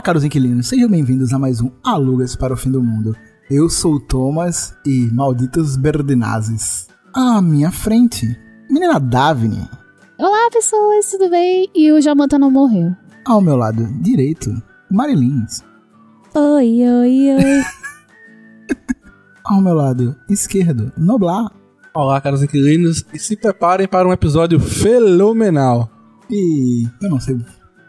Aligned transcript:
Olá, 0.00 0.06
caros 0.06 0.24
inquilinos, 0.24 0.66
sejam 0.66 0.88
bem-vindos 0.88 1.30
a 1.34 1.38
mais 1.38 1.60
um 1.60 1.70
Alugas 1.84 2.34
para 2.34 2.54
o 2.54 2.56
Fim 2.56 2.70
do 2.70 2.82
Mundo. 2.82 3.14
Eu 3.50 3.68
sou 3.68 3.96
o 3.96 4.00
Thomas 4.00 4.74
e 4.86 5.10
malditos 5.12 5.76
Berdinazes. 5.76 6.88
À 7.12 7.42
minha 7.42 7.70
frente, 7.70 8.26
menina 8.70 8.98
Davine. 8.98 9.68
Olá, 10.18 10.48
pessoas, 10.50 11.10
tudo 11.10 11.28
bem? 11.28 11.68
E 11.74 11.92
o 11.92 12.00
Jamanta 12.00 12.38
não 12.38 12.50
morreu. 12.50 12.96
Ao 13.26 13.42
meu 13.42 13.56
lado 13.56 13.86
direito, 14.00 14.50
Marilins. 14.90 15.62
Oi, 16.34 16.80
oi, 16.80 17.36
oi. 17.36 17.62
Ao 19.44 19.60
meu 19.60 19.74
lado 19.74 20.16
esquerdo, 20.30 20.90
Noblar. 20.96 21.52
Olá, 21.94 22.18
caros 22.22 22.42
inquilinos, 22.42 23.04
e 23.12 23.18
se 23.18 23.36
preparem 23.36 23.86
para 23.86 24.08
um 24.08 24.14
episódio 24.14 24.58
fenomenal. 24.58 25.90
E 26.30 26.88
eu 27.02 27.10
não 27.10 27.20
sei 27.20 27.36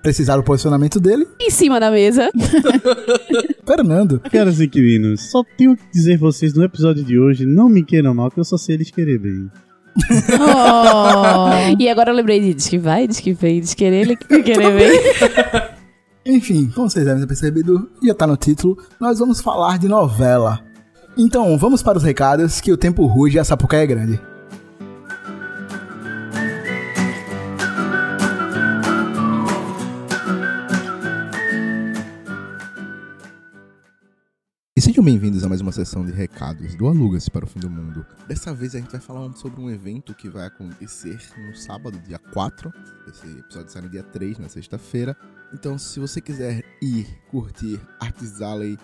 precisar 0.01 0.37
do 0.37 0.43
posicionamento 0.43 0.99
dele, 0.99 1.27
em 1.39 1.49
cima 1.49 1.79
da 1.79 1.91
mesa. 1.91 2.29
Fernando. 3.65 4.19
Caros 4.31 4.59
inquilinos, 4.59 5.31
só 5.31 5.43
tenho 5.57 5.75
que 5.75 5.83
dizer 5.93 6.17
vocês 6.17 6.53
no 6.53 6.63
episódio 6.63 7.03
de 7.03 7.19
hoje, 7.19 7.45
não 7.45 7.69
me 7.69 7.83
queiram 7.83 8.13
mal, 8.13 8.31
que 8.31 8.39
eu 8.39 8.43
só 8.43 8.57
sei 8.57 8.75
eles 8.75 8.91
querer 8.91 9.19
bem. 9.19 9.49
Oh. 10.39 11.75
e 11.79 11.89
agora 11.89 12.11
eu 12.11 12.15
lembrei 12.15 12.39
de 12.39 12.53
diz 12.53 12.67
que 12.67 12.77
vai, 12.77 13.07
diz 13.07 13.19
que 13.19 13.33
vem, 13.33 13.59
diz 13.59 13.73
querer, 13.73 14.01
ele 14.01 14.15
querer 14.15 14.71
vem. 14.71 15.71
Enfim, 16.25 16.71
como 16.73 16.89
vocês 16.89 17.05
devem 17.05 17.21
ter 17.21 17.27
percebido, 17.27 17.89
já 18.03 18.13
tá 18.13 18.27
no 18.27 18.37
título, 18.37 18.77
nós 18.99 19.19
vamos 19.19 19.41
falar 19.41 19.79
de 19.79 19.87
novela. 19.87 20.63
Então, 21.17 21.57
vamos 21.57 21.83
para 21.83 21.97
os 21.97 22.03
recados, 22.03 22.61
que 22.61 22.71
o 22.71 22.77
tempo 22.77 23.05
ruge 23.05 23.37
e 23.37 23.39
a 23.39 23.43
sapucaia 23.43 23.83
é 23.83 23.87
grande. 23.87 24.30
Sejam 34.81 35.03
bem-vindos 35.03 35.43
a 35.43 35.47
mais 35.47 35.61
uma 35.61 35.71
sessão 35.71 36.03
de 36.03 36.11
recados 36.11 36.73
do 36.73 36.87
Alugas 36.87 37.29
para 37.29 37.45
o 37.45 37.47
Fim 37.47 37.59
do 37.59 37.69
Mundo. 37.69 38.03
Dessa 38.27 38.51
vez 38.51 38.73
a 38.73 38.79
gente 38.79 38.89
vai 38.89 38.99
falar 38.99 39.31
sobre 39.33 39.61
um 39.61 39.69
evento 39.69 40.11
que 40.15 40.27
vai 40.27 40.47
acontecer 40.47 41.19
no 41.37 41.55
sábado, 41.55 41.99
dia 41.99 42.17
4. 42.17 42.73
Esse 43.07 43.27
episódio 43.27 43.71
sai 43.71 43.83
no 43.83 43.89
dia 43.89 44.01
3, 44.01 44.39
na 44.39 44.49
sexta-feira. 44.49 45.15
Então, 45.53 45.77
se 45.77 45.99
você 45.99 46.19
quiser 46.19 46.63
ir 46.81 47.05
curtir 47.29 47.79
Arts 47.99 48.41
Alley, 48.41 48.75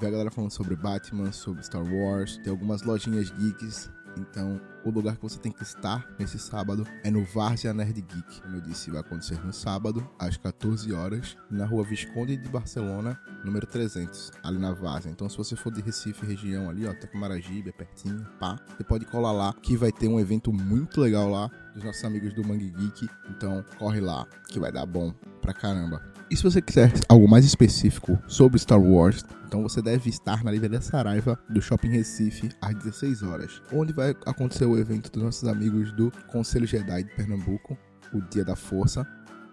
ver 0.00 0.06
a 0.08 0.10
galera 0.10 0.30
falando 0.32 0.50
sobre 0.50 0.74
Batman, 0.74 1.30
sobre 1.30 1.62
Star 1.62 1.84
Wars, 1.84 2.38
tem 2.38 2.50
algumas 2.50 2.82
lojinhas 2.82 3.30
geeks 3.30 3.88
então, 4.18 4.60
o 4.84 4.90
lugar 4.90 5.16
que 5.16 5.22
você 5.22 5.38
tem 5.38 5.52
que 5.52 5.62
estar 5.62 6.06
nesse 6.18 6.38
sábado 6.38 6.86
é 7.02 7.10
no 7.10 7.24
Várzea 7.24 7.72
Nerd 7.72 8.00
Geek. 8.00 8.42
Como 8.42 8.56
eu 8.56 8.60
disse, 8.60 8.90
vai 8.90 9.00
acontecer 9.00 9.38
no 9.44 9.52
sábado, 9.52 10.08
às 10.18 10.36
14 10.36 10.92
horas, 10.92 11.36
na 11.50 11.64
rua 11.66 11.84
Visconde 11.84 12.36
de 12.36 12.48
Barcelona, 12.48 13.20
número 13.44 13.66
300, 13.66 14.32
ali 14.42 14.58
na 14.58 14.72
Várzea. 14.72 15.10
Então, 15.10 15.28
se 15.28 15.36
você 15.36 15.56
for 15.56 15.72
de 15.72 15.80
Recife, 15.80 16.26
região 16.26 16.68
ali, 16.68 16.86
ó, 16.86 16.92
Tecumaragibe, 16.92 17.70
é 17.70 17.72
pertinho, 17.72 18.26
pá, 18.38 18.58
você 18.76 18.84
pode 18.84 19.04
colar 19.06 19.32
lá, 19.32 19.54
que 19.62 19.76
vai 19.76 19.92
ter 19.92 20.08
um 20.08 20.18
evento 20.18 20.52
muito 20.52 21.00
legal 21.00 21.30
lá, 21.30 21.50
dos 21.74 21.84
nossos 21.84 22.04
amigos 22.04 22.34
do 22.34 22.44
Mangue 22.46 22.70
Geek. 22.70 23.08
Então, 23.30 23.64
corre 23.78 24.00
lá, 24.00 24.26
que 24.48 24.58
vai 24.58 24.72
dar 24.72 24.86
bom 24.86 25.12
pra 25.40 25.54
caramba. 25.54 26.02
E 26.30 26.36
se 26.36 26.42
você 26.42 26.60
quiser 26.60 26.92
algo 27.08 27.26
mais 27.26 27.44
específico 27.46 28.18
sobre 28.26 28.58
Star 28.58 28.78
Wars, 28.78 29.24
então 29.46 29.62
você 29.62 29.80
deve 29.80 30.10
estar 30.10 30.44
na 30.44 30.50
Livraria 30.50 30.80
Saraiva 30.80 31.38
do 31.48 31.62
Shopping 31.62 31.88
Recife 31.88 32.50
às 32.60 32.74
16 32.74 33.22
horas, 33.22 33.62
onde 33.72 33.94
vai 33.94 34.10
acontecer 34.26 34.66
o 34.66 34.78
evento 34.78 35.10
dos 35.10 35.22
nossos 35.22 35.48
amigos 35.48 35.90
do 35.92 36.12
Conselho 36.26 36.66
Jedi 36.66 37.04
de 37.04 37.14
Pernambuco, 37.14 37.78
o 38.12 38.20
Dia 38.20 38.44
da 38.44 38.54
Força, 38.54 39.06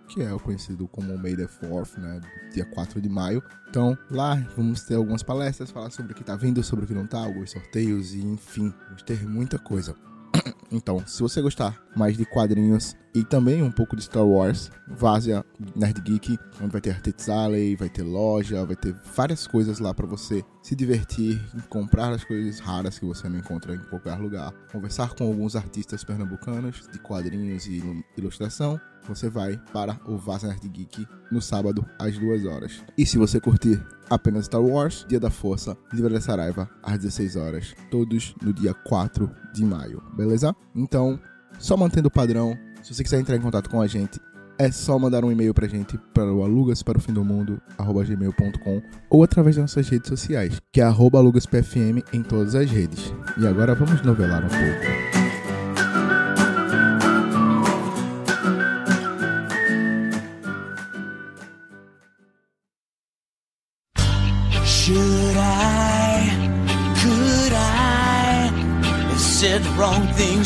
que 0.09 0.21
é 0.21 0.29
conhecido 0.37 0.85
como 0.89 1.17
May 1.17 1.37
the 1.37 1.47
4th, 1.47 1.97
né, 1.97 2.19
dia 2.53 2.65
4 2.65 2.99
de 2.99 3.07
maio. 3.07 3.41
Então, 3.69 3.97
lá 4.11 4.35
vamos 4.57 4.83
ter 4.83 4.95
algumas 4.95 5.23
palestras, 5.23 5.71
falar 5.71 5.91
sobre 5.91 6.11
o 6.11 6.15
que 6.15 6.25
tá 6.25 6.35
vindo, 6.35 6.61
sobre 6.61 6.83
o 6.83 6.87
que 6.87 6.93
não 6.93 7.07
tá, 7.07 7.19
alguns 7.19 7.51
sorteios 7.51 8.13
e 8.13 8.19
enfim, 8.19 8.73
vamos 8.87 9.01
ter 9.03 9.25
muita 9.25 9.57
coisa. 9.57 9.95
Então, 10.71 11.05
se 11.07 11.21
você 11.21 11.41
gostar 11.41 11.81
mais 11.95 12.17
de 12.17 12.25
quadrinhos 12.25 12.97
e 13.13 13.23
também 13.23 13.63
um 13.63 13.71
pouco 13.71 13.95
de 13.95 14.01
Star 14.01 14.25
Wars, 14.25 14.69
Vazia 14.87 15.45
Nerd 15.73 16.01
Geek, 16.01 16.37
onde 16.61 16.71
vai 16.71 16.81
ter 16.81 16.91
Artets 16.91 17.29
Alley, 17.29 17.75
vai 17.75 17.87
ter 17.87 18.03
loja, 18.03 18.65
vai 18.65 18.75
ter 18.75 18.93
várias 19.15 19.47
coisas 19.47 19.79
lá 19.79 19.93
para 19.93 20.05
você 20.05 20.43
se 20.61 20.75
divertir, 20.75 21.39
comprar 21.69 22.11
as 22.11 22.25
coisas 22.25 22.59
raras 22.59 22.99
que 22.99 23.05
você 23.05 23.29
não 23.29 23.39
encontra 23.39 23.73
em 23.73 23.79
qualquer 23.85 24.15
lugar, 24.15 24.51
conversar 24.71 25.13
com 25.13 25.25
alguns 25.25 25.55
artistas 25.55 26.03
pernambucanos 26.03 26.87
de 26.91 26.99
quadrinhos 26.99 27.67
e 27.67 28.03
ilustração 28.17 28.81
você 29.07 29.29
vai 29.29 29.59
para 29.71 29.99
o 30.07 30.17
Vaza 30.17 30.47
Nerd 30.47 30.67
Geek 30.67 31.07
no 31.31 31.41
sábado 31.41 31.85
às 31.99 32.17
2 32.17 32.45
horas. 32.45 32.83
E 32.97 33.05
se 33.05 33.17
você 33.17 33.39
curtir 33.39 33.81
apenas 34.09 34.45
Star 34.45 34.61
Wars, 34.61 35.05
Dia 35.07 35.19
da 35.19 35.29
Força, 35.29 35.77
Livraria 35.93 36.21
Saraiva 36.21 36.69
às 36.83 36.97
16 36.99 37.35
horas, 37.35 37.75
todos 37.89 38.35
no 38.41 38.53
dia 38.53 38.73
4 38.73 39.29
de 39.53 39.63
maio, 39.63 40.01
beleza? 40.15 40.55
Então, 40.75 41.19
só 41.57 41.75
mantendo 41.77 42.07
o 42.07 42.11
padrão, 42.11 42.57
se 42.81 42.93
você 42.93 43.03
quiser 43.03 43.19
entrar 43.19 43.35
em 43.35 43.41
contato 43.41 43.69
com 43.69 43.81
a 43.81 43.87
gente, 43.87 44.19
é 44.57 44.71
só 44.71 44.97
mandar 44.97 45.25
um 45.25 45.31
e-mail 45.31 45.53
pra 45.53 45.67
gente 45.67 45.97
para 46.13 46.31
o 46.31 46.43
alugas 46.43 46.81
para 46.81 46.97
o 46.97 47.01
fim 47.01 47.13
do 47.13 47.25
mundo 47.25 47.61
gmail.com 47.77 48.81
ou 49.09 49.23
através 49.23 49.55
das 49.55 49.63
nossas 49.63 49.89
redes 49.89 50.07
sociais, 50.07 50.61
que 50.71 50.81
é 50.81 50.83
arroba 50.83 51.17
alugaspfm 51.19 52.01
em 52.13 52.23
todas 52.23 52.55
as 52.55 52.69
redes. 52.69 53.13
E 53.37 53.45
agora 53.45 53.75
vamos 53.75 54.01
novelar 54.01 54.43
um 54.45 54.47
pouco. 54.47 55.04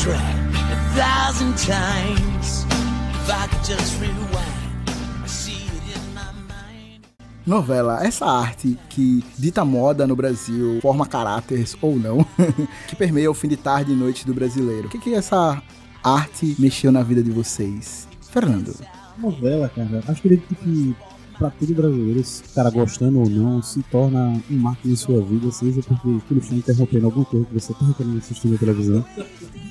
A 0.07 0.95
thousand 0.95 1.57
times? 1.57 2.65
If 3.11 3.29
I 3.29 3.47
could 3.47 3.65
just 3.65 3.99
rewind, 3.99 4.89
I 5.21 5.27
see 5.27 5.67
it 5.67 5.97
in 5.97 6.13
my 6.13 6.31
mind. 6.47 7.05
Novela, 7.45 8.05
essa 8.05 8.25
arte 8.25 8.77
que 8.89 9.21
dita 9.37 9.65
moda 9.65 10.07
no 10.07 10.15
Brasil, 10.15 10.79
forma 10.81 11.05
caráteres 11.05 11.75
ou 11.81 11.97
não, 11.99 12.25
que 12.87 12.95
permeia 12.95 13.29
o 13.29 13.33
fim 13.33 13.49
de 13.49 13.57
tarde 13.57 13.91
e 13.91 13.95
noite 13.95 14.25
do 14.25 14.33
brasileiro. 14.33 14.87
O 14.87 14.89
que, 14.89 14.99
que 14.99 15.13
essa 15.13 15.61
arte 16.01 16.55
mexeu 16.57 16.93
na 16.93 17.03
vida 17.03 17.21
de 17.21 17.31
vocês? 17.31 18.07
Fernando. 18.21 18.73
Novela, 19.17 19.67
cara, 19.67 20.01
acho 20.07 20.21
que 20.21 20.27
ele 20.29 20.37
que 20.37 20.95
pra 21.39 21.49
todo 21.49 21.73
brasileiro, 21.73 22.23
se 22.23 22.43
o 22.43 22.53
cara 22.53 22.69
gostando 22.69 23.19
ou 23.19 23.29
não, 23.29 23.61
se 23.63 23.81
torna 23.83 24.39
um 24.51 24.57
marco 24.57 24.87
em 24.87 24.95
sua 24.95 25.21
vida, 25.23 25.49
seja 25.51 25.81
porque 25.81 26.17
aquilo 26.17 26.39
está 26.41 26.53
interrompendo 26.53 27.05
alguma 27.05 27.25
coisa 27.25 27.45
que 27.45 27.53
você 27.53 27.71
está 27.71 27.85
querendo 27.97 28.17
assistir 28.17 28.49
na 28.49 28.57
televisão. 28.57 29.05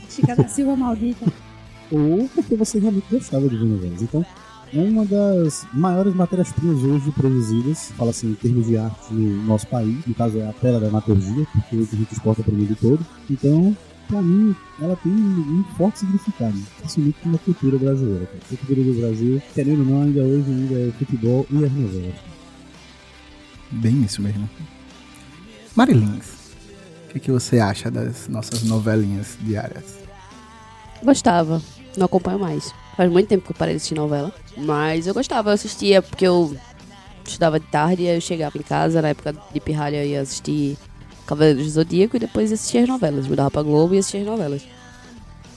Chica 0.09 0.35
da 0.35 0.49
Silva 0.49 0.75
maldita. 0.75 1.31
Ou 1.93 2.29
porque 2.35 2.55
você 2.55 2.79
realmente 2.79 3.07
gostava 3.11 3.49
de 3.49 3.57
ver 3.57 3.65
novelas. 3.65 4.03
Então, 4.03 4.25
é 4.75 4.81
uma 4.81 5.05
das 5.07 5.67
maiores 5.73 6.15
matérias-primas 6.15 6.83
hoje 6.83 7.11
produzidas, 7.13 7.91
fala 7.93 8.11
assim, 8.11 8.31
em 8.31 8.35
termos 8.35 8.67
de 8.67 8.77
arte 8.77 9.13
no 9.13 9.45
nosso 9.45 9.67
país, 9.69 10.05
no 10.07 10.15
caso 10.15 10.39
é 10.39 10.47
a 10.47 10.53
tela 10.53 10.79
da 10.79 10.89
dramaturgia, 10.89 11.47
porque 11.53 11.77
a 11.77 11.97
gente 11.97 12.13
exporta 12.13 12.43
para 12.43 12.53
o 12.53 12.57
mundo 12.57 12.77
todo. 12.79 13.07
Então, 13.31 13.75
pra 14.09 14.23
mim, 14.23 14.57
ela 14.81 14.97
tem 14.97 15.13
um 15.13 15.65
forte 15.77 16.01
significado, 16.01 16.59
principalmente 16.79 17.19
na 17.27 17.39
cultura 17.39 17.79
brasileira. 17.79 18.27
Cara. 18.27 18.39
A 18.53 18.57
cultura 18.57 18.83
do 18.83 19.01
Brasil, 19.01 19.43
querendo 19.55 19.81
ou 19.81 19.87
não, 19.87 20.03
ainda 20.03 20.23
hoje 20.23 20.51
ainda 20.51 20.75
é 20.75 20.89
o 20.89 20.93
futebol 20.93 21.47
e 21.51 21.65
as 21.65 21.73
novelas. 21.73 22.15
Bem 23.71 24.03
isso 24.03 24.23
mesmo. 24.23 24.49
Marilins, 25.77 26.55
o 27.07 27.13
que, 27.13 27.21
que 27.21 27.31
você 27.31 27.61
acha 27.61 27.91
das 27.91 28.27
nossas 28.29 28.63
novelinhas 28.63 29.39
diárias? 29.41 29.99
Gostava, 31.03 31.63
não 31.97 32.07
acompanho 32.07 32.39
mais. 32.39 32.73
Faz 32.97 33.11
muito 33.13 33.29
tempo 33.29 33.45
que 33.45 33.53
eu 33.53 33.57
parei 33.57 33.75
de 33.75 33.77
assistir 33.77 33.95
novela, 33.95 34.33
mas 34.57 35.07
eu 35.07 35.15
gostava, 35.15 35.51
eu 35.51 35.55
assistia 35.55 36.03
porque 36.03 36.27
eu 36.27 36.57
estudava 37.25 37.61
de 37.61 37.67
tarde 37.67 38.03
e 38.03 38.09
eu 38.09 38.21
chegava 38.21 38.57
em 38.59 38.63
casa, 38.63 39.03
na 39.03 39.09
época 39.09 39.35
de 39.53 39.61
pirralha 39.61 40.03
eu 40.03 40.09
ia 40.09 40.21
assistir 40.23 40.77
Cavaleiros 41.29 41.65
do 41.65 41.71
Zodíaco 41.71 42.17
e 42.17 42.21
depois 42.21 42.51
assistia 42.51 42.81
as 42.81 42.89
novelas. 42.89 43.29
Mudava 43.29 43.51
pra 43.51 43.63
Globo 43.63 43.95
e 43.95 43.99
assistia 43.99 44.21
as 44.21 44.27
novelas. 44.27 44.63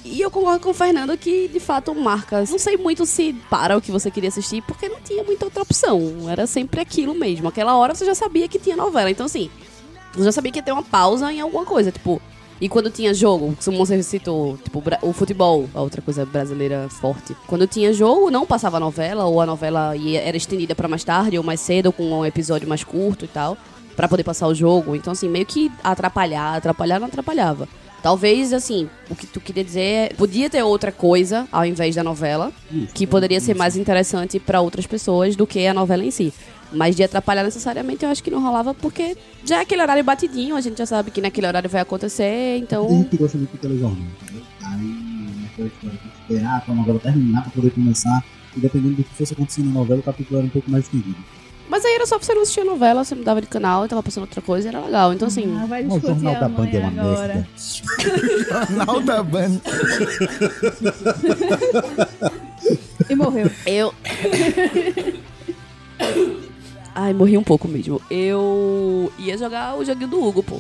E 0.04 0.20
eu 0.20 0.30
concordo 0.30 0.60
com 0.60 0.72
o 0.72 0.74
Fernando 0.74 1.18
que, 1.18 1.48
de 1.48 1.62
fato, 1.62 1.96
marcas. 1.96 2.50
Não 2.50 2.60
sei 2.60 2.76
muito 2.76 3.06
se 3.06 3.34
para 3.50 3.78
o 3.78 3.82
que 3.82 3.90
você 3.90 4.12
queria 4.12 4.28
assistir, 4.28 4.62
porque 4.64 4.90
não 4.90 5.00
tinha 5.00 5.24
muita 5.24 5.46
outra 5.46 5.62
opção. 5.62 6.30
Era 6.30 6.46
sempre 6.46 6.82
aquilo 6.82 7.16
mesmo. 7.16 7.48
Aquela 7.48 7.78
hora 7.78 7.96
você 7.96 8.06
já 8.06 8.14
sabia 8.14 8.50
que 8.50 8.60
tinha 8.60 8.76
novela. 8.76 9.10
Então, 9.10 9.26
assim, 9.26 9.50
você 10.12 10.26
já 10.26 10.32
sabia 10.34 10.52
que 10.52 10.60
ia 10.60 10.64
ter 10.64 10.74
uma 10.74 10.84
pausa 10.84 11.32
em 11.32 11.40
alguma 11.40 11.64
coisa. 11.64 11.90
Tipo, 11.90 12.22
e 12.60 12.68
quando 12.68 12.92
tinha 12.92 13.14
jogo, 13.14 13.56
como 13.64 13.78
você 13.78 14.04
citou, 14.04 14.58
tipo, 14.58 14.84
o 15.04 15.14
futebol, 15.14 15.70
a 15.74 15.82
outra 15.82 16.02
coisa 16.02 16.26
brasileira 16.26 16.90
forte. 16.90 17.34
Quando 17.48 17.66
tinha 17.66 17.94
jogo, 17.94 18.30
não 18.30 18.46
passava 18.46 18.78
novela, 18.78 19.24
ou 19.24 19.40
a 19.40 19.46
novela 19.46 19.94
era 20.22 20.36
estendida 20.36 20.76
para 20.76 20.90
mais 20.90 21.06
tarde 21.06 21.38
ou 21.38 21.44
mais 21.46 21.62
cedo, 21.62 21.94
com 21.94 22.04
um 22.12 22.26
episódio 22.26 22.68
mais 22.68 22.84
curto 22.84 23.24
e 23.24 23.30
tal 23.30 23.58
para 23.96 24.08
poder 24.08 24.24
passar 24.24 24.48
o 24.48 24.56
jogo. 24.56 24.96
Então, 24.96 25.14
assim, 25.14 25.28
meio 25.30 25.46
que 25.46 25.72
atrapalhar, 25.84 26.56
atrapalhar 26.56 27.00
não 27.00 27.08
atrapalhava. 27.08 27.68
Talvez, 28.02 28.52
assim, 28.52 28.90
o 29.12 29.16
que 29.16 29.28
tu 29.28 29.40
queria 29.40 29.64
dizer 29.64 29.82
é, 29.82 30.10
podia 30.18 30.50
ter 30.50 30.64
outra 30.64 30.92
coisa 30.92 31.48
ao 31.52 31.64
invés 31.64 31.94
da 31.96 32.04
novela, 32.04 32.52
Isso, 32.72 32.94
que 32.94 33.06
poderia 33.06 33.38
isso. 33.38 33.46
ser 33.46 33.56
mais 33.56 33.76
interessante 33.78 34.40
para 34.40 34.60
outras 34.60 34.88
pessoas 34.88 35.36
do 35.36 35.46
que 35.46 35.68
a 35.68 35.74
novela 35.74 36.04
em 36.04 36.10
si. 36.10 36.34
Mas 36.74 36.96
de 36.96 37.04
atrapalhar 37.04 37.44
necessariamente 37.44 38.04
eu 38.06 38.10
acho 38.10 38.24
que 38.24 38.32
não 38.32 38.42
rolava 38.42 38.74
porque 38.74 39.16
já 39.46 39.58
é 39.58 39.62
aquele 39.62 39.82
horário 39.84 40.04
batidinho, 40.04 40.56
a 40.56 40.62
gente 40.62 40.78
já 40.80 40.86
sabe 40.86 41.12
que 41.12 41.22
naquele 41.22 41.46
horário 41.46 41.70
vai 41.70 41.82
acontecer, 41.82 42.24
Tem 42.56 42.58
então. 42.64 42.90
gente 42.90 43.10
que 43.10 43.18
gosta 43.18 43.38
de 43.38 43.46
telejornal. 43.46 44.08
entendeu? 44.24 44.42
Aí, 44.64 45.70
esperar 46.22 46.62
pra 46.66 46.74
novela 46.74 47.00
terminar 47.00 47.42
pra 47.44 47.52
poder 47.52 47.72
começar. 47.72 48.24
E 48.56 48.60
dependendo 48.60 48.96
do 48.96 49.04
que 49.04 49.14
fosse 49.16 49.34
acontecendo 49.34 49.66
na 49.68 49.74
novela, 49.74 50.00
o 50.00 50.04
capítulo 50.04 50.38
era 50.40 50.48
um 50.48 50.50
pouco 50.50 50.70
mais 50.72 50.86
estendido. 50.86 51.16
Mas 51.72 51.86
aí 51.86 51.94
era 51.96 52.06
só 52.06 52.18
pra 52.18 52.26
você 52.26 52.34
não 52.34 52.42
assistir 52.42 52.60
a 52.60 52.66
novela, 52.66 53.02
você 53.02 53.16
mudava 53.16 53.40
de 53.40 53.48
canal 53.48 53.86
e 53.86 53.88
tava 53.88 54.04
passando 54.04 54.24
outra 54.24 54.42
coisa, 54.42 54.68
era 54.68 54.82
legal. 54.82 55.14
Então 55.14 55.30
assim. 55.30 55.58
Ah, 55.58 55.66
vai 55.66 55.84
O 55.86 55.88
discutir 55.88 56.08
Jornal 56.08 56.36
da 56.36 56.50
Band 56.50 56.68
é 56.70 56.80
uma 56.80 56.88
agora. 57.02 57.34
merda. 57.34 57.48
Jornal 58.78 59.00
da 59.00 59.24
Band. 59.24 59.62
E 63.10 63.16
morreu. 63.16 63.50
Eu. 63.66 63.94
Ai, 66.94 67.14
morri 67.14 67.38
um 67.38 67.44
pouco 67.44 67.70
mesmo. 67.70 68.02
Eu 68.12 69.12
ia 69.18 69.38
jogar 69.38 69.78
o 69.78 69.86
joguinho 69.86 70.10
do 70.10 70.22
Hugo, 70.22 70.44
pô. 70.44 70.60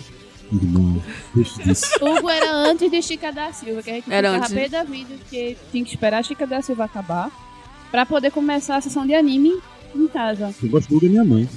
Irmão, 0.51 1.01
deixa 1.35 1.61
disso. 1.63 1.85
Hugo 2.01 2.29
era 2.29 2.51
antes 2.53 2.89
de 2.89 3.01
Chica 3.01 3.31
da 3.31 3.51
Silva, 3.51 3.83
que 3.83 3.89
a 3.89 3.93
gente 3.95 4.11
Era 4.11 4.29
ficava 4.33 4.45
antes. 4.45 4.55
pé 4.55 4.69
da 4.69 4.83
vida, 4.83 5.13
porque 5.19 5.57
tinha 5.71 5.83
que 5.83 5.89
esperar 5.89 6.19
a 6.19 6.23
Chica 6.23 6.47
da 6.47 6.61
Silva 6.61 6.85
acabar 6.85 7.29
pra 7.89 8.05
poder 8.05 8.31
começar 8.31 8.77
a 8.77 8.81
sessão 8.81 9.05
de 9.05 9.13
anime 9.13 9.59
em 9.95 10.07
casa. 10.07 10.53
Eu 10.61 10.69
gosto 10.69 10.89
do 10.89 11.01
da 11.01 11.07
minha 11.07 11.25
mãe. 11.25 11.47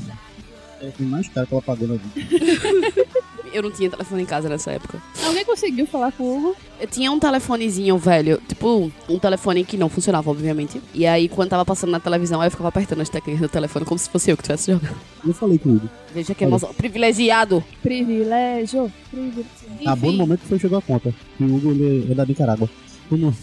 É 0.81 0.90
tem 0.90 1.06
mais 1.06 1.28
caro 1.28 1.46
que 1.46 1.54
ela 1.54 1.62
pagou 1.62 1.88
na 1.88 1.94
vida. 1.94 3.14
Eu 3.54 3.62
não 3.62 3.70
tinha 3.70 3.88
telefone 3.88 4.22
em 4.22 4.26
casa 4.26 4.48
nessa 4.48 4.72
época. 4.72 5.00
Alguém 5.25 5.44
conseguiu 5.44 5.86
falar 5.86 6.10
com 6.10 6.25
o 6.25 6.36
Hugo? 6.38 6.56
Eu 6.81 6.88
tinha 6.88 7.12
um 7.12 7.20
telefonezinho 7.20 7.96
velho, 7.96 8.42
tipo, 8.48 8.90
um 9.08 9.19
telefone 9.19 9.64
que 9.64 9.76
não 9.76 9.88
funcionava, 9.88 10.28
obviamente. 10.28 10.82
E 10.92 11.06
aí, 11.06 11.28
quando 11.28 11.50
tava 11.50 11.64
passando 11.64 11.90
na 11.90 12.00
televisão, 12.00 12.40
aí 12.40 12.48
eu 12.48 12.50
ficava 12.50 12.69
apertando 12.69 13.00
as 13.00 13.08
teclinhas 13.08 13.40
do 13.40 13.48
telefone 13.48 13.84
como 13.86 13.96
se 13.96 14.10
fosse 14.10 14.32
eu 14.32 14.36
que 14.36 14.42
tivesse 14.42 14.72
jogando. 14.72 14.96
Eu 15.25 15.32
falei 15.32 15.56
com 15.56 15.69
o 15.69 15.76
Hugo. 15.76 15.88
Veja 16.12 16.34
que 16.34 16.42
emoção. 16.42 16.75
Privilegiado. 16.75 17.62
Privilégio. 17.81 18.92
privilégio. 19.08 19.46
Acabou 19.82 20.10
no 20.10 20.19
momento 20.19 20.40
que 20.40 20.48
foi 20.48 20.58
chegou 20.58 20.78
a 20.78 20.82
conta. 20.82 21.14
Que 21.38 21.44
o 21.44 21.54
Hugo 21.54 21.70
ele 21.70 22.10
é 22.10 22.14
da 22.14 22.26
Nicarágua. 22.26 22.69
Como? 23.08 23.34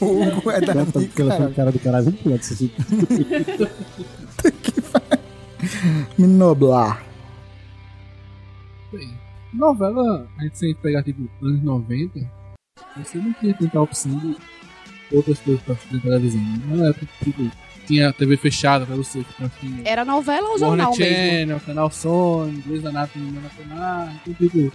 O 0.00 0.22
Hugo 0.22 0.50
é 0.50 0.60
da 0.60 0.86
com 0.86 0.98
Nicarágua. 0.98 1.50
cara 1.52 1.72
do 1.72 1.78
caralho. 1.78 2.04
Vamos 2.04 2.20
pular 2.20 2.36
disso 2.38 2.54
assunto. 2.54 2.74
Me 6.18 6.26
noblar. 6.26 7.04
Bem, 8.92 9.10
novela, 9.52 10.28
a 10.38 10.42
gente 10.44 10.58
sempre 10.58 10.82
pegar 10.82 11.02
tipo 11.02 11.28
anos 11.42 11.62
90, 11.62 12.20
você 12.96 13.18
não 13.18 13.32
tinha 13.34 13.54
tanta 13.54 13.80
opção 13.80 14.16
de 14.18 14.36
outras 15.12 15.38
coisas 15.40 15.62
pra 15.62 15.74
assistir 15.74 15.94
na 15.96 16.00
televisão. 16.00 16.40
Não 16.66 16.86
é 16.86 16.92
tipo, 16.92 17.50
tinha 17.86 18.12
TV 18.12 18.36
fechada 18.36 18.86
pra 18.86 18.94
você 18.94 19.24
ficar 19.24 19.46
assistindo. 19.46 19.82
Era 19.84 20.04
novela 20.04 20.50
ou 20.50 20.58
jornal 20.58 20.90
mesmo? 20.96 21.04
Channel, 21.04 21.60
Canal 21.60 21.90
Sony, 21.90 22.62
Grey's 22.66 22.84
Anatomy 22.84 23.30
no 23.32 23.40
Nacional, 23.40 24.08
então, 24.22 24.34
tipo, 24.34 24.72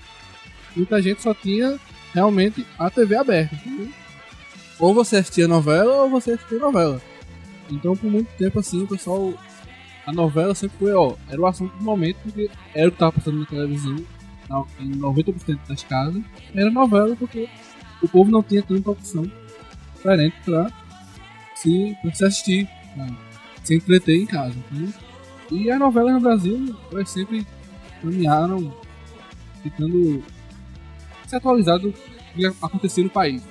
muita 0.75 1.01
gente 1.01 1.21
só 1.21 1.33
tinha 1.33 1.79
realmente 2.13 2.65
a 2.77 2.89
TV 2.89 3.15
aberta. 3.15 3.55
entendeu? 3.55 3.87
Ou 4.79 4.93
você 4.93 5.17
assistia 5.17 5.47
novela 5.47 6.03
ou 6.03 6.09
você 6.09 6.31
assistia 6.31 6.57
novela. 6.59 7.01
Então 7.69 7.95
por 7.95 8.09
muito 8.09 8.27
tempo 8.37 8.59
assim 8.59 8.83
o 8.83 8.87
pessoal. 8.87 9.33
A 10.05 10.11
novela 10.11 10.55
sempre 10.55 10.77
foi, 10.79 10.93
ó, 10.93 11.13
era 11.29 11.39
o 11.39 11.45
assunto 11.45 11.75
do 11.77 11.83
momento, 11.83 12.17
porque 12.23 12.49
era 12.73 12.87
o 12.87 12.91
que 12.91 12.97
tava 12.97 13.11
passando 13.11 13.39
na 13.41 13.45
televisão, 13.45 13.95
na- 14.49 14.65
em 14.79 14.89
90% 14.95 15.59
das 15.67 15.83
casas, 15.83 16.23
era 16.55 16.71
novela 16.71 17.15
porque 17.15 17.47
o 18.01 18.07
povo 18.07 18.31
não 18.31 18.41
tinha 18.41 18.63
tanta 18.63 18.89
opção 18.89 19.29
diferente 19.95 20.35
pra 20.43 20.71
se, 21.55 21.95
pra 22.01 22.13
se 22.13 22.25
assistir, 22.25 22.67
pra 22.95 23.07
se 23.63 23.75
entreter 23.75 24.15
em 24.19 24.25
casa. 24.25 24.55
Então, 24.71 24.93
e 25.51 25.69
as 25.69 25.77
novelas 25.79 26.13
no 26.13 26.21
Brasil, 26.21 26.75
elas 26.91 27.09
sempre 27.11 27.45
caminharam 28.01 28.73
tentando 29.61 30.23
se 31.27 31.35
atualizar 31.35 31.77
do 31.77 31.93
que 32.33 32.45
acontecia 32.61 33.03
no 33.03 33.09
país. 33.11 33.43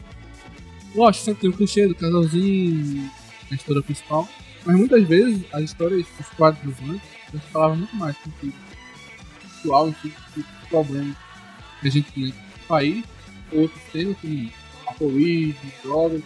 Lógico, 0.95 1.25
sempre 1.25 1.41
tem 1.43 1.51
o 1.51 1.53
clichê 1.53 1.87
do 1.87 1.95
casalzinho, 1.95 3.11
a 3.51 3.55
história 3.55 3.83
principal, 3.83 4.29
mas 4.65 4.77
muitas 4.77 5.07
vezes 5.07 5.43
as 5.53 5.63
histórias, 5.63 6.07
os 6.19 6.29
quadros 6.31 6.75
antes, 6.89 7.09
eles 7.33 7.45
falavam 7.53 7.77
muito 7.77 7.97
mais 7.97 8.17
sobre 8.17 8.49
o 8.49 8.53
atual, 9.61 9.89
enfim, 9.89 10.13
do 10.37 10.45
problema 10.69 11.17
que 11.81 11.89
a 11.89 11.91
gente 11.91 12.11
tinha 12.13 12.27
no 12.29 12.35
país, 12.67 13.05
outros 13.53 13.83
temas 13.93 14.17
como 14.21 14.51
alcoolismo, 14.87 15.73
drogas, 15.83 16.23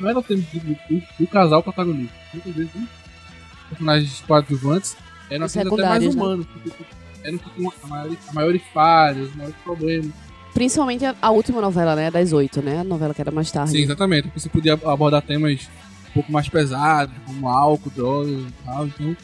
não 0.00 0.08
eram 0.10 0.22
temas 0.22 0.44
do, 0.46 0.60
do, 0.60 1.02
do 1.18 1.26
casal 1.26 1.62
protagonista. 1.62 2.14
Muitas 2.34 2.54
vezes 2.54 2.72
os 2.74 3.68
personagens 3.68 4.20
coadjuvantes 4.26 4.96
eram 5.30 5.44
assim, 5.46 5.60
até 5.60 5.68
mais 5.88 6.02
né? 6.02 6.08
humanos, 6.22 6.46
porque 6.46 6.70
tipo, 6.70 6.84
eram 7.22 7.38
que 7.38 7.50
tinham 7.50 7.72
a 7.82 7.86
maior- 7.86 8.16
a 8.28 8.32
maiores 8.32 8.62
falhas, 8.72 9.28
os 9.28 9.36
maiores 9.36 9.56
problemas. 9.62 10.12
Principalmente 10.60 11.06
a, 11.06 11.16
a 11.22 11.30
última 11.30 11.58
novela, 11.58 11.96
né? 11.96 12.10
Das 12.10 12.34
oito, 12.34 12.60
né? 12.60 12.80
A 12.80 12.84
novela 12.84 13.14
que 13.14 13.20
era 13.22 13.30
mais 13.30 13.50
tarde. 13.50 13.70
Sim, 13.70 13.78
exatamente. 13.78 14.24
Porque 14.24 14.40
você 14.40 14.48
podia 14.50 14.74
abordar 14.74 15.22
temas 15.22 15.70
um 16.10 16.12
pouco 16.12 16.30
mais 16.30 16.50
pesados, 16.50 17.14
como 17.24 17.48
álcool, 17.48 17.88
drogas 17.88 18.30
e 18.30 18.52
tal. 18.66 18.86
Então, 18.86 19.16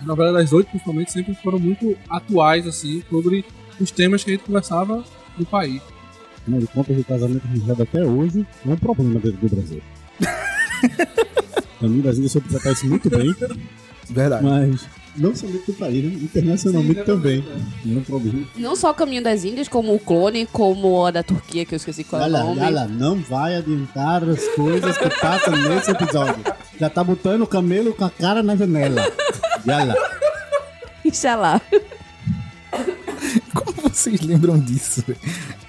as 0.00 0.04
novelas 0.04 0.32
das 0.34 0.52
oito, 0.52 0.70
principalmente, 0.70 1.12
sempre 1.12 1.36
foram 1.36 1.60
muito 1.60 1.96
atuais, 2.10 2.66
assim, 2.66 3.00
sobre 3.08 3.44
os 3.78 3.92
temas 3.92 4.24
que 4.24 4.32
a 4.32 4.34
gente 4.34 4.42
conversava 4.42 5.04
no 5.38 5.46
país. 5.46 5.80
Afinal 6.38 6.58
de 6.58 6.66
contas, 6.66 6.98
o 6.98 7.04
casamento 7.04 7.46
registrado 7.46 7.82
até 7.84 8.04
hoje 8.04 8.44
é 8.66 8.68
um 8.68 8.76
problema 8.76 9.20
dentro 9.20 9.38
do 9.38 9.54
Brasil. 9.54 9.82
Caminho 11.78 12.02
das 12.02 12.16
Índias 12.16 12.32
soube 12.32 12.48
tratar 12.48 12.72
isso 12.72 12.88
muito 12.88 13.08
bem, 13.08 13.32
Verdade. 14.10 14.44
mas 14.44 14.84
não 15.16 15.34
somente 15.34 15.66
do 15.66 15.74
país, 15.74 16.04
né? 16.04 16.10
internacionalmente 16.22 17.04
também. 17.04 17.44
Não 17.84 18.00
é 18.00 18.04
problema. 18.04 18.46
Não 18.56 18.74
só 18.76 18.90
o 18.90 18.94
Caminho 18.94 19.22
das 19.22 19.44
Índias, 19.44 19.68
como 19.68 19.94
o 19.94 19.98
Clone, 19.98 20.46
como 20.46 21.04
a 21.04 21.10
da 21.10 21.22
Turquia, 21.22 21.64
que 21.64 21.74
eu 21.74 21.76
esqueci 21.76 22.04
qual 22.04 22.22
é 22.22 22.26
o 22.26 22.30
nome. 22.30 22.60
olha, 22.60 22.86
não 22.86 23.16
vai 23.20 23.56
adiantar 23.56 24.24
as 24.28 24.46
coisas 24.48 24.96
que 24.96 25.08
passam 25.20 25.54
nesse 25.68 25.90
episódio. 25.90 26.42
Já 26.78 26.88
tá 26.88 27.04
botando 27.04 27.42
o 27.42 27.46
camelo 27.46 27.92
com 27.94 28.04
a 28.04 28.10
cara 28.10 28.42
na 28.42 28.56
janela. 28.56 29.02
Yala. 29.66 29.94
Inshallah. 31.04 31.60
Como 33.54 33.90
vocês 33.90 34.20
lembram 34.20 34.58
disso? 34.58 35.04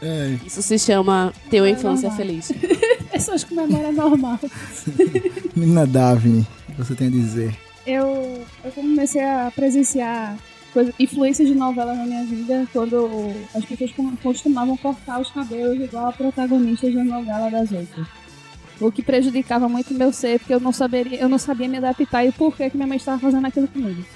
É, 0.01 0.37
Isso 0.45 0.61
se 0.61 0.79
chama 0.79 1.33
ter 1.49 1.59
uma 1.61 1.69
infância 1.69 2.09
normal. 2.09 2.17
feliz. 2.17 2.51
Pessoas 3.11 3.43
com 3.43 3.55
memória 3.55 3.91
normal. 3.91 4.39
menina 5.55 5.85
Daphne, 5.85 6.47
que 6.67 6.77
você 6.77 6.95
tem 6.95 7.07
a 7.07 7.11
dizer? 7.11 7.55
Eu, 7.85 8.45
eu 8.63 8.71
comecei 8.71 9.21
a 9.21 9.51
presenciar 9.53 10.37
coisa, 10.73 10.93
influências 10.99 11.47
de 11.47 11.55
novela 11.55 11.93
na 11.93 12.05
minha 12.05 12.23
vida 12.25 12.67
quando 12.73 13.09
as 13.53 13.63
pessoas 13.65 13.91
costumavam 14.21 14.75
cortar 14.77 15.19
os 15.21 15.29
cabelos 15.29 15.79
igual 15.79 16.07
a 16.07 16.11
protagonistas 16.11 16.93
da 16.93 17.03
novela 17.03 17.49
das 17.49 17.71
outras. 17.71 18.07
O 18.81 18.91
que 18.91 19.03
prejudicava 19.03 19.69
muito 19.69 19.93
meu 19.93 20.11
ser, 20.11 20.39
porque 20.39 20.53
eu 20.53 20.59
não, 20.59 20.71
saberia, 20.71 21.19
eu 21.19 21.29
não 21.29 21.37
sabia 21.37 21.67
me 21.67 21.77
adaptar 21.77 22.25
e 22.25 22.29
o 22.29 22.33
porquê 22.33 22.69
que 22.69 22.75
minha 22.75 22.87
mãe 22.87 22.97
estava 22.97 23.19
fazendo 23.19 23.45
aquilo 23.45 23.67
comigo. 23.67 24.03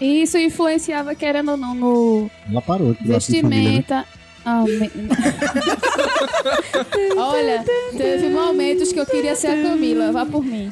E 0.00 0.22
isso 0.22 0.36
influenciava, 0.36 1.14
querendo 1.14 1.52
ou 1.52 1.56
não, 1.56 1.74
no 1.76 2.30
Ela 2.50 2.60
parou 2.60 2.92
de 2.92 3.04
de 3.04 3.40
família, 3.40 3.84
né? 3.88 4.04
Me- 4.64 4.90
Olha, 7.16 7.64
teve 7.96 8.28
momentos 8.28 8.92
que 8.92 9.00
eu 9.00 9.06
queria 9.06 9.34
ser 9.34 9.48
a 9.48 9.62
Camila, 9.62 10.12
vá 10.12 10.26
por 10.26 10.44
mim. 10.44 10.70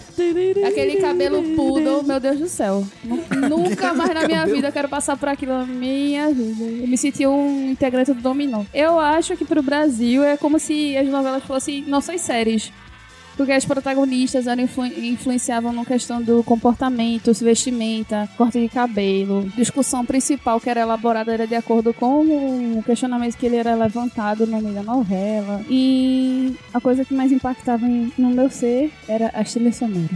Aquele 0.66 0.96
cabelo 1.00 1.42
poodle, 1.54 2.02
meu 2.02 2.20
Deus 2.20 2.38
do 2.38 2.48
céu. 2.48 2.84
Nu- 3.04 3.24
Nunca 3.48 3.94
mais 3.94 4.12
na 4.14 4.26
minha 4.26 4.46
vida 4.46 4.68
eu 4.68 4.72
quero 4.72 4.88
passar 4.88 5.16
por 5.16 5.28
aquilo 5.28 5.52
na 5.52 5.66
minha 5.66 6.30
vida. 6.32 6.64
Eu 6.82 6.88
me 6.88 6.96
senti 6.98 7.26
um 7.26 7.70
integrante 7.70 8.12
do 8.12 8.20
Dominó. 8.20 8.64
Eu 8.74 8.98
acho 8.98 9.36
que 9.36 9.44
pro 9.44 9.62
Brasil 9.62 10.22
é 10.24 10.36
como 10.36 10.58
se 10.58 10.96
as 10.96 11.08
novelas 11.08 11.44
fossem 11.44 11.82
nossas 11.82 12.20
séries. 12.20 12.72
Porque 13.36 13.52
as 13.52 13.64
protagonistas 13.64 14.46
eram 14.46 14.62
influ 14.62 14.86
influenciavam 14.86 15.72
na 15.72 15.84
questão 15.84 16.22
do 16.22 16.42
comportamento, 16.42 17.32
vestimenta, 17.32 18.28
corte 18.36 18.60
de 18.60 18.68
cabelo. 18.68 19.50
Discussão 19.56 20.04
principal 20.04 20.60
que 20.60 20.68
era 20.68 20.80
elaborada 20.80 21.32
era 21.32 21.46
de 21.46 21.54
acordo 21.54 21.94
com 21.94 22.78
o 22.78 22.82
questionamento 22.82 23.36
que 23.36 23.46
ele 23.46 23.56
era 23.56 23.74
levantado 23.74 24.46
no 24.46 24.60
meio 24.60 24.74
da 24.74 24.82
novela. 24.82 25.62
E 25.68 26.54
a 26.72 26.80
coisa 26.80 27.04
que 27.04 27.14
mais 27.14 27.32
impactava 27.32 27.86
no 27.86 28.30
meu 28.30 28.50
ser 28.50 28.92
era 29.08 29.28
as 29.28 29.52
trilhas 29.52 29.76
sonoras. 29.76 30.10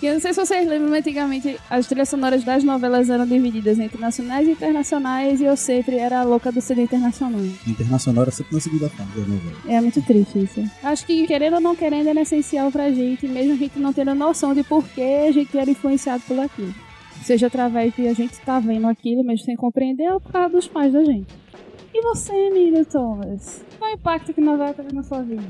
E 0.00 0.06
eu 0.06 0.14
não 0.14 0.20
sei 0.20 0.34
se 0.34 0.44
vocês 0.44 0.68
lembram, 0.68 0.90
mas 0.90 1.00
antigamente 1.00 1.58
as 1.70 1.86
trilhas 1.86 2.08
sonoras 2.08 2.44
das 2.44 2.62
novelas 2.62 3.08
eram 3.08 3.26
divididas 3.26 3.78
entre 3.78 3.98
nacionais 3.98 4.46
e 4.46 4.52
internacionais 4.52 5.40
e 5.40 5.44
eu 5.44 5.56
sempre 5.56 5.96
era 5.96 6.20
a 6.20 6.24
louca 6.24 6.52
do 6.52 6.60
CD 6.60 6.82
internacional. 6.82 7.40
Internacional 7.66 8.22
era 8.22 8.30
sempre 8.30 8.54
na 8.54 8.60
segunda 8.60 8.88
fase 8.90 9.10
da 9.10 9.26
novela. 9.26 9.56
É 9.66 9.80
muito 9.80 10.02
triste 10.02 10.38
isso. 10.40 10.62
Acho 10.82 11.06
que, 11.06 11.26
querendo 11.26 11.54
ou 11.54 11.60
não 11.60 11.74
querendo, 11.74 12.08
era 12.08 12.20
essencial 12.20 12.70
pra 12.70 12.90
gente, 12.90 13.26
mesmo 13.26 13.54
a 13.54 13.56
gente 13.56 13.78
não 13.78 13.92
tendo 13.92 14.14
noção 14.14 14.54
de 14.54 14.62
por 14.62 14.86
que 14.88 15.02
a 15.02 15.32
gente 15.32 15.56
era 15.56 15.70
influenciado 15.70 16.22
por 16.28 16.38
aquilo. 16.38 16.74
Seja 17.24 17.46
através 17.48 17.94
de 17.94 18.06
a 18.06 18.14
gente 18.14 18.32
estar 18.32 18.60
vendo 18.60 18.86
aquilo, 18.86 19.24
mesmo 19.24 19.44
sem 19.44 19.56
compreender, 19.56 20.10
ou 20.12 20.20
por 20.20 20.32
causa 20.32 20.48
dos 20.50 20.68
pais 20.68 20.92
da 20.92 21.04
gente. 21.04 21.26
E 21.92 22.02
você, 22.02 22.50
Nilo 22.50 22.84
Thomas? 22.84 23.64
Qual 23.78 23.90
é 23.90 23.94
o 23.94 23.96
impacto 23.96 24.32
que 24.34 24.40
novela 24.40 24.72
teve 24.74 24.92
na 24.94 25.02
sua 25.02 25.22
vida? 25.22 25.42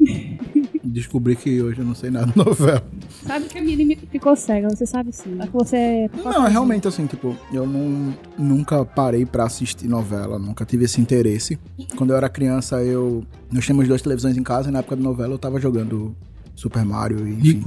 Descobri 0.84 1.36
que 1.36 1.62
hoje 1.62 1.78
eu 1.80 1.84
não 1.84 1.94
sei 1.94 2.10
nada 2.10 2.26
de 2.32 2.36
novela. 2.36 2.82
Sabe 3.24 3.46
que 3.46 3.58
a 3.58 3.62
Miri 3.62 3.96
ficou 4.10 4.34
cega, 4.34 4.68
você 4.68 4.84
sabe 4.84 5.12
sim. 5.12 5.36
É 5.40 5.46
que 5.46 5.52
você 5.52 5.76
é 5.76 6.10
Não, 6.24 6.46
é 6.46 6.50
realmente 6.50 6.88
assim, 6.88 7.06
tipo, 7.06 7.36
eu 7.52 7.66
não, 7.66 8.12
nunca 8.36 8.84
parei 8.84 9.24
pra 9.24 9.44
assistir 9.44 9.86
novela, 9.86 10.38
nunca 10.38 10.64
tive 10.64 10.84
esse 10.86 11.00
interesse. 11.00 11.58
Quando 11.96 12.10
eu 12.10 12.16
era 12.16 12.28
criança, 12.28 12.82
eu. 12.82 13.22
Nós 13.50 13.64
tínhamos 13.64 13.86
duas 13.86 14.02
televisões 14.02 14.36
em 14.36 14.42
casa 14.42 14.70
e 14.70 14.72
na 14.72 14.80
época 14.80 14.96
da 14.96 15.02
novela 15.02 15.34
eu 15.34 15.38
tava 15.38 15.60
jogando 15.60 16.16
Super 16.54 16.84
Mario 16.84 17.26
e 17.28 17.32
enfim. 17.34 17.64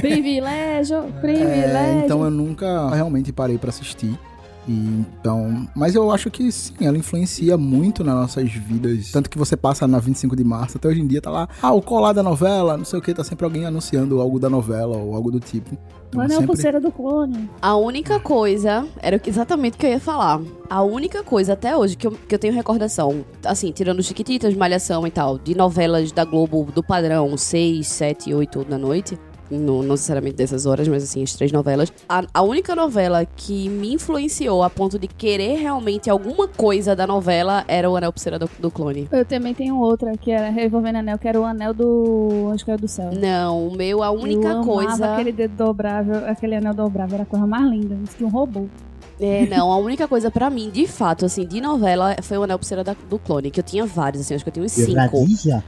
Privilégio, 0.00 0.96
É, 1.18 1.20
privilégio. 1.20 2.04
então 2.04 2.24
eu 2.24 2.30
nunca 2.30 2.90
realmente 2.90 3.32
parei 3.32 3.56
pra 3.56 3.70
assistir. 3.70 4.18
E, 4.68 4.72
então, 4.72 5.68
mas 5.74 5.94
eu 5.94 6.10
acho 6.10 6.30
que 6.30 6.50
sim, 6.50 6.74
ela 6.80 6.98
influencia 6.98 7.56
muito 7.56 8.02
nas 8.02 8.14
nossas 8.14 8.50
vidas. 8.50 9.10
Tanto 9.12 9.30
que 9.30 9.38
você 9.38 9.56
passa 9.56 9.86
na 9.86 9.98
25 9.98 10.34
de 10.34 10.44
março, 10.44 10.76
até 10.76 10.88
hoje 10.88 11.00
em 11.00 11.06
dia 11.06 11.20
tá 11.20 11.30
lá, 11.30 11.48
ah, 11.62 11.72
o 11.72 11.80
colar 11.80 12.12
da 12.12 12.22
novela, 12.22 12.76
não 12.76 12.84
sei 12.84 12.98
o 12.98 13.02
que, 13.02 13.14
tá 13.14 13.22
sempre 13.22 13.44
alguém 13.44 13.64
anunciando 13.64 14.20
algo 14.20 14.38
da 14.38 14.50
novela 14.50 14.96
ou 14.96 15.14
algo 15.14 15.30
do 15.30 15.40
tipo. 15.40 15.76
Então, 16.08 16.20
Mano, 16.20 16.32
é 16.32 16.36
a 16.36 16.46
pulseira 16.46 16.80
do 16.80 16.90
clone. 16.90 17.50
A 17.60 17.76
única 17.76 18.20
coisa, 18.20 18.86
era 19.00 19.20
exatamente 19.26 19.74
o 19.74 19.78
que 19.78 19.86
eu 19.86 19.90
ia 19.90 20.00
falar. 20.00 20.40
A 20.68 20.82
única 20.82 21.22
coisa 21.22 21.52
até 21.52 21.76
hoje 21.76 21.96
que 21.96 22.06
eu, 22.06 22.12
que 22.12 22.34
eu 22.34 22.38
tenho 22.38 22.54
recordação, 22.54 23.24
assim, 23.44 23.70
tirando 23.72 24.02
Chiquititas, 24.02 24.54
Malhação 24.54 25.06
e 25.06 25.10
tal, 25.10 25.38
de 25.38 25.54
novelas 25.54 26.12
da 26.12 26.24
Globo 26.24 26.68
do 26.72 26.82
padrão 26.82 27.36
6, 27.36 27.86
7, 27.86 28.34
8 28.34 28.64
da 28.64 28.78
noite. 28.78 29.18
Não, 29.50 29.82
não 29.82 29.90
necessariamente 29.90 30.36
dessas 30.36 30.66
horas, 30.66 30.88
mas 30.88 31.02
assim, 31.02 31.22
as 31.22 31.34
três 31.34 31.52
novelas. 31.52 31.92
A, 32.08 32.24
a 32.32 32.42
única 32.42 32.74
novela 32.74 33.24
que 33.24 33.68
me 33.68 33.92
influenciou 33.92 34.62
a 34.62 34.70
ponto 34.70 34.98
de 34.98 35.06
querer 35.06 35.56
realmente 35.56 36.10
alguma 36.10 36.48
coisa 36.48 36.94
da 36.94 37.06
novela 37.06 37.64
era 37.68 37.90
o 37.90 37.96
Anel 37.96 38.12
Pulseira 38.12 38.38
do, 38.38 38.48
do 38.58 38.70
Clone. 38.70 39.08
Eu 39.10 39.24
também 39.24 39.54
tenho 39.54 39.78
outra, 39.78 40.16
que 40.16 40.30
era 40.30 40.50
Revolvendo 40.50 40.98
Anel, 40.98 41.18
que 41.18 41.28
era 41.28 41.40
o 41.40 41.44
anel 41.44 41.72
do 41.72 42.50
Anjo 42.52 42.64
Caiu 42.64 42.78
do 42.78 42.88
Céu. 42.88 43.10
Não, 43.12 43.68
o 43.68 43.76
meu, 43.76 44.02
a 44.02 44.10
única 44.10 44.48
eu 44.48 44.62
coisa. 44.62 45.14
aquele 45.14 45.32
dedo 45.32 45.56
dobrável, 45.56 46.28
aquele 46.28 46.56
anel 46.56 46.74
dobrável, 46.74 47.14
era 47.14 47.22
a 47.22 47.26
coisa 47.26 47.46
mais 47.46 47.68
linda. 47.70 47.96
Isso 48.04 48.16
tinha 48.16 48.28
um 48.28 48.32
robô. 48.32 48.66
É, 49.18 49.46
não, 49.46 49.72
a 49.72 49.78
única 49.78 50.06
coisa 50.06 50.30
pra 50.30 50.50
mim, 50.50 50.68
de 50.70 50.86
fato, 50.86 51.24
assim, 51.24 51.46
de 51.46 51.58
novela, 51.60 52.16
foi 52.22 52.36
o 52.36 52.42
Anel 52.42 52.58
Pulseira 52.58 52.84
da- 52.84 52.94
do 53.08 53.18
Clone, 53.18 53.50
que 53.50 53.60
eu 53.60 53.64
tinha 53.64 53.86
vários, 53.86 54.20
assim, 54.22 54.34
acho 54.34 54.44
que 54.44 54.50
eu 54.50 54.52
tinha 54.52 54.66
uns 54.66 54.72
cinco. 54.72 54.92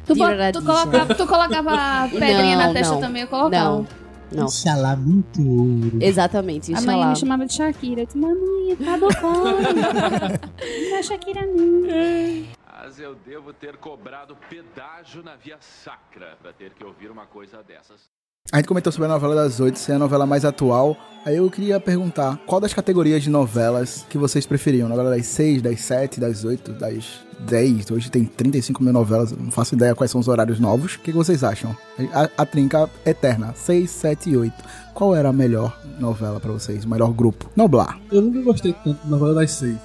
Tu, 0.07 0.14
tu, 0.52 0.62
colocava, 0.67 1.14
tu 1.14 1.26
colocava 1.26 2.09
pedrinha 2.11 2.57
Não, 2.57 2.67
na 2.67 2.73
testa 2.75 2.95
não. 2.95 3.00
também, 3.00 3.23
eu 3.23 3.28
colocava. 3.28 3.71
Não, 3.78 3.87
não. 4.31 4.45
Inxalá, 4.47 4.95
muito 4.97 5.40
ouro. 5.40 5.99
Exatamente, 6.02 6.75
A 6.75 6.76
isso 6.78 6.87
mãe 6.87 7.07
me 7.07 7.17
chamava 7.17 7.47
de 7.47 7.55
Shakira. 7.55 8.02
Eu 8.02 8.07
disse, 8.07 8.19
mamãe, 8.19 8.76
tá 8.76 8.97
do 8.99 9.09
clone. 9.17 10.90
Não 10.90 10.97
é 10.99 11.02
Shakira, 11.02 11.47
não. 11.47 12.47
Mas 12.81 13.00
eu 13.00 13.14
devo 13.26 13.52
ter 13.55 13.76
cobrado 13.78 14.37
pedágio 14.49 15.23
na 15.23 15.37
via 15.37 15.57
sacra 15.61 16.37
pra 16.43 16.52
ter 16.52 16.73
que 16.75 16.85
ouvir 16.85 17.11
uma 17.11 17.26
coisa 17.26 17.62
dessas. 17.62 18.09
A 18.50 18.57
gente 18.57 18.67
comentou 18.67 18.90
sobre 18.90 19.07
a 19.11 19.12
novela 19.12 19.35
das 19.35 19.61
oito 19.61 19.78
ser 19.78 19.93
a 19.93 19.99
novela 19.99 20.25
mais 20.26 20.45
atual. 20.45 20.97
Aí 21.26 21.37
eu 21.37 21.50
queria 21.50 21.78
perguntar, 21.78 22.38
qual 22.47 22.61
das 22.61 22.73
categorias 22.73 23.23
de 23.23 23.28
novelas 23.28 24.07
que 24.09 24.17
vocês 24.17 24.47
preferiam? 24.47 24.88
Novela 24.88 25.11
das 25.11 25.26
seis, 25.26 25.61
das 25.61 25.81
sete, 25.83 26.19
das 26.19 26.45
oito, 26.45 26.73
das 26.73 27.05
dez? 27.40 27.90
Hoje 27.90 28.11
tem 28.11 28.25
35 28.25 28.83
mil 28.83 28.93
novelas, 28.93 29.33
não 29.33 29.50
faço 29.50 29.75
ideia 29.75 29.95
quais 29.95 30.11
são 30.11 30.21
os 30.21 30.28
horários 30.28 30.59
novos. 30.59 30.95
O 30.95 31.00
que 31.00 31.12
vocês 31.12 31.45
acham? 31.45 31.76
A, 32.14 32.31
a 32.38 32.47
trinca 32.47 32.88
eterna, 33.05 33.52
seis, 33.55 33.90
sete 33.90 34.31
e 34.31 34.37
oito. 34.37 34.64
Qual 34.95 35.14
era 35.14 35.28
a 35.28 35.33
melhor 35.33 35.78
novela 35.99 36.40
pra 36.40 36.50
vocês? 36.52 36.85
O 36.85 36.88
melhor 36.88 37.12
grupo? 37.12 37.50
Noblar. 37.55 37.99
Eu 38.11 38.23
nunca 38.23 38.40
gostei 38.40 38.73
tanto 38.73 39.05
da 39.05 39.11
novela 39.11 39.35
das 39.35 39.50
seis. 39.50 39.76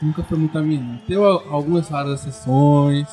Nunca 0.00 0.22
foi 0.22 0.38
muito 0.38 0.56
a 0.56 0.62
minha. 0.62 0.80
não. 0.80 0.96
Teve 1.06 1.22
al- 1.22 1.44
algumas 1.50 1.86
raras 1.88 2.20
exceções, 2.26 3.06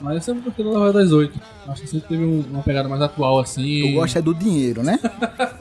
mas 0.00 0.14
eu 0.16 0.22
sempre 0.22 0.42
gostei 0.42 0.64
da 0.64 0.70
novela 0.72 0.92
das 0.92 1.12
oito. 1.12 1.38
Acho 1.68 1.82
que 1.82 1.88
sempre 1.88 2.08
teve 2.08 2.24
um- 2.24 2.44
uma 2.50 2.62
pegada 2.62 2.88
mais 2.88 3.02
atual 3.02 3.38
assim. 3.40 3.82
Tu 3.88 3.94
gosta 3.94 4.18
é 4.18 4.22
do 4.22 4.34
dinheiro, 4.34 4.82
né? 4.82 4.98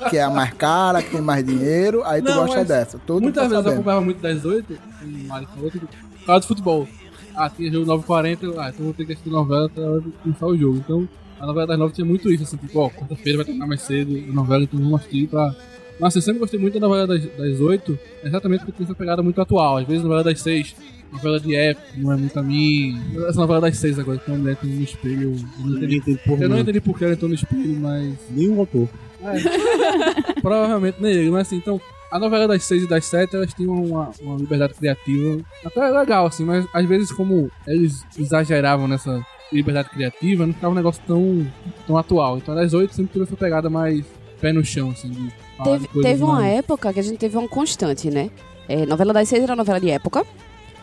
que 0.10 0.18
é 0.18 0.24
a 0.24 0.30
mais 0.30 0.54
cara, 0.54 1.02
que 1.04 1.12
tem 1.12 1.22
mais 1.22 1.46
dinheiro, 1.46 2.04
aí 2.06 2.22
tu 2.22 2.30
Não, 2.30 2.42
gosta 2.42 2.58
mas 2.60 2.68
dessa. 2.68 3.00
Todo 3.00 3.22
Muitas 3.24 3.44
tá 3.44 3.50
vezes 3.50 3.66
eu 3.66 3.72
acompanhava 3.74 4.06
muito 4.06 4.22
das 4.22 4.44
oito, 4.46 4.78
como 5.00 5.16
o 5.18 5.28
Mário 5.28 5.48
falou, 5.54 5.72
por 5.72 6.26
causa 6.26 6.40
do 6.42 6.48
futebol. 6.48 6.88
Ah, 7.36 7.50
tinha 7.50 7.72
jogo 7.72 7.86
9h40, 7.86 8.44
eu, 8.44 8.60
ah, 8.60 8.70
então 8.70 8.86
vou 8.86 8.94
ter 8.94 9.06
que 9.06 9.14
assistir 9.14 9.30
novela 9.30 9.68
até 9.68 9.82
a 9.84 9.90
hora 9.90 10.02
de 10.02 10.10
começar 10.24 10.46
o 10.48 10.58
jogo. 10.58 10.78
Então, 10.78 11.08
a 11.40 11.46
novela 11.46 11.68
das 11.68 11.80
nove 11.80 11.94
tinha 11.94 12.06
muito 12.06 12.30
isso, 12.32 12.44
assim, 12.44 12.58
tipo, 12.58 12.80
ó, 12.80 12.90
quarta-feira 12.90 13.38
vai 13.38 13.46
terminar 13.46 13.66
mais 13.68 13.82
cedo 13.82 14.12
a 14.30 14.34
novela, 14.34 14.64
então 14.64 14.80
vamos 14.80 15.00
assistir 15.02 15.28
pra... 15.28 15.56
Mas 16.00 16.16
eu 16.16 16.22
sempre 16.22 16.40
gostei 16.40 16.60
muito 16.60 16.80
da 16.80 16.88
novela 16.88 17.08
das, 17.08 17.24
das 17.38 17.60
8, 17.60 18.00
exatamente 18.24 18.60
porque 18.66 18.72
tem 18.74 18.86
essa 18.86 18.96
pegada 18.96 19.22
muito 19.22 19.40
atual. 19.42 19.78
Às 19.78 19.86
vezes 19.86 20.02
a 20.02 20.04
novela 20.04 20.24
das 20.24 20.42
6, 20.42 20.76
novela 21.12 21.40
de 21.40 21.56
época, 21.56 21.88
não 21.98 22.12
é 22.14 22.16
muito 22.18 22.38
a 22.40 22.44
mim. 22.44 23.00
Essa 23.28 23.40
novela 23.40 23.62
das 23.62 23.78
6 23.78 24.00
agora, 24.00 24.18
que 24.18 24.30
é 24.30 24.34
uma 24.34 24.40
mulher 24.40 24.52
entrando 24.54 24.74
no 24.76 24.84
espelho, 24.84 25.36
eu 25.60 25.66
não 25.66 25.78
entendi, 25.78 26.02
tem 26.02 26.16
porra 26.18 26.44
eu 26.44 26.50
não 26.50 26.60
entendi 26.60 26.82
por 26.82 26.98
que 26.98 27.04
ela 27.04 27.14
entrou 27.14 27.30
no 27.30 27.36
espelho, 27.36 27.80
mas... 27.80 28.16
Nem 28.32 28.50
o 28.50 28.60
autor. 28.60 28.88
Provavelmente 30.42 30.98
nem 31.02 31.12
ele, 31.14 31.32
mas 31.32 31.48
assim, 31.48 31.58
então, 31.58 31.80
a 32.12 32.20
novela 32.20 32.48
das 32.48 32.64
6 32.64 32.84
e 32.84 32.88
das 32.88 33.06
7, 33.06 33.36
elas 33.36 33.54
tinham 33.54 33.74
uma, 33.74 34.12
uma 34.22 34.38
liberdade 34.38 34.74
criativa 34.74 35.42
até 35.66 35.90
legal, 35.90 36.26
assim, 36.28 36.46
mas 36.46 36.66
às 36.74 36.86
vezes 36.86 37.12
como 37.12 37.52
eles 37.68 38.04
exageravam 38.18 38.88
nessa 38.88 39.24
liberdade 39.52 39.90
criativa, 39.90 40.46
não 40.46 40.54
ficava 40.54 40.74
um 40.74 40.76
negócio 40.76 41.02
tão, 41.06 41.46
tão 41.86 41.98
atual. 41.98 42.38
Então 42.38 42.54
a 42.54 42.62
das 42.62 42.74
8 42.74 42.94
sempre 42.94 43.14
teve 43.14 43.26
essa 43.26 43.36
pegada 43.36 43.70
mais 43.70 44.06
pé 44.40 44.54
no 44.54 44.64
chão, 44.64 44.92
assim, 44.92 45.10
de 45.10 45.32
falar 45.58 45.80
Teve, 45.80 46.02
teve 46.02 46.24
uma 46.24 46.36
mais- 46.36 46.60
época 46.60 46.94
que 46.94 47.00
a 47.00 47.04
gente 47.04 47.18
teve 47.18 47.38
uma 47.38 47.48
constante, 47.48 48.10
né? 48.10 48.30
É, 48.68 48.86
novela 48.86 49.12
das 49.12 49.28
seis 49.28 49.44
era 49.44 49.56
novela 49.56 49.80
de 49.80 49.90
época. 49.90 50.24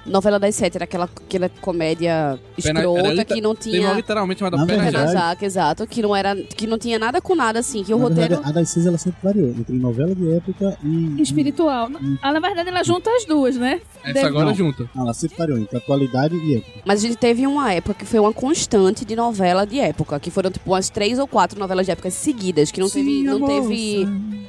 Novela 0.07 0.39
das 0.39 0.55
sete 0.55 0.77
era 0.77 0.85
aquela, 0.85 1.05
aquela 1.05 1.49
comédia 1.61 2.11
era 2.65 2.81
escrota 2.81 3.25
que 3.25 3.41
não 3.41 3.55
tinha. 3.55 3.93
literalmente 3.93 4.39
chamada 4.41 4.57
Na 4.57 4.67
pé 4.67 4.77
na 4.77 4.79
Pé 4.79 4.85
verdade, 4.91 5.07
na 5.07 5.13
jaca. 5.13 5.29
jaca, 5.31 5.47
exato. 5.47 5.87
Que 5.87 6.03
não, 6.03 6.15
era, 6.15 6.35
que 6.37 6.67
não 6.67 6.79
tinha 6.79 6.99
nada 6.99 7.21
com 7.21 7.35
nada, 7.35 7.59
assim. 7.59 7.83
Que 7.85 7.93
o 7.93 7.99
Na 7.99 8.05
roteiro. 8.05 8.29
verdade, 8.37 8.51
a 8.51 8.53
das 8.53 8.69
seis 8.71 8.87
ela 8.87 8.99
sempre 8.99 9.19
variou 9.23 9.49
entre 9.51 9.77
novela 9.77 10.15
de 10.15 10.33
época 10.35 10.79
e. 10.85 11.21
Espiritual. 11.21 11.89
Ah, 12.23 12.33
na 12.33 12.41
verdade, 12.41 12.69
ela 12.69 12.83
junta 12.83 13.11
as 13.11 13.25
duas, 13.25 13.57
né? 13.57 13.81
Essa 14.05 14.13
Deve- 14.15 14.27
agora 14.29 14.47
Não. 14.47 14.55
junta. 14.55 14.89
Não, 14.95 15.03
ela 15.05 15.15
sempre 15.15 15.37
variou 15.37 15.59
entre 15.59 15.77
atualidade 15.77 16.37
e 16.37 16.57
época. 16.57 16.81
Mas 16.85 17.01
a 17.05 17.07
gente 17.09 17.17
teve 17.19 17.47
uma 17.47 17.73
época 17.73 17.95
que 17.95 18.05
foi 18.07 18.21
uma 18.21 18.33
constante 18.33 19.05
de 19.05 19.17
novela 19.17 19.65
de 19.67 19.79
época. 19.81 20.19
Que 20.21 20.31
foram, 20.31 20.51
tipo, 20.51 20.71
umas 20.71 20.89
três 20.89 21.19
ou 21.19 21.27
quatro 21.27 21.59
novelas 21.59 21.87
de 21.87 21.93
época 21.93 22.11
seguidas. 22.11 22.71
Que 22.71 22.81
não 22.81 22.89
teve. 22.89 23.23
Não 23.23 23.47
teve 23.47 24.07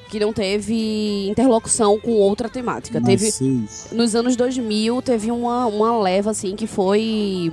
que 0.09 0.21
não 0.21 0.31
teve 0.31 1.27
interlocução 1.29 1.99
com 1.99 2.11
outra 2.11 2.47
temática. 2.47 2.97
Nas 2.97 3.09
Teve. 3.09 3.29
seis. 3.29 3.89
Nos 3.91 4.15
anos 4.15 4.37
2000 4.37 5.01
teve 5.01 5.29
uma, 5.47 5.65
uma 5.67 5.99
leva 5.99 6.31
assim 6.31 6.55
que 6.55 6.67
foi 6.67 7.51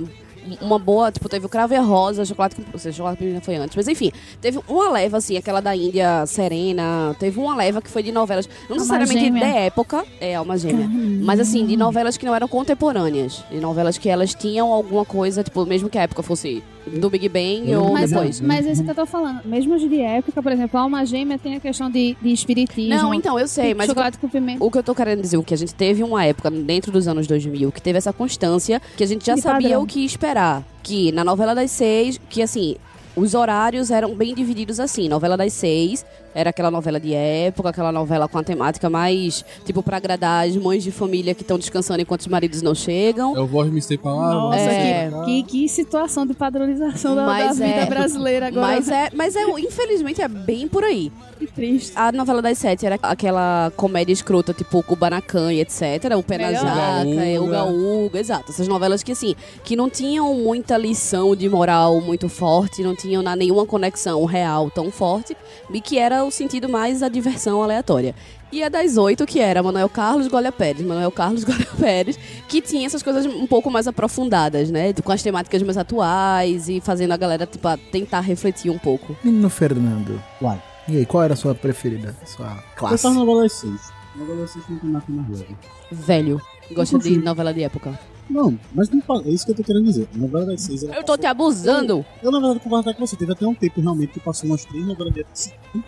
uma 0.61 0.77
boa, 0.77 1.11
tipo, 1.11 1.27
teve 1.27 1.45
o 1.45 1.49
Cravo 1.49 1.73
e 1.73 1.77
a 1.77 1.81
Rosa, 1.81 2.23
Chocolate 2.23 2.55
com 2.55 2.63
ou 2.71 2.79
seja, 2.79 2.97
Chocolate 2.97 3.23
com 3.23 3.41
foi 3.41 3.55
antes, 3.55 3.75
mas 3.75 3.87
enfim, 3.87 4.11
teve 4.39 4.59
uma 4.67 4.91
leva 4.91 5.17
assim, 5.17 5.37
aquela 5.37 5.59
da 5.59 5.75
Índia 5.75 6.25
Serena, 6.27 7.15
teve 7.19 7.39
uma 7.39 7.55
leva 7.55 7.81
que 7.81 7.89
foi 7.89 8.03
de 8.03 8.11
novelas, 8.11 8.47
não 8.69 8.75
necessariamente 8.75 9.31
da 9.31 9.47
época, 9.47 10.05
é 10.19 10.35
Alma 10.35 10.57
Gêmea, 10.57 10.87
mas 11.23 11.39
assim, 11.39 11.65
de 11.65 11.75
novelas 11.75 12.17
que 12.17 12.25
não 12.25 12.35
eram 12.35 12.47
contemporâneas, 12.47 13.43
de 13.49 13.59
novelas 13.59 13.97
que 13.97 14.07
elas 14.07 14.33
tinham 14.33 14.71
alguma 14.71 15.05
coisa, 15.05 15.43
tipo, 15.43 15.65
mesmo 15.65 15.89
que 15.89 15.97
a 15.97 16.03
época 16.03 16.21
fosse 16.21 16.63
do 16.87 17.09
Big 17.09 17.27
Bang 17.29 17.75
ou 17.75 17.93
Mas, 17.93 18.09
depois. 18.11 18.41
mas 18.41 18.65
é 18.65 18.71
isso 18.71 18.83
que 18.83 18.89
eu 18.91 18.95
tô 18.95 19.05
falando. 19.05 19.41
Mesmo 19.45 19.77
de 19.77 19.99
época, 20.01 20.41
por 20.41 20.51
exemplo, 20.51 20.77
a 20.79 20.83
Alma 20.83 21.05
Gêmea 21.05 21.37
tem 21.37 21.55
a 21.55 21.59
questão 21.59 21.89
de, 21.89 22.15
de 22.21 22.29
espiritismo. 22.31 22.93
Não, 22.93 23.13
então, 23.13 23.39
eu 23.39 23.47
sei, 23.47 23.73
mas 23.73 23.85
o 23.89 23.93
que 23.93 23.99
eu- 23.99 24.03
Chocolate 24.03 24.17
com 24.19 24.29
pimenta. 24.29 24.63
O 24.63 24.69
que 24.71 24.77
eu 24.77 24.83
tô 24.83 24.93
querendo 24.93 25.21
dizer, 25.21 25.37
o 25.37 25.43
que 25.43 25.53
a 25.53 25.57
gente 25.57 25.73
teve 25.73 26.03
uma 26.03 26.23
época 26.25 26.49
dentro 26.51 26.91
dos 26.91 27.07
anos 27.07 27.25
2000 27.27 27.71
que 27.71 27.81
teve 27.81 27.97
essa 27.97 28.13
constância, 28.13 28.81
que 28.95 29.03
a 29.03 29.07
gente 29.07 29.25
já 29.25 29.35
De 29.35 29.41
sabia 29.41 29.69
padrão. 29.69 29.83
o 29.83 29.87
que 29.87 30.03
esperar. 30.05 30.63
Que 30.83 31.11
na 31.11 31.23
novela 31.23 31.55
das 31.55 31.71
seis, 31.71 32.19
que 32.29 32.41
assim, 32.41 32.75
os 33.15 33.33
horários 33.33 33.91
eram 33.91 34.13
bem 34.15 34.33
divididos 34.35 34.79
assim. 34.79 35.07
Novela 35.07 35.35
das 35.37 35.53
seis 35.53 36.05
era 36.33 36.49
aquela 36.49 36.69
novela 36.69 36.99
de 36.99 37.13
época, 37.13 37.69
aquela 37.69 37.91
novela 37.93 38.27
com 38.27 38.37
a 38.37 38.43
temática 38.43 38.89
mais, 38.89 39.45
tipo, 39.63 39.81
pra 39.81 39.95
agradar 39.97 40.45
as 40.45 40.55
mães 40.57 40.83
de 40.83 40.91
família 40.91 41.33
que 41.33 41.43
estão 41.43 41.57
descansando 41.57 42.01
enquanto 42.01 42.21
os 42.21 42.27
maridos 42.27 42.61
não 42.61 42.75
chegam. 42.75 43.33
Eu 43.37 43.47
vou 43.47 43.63
me 43.65 43.81
sei 43.81 43.97
palavras. 43.97 44.41
Nossa, 44.41 44.57
É. 44.59 45.09
que, 45.25 45.43
que, 45.43 45.43
que 45.43 45.69
situação 45.69 46.25
de 46.25 46.33
padronização 46.33 47.15
da, 47.15 47.25
da 47.25 47.53
vida 47.53 47.65
é- 47.65 47.85
brasileira 47.85 48.47
agora. 48.47 48.67
Mas 48.67 48.89
é, 48.89 49.09
mas 49.13 49.35
é, 49.35 49.43
infelizmente 49.59 50.21
é 50.21 50.27
bem 50.27 50.67
por 50.67 50.83
aí. 50.83 51.09
Que 51.39 51.47
triste. 51.47 51.93
A 51.95 52.11
novela 52.11 52.41
das 52.41 52.57
sete 52.57 52.85
era 52.85 52.97
aquela 53.01 53.71
comédia 53.75 54.11
escrota, 54.13 54.53
tipo 54.53 54.81
Kubanacan 54.83 55.53
e 55.53 55.59
etc. 55.61 55.81
O 56.17 56.23
Pé 56.23 56.37
na. 56.37 56.51
Jaca, 56.53 57.25
é, 57.25 57.39
o. 57.39 57.47
Gaúga, 57.47 58.19
exato. 58.19 58.51
Essas 58.51 58.67
novelas 58.67 59.03
que, 59.03 59.11
assim, 59.11 59.35
que 59.63 59.75
não 59.75 59.89
tinham 59.89 60.33
muita 60.33 60.77
lição 60.77 61.35
de 61.35 61.47
moral 61.49 61.99
muito 62.01 62.27
forte, 62.29 62.81
não 62.83 62.95
tinham 63.05 63.21
na- 63.21 63.35
nenhuma 63.35 63.65
conexão 63.65 64.23
real 64.25 64.69
tão 64.71 64.89
forte, 64.91 65.35
e 65.71 65.79
que 65.81 65.97
era 65.99 66.23
o 66.23 66.31
sentido 66.31 66.67
mais 66.67 67.03
a 67.03 67.09
diversão 67.09 67.61
aleatória. 67.61 68.15
E 68.51 68.63
a 68.63 68.69
das 68.69 68.95
oito, 68.97 69.25
que 69.25 69.39
era 69.39 69.61
Manuel 69.61 69.89
Carlos 69.89 70.27
Golia 70.27 70.51
Pérez, 70.51 70.85
Manuel 70.85 71.11
Carlos 71.11 71.43
Golia 71.45 71.67
Pérez, 71.77 72.17
que 72.47 72.61
tinha 72.61 72.85
essas 72.85 73.03
coisas 73.03 73.25
um 73.25 73.45
pouco 73.47 73.69
mais 73.69 73.87
aprofundadas, 73.87 74.69
né? 74.71 74.93
Com 74.93 75.11
as 75.11 75.21
temáticas 75.21 75.61
mais 75.63 75.77
atuais 75.77 76.69
e 76.69 76.79
fazendo 76.79 77.11
a 77.11 77.17
galera, 77.17 77.45
tipo, 77.45 77.67
a 77.67 77.75
tentar 77.77 78.21
refletir 78.21 78.69
um 78.71 78.77
pouco. 78.77 79.15
Menino 79.23 79.49
Fernando. 79.49 80.21
Uai. 80.41 80.61
E 80.87 80.97
aí, 80.97 81.05
qual 81.05 81.23
era 81.23 81.33
a 81.33 81.37
sua 81.37 81.53
preferida? 81.55 82.15
Sua 82.25 82.45
Eu 82.47 82.63
classe? 82.77 83.01
tava 83.03 83.15
na 83.15 83.21
novela 83.21 83.41
das 83.41 83.53
seis. 83.53 83.81
A 84.15 84.19
novela 84.19 84.41
das 84.41 84.51
seis 84.51 84.65
não 84.69 84.77
tem 84.79 85.15
nada. 85.15 85.45
Velho. 85.91 86.41
Gosta 86.71 86.97
de 86.99 87.17
novela 87.17 87.53
de 87.53 87.63
época. 87.63 87.99
Não, 88.29 88.57
mas 88.73 88.89
não 88.89 89.01
fala- 89.01 89.23
é 89.25 89.29
isso 89.29 89.45
que 89.45 89.51
eu 89.51 89.55
tô 89.55 89.63
querendo 89.63 89.85
dizer. 89.85 90.07
A 90.13 90.17
novela 90.17 90.45
das 90.47 90.61
seis. 90.61 90.83
ela 90.83 90.95
Eu 90.95 91.03
tô 91.03 91.15
te 91.17 91.25
abusando. 91.27 92.03
Eu, 92.23 92.31
na 92.31 92.39
verdade, 92.39 92.59
concordo 92.59 92.93
com 92.93 93.05
você. 93.05 93.15
Teve 93.15 93.31
até 93.33 93.45
um 93.45 93.53
tempo 93.53 93.79
realmente 93.81 94.13
que 94.13 94.19
passou 94.19 94.49
umas 94.49 94.65
três 94.65 94.85
novelas 94.85 95.13
de 95.13 95.19
época 95.21 95.35
seguidas. 95.35 95.83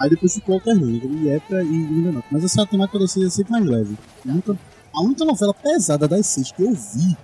Aí 0.00 0.10
depois 0.10 0.34
ficou 0.34 0.54
alternando, 0.56 0.94
entre 0.96 1.28
época 1.30 1.62
e 1.62 1.66
Linda 1.66 2.12
Noite. 2.12 2.28
Mas 2.30 2.44
essa 2.44 2.66
temática 2.66 2.98
das 2.98 3.10
seis 3.12 3.26
é 3.26 3.30
sempre 3.30 3.52
mais 3.52 3.64
leve. 3.64 3.96
Nunca- 4.24 4.56
a 4.92 5.02
única 5.02 5.24
novela 5.24 5.52
pesada 5.54 6.06
das 6.06 6.26
seis 6.26 6.52
que 6.52 6.62
eu 6.62 6.72
vi 6.72 7.16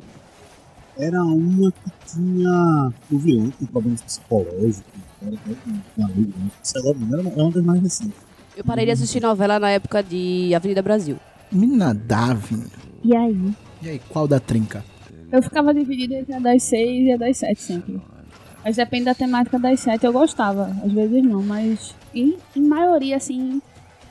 era 0.99 1.23
uma 1.23 1.71
que 1.73 1.91
tinha 2.13 2.93
o 3.11 3.19
vilão 3.19 3.51
com 3.59 3.67
problemas 3.67 4.03
psicológicos. 4.03 4.83
Era 5.23 5.35
até 5.37 5.55
com 5.55 5.71
uma 6.01 6.09
lei, 6.09 6.25
né? 6.27 6.51
sei 6.63 6.83
lá, 6.83 6.89
era 6.91 6.99
uma- 7.23 7.31
era 7.31 7.43
uma 7.43 7.51
das 7.53 7.65
mais 7.65 7.83
recentes. 7.83 8.17
Eu 8.57 8.65
parei 8.65 8.85
de 8.85 8.91
assistir 8.93 9.21
novela 9.23 9.59
na 9.61 9.71
época 9.71 10.03
de 10.03 10.53
Avenida 10.55 10.83
Brasil. 10.83 11.17
Mina 11.53 11.95
Davi. 11.95 12.65
E 13.05 13.15
aí? 13.17 13.55
E 13.83 13.89
aí, 13.89 14.01
qual 14.09 14.27
da 14.29 14.39
trinca? 14.41 14.85
Eu 15.33 15.43
ficava 15.43 15.73
dividida 15.73 16.15
entre 16.17 16.35
a 16.35 16.39
das 16.39 16.63
6 16.65 17.07
e 17.07 17.13
a 17.13 17.17
das 17.17 17.37
7 17.39 17.61
sempre. 17.61 18.01
Mas 18.65 18.77
depende 18.77 19.05
da 19.05 19.15
temática 19.15 19.59
das 19.59 19.81
7, 19.81 20.05
eu 20.05 20.13
gostava. 20.13 20.71
Às 20.85 20.93
vezes 20.93 21.23
não, 21.23 21.43
mas 21.43 21.95
em, 22.15 22.37
em 22.55 22.61
maioria, 22.63 23.17
assim, 23.17 23.63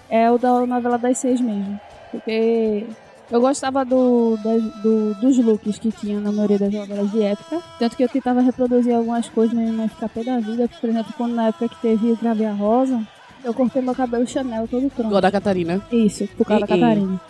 é 0.09 0.31
o 0.31 0.37
da 0.37 0.65
novela 0.65 0.97
das 0.97 1.17
6 1.19 1.39
mesmo. 1.41 1.79
Porque 2.09 2.87
eu 3.29 3.39
gostava 3.41 3.85
do, 3.85 4.37
das- 4.43 4.81
do- 4.81 5.13
dos 5.21 5.37
looks 5.37 5.77
que 5.77 5.91
tinha 5.91 6.19
na 6.19 6.31
maioria 6.31 6.57
das 6.57 6.73
novelas 6.73 7.11
de 7.11 7.21
época. 7.21 7.61
Tanto 7.77 7.95
que 7.95 8.03
eu 8.03 8.09
tentava 8.09 8.41
reproduzir 8.41 8.95
algumas 8.95 9.29
coisas, 9.29 9.53
mas 9.53 9.69
não 9.71 9.87
ficar 9.87 10.09
pé 10.09 10.23
da 10.23 10.39
vida. 10.39 10.67
Por 10.81 10.89
exemplo, 10.89 11.13
quando 11.15 11.35
na 11.35 11.49
época 11.49 11.69
que 11.69 11.79
teve 11.81 12.11
o 12.11 12.15
Gravei 12.17 12.47
a 12.47 12.53
Rosa, 12.53 13.05
eu 13.43 13.53
cortei 13.53 13.81
meu 13.83 13.93
cabelo 13.93 14.25
Chanel 14.25 14.67
todo 14.67 14.89
pronto. 14.89 15.07
Igual 15.09 15.21
da 15.21 15.31
Catarina. 15.31 15.79
Isso, 15.91 16.27
por 16.35 16.47
causa 16.47 16.65
da 16.65 16.75
E- 16.75 16.77
e- 16.77 16.81
Catarina. 16.81 17.21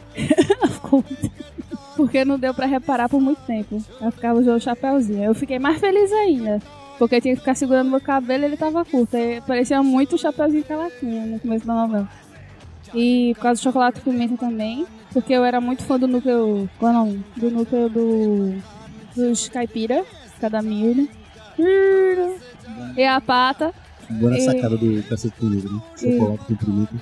Ficou 0.70 1.04
muito- 1.10 1.59
Porque 2.00 2.24
não 2.24 2.40
deu 2.40 2.54
pra 2.54 2.66
reparar 2.66 3.10
por 3.10 3.20
muito 3.20 3.42
tempo. 3.42 3.84
Ela 4.00 4.10
ficava 4.10 4.40
usando 4.40 4.56
o 4.56 4.62
chapéuzinho. 4.62 5.22
Eu 5.22 5.36
fiquei 5.36 5.60
mais 5.60 5.82
feliz 5.82 6.10
ainda. 6.14 6.62
Porque 6.98 7.16
eu 7.16 7.22
tinha 7.22 7.34
que 7.34 7.42
ficar 7.42 7.56
segurando 7.56 7.90
meu 7.90 8.00
cabelo 8.00 8.44
e 8.44 8.46
ele 8.46 8.56
tava 8.56 8.86
curto. 8.86 9.18
Aí 9.18 9.42
parecia 9.42 9.84
muito 9.84 10.16
o 10.16 10.18
chapéuzinho 10.18 10.64
que 10.64 10.72
ela 10.72 10.90
tinha 10.90 11.26
no 11.26 11.38
começo 11.42 11.68
da 11.68 11.74
novela. 11.74 12.10
E 12.96 13.34
por 13.36 13.42
causa 13.42 13.60
do 13.60 13.64
chocolate 13.66 14.00
pimenta 14.00 14.38
também. 14.38 14.88
Porque 15.12 15.34
eu 15.34 15.44
era 15.44 15.60
muito 15.60 15.84
fã 15.84 16.00
do 16.00 16.08
núcleo. 16.08 16.70
Qual 16.80 16.90
é 16.90 16.96
o 16.96 17.00
nome? 17.00 17.26
Do 17.36 17.52
núcleo 17.52 17.90
do. 17.90 18.54
Dos 19.14 19.50
caipira. 19.50 20.06
Cada 20.40 20.62
milho. 20.62 21.10
E 22.96 23.04
a 23.04 23.20
pata. 23.20 23.74
Agora 24.10 24.36
a 24.36 24.38
E- 24.38 24.42
sacada 24.42 24.76
do 24.78 25.04
Cacete 25.08 25.36
Comigo, 25.40 25.70
né? 25.72 25.82
Chocolate 25.98 26.46
com 26.46 26.56
pimenta. 26.56 26.94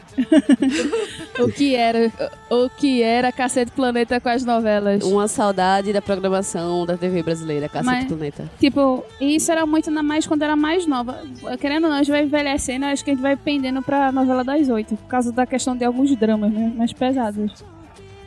O 1.39 1.47
que 1.51 1.75
era. 1.75 2.11
O 2.49 2.69
que 2.69 3.01
era 3.01 3.31
Cacete 3.31 3.71
Planeta 3.71 4.19
com 4.19 4.29
as 4.29 4.43
novelas. 4.43 5.03
Uma 5.03 5.27
saudade 5.27 5.93
da 5.93 6.01
programação 6.01 6.85
da 6.85 6.97
TV 6.97 7.23
brasileira, 7.23 7.69
Cacete 7.69 7.85
Mas- 7.85 8.05
Planeta. 8.07 8.49
Tipo, 8.59 9.05
isso 9.21 9.51
era 9.51 9.65
muito 9.65 9.89
na 9.89 10.03
mais 10.03 10.27
quando 10.27 10.41
era 10.43 10.55
mais 10.55 10.85
nova. 10.85 11.21
Querendo 11.59 11.85
ou 11.85 11.89
não, 11.91 11.97
a 11.97 12.03
gente 12.03 12.11
vai 12.11 12.23
envelhecendo, 12.23 12.85
acho 12.85 13.03
que 13.03 13.11
a 13.11 13.13
gente 13.13 13.21
vai 13.23 13.35
pendendo 13.37 13.81
pra 13.81 14.11
novela 14.11 14.43
das 14.43 14.67
oito. 14.69 14.97
Por 14.97 15.07
causa 15.07 15.31
da 15.31 15.45
questão 15.45 15.75
de 15.77 15.85
alguns 15.85 16.15
dramas, 16.15 16.51
né? 16.51 16.73
Mais 16.75 16.91
pesados. 16.91 17.63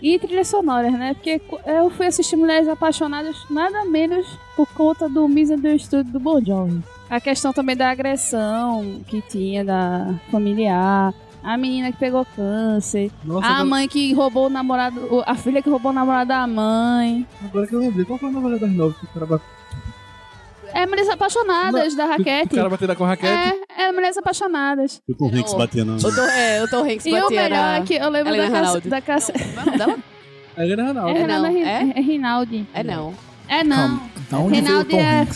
E 0.02 0.18
trilhas 0.18 0.48
sonoras, 0.48 0.92
né? 0.94 1.12
Porque 1.12 1.38
eu 1.66 1.90
fui 1.90 2.06
assistir 2.06 2.34
Mulheres 2.36 2.66
Apaixonadas 2.66 3.36
nada 3.50 3.84
menos 3.84 4.26
por 4.56 4.66
conta 4.72 5.06
do 5.08 5.28
Misunderstood 5.28 6.10
do 6.10 6.18
Bon 6.18 6.42
Jovi. 6.42 6.80
A 7.10 7.20
questão 7.20 7.52
também 7.52 7.76
da 7.76 7.90
agressão 7.90 9.00
que 9.06 9.20
tinha 9.20 9.64
da 9.64 10.14
familiar. 10.30 11.12
A 11.42 11.56
menina 11.56 11.90
que 11.90 11.98
pegou 11.98 12.24
câncer. 12.36 13.10
Nossa, 13.24 13.46
A 13.46 13.50
agora, 13.52 13.64
mãe 13.64 13.88
que 13.88 14.12
roubou 14.12 14.46
o 14.46 14.50
namorado. 14.50 15.00
o- 15.12 15.22
A 15.26 15.34
filha 15.34 15.60
que 15.62 15.70
roubou 15.70 15.90
o 15.90 15.94
namorado 15.94 16.28
da 16.28 16.46
mãe. 16.46 17.26
agora 17.44 17.66
que 17.66 17.74
eu 17.74 17.80
lembrei, 17.80 18.04
qual 18.04 18.18
foi 18.18 18.28
a 18.28 18.32
novela 18.32 18.58
das 18.58 18.70
nove 18.70 18.94
que 19.00 19.06
o 19.06 19.08
cara 19.08 19.26
bateu? 19.26 19.46
É 20.72 20.86
Mulheres 20.86 21.08
Apaixonadas, 21.08 21.96
da 21.96 22.04
O 22.04 22.08
Raquete. 22.10 22.54
cara 22.54 22.68
bateu 22.68 22.94
com 22.94 23.04
a 23.04 23.08
raquete? 23.08 23.58
É, 23.76 23.82
é 23.88 23.92
Mulheres 23.92 24.16
Apaixonadas. 24.18 25.02
O 25.08 25.14
Tom 25.14 25.26
Hanks 25.34 25.50
Não. 25.52 25.58
batia 25.58 25.84
na. 25.84 25.94
O 25.96 25.98
Tom, 26.00 26.22
é, 26.22 26.62
o 26.62 26.68
Tom 26.68 26.84
Hanks 26.84 27.06
E 27.06 27.10
o 27.10 27.22
batia 27.22 27.42
melhor 27.42 27.56
na... 27.56 27.76
é 27.76 27.80
que 27.82 27.94
eu 27.94 28.08
lembro 28.10 28.34
Helena 28.34 28.50
da 28.50 28.50
caça. 28.52 28.66
Ranaldi. 28.68 28.88
Da 28.88 29.00
caça... 29.00 29.32
Não, 29.56 29.76
não 29.88 29.94
é 30.56 30.60
o 30.60 30.62
Helena 30.62 30.82
Ranaldi. 30.84 31.18
É, 31.18 31.22
É 31.22 31.24
não, 31.24 31.46
é? 31.48 31.92
é 31.96 32.00
Rinaldi. 32.00 32.66
É 32.74 32.84
não. 32.84 33.14
É 33.48 33.64
não. 33.64 33.98
Calma, 33.98 34.10
da 34.30 34.38
onde 34.38 34.60
veio 34.60 34.78
o 34.78 34.82
Rinaldi 34.84 34.96
é, 34.96 35.26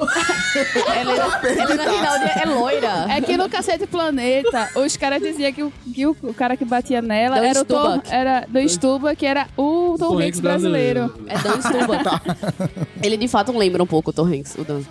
Hanks? 0.00 0.72
Flori- 0.72 0.98
Helena, 0.98 1.62
Helena 1.62 1.90
Rinaldi 1.90 2.24
é 2.40 2.44
loira. 2.46 3.06
é 3.10 3.20
que 3.20 3.36
no 3.36 3.48
Cacete 3.48 3.86
Planeta, 3.86 4.70
os 4.76 4.96
caras 4.96 5.22
diziam 5.22 5.52
que, 5.52 5.62
o, 5.62 5.72
que 5.94 6.06
o, 6.06 6.14
cara 6.34 6.56
que 6.56 6.64
batia 6.64 7.02
nela 7.02 7.36
Dan 7.36 7.46
era 7.46 7.60
o 7.60 7.64
Tom, 7.64 7.82
Stubach. 7.96 8.12
era 8.12 8.46
do 8.48 8.68
Stuba, 8.68 9.14
que 9.16 9.26
era 9.26 9.46
o 9.56 9.96
Tom, 9.98 10.18
Hanks 10.18 10.40
brasileiro. 10.40 11.14
É 11.26 11.38
Dan 11.38 11.60
Stubach. 11.60 12.20
Ele 13.02 13.16
de 13.16 13.28
fato 13.28 13.56
lembra 13.56 13.82
um 13.82 13.86
pouco 13.86 14.10
o 14.10 14.12
Tom 14.12 14.26
Hanks, 14.26 14.54
o 14.58 14.64
Dan. 14.64 14.82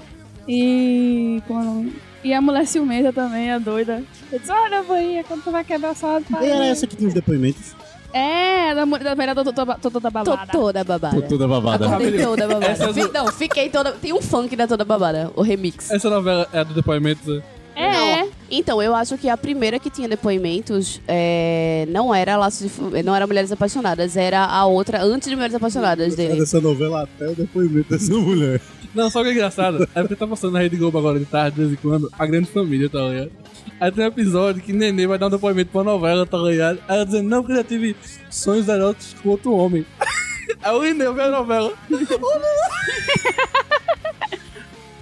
E. 0.48 1.42
Como 1.48 1.60
é 1.60 1.64
o 1.64 1.66
nome? 1.66 1.94
E 2.24 2.34
a 2.34 2.42
mulher 2.42 2.68
ciumenta 2.68 3.12
também, 3.12 3.52
a 3.52 3.58
doida. 3.58 4.04
Eu 4.32 4.38
disse, 4.40 4.52
olha, 4.52 4.84
boinha, 4.84 5.24
quando 5.24 5.44
tu 5.44 5.50
vai 5.52 5.64
quebrar 5.64 5.96
sua 5.96 6.22
E 6.42 6.46
era 6.46 6.66
essa 6.66 6.86
que 6.86 6.96
tinha 6.96 7.08
os 7.08 7.14
depoimentos. 7.16 7.76
É, 8.14 8.74
da, 8.76 8.86
mulher- 8.86 9.16
da 9.16 9.36
Totô 9.36 9.52
da 9.62 9.76
Tô 9.76 9.90
balada. 10.12 10.52
toda 10.52 10.84
babada. 10.84 11.22
Toda 11.22 11.48
babada. 11.48 11.86
Acordei 11.88 12.22
toda 12.24 12.48
babada. 12.48 12.66
Essas- 12.72 12.94
Fi- 12.96 13.12
Não, 13.14 13.28
fiquei 13.28 13.70
toda... 13.70 13.92
Tem 13.94 14.14
um 14.14 14.22
funk 14.22 14.56
da 14.56 14.68
toda 14.68 14.84
babada, 14.86 15.32
o 15.36 15.42
remix. 15.42 15.90
Essa 15.92 16.10
novela 16.10 16.48
é 16.54 16.60
a 16.60 16.64
do 16.64 16.74
depoimento. 16.74 17.42
É, 17.76 18.28
Então, 18.52 18.82
eu 18.82 18.94
acho 18.94 19.18
que 19.18 19.30
a 19.30 19.38
primeira 19.38 19.80
que 19.80 19.90
tinha 19.90 20.10
depoimentos 20.10 21.02
é, 21.08 21.88
não 21.90 22.14
era 22.14 22.36
Laços 22.36 22.70
de 22.70 23.04
não 23.04 23.16
era 23.16 23.26
Mulheres 23.26 23.52
Apaixonadas, 23.52 24.18
era 24.18 24.44
a 24.44 24.66
outra 24.66 25.02
antes 25.02 25.30
de 25.30 25.36
Mulheres 25.36 25.56
Apaixonadas 25.56 26.16
dele. 26.16 26.38
Dessa 26.38 26.60
novela 26.60 27.04
até 27.04 27.30
o 27.30 27.36
depoimento 27.36 27.90
dessa 27.90 28.14
mulher. 28.14 28.60
Não, 28.94 29.10
só 29.10 29.24
que 29.24 29.30
é 29.30 29.32
engraçado. 29.32 29.88
É 29.96 30.02
porque 30.02 30.18
tá 30.18 30.28
passando 30.28 30.52
na 30.52 30.60
Rede 30.60 30.76
Globo 30.76 30.98
agora 30.98 31.18
de 31.18 31.26
tarde, 31.26 31.56
de 31.56 31.62
vez 31.62 31.74
em 31.74 31.82
quando, 31.82 32.12
a 32.20 32.26
grande 32.26 32.48
família, 32.48 32.90
tá 32.90 33.00
ligado? 33.00 33.32
Aí 33.80 33.92
tem 33.92 34.04
um 34.04 34.08
episódio 34.08 34.62
que 34.62 34.74
Nenê 34.74 35.08
vai 35.08 35.18
dar 35.18 35.28
um 35.28 35.32
depoimento 35.32 35.72
pra 35.72 35.84
novela, 35.84 36.26
tá 36.26 36.38
ligado? 36.38 36.80
Aí 36.90 36.96
ela 36.98 37.06
dizendo, 37.06 37.30
não, 37.30 37.42
porque 37.42 37.54
eu 37.54 37.58
já 37.58 37.64
tive 37.64 37.96
sonhos 38.30 38.68
eróticos 38.68 39.16
com 39.22 39.30
outro 39.30 39.54
homem. 39.54 39.86
Aí 40.62 40.76
o 40.76 40.82
Nenê 40.82 41.10
vê 41.14 41.22
a 41.22 41.32
novela. 41.32 41.74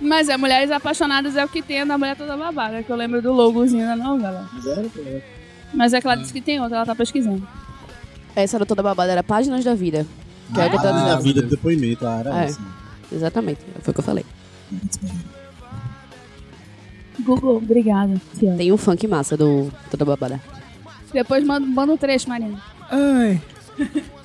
Mas 0.02 0.30
é, 0.30 0.38
Mulheres 0.38 0.72
Apaixonadas 0.72 1.36
é 1.36 1.44
o 1.44 1.50
que 1.50 1.62
tem 1.62 1.82
a 1.82 1.86
da 1.86 1.98
Mulher 1.98 2.16
Toda 2.16 2.38
Babada, 2.38 2.82
que 2.84 2.90
eu 2.90 2.96
lembro 2.96 3.22
do 3.22 3.34
logozinho 3.34 3.86
da 3.86 3.96
novela. 3.96 4.50
Mas 5.74 5.94
é 5.94 6.00
que 6.02 6.08
ela 6.08 6.16
disse 6.16 6.32
que 6.34 6.42
tem 6.42 6.60
outra, 6.60 6.78
ela 6.78 6.86
tá 6.86 6.96
pesquisando. 6.96 7.46
Essa 8.36 8.58
era 8.58 8.66
toda 8.66 8.82
babada, 8.82 9.12
era 9.12 9.24
Páginas 9.24 9.64
da 9.66 9.76
Vida. 9.76 10.06
Que 10.54 10.60
é 10.60 10.64
Ah, 10.64 10.66
a 10.68 10.70
dizendo. 11.16 11.22
vida 11.22 11.42
do 11.42 11.50
depoimento, 11.50 12.08
ah, 12.08 12.20
era 12.20 12.42
É. 12.42 12.46
essa. 12.46 12.62
Exatamente, 13.12 13.60
foi 13.82 13.92
o 13.92 13.94
que 13.94 14.00
eu 14.00 14.04
falei. 14.04 14.26
Google, 17.20 17.58
obrigada. 17.58 18.20
Tem 18.58 18.72
um 18.72 18.78
funk 18.78 19.06
massa 19.08 19.36
do 19.36 19.72
Toda 19.92 20.06
Babada. 20.06 20.40
Depois 21.12 21.44
manda, 21.44 21.66
manda 21.68 21.92
um 21.94 21.98
trecho, 21.98 22.30
Marina. 22.30 22.58
Ai. 22.90 23.42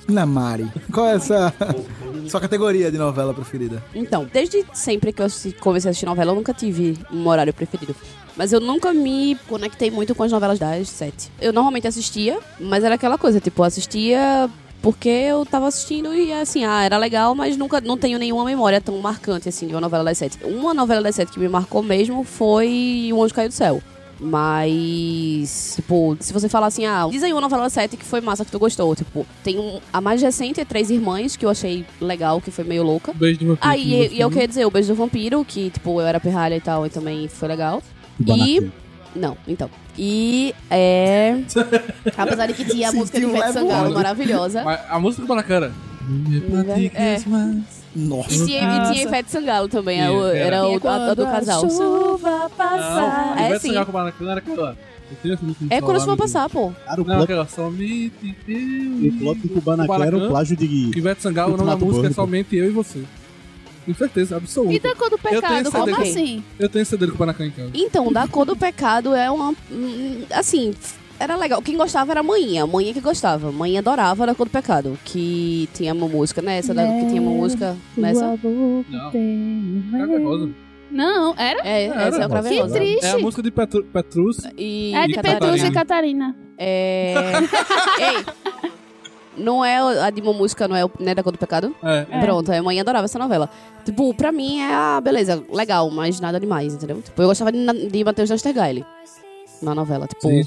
Na 0.07 0.25
Mari. 0.25 0.71
Qual 0.91 1.07
é 1.07 1.15
essa 1.15 1.53
sua 2.29 2.39
categoria 2.39 2.91
de 2.91 2.97
novela 2.97 3.33
preferida? 3.33 3.83
Então, 3.93 4.27
desde 4.31 4.65
sempre 4.73 5.11
que 5.11 5.21
eu 5.21 5.27
comecei 5.59 5.89
a 5.89 5.91
assistir 5.91 6.05
novela, 6.05 6.31
eu 6.31 6.35
nunca 6.35 6.53
tive 6.53 6.97
um 7.11 7.27
horário 7.27 7.53
preferido. 7.53 7.95
Mas 8.35 8.51
eu 8.53 8.59
nunca 8.59 8.93
me 8.93 9.35
conectei 9.47 9.89
muito 9.89 10.13
com 10.13 10.23
as 10.23 10.31
novelas 10.31 10.59
das 10.59 10.89
sete. 10.89 11.31
Eu 11.39 11.53
normalmente 11.53 11.87
assistia, 11.87 12.39
mas 12.59 12.83
era 12.83 12.95
aquela 12.95 13.17
coisa, 13.17 13.39
tipo, 13.39 13.61
eu 13.61 13.65
assistia 13.65 14.49
porque 14.81 15.09
eu 15.09 15.43
tava 15.47 15.67
assistindo 15.67 16.13
e 16.13 16.31
assim, 16.31 16.63
ah, 16.63 16.83
era 16.83 16.95
legal, 16.97 17.33
mas 17.33 17.57
nunca 17.57 17.81
não 17.81 17.97
tenho 17.97 18.19
nenhuma 18.19 18.45
memória 18.45 18.79
tão 18.79 18.95
marcante 18.99 19.49
assim 19.49 19.65
de 19.65 19.73
uma 19.73 19.81
novela 19.81 20.03
das 20.03 20.19
sete. 20.19 20.37
Uma 20.43 20.75
novela 20.75 21.01
das 21.01 21.15
sete 21.15 21.31
que 21.31 21.39
me 21.39 21.49
marcou 21.49 21.81
mesmo 21.81 22.23
foi 22.23 23.09
O 23.11 23.23
Anjo 23.23 23.33
Caiu 23.33 23.49
do 23.49 23.53
Céu. 23.53 23.81
Mas, 24.19 25.73
tipo, 25.75 26.15
se 26.19 26.31
você 26.31 26.47
falar 26.47 26.67
assim, 26.67 26.85
ah, 26.85 27.07
diz 27.11 27.21
aí 27.21 27.33
uma 27.33 27.41
novela 27.41 27.63
das 27.63 27.73
sete 27.73 27.97
que 27.97 28.05
foi 28.05 28.21
massa, 28.21 28.45
que 28.45 28.51
tu 28.51 28.59
gostou. 28.59 28.95
Tipo, 28.95 29.25
tem 29.43 29.59
um, 29.59 29.79
a 29.91 29.99
mais 29.99 30.21
recente 30.21 30.61
é 30.61 30.65
Três 30.65 30.89
Irmãs, 30.89 31.35
que 31.35 31.45
eu 31.45 31.49
achei 31.49 31.85
legal, 31.99 32.39
que 32.39 32.49
foi 32.49 32.63
meio 32.63 32.83
louca. 32.83 33.13
Beijo 33.13 33.39
de 33.39 33.45
vampiro. 33.45 33.69
Ah, 33.69 33.77
e, 33.77 34.15
e 34.15 34.19
eu 34.19 34.29
queria 34.29 34.47
dizer, 34.47 34.65
o 34.65 34.71
Beijo 34.71 34.89
do 34.89 34.95
Vampiro, 34.95 35.43
que, 35.43 35.69
tipo, 35.69 35.99
eu 35.99 36.07
era 36.07 36.19
pirralha 36.19 36.55
e 36.55 36.61
tal, 36.61 36.85
e 36.85 36.89
também 36.89 37.27
foi 37.27 37.47
legal. 37.47 37.83
E... 38.25 38.71
Não, 39.15 39.37
então. 39.47 39.69
E 39.97 40.53
é... 40.69 41.39
Apesar 42.17 42.47
de 42.47 42.53
que 42.53 42.65
tinha 42.65 42.89
a 42.89 42.91
música 42.91 43.17
de 43.19 43.25
um 43.25 43.29
Ivete 43.29 43.53
Sangalo, 43.53 43.93
maravilhosa. 43.93 44.63
Mas 44.63 44.79
A 44.89 44.99
música 44.99 45.21
do 45.21 45.27
Banacara. 45.27 45.73
É. 46.93 47.17
Nossa. 47.95 48.33
E 48.33 48.45
tinha, 48.45 48.61
e 48.61 48.91
tinha 48.91 49.03
Ivete 49.03 49.31
Sangalo 49.31 49.67
também, 49.69 50.01
é 50.01 50.09
o- 50.09 50.25
Era. 50.27 50.37
era 50.57 50.67
o, 50.67 50.87
a, 50.87 51.11
a 51.11 51.13
do 51.13 51.23
casal. 51.25 51.61
chuva 51.61 52.51
Não, 52.59 53.35
É, 53.37 53.45
Ivete 53.47 53.61
sim. 53.61 53.67
Sangalo 53.69 53.85
com 53.85 53.91
o 53.91 53.93
Banacara 53.93 54.31
era 54.31 54.39
aquela. 54.39 54.77
É 55.69 55.81
quando 55.81 55.97
isso 55.97 56.05
for 56.05 56.17
passar, 56.17 56.49
pô. 56.49 56.71
Cara, 56.85 57.01
o 57.01 57.05
Não, 57.05 57.21
aquela 57.21 57.47
somente 57.47 58.35
eu. 58.47 59.07
o 59.07 59.19
plot 59.19 59.39
do 59.39 59.49
Kubanacan 59.49 60.03
era 60.05 60.17
um 60.17 60.27
plágio 60.27 60.57
de. 60.57 60.67
Que 60.67 60.97
Ivete 60.97 61.21
Sangalo, 61.21 61.53
o 61.53 61.57
nome 61.57 61.67
da 61.69 61.73
Ultimato 61.75 61.93
música 61.95 62.07
é 62.11 62.13
somente 62.13 62.55
eu 62.55 62.65
e 62.65 62.69
você. 62.71 63.03
Com 63.85 63.93
certeza, 63.93 64.35
absoluta. 64.37 64.73
E 64.73 64.79
da 64.79 64.95
cor 64.95 65.09
do 65.11 65.17
pecado, 65.19 65.71
como 65.71 65.85
CD. 65.95 66.01
assim? 66.09 66.43
Eu 66.57 66.67
tenho 66.67 66.83
CD 66.85 67.05
do 67.05 67.11
Kubanacan 67.11 67.45
em 67.45 67.51
casa. 67.51 67.69
Então, 67.75 68.11
Da 68.11 68.27
Cor 68.27 68.43
do 68.43 68.55
Pecado 68.55 69.13
é 69.13 69.29
uma... 69.29 69.53
hum, 69.71 70.23
Assim, 70.31 70.73
era 71.19 71.35
legal. 71.35 71.61
Quem 71.61 71.75
gostava 71.77 72.11
era 72.11 72.19
a 72.19 72.23
Manhinha. 72.23 72.63
A 72.63 72.67
Manhinha 72.67 72.93
que 72.93 73.01
gostava. 73.01 73.49
A 73.49 73.51
Manhinha 73.51 73.79
adorava 73.79 74.25
da 74.25 74.35
Cor 74.35 74.47
do 74.47 74.51
Pecado. 74.51 74.97
Que 75.05 75.69
tinha 75.73 75.93
uma 75.93 76.07
música 76.07 76.41
nessa, 76.41 76.73
da- 76.73 76.83
que 76.85 77.07
tinha 77.07 77.21
uma 77.21 77.31
música 77.31 77.75
nessa. 77.97 78.37
Não. 78.43 79.11
é 79.13 80.17
rosa. 80.23 80.49
Não, 80.91 81.33
era? 81.37 81.67
É, 81.67 81.85
essa 81.87 81.97
é 81.97 82.21
a 82.21 82.23
Era. 82.25 82.29
Crave 82.29 82.49
Que 82.61 82.67
triste. 82.69 83.05
É 83.05 83.11
a 83.11 83.17
música 83.19 83.41
de 83.43 83.51
Petru, 83.51 83.83
Petrus. 83.85 84.37
E 84.57 84.93
É 84.95 85.07
de 85.07 85.13
Catarina. 85.15 85.39
Petrúcia 85.39 85.67
e 85.67 85.71
Catarina. 85.71 86.35
É. 86.57 87.13
Ei! 87.99 88.25
Não 89.37 89.65
é 89.65 89.77
a 90.01 90.09
de 90.09 90.21
uma 90.21 90.31
música, 90.31 90.65
não 90.67 90.75
é, 90.77 90.85
o- 90.85 90.91
não 90.97 91.11
é 91.11 91.15
da 91.15 91.21
Cor 91.21 91.33
do 91.33 91.37
Pecado? 91.37 91.75
É. 91.83 92.05
É. 92.09 92.19
Pronto, 92.21 92.49
a 92.51 92.63
mãe 92.63 92.79
adorava 92.79 93.03
essa 93.05 93.19
novela. 93.19 93.49
Tipo, 93.83 94.13
pra 94.13 94.31
mim 94.31 94.61
é 94.61 94.73
a 94.73 95.01
beleza, 95.01 95.43
legal, 95.51 95.91
mas 95.91 96.21
nada 96.21 96.39
demais, 96.39 96.73
entendeu? 96.73 97.01
Tipo, 97.01 97.21
eu 97.21 97.27
gostava 97.27 97.51
de, 97.51 97.87
de 97.89 98.03
Matheus 98.05 98.29
Nastergaile 98.29 98.85
na 99.61 99.75
novela, 99.75 100.07
tipo, 100.07 100.21
Sim. 100.21 100.43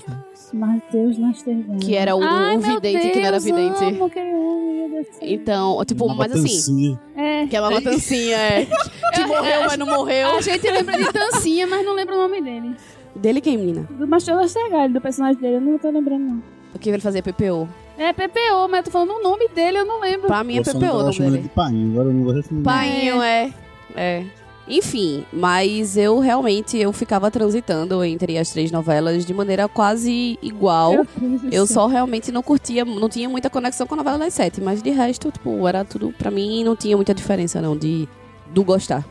Matheus 0.52 1.18
Nastergal. 1.18 1.76
que 1.78 1.94
era 1.94 2.14
o, 2.16 2.22
Ai, 2.22 2.56
o 2.56 2.60
vidente 2.60 3.10
que 3.10 3.18
não 3.18 3.26
era 3.26 3.30
Deus, 3.32 3.44
vidente. 3.44 3.84
amo 3.84 4.04
aquele 4.06 4.34
homem, 4.34 4.74
meu 4.80 4.90
Deus 4.90 5.06
do 5.06 5.12
céu. 5.14 5.28
Então, 5.28 5.84
tipo, 5.84 6.04
Uma 6.06 6.14
mas 6.14 6.32
assim. 6.32 6.98
É. 7.16 7.46
que 7.46 7.56
é 7.56 7.60
uma 7.60 7.70
matancinha, 7.70 8.36
é. 8.36 8.66
que 9.14 9.26
morreu, 9.26 9.60
mas 9.66 9.76
não 9.78 9.86
morreu. 9.86 10.36
A 10.36 10.40
gente 10.40 10.70
lembra 10.70 10.96
de 10.96 11.12
Tancinha, 11.12 11.66
mas 11.66 11.84
não 11.84 11.94
lembra 11.94 12.14
o 12.14 12.18
nome 12.18 12.40
dele. 12.40 12.74
Dele 13.14 13.40
quem, 13.40 13.56
menina? 13.56 13.88
Do 13.90 14.06
Matheus 14.06 14.38
Nastergal, 14.38 14.88
do 14.88 15.00
personagem 15.00 15.40
dele, 15.40 15.56
eu 15.56 15.60
não 15.60 15.78
tô 15.78 15.90
lembrando, 15.90 16.22
não. 16.24 16.42
O 16.74 16.78
que 16.78 16.90
ele 16.90 17.00
fazia 17.00 17.22
PPO. 17.22 17.68
É 17.96 18.12
PPO, 18.12 18.68
mas 18.70 18.78
eu 18.78 18.82
tô 18.84 18.90
falando 18.90 19.10
o 19.12 19.22
nome 19.22 19.48
dele, 19.48 19.78
eu 19.78 19.84
não 19.84 20.00
lembro. 20.00 20.28
Pra 20.28 20.44
mim 20.44 20.58
é 20.58 20.62
PPO 20.62 20.78
não 20.80 21.10
dele. 21.10 21.38
de 21.38 21.48
painho, 21.48 21.90
agora 21.92 22.08
eu 22.08 22.12
não 22.12 22.22
gosto 22.22 22.54
de. 22.54 22.62
Painho, 22.62 23.22
é. 23.22 23.52
É. 23.96 24.24
Enfim, 24.68 25.24
mas 25.32 25.96
eu 25.96 26.18
realmente 26.18 26.76
eu 26.76 26.92
ficava 26.92 27.30
transitando 27.30 28.04
entre 28.04 28.36
as 28.36 28.50
três 28.50 28.70
novelas 28.70 29.24
de 29.24 29.32
maneira 29.32 29.66
quase 29.68 30.38
igual. 30.42 31.06
Eu 31.50 31.66
só 31.66 31.86
realmente 31.86 32.30
não 32.30 32.42
curtia, 32.42 32.84
não 32.84 33.08
tinha 33.08 33.28
muita 33.28 33.48
conexão 33.48 33.86
com 33.86 33.94
a 33.94 33.98
novela 33.98 34.18
das 34.18 34.34
sete, 34.34 34.60
mas 34.60 34.82
de 34.82 34.90
resto, 34.90 35.30
tipo, 35.30 35.66
era 35.66 35.84
tudo 35.84 36.12
pra 36.18 36.30
mim 36.30 36.62
não 36.64 36.76
tinha 36.76 36.96
muita 36.96 37.14
diferença 37.14 37.60
não 37.62 37.76
de 37.76 38.06
do 38.52 38.62
gostar. 38.62 39.04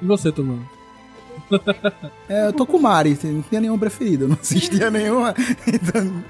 E 0.00 0.04
você, 0.06 0.30
Tomando? 0.32 0.79
É, 2.28 2.46
eu 2.46 2.52
tô 2.52 2.64
com 2.64 2.76
o 2.76 2.82
Mari, 2.82 3.18
não 3.24 3.42
tinha 3.42 3.60
nenhuma 3.60 3.78
preferida, 3.78 4.24
eu 4.24 4.28
não 4.28 4.38
assistia 4.40 4.88
nenhuma. 4.90 5.34
Então, 5.66 6.24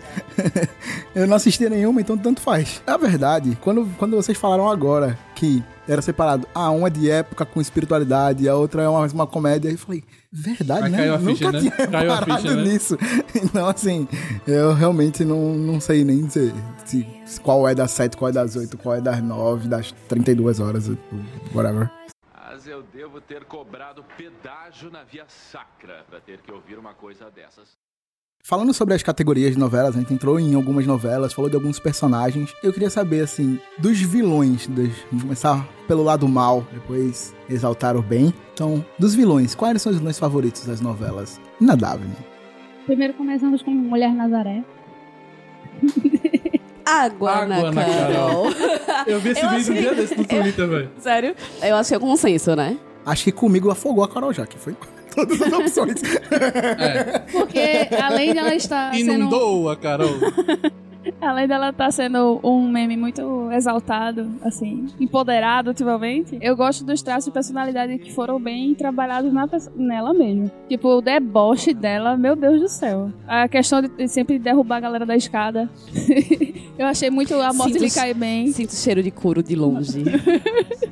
eu 1.15 1.27
não 1.27 1.37
assistia 1.37 1.69
nenhuma, 1.69 2.01
então 2.01 2.17
tanto 2.17 2.41
faz. 2.41 2.83
Na 2.87 2.97
verdade, 2.97 3.57
quando, 3.61 3.87
quando 3.99 4.17
vocês 4.17 4.39
falaram 4.39 4.69
agora 4.69 5.19
que 5.35 5.63
era 5.89 6.01
separado, 6.01 6.47
ah, 6.55 6.71
uma 6.71 6.87
é 6.87 6.91
de 6.91 7.11
época 7.11 7.45
com 7.45 7.61
espiritualidade, 7.61 8.49
a 8.49 8.55
outra 8.55 8.83
é 8.83 8.89
uma, 8.89 9.07
uma 9.07 9.27
comédia, 9.27 9.71
eu 9.71 9.79
falei, 9.79 10.05
verdade, 10.33 10.85
Aí 10.85 10.91
né? 10.91 10.99
caiu 10.99 11.15
a 11.15 11.19
Nunca 11.19 11.35
ficha, 11.35 11.53
né? 11.53 11.59
tinha 11.61 11.75
a 11.75 12.01
reparado 12.01 12.37
ficha, 12.37 12.57
né? 12.57 12.63
nisso. 12.65 12.99
Então, 13.35 13.69
assim, 13.69 14.09
eu 14.47 14.73
realmente 14.73 15.25
não, 15.25 15.55
não 15.55 15.81
sei 15.81 16.05
nem 16.05 16.25
dizer 16.25 16.53
se, 16.85 17.07
se 17.27 17.41
qual 17.41 17.69
é 17.69 17.75
das 17.75 17.91
7, 17.91 18.17
qual 18.17 18.29
é 18.29 18.33
das 18.33 18.55
8, 18.55 18.79
qual 18.79 18.95
é 18.95 19.01
das 19.01 19.23
9, 19.23 19.69
das 19.69 19.93
32 20.09 20.61
horas, 20.61 20.91
whatever. 21.55 21.91
Mas 22.61 22.67
eu 22.67 22.83
devo 22.83 23.23
ter 23.23 23.43
cobrado 23.45 24.05
pedágio 24.19 24.91
na 24.91 25.03
via 25.03 25.25
sacra 25.29 26.05
pra 26.07 26.21
ter 26.21 26.43
que 26.43 26.53
ouvir 26.53 26.79
uma 26.79 26.93
coisa 26.93 27.31
dessas. 27.31 27.79
Falando 28.45 28.75
sobre 28.75 28.93
as 28.93 29.03
categorias 29.03 29.53
de 29.53 29.59
novelas, 29.59 29.97
a 29.97 29.99
gente 29.99 30.13
entrou 30.13 30.39
em 30.39 30.55
algumas 30.55 30.87
novelas, 30.87 31.33
falou 31.33 31.49
de 31.49 31.57
alguns 31.57 31.81
personagens. 31.81 32.55
Eu 32.63 32.71
queria 32.71 32.91
saber, 32.91 33.23
assim, 33.23 33.59
dos 33.79 33.99
vilões. 34.03 34.67
Dos, 34.67 34.91
vamos 35.11 35.23
começar 35.23 35.67
pelo 35.89 36.03
lado 36.03 36.29
mal, 36.29 36.61
depois 36.71 37.35
exaltar 37.49 37.97
o 37.97 38.03
bem. 38.03 38.31
Então, 38.53 38.85
dos 38.99 39.15
vilões, 39.15 39.55
quais 39.55 39.81
são 39.81 39.91
os 39.91 39.97
vilões 39.97 40.19
favoritos 40.19 40.67
das 40.67 40.83
novelas? 40.83 41.41
Na 41.59 41.75
Daphne. 41.75 42.15
Primeiro 42.85 43.15
começamos 43.15 43.63
com 43.63 43.71
Mulher 43.71 44.13
Nazaré. 44.13 44.63
Água, 46.91 47.31
Água 47.33 47.47
na, 47.47 47.71
na 47.73 47.85
Carol. 47.85 48.47
Eu 49.07 49.21
vi 49.21 49.31
esse 49.31 49.45
Eu 49.45 49.51
vídeo 49.51 49.73
um 49.73 49.73
achei- 49.73 49.81
dia 49.83 49.95
desse 49.95 50.17
no 50.17 50.25
Twitter, 50.25 50.69
velho. 50.69 50.91
Sério? 50.99 51.35
Eu 51.63 51.77
acho 51.77 51.89
que 51.91 51.95
é 51.95 51.99
consenso, 51.99 52.55
né? 52.57 52.77
Acho 53.07 53.25
que 53.25 53.33
comigo 53.33 53.71
afogou 53.71 54.05
a 54.05 54.09
Carol 54.09 54.33
já, 54.33 54.47
que 54.47 54.59
foi 54.59 54.75
todas 55.15 55.41
as 55.41 55.53
opções. 55.53 56.01
Porque 57.33 57.89
além 58.01 58.35
dela 58.35 58.55
estar 58.55 58.93
sendo. 58.95 59.13
Inundou 59.13 59.71
a 59.71 59.77
Carol. 59.77 60.11
Além 61.21 61.47
dela 61.47 61.71
estar 61.71 61.91
sendo 61.91 62.41
um 62.43 62.69
meme 62.69 62.97
muito 62.97 63.51
exaltado, 63.53 64.31
assim, 64.43 64.87
empoderado 64.99 65.71
ultimamente, 65.71 66.39
eu 66.41 66.57
gosto 66.57 66.85
dos 66.85 67.03
traços 67.03 67.27
de 67.27 67.31
personalidade 67.31 67.99
que 67.99 68.13
foram 68.13 68.41
bem 68.41 68.75
trabalhados 68.75 69.33
na, 69.33 69.49
nela 69.75 70.13
mesmo. 70.13 70.51
Tipo, 70.69 70.89
o 70.97 71.01
deboche 71.01 71.73
dela, 71.75 72.17
meu 72.17 72.37
Deus 72.37 72.61
do 72.61 72.69
céu. 72.69 73.11
A 73.27 73.49
questão 73.49 73.81
de 73.83 74.09
sempre 74.09 74.39
derrubar 74.39 74.77
a 74.77 74.81
galera 74.81 75.07
da 75.07 75.17
escada. 75.17 75.71
eu 76.79 76.87
achei 76.87 77.11
muito 77.11 77.35
a 77.35 77.53
morte 77.53 77.75
Sinto- 77.75 77.85
lhe 77.85 77.91
cai 77.91 78.15
bem. 78.15 78.49
Sinto 78.49 78.75
cheiro 78.75 79.03
de 79.03 79.11
couro 79.11 79.43
de 79.43 79.55
longe. 79.55 80.05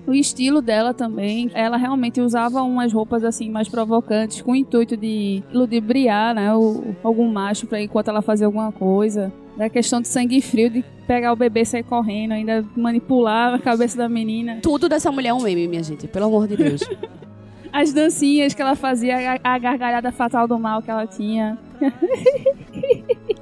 O 0.06 0.14
estilo 0.14 0.62
dela 0.62 0.94
também, 0.94 1.50
ela 1.52 1.76
realmente 1.76 2.18
usava 2.18 2.62
umas 2.62 2.94
roupas 2.94 3.22
assim 3.22 3.50
mais 3.50 3.68
provocantes, 3.68 4.40
com 4.40 4.52
o 4.52 4.56
intuito 4.56 4.96
de 4.96 5.42
ludibriar, 5.52 6.34
né, 6.34 6.54
o, 6.54 6.94
algum 7.04 7.30
macho 7.30 7.66
para 7.66 7.82
enquanto 7.82 8.08
ela 8.08 8.22
fazia 8.22 8.46
alguma 8.46 8.72
coisa. 8.72 9.30
Da 9.58 9.68
questão 9.68 10.00
de 10.00 10.06
sangue 10.06 10.40
frio, 10.40 10.70
de 10.70 10.84
pegar 11.04 11.32
o 11.32 11.36
bebê 11.36 11.62
e 11.62 11.66
sair 11.66 11.82
correndo, 11.82 12.30
ainda 12.30 12.64
manipular 12.76 13.54
a 13.54 13.58
cabeça 13.58 13.98
da 13.98 14.08
menina. 14.08 14.60
Tudo 14.62 14.88
dessa 14.88 15.10
mulher 15.10 15.30
é 15.30 15.34
um 15.34 15.42
meme, 15.42 15.66
minha 15.66 15.82
gente, 15.82 16.06
pelo 16.06 16.26
amor 16.26 16.46
de 16.46 16.56
Deus. 16.56 16.80
As 17.72 17.92
dancinhas 17.92 18.54
que 18.54 18.62
ela 18.62 18.76
fazia, 18.76 19.40
a, 19.42 19.58
gargalhada 19.58 20.12
fatal 20.12 20.46
do 20.46 20.58
mal 20.58 20.80
que 20.80 20.90
ela 20.90 21.06
tinha. 21.06 21.58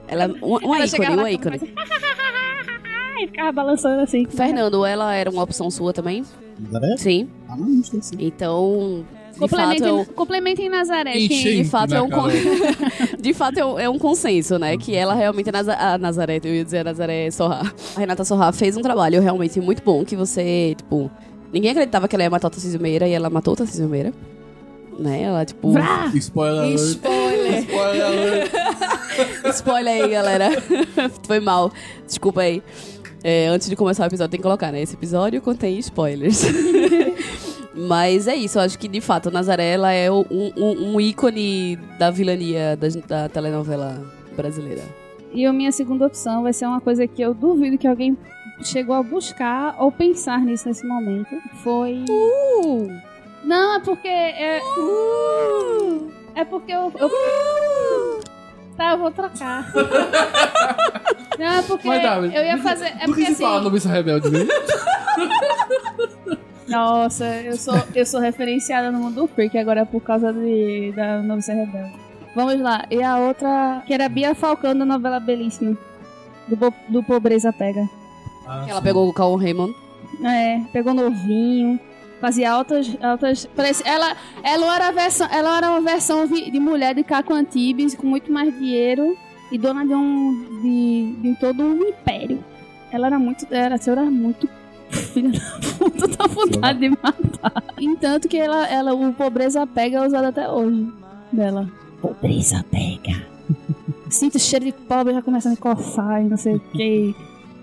Ela, 0.08 0.26
um, 0.42 0.54
um 0.54 0.74
Ela 0.74 0.86
ícone, 0.86 1.10
um 1.10 1.16
lá 1.16 1.30
ícone. 1.30 1.60
E 3.18 3.26
ficava 3.28 3.50
balançando 3.50 4.02
assim. 4.02 4.26
Fernando, 4.26 4.84
ela 4.84 5.14
era 5.14 5.30
uma 5.30 5.42
opção 5.42 5.70
sua 5.70 5.90
também? 5.90 6.22
Nazaré? 6.58 6.96
Sim. 6.98 7.28
Ah, 7.48 7.56
não, 7.56 7.66
não 7.66 7.82
sei 7.82 8.02
se. 8.02 8.14
Então, 8.18 9.06
de 9.38 9.48
fato, 9.48 9.50
Complementem, 9.50 9.88
é 9.88 9.92
um- 9.92 10.04
complementem 10.06 10.68
Nazaré. 10.70 11.12
quem- 11.12 11.62
de 11.62 11.64
fato 11.64 11.94
é 11.94 12.00
um 12.00 12.08
na 12.08 12.16
con- 12.16 12.28
de 13.20 13.34
fato 13.34 13.58
é 13.58 13.64
um, 13.64 13.78
é 13.78 13.88
um 13.88 13.98
consenso, 13.98 14.58
né? 14.58 14.76
Que 14.76 14.94
ela 14.94 15.14
realmente 15.14 15.48
é 15.48 15.52
Naza 15.52 15.74
a 15.74 15.98
Nazaré, 15.98 16.40
eu 16.42 16.54
ia 16.54 16.64
dizer 16.64 16.78
a 16.78 16.84
Nazaré 16.84 17.30
Sorra. 17.30 17.72
A 17.94 18.00
Renata 18.00 18.24
Sorra 18.24 18.50
fez 18.52 18.76
um 18.76 18.80
trabalho 18.82 19.20
realmente 19.20 19.60
muito 19.60 19.82
bom 19.82 20.04
que 20.04 20.16
você, 20.16 20.74
tipo, 20.76 21.10
ninguém 21.52 21.70
acreditava 21.70 22.08
que 22.08 22.16
ela 22.16 22.22
ia 22.24 22.30
matar 22.30 22.48
o 22.48 22.50
Tarcísio 22.50 22.80
Meira 22.80 23.06
e 23.06 23.12
ela 23.12 23.28
matou 23.28 23.52
o 23.54 23.56
Tarcísio 23.56 23.88
Meira. 23.88 24.12
Né? 24.98 25.22
Ela, 25.24 25.44
tipo. 25.44 25.70
Vrá! 25.72 26.10
Spoiler 26.14 26.62
alert. 26.62 26.78
Spoiler! 26.80 27.58
Spoiler 27.62 28.06
alert. 28.06 28.50
Spoiler 29.54 30.02
aí, 30.04 30.08
galera. 30.10 30.48
Foi 31.26 31.38
mal. 31.40 31.70
Desculpa 32.06 32.40
aí. 32.40 32.62
É, 33.22 33.48
antes 33.48 33.68
de 33.68 33.76
começar 33.76 34.04
o 34.04 34.06
episódio, 34.06 34.30
tem 34.30 34.38
que 34.38 34.42
colocar, 34.42 34.72
né? 34.72 34.80
Esse 34.80 34.94
episódio 34.94 35.42
contém 35.42 35.78
spoilers. 35.80 36.42
Mas 37.76 38.26
é 38.26 38.34
isso, 38.34 38.58
eu 38.58 38.62
acho 38.62 38.78
que 38.78 38.88
de 38.88 39.00
fato 39.00 39.28
a 39.28 39.32
Nazaré 39.32 39.72
ela 39.72 39.92
é 39.92 40.10
um, 40.10 40.24
um- 40.30 40.94
um 40.94 41.00
ícone 41.00 41.76
da 41.98 42.10
vilania 42.10 42.76
da, 42.76 42.88
da 43.06 43.28
telenovela 43.28 44.02
brasileira. 44.34 44.82
E 45.32 45.44
a 45.44 45.52
minha 45.52 45.70
segunda 45.70 46.06
opção 46.06 46.42
vai 46.42 46.52
ser 46.54 46.64
uma 46.66 46.80
coisa 46.80 47.06
que 47.06 47.20
eu 47.20 47.34
duvido 47.34 47.76
que 47.76 47.86
alguém 47.86 48.16
chegou 48.62 48.94
a 48.94 49.02
buscar 49.02 49.76
ou 49.78 49.92
pensar 49.92 50.40
nisso 50.40 50.66
nesse 50.68 50.86
momento. 50.86 51.28
Foi. 51.62 52.02
Uh! 52.08 52.90
Não, 53.44 53.74
é 53.76 53.80
porque. 53.80 54.08
É, 54.08 54.60
é 56.34 56.44
porque 56.44 56.72
eu. 56.72 56.90
eu- 56.98 57.10
Tá, 58.76 58.92
eu 58.92 58.98
vou 58.98 59.10
trocar. 59.10 59.72
Não, 61.38 61.46
é 61.46 61.62
porque 61.62 61.88
Mas, 61.88 62.02
Davi, 62.02 62.34
eu 62.34 62.44
ia 62.44 62.58
fazer. 62.58 62.86
É 62.88 62.90
Do 62.90 62.98
que 62.98 63.04
porque 63.06 63.24
se 63.26 63.32
assim. 63.32 63.42
fala 63.42 63.60
no 63.62 63.70
Missa 63.70 63.88
Rebelde, 63.90 64.28
viu? 64.28 64.46
Nossa, 66.68 67.24
eu 67.42 67.56
sou, 67.56 67.74
eu 67.94 68.04
sou 68.06 68.20
referenciada 68.20 68.90
no 68.90 68.98
mundo 68.98 69.14
do 69.22 69.26
freak 69.28 69.56
agora 69.56 69.86
por 69.86 70.00
causa 70.02 70.32
de, 70.32 70.92
da 70.96 71.22
Noviça 71.22 71.52
Rebelde. 71.54 71.92
Vamos 72.34 72.60
lá. 72.60 72.84
E 72.90 73.02
a 73.02 73.18
outra, 73.18 73.82
que 73.86 73.94
era 73.94 74.08
Bia 74.08 74.34
Falcão 74.34 74.76
da 74.76 74.84
novela 74.84 75.20
Belíssima. 75.20 75.76
Do, 76.48 76.72
do 76.88 77.02
Pobreza 77.02 77.52
Pega. 77.52 77.88
Ela 78.68 78.80
pegou 78.82 79.08
o 79.08 79.12
Cal 79.12 79.34
Raymond. 79.36 79.74
É, 80.24 80.60
pegou 80.72 80.92
novinho. 80.94 81.78
Fazia 82.20 82.50
altas. 82.52 82.96
altas 83.02 83.48
ela, 83.84 84.16
ela, 84.42 84.74
era 84.74 84.90
versão, 84.92 85.28
ela 85.30 85.56
era 85.56 85.70
uma 85.70 85.80
versão 85.80 86.26
vi- 86.26 86.50
de 86.50 86.58
mulher 86.60 86.94
de 86.94 87.02
Caco 87.04 87.34
Antibes 87.34 87.94
com 87.94 88.06
muito 88.06 88.30
mais 88.32 88.56
dinheiro 88.56 89.16
e 89.50 89.58
dona 89.58 89.84
de 89.84 89.94
um. 89.94 90.60
de, 90.62 91.12
de 91.20 91.36
todo 91.40 91.62
um 91.62 91.82
império. 91.88 92.42
Ela 92.92 93.08
era 93.08 93.18
muito. 93.18 93.46
Era, 93.52 93.74
a 93.74 93.78
senhora 93.78 94.02
era 94.02 94.10
muito. 94.10 94.48
Filha 94.90 95.30
da 95.32 95.74
puta, 95.78 96.06
dá 96.08 96.26
vontade 96.26 96.78
de 96.80 96.90
matar. 96.90 97.64
Entanto 97.80 98.28
que 98.28 98.36
ela, 98.36 98.66
ela, 98.68 98.94
o 98.94 99.12
pobreza 99.12 99.66
pega 99.66 99.98
é 99.98 100.06
usado 100.06 100.26
até 100.26 100.48
hoje. 100.48 100.86
Dela. 101.32 101.68
Pobreza 102.00 102.64
pega. 102.70 103.26
Sinto 104.08 104.38
cheiro 104.38 104.64
de 104.64 104.72
pobre 104.72 105.12
já 105.12 105.22
começando 105.22 105.54
a 105.54 105.56
coçar 105.56 106.22
e 106.22 106.28
não 106.28 106.36
sei 106.36 106.54
o 106.56 106.60
que. 106.60 107.14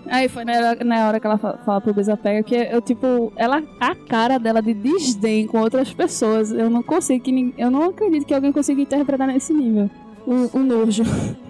Aí 0.08 0.28
foi 0.28 0.44
na 0.44 0.52
hora, 0.54 0.84
na 0.84 1.08
hora 1.08 1.20
que 1.20 1.26
ela 1.26 1.38
fa- 1.38 1.58
fala 1.66 1.80
pro 1.80 1.94
Pega 2.18 2.44
que 2.44 2.56
eu, 2.56 2.82
tipo, 2.82 3.32
ela, 3.38 3.64
a 3.80 3.96
cara 3.96 4.38
dela 4.38 4.62
de 4.62 4.74
desdém 4.74 5.48
com 5.48 5.60
outras 5.62 5.94
pessoas, 5.94 6.52
eu 6.52 6.70
não 6.70 6.84
consigo 6.84 7.24
que 7.24 7.54
eu 7.58 7.72
não 7.72 7.84
acredito 7.90 8.26
que 8.26 8.34
alguém 8.34 8.52
consiga 8.52 8.82
interpretar 8.82 9.28
nesse 9.28 9.54
nível. 9.54 9.90
O, 10.28 10.58
o 10.58 10.60
nojo. 10.60 11.04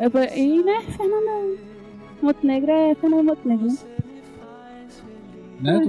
Eu 0.00 0.12
falei, 0.12 0.28
e 0.36 0.62
né, 0.62 0.80
Fernanda 0.96 1.56
Montenegro 2.22 2.70
é 2.70 2.94
Fernanda 2.94 3.22
Montenegro, 3.24 3.66
né? 3.66 3.76
Né, 5.60 5.80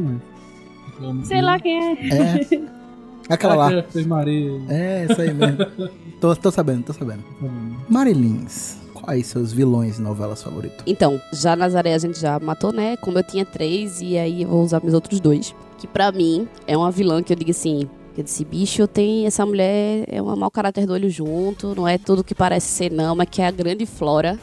Tomás? 0.99 1.27
Sei 1.27 1.41
lá 1.41 1.59
quem 1.59 1.77
é. 1.77 2.47
É. 3.29 3.33
Aquela 3.33 3.53
lá. 3.55 3.69
Maria. 4.07 4.59
É, 4.69 5.05
isso 5.09 5.21
aí 5.21 5.31
mesmo. 5.33 5.57
tô, 6.19 6.35
tô 6.35 6.49
sabendo, 6.49 6.83
tô 6.85 6.93
sabendo. 6.93 7.23
Marilins, 7.87 8.77
quais 8.93 9.27
seus 9.27 9.53
vilões 9.53 9.97
de 9.97 10.01
novelas 10.01 10.41
favoritos? 10.41 10.79
Então, 10.87 11.21
já 11.31 11.55
Nazaré 11.55 11.93
a 11.93 11.97
gente 11.99 12.19
já 12.19 12.39
matou, 12.39 12.73
né? 12.73 12.97
Como 12.97 13.19
eu 13.19 13.23
tinha 13.23 13.45
três, 13.45 14.01
e 14.01 14.17
aí 14.17 14.41
eu 14.41 14.49
vou 14.49 14.63
usar 14.63 14.81
meus 14.81 14.95
outros 14.95 15.19
dois. 15.19 15.53
Que 15.77 15.85
pra 15.85 16.11
mim 16.11 16.47
é 16.65 16.75
uma 16.75 16.89
vilã 16.89 17.21
que 17.21 17.31
eu 17.31 17.37
digo 17.37 17.51
assim. 17.51 17.87
que 18.15 18.21
Eu 18.21 18.23
disse, 18.23 18.43
bicho, 18.43 18.87
tem 18.87 19.27
essa 19.27 19.45
mulher, 19.45 20.05
é 20.07 20.19
um 20.19 20.35
mau 20.35 20.49
caráter 20.49 20.87
do 20.87 20.93
olho 20.93 21.09
junto, 21.09 21.75
não 21.75 21.87
é 21.87 21.99
tudo 21.99 22.23
que 22.23 22.33
parece 22.33 22.67
ser, 22.67 22.91
não, 22.91 23.15
mas 23.15 23.29
que 23.29 23.43
é 23.43 23.47
a 23.47 23.51
grande 23.51 23.85
Flora, 23.85 24.39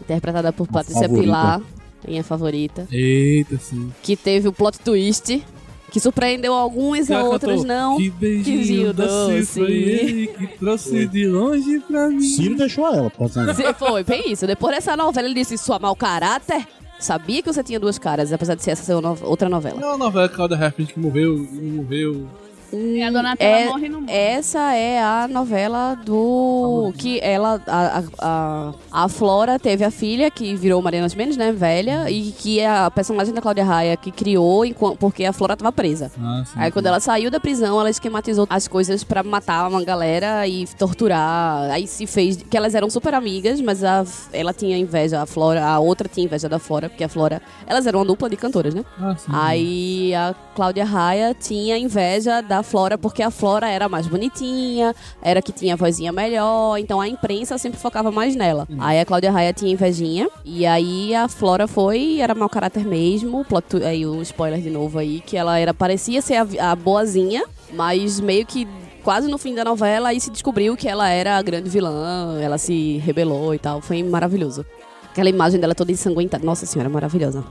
interpretada 0.00 0.52
por 0.52 0.68
Patrícia. 0.68 1.08
Pilar, 1.08 1.60
minha 2.06 2.22
favorita. 2.22 2.86
Eita, 2.92 3.58
sim. 3.58 3.92
Que 4.02 4.16
teve 4.16 4.48
o 4.48 4.52
plot 4.52 4.78
twist, 4.78 5.42
que 5.90 5.98
surpreendeu 5.98 6.52
algumas 6.52 7.08
e 7.08 7.12
cantou, 7.12 7.64
não. 7.64 7.96
Que 7.96 8.10
beijinho 8.10 8.56
beijinho 8.56 8.92
doce 8.92 9.60
ele 9.60 10.26
que 10.28 10.46
trouxe 10.58 11.06
de 11.06 11.26
longe 11.26 11.80
pra 11.80 12.08
mim. 12.08 12.20
Ciro 12.20 12.56
deixou 12.56 12.86
ela, 12.86 13.10
pode 13.10 13.32
ser. 13.32 13.74
Foi, 13.74 14.04
bem 14.04 14.32
isso. 14.32 14.46
Depois 14.46 14.74
dessa 14.74 14.96
novela, 14.96 15.26
ele 15.26 15.34
disse, 15.34 15.56
sua 15.56 15.78
mau 15.78 15.96
caráter, 15.96 16.66
sabia 16.98 17.42
que 17.42 17.52
você 17.52 17.62
tinha 17.62 17.80
duas 17.80 17.98
caras, 17.98 18.32
apesar 18.32 18.54
de 18.54 18.62
ser 18.62 18.72
essa 18.72 18.82
ser 18.82 18.94
outra 19.24 19.48
novela. 19.48 19.80
É 19.80 19.86
uma 19.86 19.98
novela 19.98 20.28
que 20.28 20.34
Cláudia 20.34 20.56
Raffins 20.56 20.92
que 20.92 21.00
morreu 21.00 21.36
e 21.36 21.56
não 21.56 21.82
morreu. 21.82 22.26
E 22.72 23.02
a 23.02 23.10
Donatella 23.10 23.58
É- 23.60 23.64
morre 23.66 23.88
no 23.88 24.00
mundo. 24.00 24.10
Essa 24.10 24.74
é 24.74 25.00
a 25.02 25.26
novela 25.28 25.94
do. 25.94 26.92
Que 26.98 27.18
ela. 27.22 27.60
A, 27.66 27.98
a, 27.98 28.02
a, 28.20 29.04
a 29.04 29.08
Flora 29.08 29.58
teve 29.58 29.84
a 29.84 29.90
filha, 29.90 30.30
que 30.30 30.54
virou 30.54 30.82
Mariana 30.82 31.08
Mendes, 31.16 31.36
né? 31.36 31.50
Velha, 31.50 32.10
e 32.10 32.30
que 32.32 32.60
é 32.60 32.68
a 32.68 32.90
personagem 32.90 33.32
da 33.32 33.40
Cláudia 33.40 33.64
Raia 33.64 33.96
que 33.96 34.10
criou 34.10 34.62
porque 34.98 35.24
a 35.24 35.32
Flora 35.32 35.56
tava 35.56 35.72
presa. 35.72 36.10
Ah, 36.20 36.42
sim. 36.44 36.52
Aí 36.56 36.70
quando 36.70 36.86
ela 36.86 37.00
saiu 37.00 37.30
da 37.30 37.40
prisão, 37.40 37.80
ela 37.80 37.88
esquematizou 37.88 38.46
as 38.50 38.68
coisas 38.68 39.02
pra 39.02 39.22
matar 39.22 39.68
uma 39.68 39.82
galera 39.82 40.46
e 40.46 40.66
torturar. 40.78 41.70
Aí 41.70 41.86
se 41.86 42.06
fez. 42.06 42.36
Que 42.36 42.56
elas 42.56 42.74
eram 42.74 42.90
super 42.90 43.14
amigas, 43.14 43.60
mas 43.60 43.82
a, 43.82 44.04
ela 44.32 44.52
tinha 44.52 44.76
inveja, 44.76 45.22
a 45.22 45.26
Flora, 45.26 45.64
a 45.64 45.78
outra 45.78 46.06
tinha 46.08 46.26
inveja 46.26 46.48
da 46.48 46.58
Flora, 46.58 46.88
porque 46.90 47.04
a 47.04 47.08
Flora. 47.08 47.40
Elas 47.66 47.86
eram 47.86 48.00
uma 48.00 48.04
dupla 48.06 48.28
de 48.28 48.36
cantoras, 48.36 48.74
né? 48.74 48.84
Ah, 49.00 49.14
sim. 49.16 49.30
Aí 49.32 50.14
a 50.14 50.34
Cláudia 50.54 50.84
Raia 50.84 51.34
tinha 51.34 51.78
inveja 51.78 52.40
da 52.42 52.57
Flora 52.62 52.98
porque 52.98 53.22
a 53.22 53.30
Flora 53.30 53.68
era 53.68 53.88
mais 53.88 54.06
bonitinha, 54.06 54.94
era 55.22 55.42
que 55.42 55.52
tinha 55.52 55.74
a 55.74 55.76
vozinha 55.76 56.12
melhor, 56.12 56.78
então 56.78 57.00
a 57.00 57.08
imprensa 57.08 57.58
sempre 57.58 57.78
focava 57.78 58.10
mais 58.10 58.34
nela. 58.36 58.66
Aí 58.78 59.00
a 59.00 59.04
Cláudia 59.04 59.30
Raia 59.30 59.52
tinha 59.52 59.72
invejinha 59.72 60.28
e 60.44 60.66
aí 60.66 61.14
a 61.14 61.28
Flora 61.28 61.66
foi, 61.66 62.20
era 62.20 62.34
mau 62.34 62.48
caráter 62.48 62.84
mesmo, 62.84 63.44
plot 63.44 63.82
aí 63.84 64.06
o 64.06 64.20
spoiler 64.22 64.60
de 64.60 64.70
novo 64.70 64.98
aí, 64.98 65.20
que 65.20 65.36
ela 65.36 65.58
era 65.58 65.72
parecia 65.74 66.20
ser 66.22 66.36
a, 66.36 66.72
a 66.72 66.76
boazinha, 66.76 67.44
mas 67.72 68.20
meio 68.20 68.46
que 68.46 68.66
quase 69.02 69.28
no 69.28 69.38
fim 69.38 69.54
da 69.54 69.64
novela 69.64 70.10
aí 70.10 70.20
se 70.20 70.30
descobriu 70.30 70.76
que 70.76 70.88
ela 70.88 71.08
era 71.08 71.36
a 71.36 71.42
grande 71.42 71.70
vilã, 71.70 72.38
ela 72.40 72.58
se 72.58 72.98
rebelou 72.98 73.54
e 73.54 73.58
tal, 73.58 73.80
foi 73.80 74.02
maravilhoso. 74.02 74.64
Aquela 75.10 75.30
imagem 75.30 75.58
dela 75.58 75.74
toda 75.74 75.90
ensanguentada, 75.90 76.44
nossa 76.44 76.66
senhora, 76.66 76.88
maravilhosa. 76.88 77.44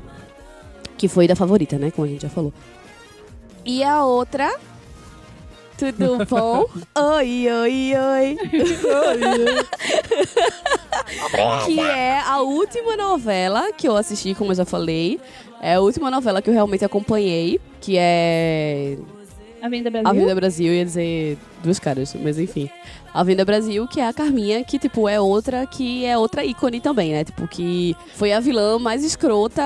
Que 0.98 1.08
foi 1.08 1.28
da 1.28 1.36
favorita, 1.36 1.78
né? 1.78 1.92
Como 1.92 2.08
a 2.08 2.10
gente 2.10 2.22
já 2.22 2.30
falou. 2.30 2.54
E 3.66 3.84
a 3.84 4.06
outra. 4.06 4.56
Tudo 5.78 6.26
bom? 6.26 6.66
oi, 7.18 7.48
oi, 7.50 7.94
oi. 7.96 8.38
que 11.66 11.80
é 11.80 12.20
a 12.20 12.42
última 12.42 12.98
novela 12.98 13.72
que 13.72 13.88
eu 13.88 13.96
assisti, 13.96 14.34
como 14.34 14.52
eu 14.52 14.56
já 14.56 14.66
falei. 14.66 15.20
É 15.62 15.76
a 15.76 15.80
última 15.80 16.10
novela 16.10 16.42
que 16.42 16.50
eu 16.50 16.54
realmente 16.54 16.84
acompanhei. 16.84 17.62
Que 17.80 17.96
é 17.98 18.98
Avenida 19.62 19.90
Brasil. 19.90 20.10
Avenida 20.10 20.36
Brasil, 20.36 20.74
ia 20.74 20.86
dizer 20.86 21.38
duas 21.64 21.80
caras, 21.80 22.16
mas 22.22 22.38
enfim. 22.38 22.70
Avenida 23.14 23.44
Brasil, 23.44 23.88
que 23.88 24.00
é 24.00 24.08
a 24.08 24.14
Carminha, 24.14 24.64
que, 24.64 24.78
tipo, 24.78 25.10
é 25.10 25.20
outra 25.20 25.66
que 25.66 26.06
é 26.06 26.18
outra 26.18 26.46
ícone 26.46 26.80
também, 26.80 27.14
né? 27.14 27.24
Tipo, 27.24 27.48
que 27.48 27.96
foi 28.14 28.32
a 28.32 28.40
vilã 28.40 28.78
mais 28.78 29.04
escrota. 29.04 29.64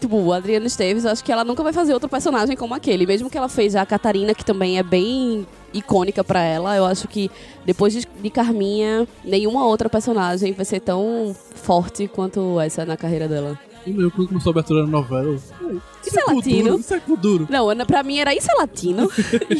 Tipo, 0.00 0.32
a 0.32 0.36
Adriana 0.36 0.66
Esteves, 0.66 1.04
acho 1.04 1.22
que 1.22 1.30
ela 1.30 1.44
nunca 1.44 1.62
vai 1.62 1.72
fazer 1.72 1.92
outro 1.92 2.08
personagem 2.08 2.56
como 2.56 2.74
aquele. 2.74 3.06
Mesmo 3.06 3.28
que 3.28 3.36
ela 3.36 3.48
fez 3.48 3.76
a 3.76 3.84
Catarina, 3.84 4.34
que 4.34 4.44
também 4.44 4.78
é 4.78 4.82
bem 4.82 5.46
icônica 5.74 6.24
pra 6.24 6.42
ela, 6.42 6.74
eu 6.74 6.86
acho 6.86 7.06
que 7.06 7.30
depois 7.64 7.92
de, 7.92 8.06
de 8.22 8.30
Carminha, 8.30 9.06
nenhuma 9.22 9.66
outra 9.66 9.90
personagem 9.90 10.52
vai 10.52 10.64
ser 10.64 10.80
tão 10.80 11.36
forte 11.54 12.08
quanto 12.08 12.58
essa 12.60 12.86
na 12.86 12.96
carreira 12.96 13.28
dela. 13.28 13.58
E 13.86 13.92
meu, 13.92 14.10
quando 14.10 14.28
começou 14.28 14.50
a 14.50 14.52
abertura 14.52 14.82
da 14.82 14.88
novela, 14.88 15.22
eu, 15.22 15.34
"Ei, 15.70 15.78
Isso 16.04 16.18
é 16.18 16.22
cu 16.24 16.34
latino? 16.34 16.64
duro, 16.70 16.80
Isso 16.80 16.94
é 16.94 17.00
duro. 17.16 17.46
Não, 17.48 17.70
Ana, 17.70 17.86
pra 17.86 18.02
mim 18.02 18.18
era 18.18 18.34
isso 18.34 18.50
é 18.50 18.54
latino. 18.54 19.08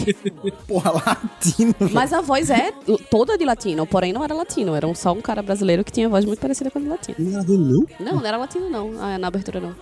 Porra, 0.67 0.93
latino. 0.93 1.75
Mas 1.93 2.13
a 2.13 2.21
voz 2.21 2.51
é 2.51 2.73
toda 3.11 3.39
de 3.39 3.45
latino, 3.45 3.87
porém 3.87 4.13
não 4.13 4.25
era 4.25 4.35
latino. 4.35 4.75
Era 4.75 4.93
só 4.95 5.13
um 5.13 5.21
cara 5.21 5.43
brasileiro 5.43 5.85
que 5.85 5.93
tinha 5.93 6.09
voz 6.09 6.25
muito 6.25 6.41
parecida 6.41 6.71
com 6.71 6.79
a 6.79 6.83
de 6.83 6.89
latino. 6.89 7.17
Não 7.21 7.33
era 7.39 7.45
dele, 7.45 7.63
não? 7.65 7.87
Não, 8.01 8.13
não 8.21 8.27
era 8.27 8.37
latino, 8.37 8.69
não. 8.69 8.93
Ah, 9.01 9.17
na 9.17 9.29
abertura, 9.29 9.61
não. 9.61 9.75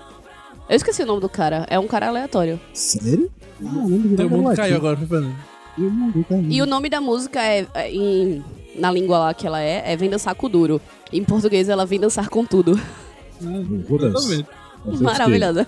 Eu 0.68 0.76
esqueci 0.76 1.02
o 1.02 1.06
nome 1.06 1.20
do 1.20 1.28
cara. 1.28 1.66
É 1.68 1.78
um 1.78 1.86
cara 1.86 2.08
aleatório. 2.08 2.60
Sério? 2.72 3.30
Ah, 3.64 3.68
de 3.86 4.16
Teu 4.16 4.28
nada 4.28 4.28
mundo 4.28 4.56
caiu 4.56 4.76
agora, 4.76 4.96
foi 4.96 5.06
Fernando. 5.06 5.34
Eu. 5.78 5.90
E 6.50 6.62
o 6.62 6.66
nome 6.66 6.88
da 6.88 7.00
música 7.00 7.42
é, 7.42 7.66
é 7.74 7.90
em- 7.92 8.44
na 8.76 8.90
língua 8.90 9.18
lá 9.18 9.34
que 9.34 9.46
ela 9.46 9.60
é, 9.60 9.82
é 9.92 9.96
Vem 9.96 10.08
Dançar 10.10 10.34
com 10.34 10.48
Duro. 10.48 10.80
Em 11.12 11.22
português, 11.24 11.68
ela 11.68 11.84
vem 11.86 11.98
dançar 12.00 12.28
com 12.28 12.44
tudo. 12.44 12.78
Vou 13.40 13.98
dançar. 13.98 14.22
Exatamente. 14.22 15.02
Maravilhosa. 15.02 15.66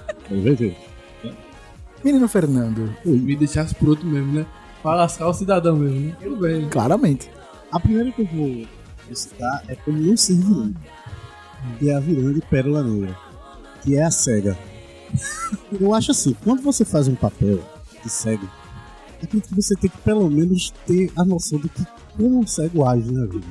Menino 2.05 2.29
Fernando, 2.29 2.94
Me 3.05 3.35
deixasse 3.35 3.74
por 3.74 3.88
outro 3.88 4.07
mesmo, 4.07 4.33
né? 4.33 4.46
Pra 4.83 4.94
lascar 4.94 5.29
o 5.29 5.35
cidadão 5.35 5.76
mesmo, 5.76 6.00
né? 6.09 6.16
Tudo 6.22 6.37
bem. 6.37 6.68
claramente. 6.68 7.31
A 7.72 7.81
primeira 7.81 8.12
que 8.12 8.22
eu 8.22 8.26
vou 8.26 8.66
citar 9.14 9.64
é 9.68 9.74
como 9.74 9.98
não 9.98 10.16
ser 10.16 10.35
vilã. 10.35 10.72
Que 11.79 11.90
é 11.90 11.94
a 11.96 12.00
vilã 12.00 12.33
de 12.33 12.40
Pérola 12.42 12.83
Negra. 12.83 13.16
Que 13.83 13.96
é 13.96 14.05
a 14.05 14.11
cega. 14.11 14.57
eu 15.81 15.94
acho 15.94 16.12
assim, 16.12 16.37
quando 16.44 16.62
você 16.62 16.85
faz 16.85 17.09
um 17.09 17.14
papel 17.14 17.61
de 18.02 18.09
cego, 18.09 18.48
acredito 19.20 19.48
que 19.48 19.62
você 19.62 19.74
tem 19.74 19.90
que 19.90 19.98
pelo 19.98 20.31
menos 20.31 20.72
ter 20.87 21.11
a 21.16 21.24
noção 21.24 21.59
do 21.59 21.68
que 21.68 21.85
como 22.16 22.40
um 22.40 22.46
cego 22.46 22.85
age 22.85 23.11
na 23.12 23.26
vida. 23.26 23.46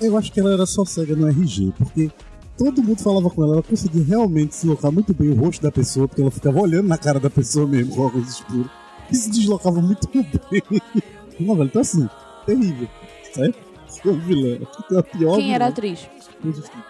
Eu 0.00 0.16
acho 0.16 0.32
que 0.32 0.40
ela 0.40 0.52
era 0.52 0.66
só 0.66 0.84
cega 0.84 1.14
no 1.14 1.28
RG, 1.28 1.72
porque 1.76 2.10
todo 2.56 2.82
mundo 2.82 2.98
falava 3.00 3.28
com 3.30 3.42
ela, 3.42 3.54
ela 3.54 3.62
conseguia 3.62 4.04
realmente 4.04 4.50
deslocar 4.50 4.92
muito 4.92 5.12
bem 5.14 5.30
o 5.30 5.34
rosto 5.34 5.62
da 5.62 5.72
pessoa, 5.72 6.06
porque 6.08 6.22
ela 6.22 6.30
ficava 6.30 6.60
olhando 6.60 6.88
na 6.88 6.98
cara 6.98 7.18
da 7.20 7.30
pessoa 7.30 7.66
mesmo 7.66 7.94
com 7.94 8.02
óculos 8.02 8.28
escuros. 8.28 8.70
E 9.10 9.16
se 9.16 9.30
deslocava 9.30 9.80
muito 9.80 10.08
bem. 10.12 10.62
Não, 11.40 11.54
velho, 11.56 11.68
então 11.68 11.82
assim, 11.82 12.08
terrível. 12.46 12.88
Certo? 13.32 13.58
Um 14.06 14.18
vilã. 14.18 14.58
É 14.90 14.98
a 14.98 15.02
pior 15.02 15.36
Quem 15.36 15.54
era 15.54 15.66
a 15.66 15.70
vilã. 15.70 15.92
atriz? 15.92 16.08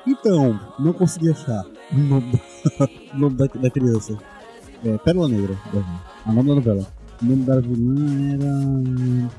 Então, 0.07 0.59
não 0.79 0.93
consegui 0.93 1.31
achar 1.31 1.65
o 1.93 1.97
nome, 1.97 2.33
da, 2.33 2.89
o 3.15 3.19
nome 3.19 3.37
da, 3.37 3.47
da 3.47 3.71
criança. 3.71 4.19
É, 4.85 4.99
Pérola 4.99 5.29
Negra. 5.29 5.57
É, 5.73 6.31
o 6.31 6.33
nome 6.33 6.49
da 6.49 6.55
novela. 6.57 6.87
O 7.23 7.25
nome 7.25 7.45
da 7.45 7.61
vilã 7.61 8.35
era. 8.35 9.31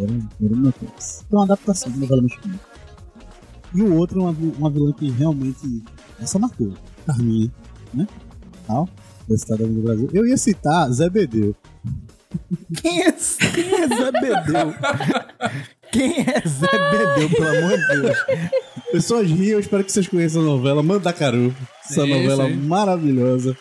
Era, 0.00 0.12
era 0.42 0.54
uma 0.54 0.74
uma 1.30 1.44
adaptação 1.44 1.92
de 1.92 1.98
novela 1.98 2.22
mexicana. 2.22 2.60
E 3.74 3.82
o 3.82 3.94
outro 3.96 4.20
é 4.20 4.22
uma, 4.22 4.36
uma 4.58 4.70
vilã 4.70 4.92
que 4.92 5.10
realmente. 5.10 5.82
Essa 6.20 6.38
marcou. 6.38 6.72
Carminha, 7.06 7.50
né? 7.92 8.06
Tal. 8.66 8.88
Da 9.28 9.36
cidade 9.36 9.64
do 9.64 9.82
Brasil. 9.82 10.08
Eu 10.12 10.26
ia 10.26 10.36
citar 10.36 10.90
Zé 10.92 11.10
Bedeu. 11.10 11.54
Quem 12.80 13.02
é, 13.02 13.12
quem 13.12 13.74
é 13.74 13.88
Zé 13.88 14.12
Bedeu? 14.12 14.74
Quem 15.92 16.20
é 16.20 16.42
Zé 16.48 16.66
Bedeu, 16.90 17.30
pelo 17.30 17.58
amor 17.58 17.78
de 17.78 17.86
Deus? 18.02 18.18
Pessoas 18.90 19.30
riam, 19.30 19.54
eu 19.54 19.60
espero 19.60 19.84
que 19.84 19.92
vocês 19.92 20.08
conheçam 20.08 20.42
a 20.42 20.44
novela 20.44 20.82
Mandacaru. 20.82 21.54
Essa 21.84 22.02
Sim, 22.02 22.10
novela 22.10 22.48
sim. 22.48 22.54
maravilhosa. 22.54 23.56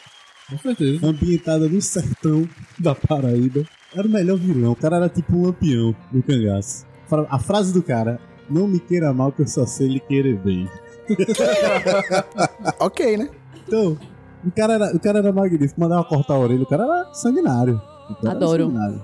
Com 0.49 0.58
certeza. 0.58 1.08
ambientada 1.08 1.67
no 1.67 1.82
sertão 1.82 2.47
da 2.80 2.93
Paraíba. 2.93 3.63
Era 3.95 4.08
o 4.08 4.12
melhor 4.12 4.38
vilão, 4.38 4.71
o 4.71 4.76
cara 4.76 4.97
era 4.97 5.10
tipo 5.10 5.36
um 5.36 5.45
lampião 5.45 5.95
do 6.12 6.21
cangaço. 6.23 6.86
A 7.30 7.38
frase 7.39 7.71
do 7.71 7.84
cara, 7.84 8.19
não 8.50 8.68
me 8.68 8.80
queira 8.80 9.14
mal 9.14 9.32
que 9.32 9.42
eu 9.42 9.48
só 9.48 9.66
sei 9.66 9.88
lhe 9.88 10.00
querer 10.00 10.38
bem. 10.38 10.68
Ok, 12.80 13.18
né? 13.18 13.30
Então, 13.68 13.98
o 14.46 14.52
cara 14.52 14.74
era, 14.74 14.96
o 14.96 15.00
cara 15.00 15.20
era 15.20 15.32
magnífico, 15.32 15.80
mandava 15.80 16.04
cortar 16.04 16.34
a 16.36 16.40
orelha, 16.40 16.64
o 16.64 16.66
cara 16.66 16.84
era 16.84 17.14
sanguinário. 17.14 17.78
Cara 17.78 18.20
era 18.24 18.32
Adoro. 18.32 18.64
sanguinário. 18.66 19.04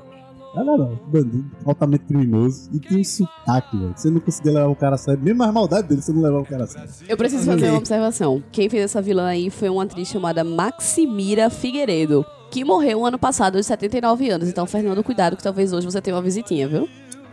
Era 0.55 0.73
era 0.73 0.91
bandido, 1.05 1.51
altamente 1.63 2.05
criminoso 2.05 2.69
e 2.73 2.79
tinha 2.79 2.99
um 2.99 3.03
sotaque, 3.03 3.77
velho. 3.77 3.93
Você 3.95 4.09
não 4.09 4.19
conseguia 4.19 4.51
levar 4.53 4.67
o 4.67 4.75
cara 4.75 4.95
a 4.95 4.97
sério, 4.97 5.21
mesmo 5.21 5.43
as 5.43 5.53
maldades 5.53 5.87
dele, 5.87 6.01
você 6.01 6.11
não 6.11 6.23
levava 6.23 6.41
o 6.41 6.45
cara 6.45 6.63
a 6.63 6.67
sério. 6.67 6.89
Eu 7.07 7.15
preciso 7.15 7.45
fazer 7.45 7.69
uma 7.69 7.77
observação. 7.77 8.43
Quem 8.51 8.67
fez 8.67 8.83
essa 8.85 9.01
vilã 9.01 9.27
aí 9.27 9.49
foi 9.51 9.69
uma 9.69 9.83
atriz 9.83 10.07
chamada 10.07 10.43
Maximira 10.43 11.51
Figueiredo, 11.51 12.25
que 12.49 12.65
morreu 12.65 13.05
ano 13.05 13.19
passado 13.19 13.57
aos 13.57 13.67
79 13.67 14.29
anos. 14.29 14.49
Então, 14.49 14.65
Fernando, 14.65 15.03
cuidado 15.03 15.37
que 15.37 15.43
talvez 15.43 15.71
hoje 15.71 15.85
você 15.85 16.01
tenha 16.01 16.15
uma 16.15 16.21
visitinha, 16.23 16.67
viu? 16.67 16.89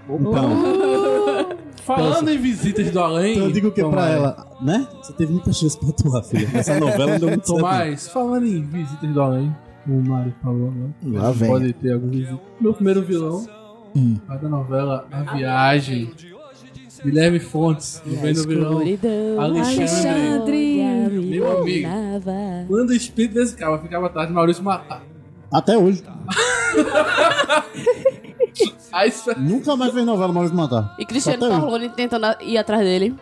Então, 0.08 1.25
Falando 1.86 2.28
em 2.28 2.38
visitas 2.38 2.90
do 2.90 2.98
além. 3.00 3.34
Então 3.34 3.46
eu 3.46 3.52
digo 3.52 3.68
o 3.68 3.72
que 3.72 3.84
pra 3.84 4.08
ela, 4.10 4.46
né? 4.60 4.86
Você 5.02 5.12
teve 5.12 5.32
muita 5.32 5.52
chance 5.52 5.78
pra 5.78 5.88
atuar, 5.90 6.22
filha. 6.24 6.48
Essa 6.52 6.78
novela 6.80 7.12
não 7.12 7.18
deu 7.18 7.28
muito 7.28 7.46
certo. 7.46 7.58
Tomás, 7.60 8.08
falando 8.08 8.46
em 8.46 8.62
visitas 8.62 9.08
do 9.10 9.22
além, 9.22 9.54
o 9.86 9.92
Mário 10.02 10.34
falou, 10.42 10.72
né? 10.72 10.88
Lá 11.04 11.30
vem. 11.30 11.48
Pode 11.48 11.72
ter 11.74 11.92
algum 11.92 12.08
visita. 12.10 12.40
Meu 12.60 12.74
primeiro 12.74 13.02
vilão, 13.02 13.46
Hum. 13.94 14.16
a 14.28 14.36
da 14.36 14.48
novela 14.48 15.06
A 15.12 15.22
Viagem. 15.34 16.10
Guilherme 17.04 17.38
Fontes, 17.38 18.02
vendo 18.04 18.40
o 18.40 18.48
vilão. 18.48 18.72
Escuridão, 18.82 19.40
Alexandre. 19.40 20.82
Meu 21.30 21.60
amigo. 21.60 21.88
Quando 22.66 22.90
o 22.90 22.94
espírito 22.94 23.34
desse 23.34 23.54
cara 23.54 23.78
ficava 23.78 24.06
atrás 24.06 24.26
de 24.26 24.34
Maurício 24.34 24.64
matar. 24.64 25.02
Até 25.52 25.78
hoje. 25.78 26.02
Aí, 28.92 29.12
Nunca 29.38 29.76
mais 29.76 29.92
fez 29.92 30.04
novela 30.06 30.32
Maurício 30.32 30.56
Matar. 30.56 30.94
E 30.98 31.04
Cristiano. 31.04 31.38
Torlone 31.48 31.88
tentando 31.90 32.26
ir 32.42 32.56
atrás 32.58 32.82
dele. 32.82 33.14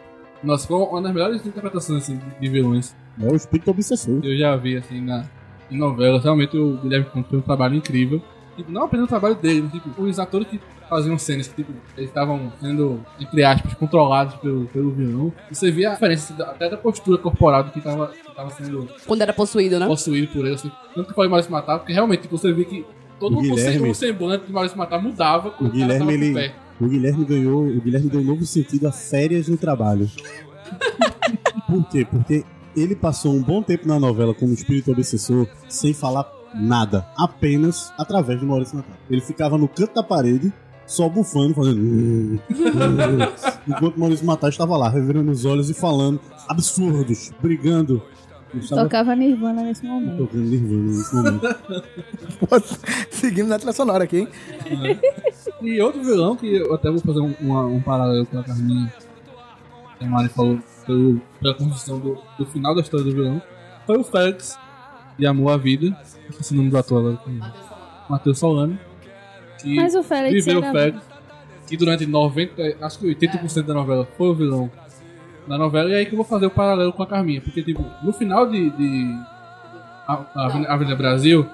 nossa, 0.43 0.67
foi 0.67 0.77
uma 0.77 1.03
das 1.03 1.13
melhores 1.13 1.47
interpretações 1.47 2.03
assim, 2.03 2.21
de 2.41 2.49
vilões 2.49 2.95
É 3.21 3.27
o 3.27 3.35
espírito 3.35 3.71
obsessor. 3.71 4.21
eu 4.23 4.37
já 4.37 4.55
vi 4.57 4.77
assim, 4.77 5.01
na, 5.01 5.25
em 5.71 5.77
novelas. 5.79 6.23
Realmente 6.23 6.57
o 6.57 6.77
Guilherme 6.79 7.07
Fontes 7.13 7.31
fez 7.31 7.43
um 7.43 7.45
trabalho 7.45 7.75
incrível. 7.77 8.21
Tipo, 8.57 8.71
não 8.71 8.85
apenas 8.85 9.07
o 9.07 9.09
trabalho 9.09 9.35
dele, 9.35 9.63
mas, 9.63 9.73
tipo, 9.73 10.01
os 10.03 10.19
atores 10.21 10.47
que 10.47 10.61
faziam 10.89 11.19
cenas 11.19 11.49
que 11.49 11.57
tipo, 11.57 11.73
eles 11.97 12.09
estavam 12.11 12.53
sendo, 12.61 13.01
entre 13.19 13.43
aspas, 13.43 13.75
controlados 13.75 14.37
pelo, 14.37 14.67
pelo 14.67 14.93
vilão. 14.93 15.33
Você 15.51 15.71
via 15.73 15.91
a 15.91 15.95
diferença 15.95 16.33
da- 16.35 16.51
até 16.51 16.69
da 16.71 16.77
postura 16.77 17.19
corporal 17.19 17.65
do 17.65 17.71
que 17.73 17.79
estava 17.79 18.09
que 18.09 18.33
tava 18.35 18.51
sendo 18.51 18.89
Quando 19.07 19.23
era 19.23 19.33
possuído, 19.33 19.81
né? 19.81 19.87
possuído 19.87 20.29
por 20.29 20.45
ele. 20.45 20.55
Assim. 20.55 20.71
Tanto 20.95 21.09
que 21.09 21.15
falei 21.15 21.29
Maurício 21.31 21.51
Matar, 21.51 21.79
porque 21.79 21.93
realmente 21.93 22.23
tipo, 22.23 22.39
você 22.39 22.53
vê 22.53 22.65
que 22.65 22.85
todo 23.19 23.39
O 23.39 23.41
Guilherme- 23.41 23.91
o 23.91 23.95
semblante 23.95 24.47
de 24.47 24.53
Maurício 24.53 24.77
Matar 24.79 25.03
mudava 25.03 25.51
quando 25.51 25.71
O 25.71 25.73
Guilherme, 25.73 26.13
ele-. 26.15 26.53
O 26.81 26.87
Guilherme 26.89 27.25
ganhou, 27.25 27.65
o 27.67 27.81
Guilherme 27.81 28.11
deu 28.11 28.21
um 28.21 28.25
novo 28.25 28.45
sentido 28.45 28.87
a 28.89 28.93
férias 28.93 29.49
no 29.49 29.57
trabalho. 29.57 30.09
Por 31.69 31.89
quê? 31.89 32.05
Porque 32.09 32.45
ele 32.77 32.95
passou 32.97 33.33
um 33.33 33.43
bom 33.43 33.63
tempo 33.63 33.87
na 33.87 33.99
novela 33.99 34.35
como 34.35 34.53
espírito 34.53 34.91
obsessor 34.93 35.47
sem 35.69 35.95
falar 35.95 36.29
nada, 36.55 37.07
apenas 37.17 37.93
através 37.99 38.39
de 38.41 38.47
Maurício 38.47 38.77
Matar. 38.77 38.97
Ele 39.11 39.21
ficava 39.21 39.57
no 39.57 39.69
canto 39.69 39.95
da 39.95 40.03
parede, 40.03 40.53
só 40.87 41.09
bufando, 41.09 41.55
fazendo. 41.55 42.41
Enquanto 43.67 43.99
Maurício 43.99 44.27
Matar 44.27 44.49
estava 44.49 44.77
lá, 44.77 44.89
revirando 44.89 45.31
os 45.31 45.45
olhos 45.45 45.71
e 45.71 45.75
falando 45.75 46.21
absurdos, 46.49 47.33
brigando. 47.41 48.03
Estava 48.59 48.83
Tocava 48.83 49.15
Nirvana 49.17 49.63
nesse 49.63 49.85
momento. 49.85 50.19
tocando 50.19 50.43
Nirvana 50.45 50.83
nesse 50.83 51.15
momento. 51.15 51.47
Seguimos 53.11 53.51
na 53.51 53.57
trilha 53.59 53.73
sonora 53.73 54.05
aqui, 54.05 54.19
hein? 54.19 54.29
E 55.63 55.81
outro 55.81 56.03
vilão 56.03 56.37
que 56.37 56.57
eu 56.57 56.75
até 56.75 56.91
vou 56.91 57.01
fazer 57.01 57.21
um, 57.21 57.35
uma- 57.41 57.67
um 57.67 57.81
paralelo 57.81 58.27
com 58.27 58.39
a 58.39 58.45
Carminha, 58.45 58.93
que 59.99 60.05
a 60.05 60.09
Mari 60.09 60.29
falou 60.29 60.59
pelo, 60.87 61.21
pela 61.41 61.55
construção 61.55 61.99
do, 61.99 62.19
do 62.39 62.47
final 62.47 62.75
da 62.75 62.81
história 62.83 63.05
do 63.07 63.13
vilão, 63.13 63.43
foi 63.87 63.99
o 63.99 64.05
Félix 64.05 64.59
de 65.19 65.27
Amor 65.27 65.53
à 65.53 65.57
Vida. 65.57 65.97
Esqueci 66.29 66.55
o 66.55 66.57
nome 66.59 66.71
do 66.71 66.79
ator 66.79 66.99
agora. 67.01 67.53
Matheus 68.09 68.39
Solano. 68.39 68.79
Que 69.61 69.75
Mas 69.77 69.95
o 69.95 70.03
Félix 70.03 70.45
viveu 70.45 70.61
o. 70.61 70.73
Félix, 70.73 71.03
que 71.67 71.77
durante 71.77 72.05
90, 72.07 72.77
acho 72.83 72.99
que 72.99 73.07
80% 73.15 73.63
da 73.63 73.75
novela 73.75 74.07
foi 74.19 74.29
o 74.29 74.35
vilão 74.35 74.71
da 75.47 75.59
novela. 75.59 75.91
E 75.91 75.95
aí 75.95 76.07
que 76.07 76.13
eu 76.13 76.17
vou 76.17 76.25
fazer 76.25 76.47
o 76.47 76.51
paralelo 76.51 76.93
com 76.93 77.03
a 77.03 77.07
Carminha. 77.07 77.41
Porque, 77.41 77.63
tipo, 77.63 77.85
no 78.03 78.13
final 78.13 78.47
de, 78.49 78.71
de 78.71 79.19
a, 80.07 80.21
a 80.35 80.75
Avenida- 80.75 80.97
Brasil, 80.97 81.47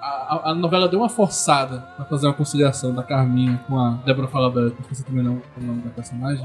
a, 0.00 0.50
a- 0.50 0.54
novela 0.54 0.88
deu 0.88 1.00
uma 1.00 1.08
forçada 1.08 1.78
pra 1.96 2.04
fazer 2.04 2.26
uma 2.26 2.32
conciliação 2.34 2.94
da 2.94 3.02
Carminha 3.02 3.60
com 3.66 3.78
a 3.78 3.90
Débora 4.04 4.28
Falabella, 4.28 4.70
que 4.70 4.76
eu 4.76 4.82
esqueci 4.82 5.04
também 5.04 5.22
não, 5.24 5.40
o 5.56 5.60
nome 5.60 5.82
da 5.82 5.90
personagem. 5.90 6.44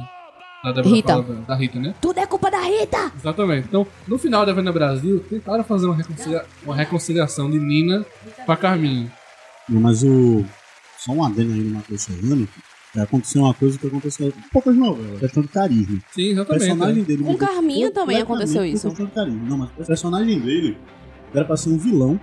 Da 0.63 0.71
Débora 0.71 0.95
Rita. 0.95 1.13
Falabella, 1.13 1.41
da 1.47 1.55
Rita, 1.55 1.79
né? 1.79 1.95
Tudo 1.99 2.19
é 2.19 2.25
culpa 2.27 2.51
da 2.51 2.59
Rita! 2.61 3.11
Exatamente. 3.15 3.67
Então, 3.67 3.85
no 4.07 4.17
final 4.19 4.45
da 4.45 4.51
Avenida 4.51 4.71
Brasil, 4.71 5.23
tentaram 5.29 5.63
fazer 5.63 5.85
uma, 5.87 5.95
reconcilia- 5.95 6.45
uma 6.63 6.75
reconciliação 6.75 7.49
de 7.49 7.59
Nina 7.59 8.05
com 8.45 8.51
a 8.51 8.57
Carminha. 8.57 9.11
Não, 9.67 9.81
mas 9.81 10.03
o. 10.03 10.45
Só 10.99 11.13
um 11.13 11.23
adendo 11.23 11.53
aí 11.53 11.61
no 11.61 11.75
Matheus 11.75 12.01
Serrano. 12.03 12.47
Aconteceu 12.97 13.43
uma 13.43 13.53
coisa 13.53 13.77
que 13.79 13.87
aconteceu 13.87 14.27
em 14.27 14.49
poucas 14.51 14.75
novelas. 14.75 15.19
Questão 15.19 15.41
de 15.43 15.49
carisma. 15.49 15.99
Sim, 16.11 16.21
O 16.21 16.31
exatamente. 16.31 16.59
personagem 16.59 16.95
né? 16.95 17.03
dele. 17.03 17.23
Com 17.23 17.37
Carminha 17.37 17.91
também 17.91 18.21
aconteceu 18.21 18.65
isso. 18.65 18.87
questão 18.87 19.05
de 19.05 19.11
carisma. 19.11 19.41
Não, 19.47 19.57
mas 19.57 19.69
o 19.77 19.85
personagem 19.85 20.39
dele 20.39 20.77
era 21.33 21.45
pra 21.45 21.55
ser 21.55 21.69
um 21.69 21.77
vilão 21.77 22.19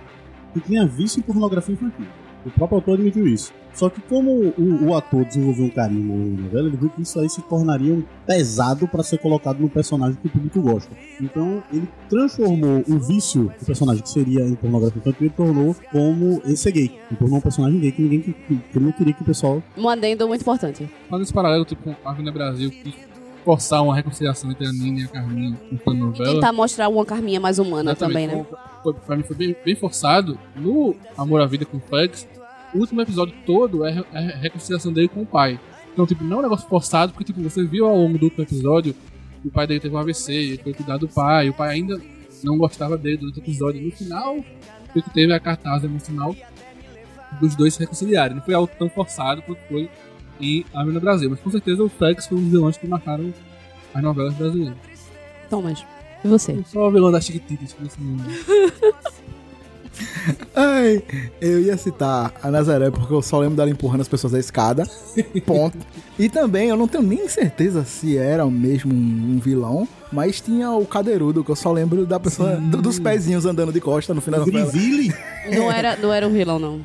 que 0.53 0.59
tinha 0.59 0.85
vício 0.85 1.19
em 1.19 1.23
pornografia 1.23 1.73
infantil. 1.73 2.05
O 2.45 2.51
próprio 2.51 2.77
autor 2.77 2.93
admitiu 2.95 3.27
isso. 3.27 3.53
Só 3.73 3.89
que 3.89 4.01
como 4.01 4.31
o, 4.31 4.87
o 4.87 4.95
ator 4.95 5.23
desenvolveu 5.23 5.65
um 5.65 5.69
carisma 5.69 6.15
na 6.15 6.41
novela, 6.41 6.67
ele 6.67 6.77
viu 6.77 6.89
que 6.89 7.01
isso 7.01 7.19
aí 7.19 7.29
se 7.29 7.41
tornaria 7.43 7.93
um 7.93 8.03
pesado 8.25 8.87
pra 8.87 9.03
ser 9.03 9.19
colocado 9.19 9.59
no 9.59 9.69
personagem 9.69 10.17
que 10.19 10.27
o 10.27 10.29
público 10.29 10.61
gosta. 10.61 10.91
Então 11.21 11.63
ele 11.71 11.87
transformou 12.09 12.83
o 12.87 12.99
vício 12.99 13.53
do 13.59 13.65
personagem 13.65 14.01
que 14.01 14.09
seria 14.09 14.41
em 14.41 14.55
pornografia 14.55 14.99
infantil 14.99 15.27
e 15.27 15.29
tornou 15.29 15.75
como 15.91 16.41
esse 16.45 16.71
gay. 16.71 16.91
Ele 17.09 17.19
tornou 17.19 17.37
um 17.37 17.41
personagem 17.41 17.79
gay 17.79 17.91
que 17.91 18.01
ninguém 18.01 18.21
que, 18.21 18.33
que 18.33 18.53
ele 18.75 18.85
não 18.85 18.91
queria 18.91 19.13
que 19.13 19.21
o 19.21 19.25
pessoal 19.25 19.63
Um 19.77 19.87
adendo 19.87 20.27
muito 20.27 20.41
importante. 20.41 20.89
Fazendo 21.09 21.23
esse 21.23 21.33
paralelo, 21.33 21.65
tipo, 21.65 21.83
com 21.83 21.95
a 22.07 22.11
Avenida 22.11 22.31
Brasil, 22.31 22.69
que 22.71 22.93
forçar 23.43 23.83
uma 23.83 23.95
reconciliação 23.95 24.51
entre 24.51 24.67
a 24.67 24.71
Nina 24.71 25.01
e 25.01 25.03
a 25.03 25.07
Carminha 25.07 25.57
na 25.85 25.93
novela. 25.93 26.33
Tentar 26.33 26.53
mostrar 26.53 26.89
uma 26.89 27.05
Carminha 27.05 27.39
mais 27.39 27.59
humana 27.59 27.91
Exatamente, 27.91 28.29
também, 28.29 28.43
né? 28.43 28.57
Foi, 28.83 28.93
pra 28.93 29.15
mim 29.15 29.23
foi 29.23 29.35
bem, 29.35 29.55
bem 29.63 29.75
forçado. 29.75 30.37
No 30.55 30.95
Amor 31.17 31.41
à 31.41 31.45
Vida 31.45 31.65
com 31.65 31.77
o 31.77 31.79
Flex, 31.81 32.27
o 32.73 32.79
último 32.79 33.01
episódio 33.01 33.33
todo 33.45 33.85
é, 33.85 34.03
é 34.13 34.17
a 34.17 34.37
reconciliação 34.37 34.91
dele 34.93 35.07
com 35.07 35.21
o 35.21 35.25
pai. 35.25 35.59
Então, 35.91 36.05
tipo, 36.05 36.23
não 36.23 36.37
é 36.37 36.39
um 36.39 36.43
negócio 36.43 36.67
forçado, 36.67 37.11
porque, 37.11 37.25
tipo, 37.25 37.41
você 37.41 37.63
viu 37.63 37.87
ao 37.87 37.97
longo 37.97 38.17
do 38.17 38.25
último 38.25 38.43
episódio 38.43 38.95
o 39.43 39.49
pai 39.49 39.65
dele 39.65 39.79
teve 39.79 39.95
um 39.95 39.97
AVC, 39.97 40.33
ele 40.33 40.57
foi 40.57 40.73
cuidar 40.73 40.97
do 40.97 41.07
pai, 41.07 41.47
e 41.47 41.49
o 41.49 41.53
pai 41.53 41.75
ainda 41.75 41.99
não 42.43 42.57
gostava 42.57 42.97
dele 42.97 43.17
durante 43.17 43.39
o 43.39 43.43
episódio. 43.43 43.81
No 43.81 43.91
final, 43.91 44.37
foi 44.91 45.01
que 45.01 45.09
teve 45.11 45.33
a 45.33 45.39
cartaz 45.39 45.83
emocional 45.83 46.35
dos 47.39 47.55
dois 47.55 47.73
se 47.73 47.79
reconciliarem. 47.79 48.35
Não 48.35 48.43
foi 48.43 48.53
algo 48.53 48.69
tão 48.77 48.89
forçado 48.89 49.41
quanto 49.41 49.59
foi 49.67 49.89
em 50.39 50.65
Avenida 50.73 50.99
Brasil. 50.99 51.29
Mas 51.29 51.39
com 51.39 51.49
certeza 51.51 51.83
o 51.83 51.89
Flex 51.89 52.27
foi 52.27 52.37
um 52.37 52.41
dos 52.41 52.51
vilões 52.51 52.77
que 52.77 52.87
marcaram 52.87 53.33
as 53.93 54.03
novelas 54.03 54.33
brasileiras. 54.33 54.77
Thomas, 55.49 55.83
e 56.23 56.27
você? 56.27 56.59
Só 56.67 56.87
o 56.87 56.91
vilão 56.91 57.11
da 57.11 57.19
Chiquititas, 57.21 57.73
que 57.73 57.83
você 57.83 57.97
não 57.99 58.17
Ai, 60.55 61.03
eu 61.41 61.59
ia 61.61 61.75
citar 61.75 62.33
a 62.41 62.49
Nazaré 62.49 62.89
porque 62.89 63.13
eu 63.13 63.21
só 63.21 63.39
lembro 63.39 63.57
dela 63.57 63.69
empurrando 63.69 64.01
as 64.01 64.07
pessoas 64.07 64.31
da 64.31 64.39
escada. 64.39 64.87
Ponto. 65.45 65.77
E 66.17 66.29
também 66.29 66.69
eu 66.69 66.77
não 66.77 66.87
tenho 66.87 67.03
nem 67.03 67.27
certeza 67.27 67.83
se 67.83 68.17
era 68.17 68.45
mesmo 68.45 68.93
um, 68.93 69.35
um 69.35 69.39
vilão, 69.39 69.87
mas 70.11 70.39
tinha 70.39 70.71
o 70.71 70.85
cadeirudo, 70.85 71.43
que 71.43 71.51
eu 71.51 71.55
só 71.55 71.71
lembro 71.71 72.05
da 72.05 72.19
pessoa 72.19 72.55
do- 72.55 72.81
dos 72.81 72.97
pezinhos 72.99 73.45
andando 73.45 73.73
de 73.73 73.81
costa 73.81 74.13
no 74.13 74.21
final 74.21 74.39
da 74.41 74.45
novela. 74.45 74.71
Não 75.53 75.71
era, 75.71 75.97
não 75.97 76.13
era 76.13 76.27
um 76.27 76.31
vilão, 76.31 76.59
não. 76.59 76.79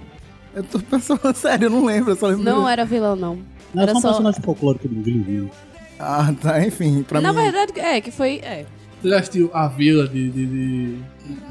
Eu 0.54 0.62
tô 0.62 0.78
pensando, 0.78 1.20
sério, 1.34 1.66
eu 1.66 1.70
não 1.70 1.84
lembro, 1.84 2.12
eu 2.12 2.16
só 2.16 2.26
lembro. 2.28 2.44
Não 2.44 2.68
era 2.68 2.84
vilão, 2.84 3.16
não. 3.16 3.38
Não, 3.74 3.82
Era 3.82 3.90
é 3.90 3.94
só 3.94 3.98
um 3.98 4.02
só- 4.02 4.08
personagem 4.10 4.42
folclórico 4.42 4.86
do 4.88 4.94
Griville. 5.02 5.50
Ah, 5.98 6.32
tá, 6.40 6.64
enfim, 6.64 7.02
pra 7.02 7.20
Na 7.20 7.32
mim. 7.32 7.40
verdade, 7.42 7.72
é, 7.80 8.00
que 8.00 8.10
foi. 8.10 8.36
É. 8.42 8.64
Você 9.02 9.08
já 9.10 9.18
assistiu 9.18 9.50
A 9.52 9.68
Vila 9.68 10.06
de. 10.08 10.30
de, 10.30 10.46
de... 10.46 10.98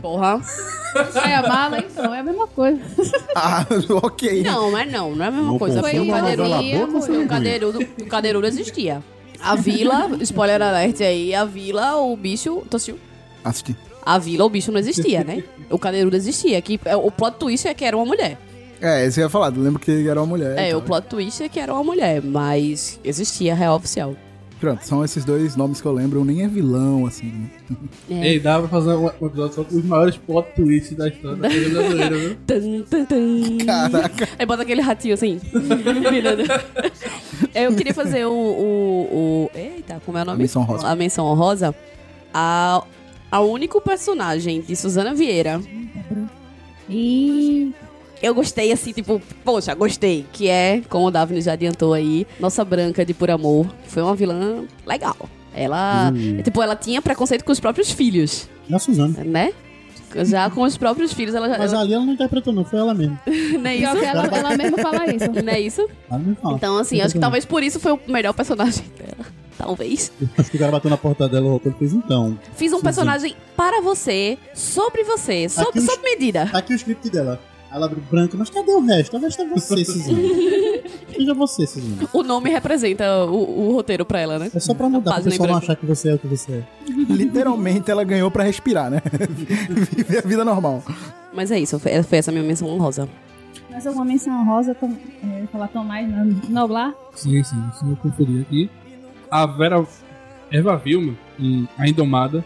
Porra. 0.01 0.41
É 1.25 1.35
a 1.35 1.41
mala, 1.47 1.79
então, 1.79 2.13
é 2.13 2.19
a 2.19 2.23
mesma 2.23 2.47
coisa. 2.47 2.79
Ah, 3.35 3.65
ok. 4.03 4.43
Não, 4.43 4.71
mas 4.71 4.91
não, 4.91 5.15
não 5.15 5.25
é 5.25 5.27
a 5.27 5.31
mesma 5.31 5.47
Não 5.47 5.57
coisa. 5.59 5.81
Porque 5.81 5.99
o 5.99 6.07
cadeirudo, 6.07 6.43
o 7.23 7.27
cadeirudo, 7.27 7.79
o 8.01 8.05
cadeirudo 8.05 8.47
existia. 8.47 9.03
A 9.41 9.55
vila, 9.55 10.09
spoiler 10.21 10.61
alert 10.61 11.01
aí, 11.01 11.33
a 11.33 11.43
vila, 11.45 11.95
o 11.97 12.15
bicho. 12.15 12.63
Tu 12.69 12.75
assistiu? 12.77 12.99
Assisti. 13.43 13.75
A 14.05 14.17
vila, 14.19 14.45
o 14.45 14.49
bicho 14.49 14.71
não 14.71 14.79
existia, 14.79 15.23
né? 15.23 15.43
O 15.69 15.79
cadeirudo 15.79 16.15
existia. 16.15 16.61
Que, 16.61 16.79
é, 16.85 16.95
o 16.95 17.09
plot 17.09 17.37
twist 17.37 17.67
é 17.67 17.73
que 17.73 17.83
era 17.83 17.97
uma 17.97 18.05
mulher. 18.05 18.37
É, 18.83 19.07
isso 19.07 19.19
eu 19.19 19.23
ia 19.23 19.29
falar, 19.29 19.55
eu 19.55 19.61
lembro 19.63 19.79
que 19.79 20.07
era 20.07 20.19
uma 20.19 20.27
mulher. 20.27 20.57
É, 20.59 20.75
o 20.75 20.81
plot 20.81 21.07
twist 21.07 21.41
é 21.41 21.47
que 21.49 21.59
era 21.59 21.73
uma 21.73 21.83
mulher, 21.83 22.21
mas 22.21 22.99
existia 23.03 23.53
a 23.53 23.55
real 23.55 23.77
oficial. 23.77 24.13
Pronto, 24.59 24.85
são 24.85 25.03
esses 25.03 25.25
dois 25.25 25.57
nomes 25.57 25.81
que 25.81 25.87
eu 25.87 25.91
lembro, 25.91 26.23
nem 26.23 26.43
é 26.43 26.47
vilão, 26.47 27.05
assim. 27.05 27.25
né? 27.27 27.49
É. 28.09 28.27
Ei, 28.29 28.39
dá 28.39 28.59
pra 28.59 28.67
fazer 28.69 28.93
um 28.93 29.07
episódio 29.07 29.53
só 29.55 29.63
com 29.63 29.75
os 29.75 29.83
maiores 29.83 30.15
plot 30.15 30.47
twists 30.55 30.95
da 30.97 31.09
história 31.09 31.35
da 31.35 31.49
brasileira, 31.49 32.17
viu? 32.17 32.35
Tum, 32.47 32.83
tum, 32.89 33.05
tum. 33.05 33.57
Caraca. 33.65 34.29
Aí 34.39 34.45
bota 34.45 34.61
aquele 34.63 34.81
ratinho 34.81 35.15
assim. 35.15 35.41
Eu 37.53 37.75
queria 37.75 37.93
fazer 37.93 38.25
o, 38.25 38.31
o, 38.31 39.09
o- 39.11 39.51
Eita, 39.57 40.01
como 40.05 40.17
é 40.17 40.21
o 40.21 40.25
nome? 40.25 40.37
A 40.37 40.39
menção 40.39 40.63
rosa. 40.63 40.87
A 40.87 40.95
menção 40.95 41.25
honrosa. 41.25 41.75
A, 42.33 42.83
a 43.31 43.41
único 43.41 43.81
personagem 43.81 44.61
de 44.61 44.75
Suzana 44.77 45.13
Vieira. 45.13 45.59
E. 46.89 47.73
Eu 48.23 48.33
gostei, 48.33 48.71
assim, 48.71 48.93
tipo, 48.93 49.21
poxa, 49.43 49.73
gostei. 49.75 50.25
Que 50.31 50.47
é, 50.47 50.81
como 50.89 51.07
o 51.07 51.11
Daphne 51.11 51.41
já 51.41 51.53
adiantou 51.53 51.93
aí, 51.93 52.25
Nossa 52.39 52.63
Branca 52.63 53.05
de 53.05 53.13
Por 53.13 53.29
Amor. 53.29 53.67
Foi 53.87 54.01
uma 54.01 54.15
vilã 54.15 54.63
legal. 54.85 55.17
Ela. 55.53 56.11
Tipo, 56.43 56.61
ela 56.61 56.75
tinha 56.75 57.01
preconceito 57.01 57.43
com 57.43 57.51
os 57.51 57.59
próprios 57.59 57.91
filhos, 57.91 58.49
É 58.69 58.73
a 58.73 58.79
Suzana. 58.79 59.23
né? 59.23 59.51
Já 60.25 60.49
com 60.49 60.61
os 60.61 60.77
próprios 60.77 61.11
filhos, 61.11 61.33
ela 61.35 61.49
já. 61.49 61.57
Mas 61.57 61.73
ela- 61.73 61.81
ali 61.81 61.93
ela 61.93 62.05
não 62.05 62.13
interpretou, 62.13 62.53
não. 62.53 62.63
Foi 62.63 62.79
ela 62.79 62.93
mesma. 62.93 63.19
não 63.27 63.69
é 63.69 63.75
isso? 63.75 63.91
que 63.99 64.05
ela, 64.05 64.25
ela 64.27 64.57
mesma 64.57 64.77
fala 64.77 65.05
isso. 65.13 65.43
Não 65.43 65.53
é 65.53 65.59
isso? 65.59 65.89
Ela 66.09 66.19
não 66.19 66.35
fala. 66.35 66.55
Então, 66.55 66.77
assim, 66.77 67.01
acho 67.01 67.13
que 67.15 67.19
talvez 67.19 67.45
por 67.45 67.61
isso 67.63 67.79
foi 67.79 67.91
o 67.93 67.99
melhor 68.07 68.33
personagem 68.33 68.85
dela. 68.97 69.25
talvez. 69.57 70.11
Acho 70.37 70.49
que 70.51 70.57
o 70.57 70.59
cara 70.59 70.71
bateu 70.71 70.89
na 70.89 70.97
porta 70.97 71.27
dela, 71.27 71.47
o 71.47 71.51
autor 71.53 71.73
fez 71.79 71.93
então. 71.93 72.37
Fiz 72.55 72.71
um 72.73 72.79
personagem 72.81 73.35
para 73.57 73.81
você, 73.81 74.37
sobre 74.53 75.03
você, 75.03 75.49
sob, 75.49 75.77
os- 75.79 75.85
sob 75.85 76.01
medida. 76.03 76.47
Tá 76.51 76.59
aqui 76.59 76.73
o 76.73 76.75
script 76.75 77.09
dela. 77.09 77.39
Ela 77.73 77.87
abre 77.87 77.99
branca, 78.01 78.37
mas 78.37 78.51
cadê 78.51 78.71
o 78.71 78.81
resto? 78.81 79.17
O 79.17 79.19
resto 79.19 79.41
é 79.41 79.47
você, 79.47 79.83
Suzana. 79.83 80.19
Seja 81.11 81.33
você, 81.33 81.65
Suzana. 81.65 82.07
O 82.13 82.21
nome 82.21 82.51
representa 82.51 83.25
o, 83.25 83.69
o 83.69 83.73
roteiro 83.73 84.05
pra 84.05 84.19
ela, 84.19 84.37
né? 84.37 84.51
É 84.53 84.59
só 84.59 84.75
pra 84.75 84.87
mudar, 84.87 85.21
pessoal 85.23 85.49
em 85.49 85.51
não 85.51 85.57
achar 85.57 85.75
que 85.75 85.85
você 85.85 86.09
é 86.09 86.13
o 86.13 86.19
que 86.19 86.27
você 86.27 86.51
é. 86.51 86.63
Literalmente 87.09 87.89
ela 87.89 88.03
ganhou 88.03 88.29
pra 88.29 88.43
respirar, 88.43 88.91
né? 88.91 89.01
Viver 89.95 90.19
a 90.19 90.21
vida 90.21 90.45
normal. 90.45 90.83
Mas 91.33 91.49
é 91.49 91.59
isso, 91.59 91.79
foi, 91.79 92.03
foi 92.03 92.19
essa 92.19 92.31
minha 92.31 92.43
menção 92.43 92.67
honrosa. 92.67 93.09
Mais 93.71 93.87
alguma 93.87 94.05
menção 94.05 94.45
rosa, 94.45 94.75
Tom, 94.75 94.95
é, 95.23 95.47
falar 95.51 95.67
Tomás, 95.67 96.07
não, 96.07 96.25
Noblar? 96.49 96.93
Sim, 97.15 97.43
sim, 97.43 97.63
sim, 97.79 97.89
eu 97.89 97.95
conferi 97.95 98.41
aqui. 98.41 98.69
A 99.31 99.47
Vera 99.47 99.83
Eva 100.51 100.77
Vilma, 100.77 101.15
em 101.39 101.67
A 101.75 101.89
Indomada. 101.89 102.45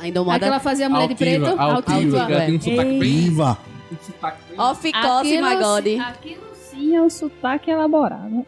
Ainda 0.00 0.22
uma 0.22 0.34
Aquela 0.34 0.60
fazia 0.60 0.88
mulher 0.88 1.08
de 1.08 1.14
preto? 1.14 1.46
altiva, 1.46 1.64
altiva, 1.74 2.26
que 2.26 2.32
ela 2.32 2.46
tem 2.46 2.56
um 2.56 2.60
sotaque 2.60 2.88
bem... 2.88 3.00
Viva! 3.00 3.58
Um 3.92 3.96
sotaque 4.04 4.38
bem... 5.22 5.42
My 5.42 5.56
God. 5.56 5.86
Aquilo 6.08 6.42
sim 6.54 6.94
é 6.96 7.02
o 7.02 7.10
sotaque 7.10 7.70
elaborado. 7.70 8.46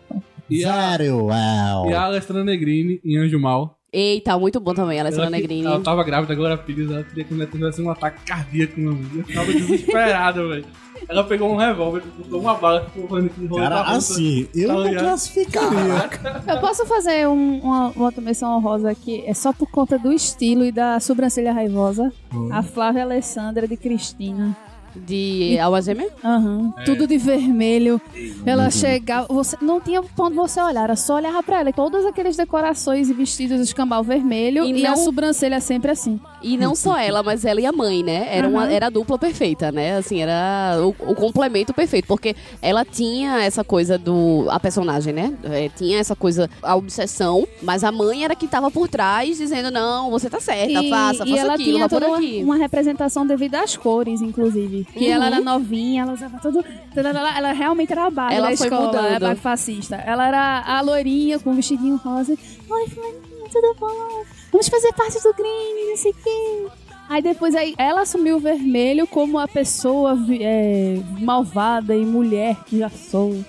E 0.49 0.65
a, 0.65 0.97
Very 0.97 1.11
well. 1.11 1.89
e 1.89 1.95
a 1.95 2.03
Alessandra 2.05 2.45
Negrini, 2.45 3.01
em 3.05 3.17
Anjo 3.17 3.39
Mal. 3.39 3.79
Eita, 3.93 4.39
muito 4.39 4.61
bom 4.61 4.73
também, 4.73 5.01
Alessandra 5.01 5.27
Ela, 5.27 5.31
Negrini. 5.31 5.67
ela 5.67 5.81
tava 5.81 6.05
grávida, 6.05 6.33
agora 6.33 6.57
Pires, 6.57 6.91
ela 6.91 7.03
queria 7.03 7.25
que 7.25 7.47
tivesse 7.47 7.83
um 7.83 7.91
ataque 7.91 8.25
cardíaco, 8.25 8.81
mano. 8.81 9.09
Eu 9.17 9.35
tava 9.35 9.53
desesperada, 9.53 10.47
velho. 10.47 10.65
Ela 11.09 11.25
pegou 11.25 11.51
um 11.53 11.57
revólver, 11.57 12.03
botou 12.19 12.41
uma 12.41 12.55
bala, 12.55 12.85
ficou 12.85 13.09
fazendo 13.09 13.27
aquele 13.31 13.47
rolo 13.47 13.63
Cara, 13.63 13.75
pra 13.77 13.85
ponta. 13.85 13.97
assim, 13.99 14.49
eu 14.55 14.69
Tá 14.69 14.75
não 14.75 14.83
ligado? 14.83 15.05
classificaria. 15.05 16.11
Eu 16.47 16.61
posso 16.61 16.87
fazer 16.87 17.29
um- 17.29 17.59
uma, 17.61 17.89
uma 17.89 18.05
outra 18.07 18.21
menção 18.21 18.57
honrosa 18.57 18.91
aqui, 18.91 19.23
é 19.27 19.35
só 19.35 19.53
por 19.53 19.69
conta 19.71 19.99
do 19.99 20.13
estilo 20.13 20.65
e 20.65 20.73
da 20.73 21.01
sobrancelha 21.01 21.53
raivosa. 21.53 22.13
A 22.53 22.63
Flávia 22.63 23.03
Alessandra 23.03 23.67
de 23.67 23.77
Cristina. 23.77 24.57
De 24.95 25.57
Gêmea? 25.83 26.09
Aham. 26.25 26.73
É. 26.79 26.85
Tudo 26.85 27.07
de 27.07 27.17
vermelho. 27.19 28.01
Ela 28.45 28.71
chegava. 28.71 29.27
Você, 29.33 29.57
não 29.61 29.81
tinha 29.81 30.03
onde 30.19 30.35
você 30.37 30.61
olhar, 30.61 30.85
era 30.85 30.97
só 30.97 31.17
olhar 31.17 31.43
pra 31.43 31.61
ela. 31.61 31.73
Todas 31.73 32.05
aquelas 32.05 32.37
decorações 32.37 33.09
e 33.09 33.15
vestidos 33.15 33.59
de 33.59 33.63
escambau 33.65 34.03
vermelho 34.03 34.65
E 34.65 34.73
e, 34.81 34.87
a 34.87 34.91
não- 34.91 34.97
sobrancelha 34.97 35.61
sempre 35.61 35.91
assim. 35.91 36.19
E 36.43 36.57
não 36.57 36.75
só 36.75 36.97
ela, 36.99 37.23
mas 37.23 37.45
ela 37.45 37.61
e 37.61 37.67
a 37.67 37.73
mãe, 37.73 38.03
né? 38.03 38.27
Era, 38.31 38.49
uma, 38.49 38.63
Aham. 38.65 38.73
era 38.73 38.87
a 38.87 38.91
dupla 38.91 39.19
perfeita, 39.19 39.71
né? 39.71 39.97
Assim, 39.99 40.21
era 40.23 40.79
o, 40.81 40.89
o 41.11 41.15
complemento 41.15 41.73
perfeito. 41.75 42.07
Porque 42.07 42.35
ela 42.63 42.85
tinha 42.85 43.43
essa 43.43 43.63
coisa 43.63 43.99
do. 43.99 44.47
A 44.51 44.59
personagem, 44.59 45.13
né? 45.13 45.33
É, 45.45 45.69
tinha 45.69 45.99
essa 45.99 46.17
coisa, 46.17 46.49
a 46.63 46.75
obsessão, 46.77 47.47
mas 47.63 47.85
a 47.85 47.93
mãe 47.93 48.25
era 48.25 48.35
que 48.35 48.47
tava 48.49 48.71
por 48.71 48.89
trás 48.89 49.37
dizendo: 49.37 49.71
não, 49.71 50.11
você 50.11 50.29
tá 50.31 50.41
certa, 50.41 50.83
e, 50.83 50.91
faça, 50.91 51.25
e 51.25 51.31
faça 51.31 51.41
ela 51.41 51.55
aquilo, 51.55 51.77
tinha 51.77 51.89
toda 51.89 52.09
uma, 52.09 52.17
aqui. 52.17 52.43
uma 52.43 52.57
representação 52.57 53.27
devido 53.27 53.55
às 53.57 53.77
cores, 53.77 54.21
inclusive. 54.23 54.80
Que 54.85 55.07
Uhum. 55.07 55.13
ela 55.13 55.27
era 55.27 55.41
novinha, 55.41 56.03
ela 56.03 56.13
usava 56.13 56.39
tudo. 56.39 56.65
Ela, 56.95 57.37
ela 57.39 57.53
realmente 57.53 57.93
era 57.93 58.07
a 58.07 58.11
base 58.11 58.35
Ela 58.35 58.47
foi 58.57 58.67
escola, 58.67 58.87
mudando. 58.87 59.15
a 59.25 59.29
base 59.29 59.41
fascista. 59.41 59.97
Ela 59.97 60.27
era 60.29 60.63
a 60.67 60.81
loirinha 60.81 61.39
com 61.39 61.51
o 61.51 61.55
vestidinho 61.55 61.97
rosa. 61.97 62.33
Oi, 62.69 62.89
fulaninha, 62.89 63.49
tudo 63.53 63.77
bom? 63.79 64.25
Vamos 64.53 64.69
fazer 64.69 64.93
parte 64.93 65.23
do 65.23 65.35
crime, 65.35 65.91
não 65.91 65.97
sei 65.97 66.11
o 66.13 66.15
quê. 66.15 66.67
Aí 67.09 67.21
depois 67.23 67.55
aí, 67.57 67.75
ela 67.77 68.03
assumiu 68.03 68.37
o 68.37 68.41
vermelho 68.41 69.05
como 69.07 69.37
a 69.39 69.49
pessoa 69.49 70.17
é, 70.41 71.01
malvada 71.21 71.95
e 71.97 72.05
mulher 72.07 72.57
que 72.67 72.79
já 72.79 72.89
sou. 72.89 73.45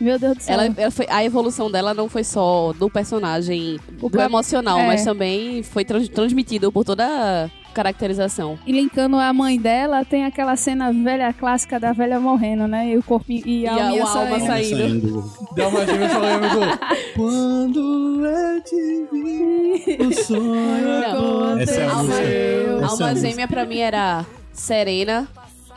Meu 0.00 0.16
Deus 0.18 0.36
do 0.36 0.42
céu. 0.42 0.54
Ela, 0.54 0.74
ela 0.76 0.90
foi, 0.92 1.06
a 1.08 1.24
evolução 1.24 1.68
dela 1.70 1.92
não 1.92 2.08
foi 2.08 2.22
só 2.22 2.72
do 2.74 2.88
personagem, 2.88 3.80
do 3.98 4.20
emocional, 4.20 4.78
é. 4.78 4.86
mas 4.86 5.04
também 5.04 5.62
foi 5.62 5.84
trans- 5.84 6.08
transmitido 6.08 6.70
por 6.70 6.84
toda 6.84 7.50
caracterização. 7.74 8.58
E 8.66 8.72
linkando 8.72 9.16
a 9.16 9.32
mãe 9.32 9.58
dela, 9.58 10.04
tem 10.04 10.24
aquela 10.24 10.56
cena 10.56 10.92
velha 10.92 11.32
clássica 11.32 11.78
da 11.78 11.92
velha 11.92 12.18
morrendo, 12.20 12.66
né? 12.66 12.88
E 12.88 12.98
o 12.98 13.02
corpinho 13.02 13.42
e 13.46 13.66
a, 13.66 13.72
E 13.74 13.78
a- 13.80 13.84
alminha 13.86 14.04
o 14.04 14.08
alma 14.08 14.40
saindo. 14.40 14.76
saindo. 14.78 15.32
Deu 15.54 15.68
uma 15.68 15.78
e 15.80 15.90
amigo, 15.90 16.78
quando 17.14 18.26
eu 18.26 18.62
te 18.62 19.08
vi, 19.12 19.98
o 20.06 20.12
sonho 20.24 21.00
Não. 21.00 21.58
É 21.58 21.82
a 21.84 21.92
Alma, 21.92 22.14
é 22.14 22.78
a 22.82 22.86
alma 22.88 23.14
gêmea 23.14 23.48
pra 23.48 23.64
mim 23.64 23.78
era 23.78 24.24
Serena. 24.52 25.26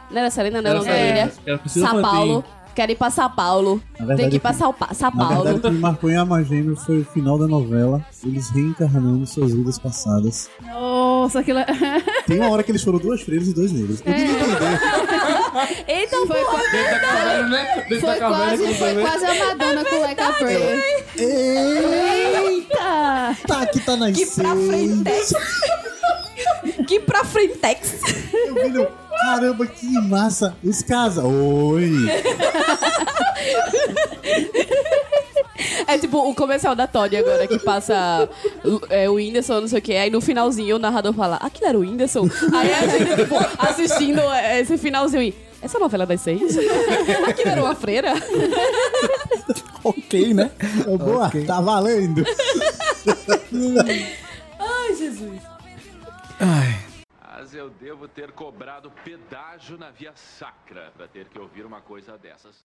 Não 0.09 0.17
era 0.19 0.29
Serena, 0.29 0.61
não, 0.61 0.69
Era 0.71 0.79
não 0.79 0.87
era. 0.87 1.31
Era 1.45 1.59
São. 1.67 2.01
Paulo. 2.01 2.43
Quero 2.73 2.91
ir 2.91 2.95
pra 2.95 3.09
São 3.09 3.29
Paulo. 3.29 3.81
Verdade, 3.97 4.21
Tem 4.21 4.29
que 4.29 4.35
ir 4.37 4.39
pra 4.39 4.53
São, 4.53 4.73
Pa- 4.73 4.93
São 4.93 5.11
Na 5.11 5.27
verdade, 5.27 5.43
Paulo. 5.43 5.57
o 5.57 5.61
que 5.77 5.81
marcou 5.81 6.09
em 6.09 6.15
Alma 6.17 6.43
Gêmea 6.43 6.75
foi 6.75 7.01
o 7.01 7.05
final 7.05 7.37
da 7.37 7.47
novela, 7.47 8.03
eles 8.25 8.49
reencarnando 8.49 9.25
suas 9.27 9.53
vidas 9.53 9.77
passadas. 9.77 10.49
Nossa, 10.61 11.39
aquilo. 11.39 11.59
é- 11.59 11.65
Tem 12.25 12.39
uma 12.39 12.49
hora 12.49 12.63
que 12.63 12.71
eles 12.71 12.83
foram 12.83 12.99
duas 12.99 13.21
freiras 13.21 13.47
e 13.47 13.53
dois 13.53 13.71
negros. 13.71 14.01
Eu 14.05 14.11
entender. 14.13 14.31
Foi, 16.27 16.39
Dentro 16.71 16.91
da 16.91 16.99
caverna, 16.99 17.47
né? 17.49 17.75
Dentro 17.89 17.99
foi 17.99 18.09
da 18.09 18.17
caverna, 18.17 18.45
quase, 18.47 18.67
que 18.67 18.73
foi 18.75 19.01
quase 19.01 19.25
a 19.25 19.45
Madonna 19.45 19.85
com 19.85 19.95
o 19.95 20.01
Leca 20.01 20.33
Prayer. 20.33 21.05
Eita! 21.17 23.37
Tá, 23.47 23.61
aqui 23.63 23.79
tá 23.81 23.97
nas 23.97 24.15
Que 24.17 24.25
pra 24.25 24.55
frentex. 24.55 25.33
que 26.87 26.99
pra 27.01 27.23
frentex. 27.25 27.99
Eu 28.33 28.53
vi 28.55 28.87
Caramba, 29.21 29.65
que 29.67 29.87
massa. 30.01 30.55
Os 30.63 30.81
casa. 30.81 31.23
Oi. 31.23 31.91
É 35.87 35.97
tipo 35.97 36.17
o 36.17 36.33
comercial 36.33 36.75
da 36.75 36.87
Todd 36.87 37.15
agora, 37.15 37.45
que 37.47 37.59
passa 37.59 38.29
é, 38.89 39.09
o 39.09 39.15
Whindersson, 39.15 39.61
não 39.61 39.67
sei 39.67 39.79
o 39.79 39.81
que, 39.81 39.93
aí 39.93 40.09
no 40.09 40.21
finalzinho 40.21 40.77
o 40.77 40.79
narrador 40.79 41.13
fala, 41.13 41.35
aquilo 41.37 41.67
era 41.67 41.77
o 41.77 41.81
Whindersson? 41.81 42.29
Aí 42.53 42.73
a 42.73 42.87
gente, 42.87 43.15
tipo, 43.15 43.35
assistindo 43.57 44.21
é, 44.21 44.61
esse 44.61 44.77
finalzinho 44.77 45.21
e, 45.23 45.35
essa 45.61 45.77
novela 45.79 46.05
das 46.05 46.21
seis? 46.21 46.57
aquilo 47.27 47.49
era 47.49 47.61
uma 47.63 47.75
freira? 47.75 48.13
Ok, 49.83 50.31
né? 50.35 50.51
Ô, 50.85 50.95
boa, 50.95 51.25
Ok. 51.25 51.43
tá 51.43 51.59
valendo. 51.59 52.23
Ai, 54.59 54.95
Jesus. 54.95 55.41
Mas 57.41 57.55
eu 57.55 57.71
devo 57.71 58.07
ter 58.07 58.31
cobrado 58.33 58.91
pedágio 59.03 59.75
na 59.75 59.89
via 59.89 60.11
sacra 60.13 60.91
pra 60.95 61.07
ter 61.07 61.27
que 61.27 61.39
ouvir 61.39 61.65
uma 61.65 61.81
coisa 61.81 62.15
dessas. 62.15 62.63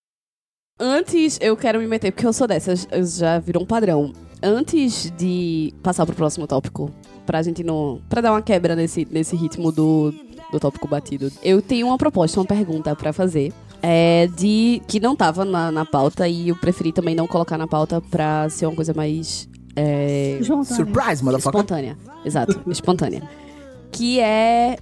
Antes, 0.78 1.38
eu 1.40 1.56
quero 1.56 1.78
me 1.78 1.86
meter, 1.86 2.12
porque 2.12 2.26
eu 2.26 2.32
sou 2.34 2.46
dessas, 2.46 2.86
já 3.18 3.38
virou 3.38 3.62
um 3.62 3.66
padrão. 3.66 4.12
Antes 4.42 5.10
de 5.12 5.72
passar 5.82 6.04
pro 6.04 6.14
próximo 6.14 6.46
tópico, 6.46 6.90
pra 7.24 7.42
gente 7.42 7.64
não. 7.64 8.02
pra 8.06 8.20
dar 8.20 8.32
uma 8.32 8.42
quebra 8.42 8.76
nesse, 8.76 9.08
nesse 9.10 9.34
ritmo 9.34 9.72
do, 9.72 10.12
do 10.52 10.60
tópico 10.60 10.86
batido, 10.86 11.32
eu 11.42 11.62
tenho 11.62 11.86
uma 11.86 11.96
proposta, 11.96 12.38
uma 12.38 12.46
pergunta 12.46 12.94
pra 12.94 13.14
fazer. 13.14 13.54
É 13.82 14.28
de. 14.36 14.82
que 14.86 15.00
não 15.00 15.16
tava 15.16 15.42
na, 15.46 15.72
na 15.72 15.86
pauta 15.86 16.28
e 16.28 16.50
eu 16.50 16.56
preferi 16.56 16.92
também 16.92 17.14
não 17.14 17.26
colocar 17.26 17.56
na 17.56 17.66
pauta 17.66 18.02
pra 18.02 18.46
ser 18.50 18.66
uma 18.66 18.76
coisa 18.76 18.92
mais. 18.92 19.48
É. 19.74 20.38
Surprise, 20.66 21.24
motherfucker. 21.24 21.60
espontânea. 21.60 21.98
Exato, 22.26 22.62
espontânea. 22.70 23.45
Que 23.90 24.20
é 24.20 24.78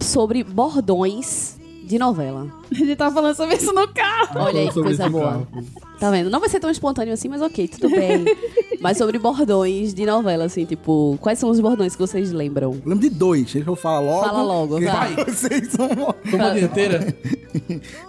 sobre 0.00 0.44
bordões 0.44 1.56
de 1.84 1.98
novela. 1.98 2.46
A 2.70 2.74
gente 2.74 2.96
tava 2.96 3.14
falando 3.14 3.34
sobre 3.34 3.56
isso 3.56 3.72
no 3.72 3.86
carro. 3.88 4.40
Olha 4.40 4.60
aí 4.60 4.68
que 4.70 4.80
coisa 4.80 5.08
boa. 5.08 5.24
carro. 5.24 5.48
Tá 5.98 6.10
vendo? 6.10 6.30
Não 6.30 6.40
vai 6.40 6.48
ser 6.48 6.58
tão 6.58 6.70
espontâneo 6.70 7.12
assim, 7.12 7.28
mas 7.28 7.42
ok, 7.42 7.68
tudo 7.68 7.90
bem. 7.94 8.24
mas 8.80 8.96
sobre 8.96 9.18
bordões 9.18 9.92
de 9.92 10.06
novela, 10.06 10.44
assim, 10.44 10.64
tipo, 10.64 11.18
quais 11.20 11.38
são 11.38 11.50
os 11.50 11.60
bordões 11.60 11.94
que 11.94 12.00
vocês 12.00 12.32
lembram? 12.32 12.72
Eu 12.72 12.82
lembro 12.86 13.08
de 13.08 13.10
dois, 13.10 13.52
deixa 13.52 13.68
eu 13.68 13.76
falar 13.76 14.00
logo. 14.00 14.24
Fala 14.24 14.42
logo, 14.42 14.78
que 14.78 14.86
vai. 14.86 15.14
Vocês 15.24 15.68
são... 15.68 15.88
Toma 15.88 16.50
a 16.50 16.54
dianteira. 16.54 17.14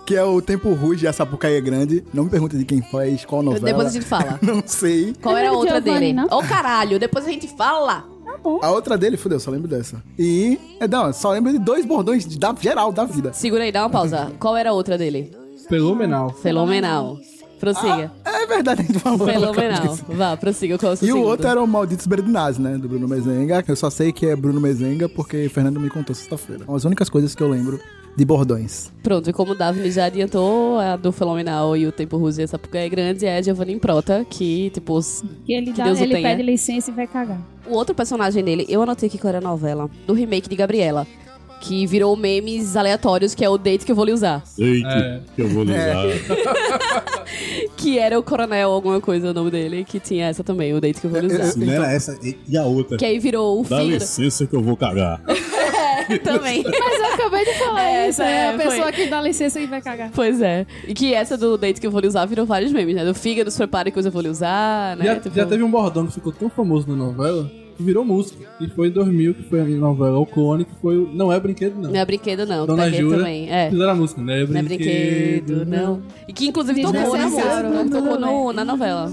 Que 0.06 0.16
é 0.16 0.24
o 0.24 0.42
Tempo 0.42 0.74
Ruge 0.74 1.06
e 1.06 1.08
a 1.08 1.14
Sapucaí 1.14 1.56
é 1.56 1.62
Grande. 1.62 2.04
Não 2.14 2.24
me 2.26 2.30
pergunte 2.30 2.58
de 2.58 2.64
quem 2.66 2.82
faz, 2.82 3.26
qual 3.26 3.44
novela. 3.44 3.66
Depois 3.66 3.88
a 3.88 3.92
gente 3.92 4.06
fala. 4.06 4.40
Não 4.42 4.64
sei. 4.66 5.14
Qual 5.22 5.36
era 5.36 5.50
a 5.50 5.52
outra 5.52 5.82
Giovanni, 5.82 6.14
dele? 6.14 6.28
Ô 6.32 6.42
caralho, 6.42 6.98
depois 6.98 7.26
a 7.26 7.30
gente 7.30 7.48
fala. 7.48 8.06
A 8.62 8.72
outra 8.72 8.98
dele, 8.98 9.18
fudeu, 9.18 9.40
só 9.40 9.52
lembro 9.52 9.68
dessa. 9.68 10.02
E. 10.18 10.60
É, 10.80 10.88
não, 10.88 11.12
só 11.14 11.32
lembro 11.32 11.52
de 11.52 11.60
dois 11.60 11.86
bordões 11.86 12.26
de- 12.26 12.38
da 12.40 12.54
geral 12.60 12.92
da 12.92 13.06
vida. 13.06 13.32
Segura 13.34 13.64
aí, 13.64 13.72
dá 13.72 13.84
uma 13.84 13.90
pausa. 13.90 14.32
Qual 14.40 14.56
era 14.58 14.70
a 14.70 14.74
outra 14.74 14.98
dele? 14.98 15.32
Fenomenal. 15.70 16.30
Fenomenal. 16.32 17.18
Prossiga. 17.60 18.12
É 18.26 18.46
verdade, 18.46 18.82
a 18.82 18.84
gente 18.86 19.00
falou. 19.00 19.26
Fenomenal. 19.26 19.98
Vá, 20.10 20.36
prossiga. 20.36 20.78
Qual 20.78 20.92
é 20.92 20.96
o 20.96 20.98
seu 20.98 21.08
E 21.08 21.12
o 21.12 21.16
segundo? 21.16 21.30
outro 21.30 21.48
era 21.48 21.64
o 21.64 21.66
Malditos 21.68 22.06
Berdinazzi, 22.06 22.62
né? 22.62 22.78
Do 22.78 22.90
Bruno 22.90 23.08
Mezenga. 23.08 23.64
Eu 23.66 23.76
só 23.78 23.90
sei 23.90 24.12
que 24.12 24.26
é 24.26 24.36
Bruno 24.36 24.60
Mezenga 24.60 25.08
porque 25.08 25.48
Fernando 25.48 25.80
me 25.80 25.90
contou 25.90 26.14
sexta-feira. 26.14 26.66
As 26.68 26.84
únicas 26.84 27.08
coisas 27.10 27.34
que 27.34 27.42
eu 27.42 27.48
lembro 27.48 27.80
de 28.16 28.26
bordões. 28.26 28.92
Pronto, 29.02 29.30
e 29.30 29.34
como 29.34 29.54
o 29.54 29.56
Davi 29.56 29.90
já 29.92 30.06
adiantou, 30.06 30.80
a 30.80 30.96
do 30.96 31.12
Fenomenal 31.12 31.76
e 31.76 31.88
o 31.88 31.92
Tempo 31.92 32.18
Russo 32.18 32.40
e 32.40 32.44
essa 32.44 32.56
época 32.58 32.78
é 32.78 32.88
grande 32.88 33.26
é 33.26 33.38
a 33.38 33.42
Giovanni 33.42 33.78
Prota, 33.80 34.26
que, 34.30 34.70
tipo, 34.70 34.94
os- 34.94 35.24
Que 35.46 35.54
ele, 35.54 35.72
Que 35.72 35.78
dá, 35.78 35.86
Deus 35.86 36.00
o 36.00 36.04
ele 36.04 36.14
tenha. 36.16 36.30
pede 36.30 36.44
licença 36.44 36.92
e 36.92 36.94
vai 36.94 37.08
cagar. 37.08 37.40
o 37.68 37.74
outro 37.76 37.96
personagem 37.96 38.44
dele, 38.44 38.66
eu 38.70 38.82
anotei 38.82 39.08
aqui 39.10 39.18
qual 39.18 39.30
era 39.30 39.38
a 39.40 39.42
novela, 39.42 39.90
do 40.06 40.14
remake 40.14 40.48
de 40.50 40.56
Gabriela, 40.56 41.08
que 41.62 41.88
virou 41.88 42.16
memes 42.18 42.76
aleatórios, 42.76 43.34
que 43.34 43.44
é 43.44 43.50
o 43.50 43.58
date 43.58 43.86
que 43.86 43.92
eu 43.92 43.96
vou 43.96 44.04
lhe 44.06 44.12
usar. 44.12 44.44
Eita, 44.60 44.88
É. 44.90 45.22
que 45.36 45.42
eu 45.42 45.48
vou 45.50 45.64
ligar. 45.64 46.04
que 47.78 47.98
era 47.98 48.20
o 48.20 48.24
Coronel 48.24 48.70
alguma 48.72 49.00
coisa, 49.00 49.32
o 49.32 49.34
nome 49.34 49.50
dele, 49.50 49.84
que 49.86 50.00
tinha 50.00 50.28
essa 50.28 50.44
também, 50.44 50.74
o 50.74 50.82
date 50.82 51.00
que 51.00 51.08
eu 51.08 51.12
vou 51.12 51.20
lhe 51.22 51.28
usar. 51.28 51.46
Se 51.46 51.60
não 51.60 51.72
era 51.74 51.92
essa, 51.92 52.18
e- 52.22 52.58
a 52.58 52.64
outra. 52.66 52.98
Que 52.98 53.06
aí 53.06 53.18
virou 53.20 53.60
o 53.62 53.64
Dá 53.64 53.78
fígado 53.78 53.90
licença 53.92 54.46
que 54.46 54.54
eu 54.56 54.62
vou 54.62 54.76
cagar. 54.78 55.22
também. 56.24 56.64
Mas 56.64 57.00
eu 57.00 57.06
acabei 57.14 57.46
de 57.46 57.54
falar 57.60 57.84
É, 57.84 58.10
isso. 58.10 58.22
É, 58.22 58.50
a 58.50 58.54
foi. 58.58 58.66
pessoa 58.66 58.92
que 58.92 59.06
dá 59.08 59.22
licença 59.22 59.60
e 59.60 59.66
vai 59.68 59.82
cagar. 59.82 60.12
Pois 60.14 60.42
é. 60.42 60.66
E 60.88 60.94
que 60.94 61.14
essa 61.14 61.38
do 61.38 61.58
date 61.58 61.80
que 61.82 61.88
eu 61.88 61.92
vou 61.92 62.02
lhe 62.02 62.08
usar 62.08 62.26
virou 62.26 62.46
vários 62.46 62.72
memes, 62.72 62.96
né? 62.96 63.06
Do 63.06 63.14
fígado, 63.14 63.50
se 63.52 63.58
prepare 63.58 63.92
que 63.92 64.00
eu 64.00 64.12
vou 64.12 64.22
lhe 64.22 64.30
usar, 64.30 64.96
né? 64.98 65.06
Já, 65.06 65.16
Tipo, 65.20 65.36
já 65.36 65.46
teve 65.46 65.64
um 65.64 65.72
bordão 65.72 66.06
que 66.08 66.14
ficou 66.14 66.32
tão 66.32 66.50
famoso 66.50 66.88
na 66.90 66.96
novela 66.96 67.50
que 67.76 67.82
virou 67.82 68.06
música. 68.06 68.46
E 68.62 68.68
foi 68.70 68.88
em 68.90 68.92
2000 68.92 69.34
que 69.34 69.44
foi 69.44 69.62
a 69.62 69.66
novela 69.66 70.20
O 70.20 70.26
Clone, 70.26 70.64
que 70.66 70.72
foi. 70.82 71.10
Não 71.14 71.32
é 71.32 71.40
brinquedo, 71.40 71.76
não. 71.82 71.90
Não 71.92 72.00
é 72.00 72.06
brinquedo, 72.06 72.46
não. 72.46 72.66
Dona 72.68 72.92
Jura 72.92 73.18
também. 73.18 73.50
É. 73.52 73.70
Fizeram 73.70 73.92
a 73.92 73.96
música, 73.96 74.22
né? 74.22 74.46
Não 74.48 74.60
é 74.60 74.64
brinquedo, 74.64 75.66
não. 75.66 76.02
E 76.28 76.34
que 76.34 76.48
inclusive 76.48 76.82
tocou 76.82 77.18
na 77.18 77.24
Desnecessário, 77.26 77.70
música, 77.72 77.84
né? 77.86 78.02
tocou 78.02 78.20
no- 78.20 78.54
na 78.54 78.64
novela. 78.64 79.12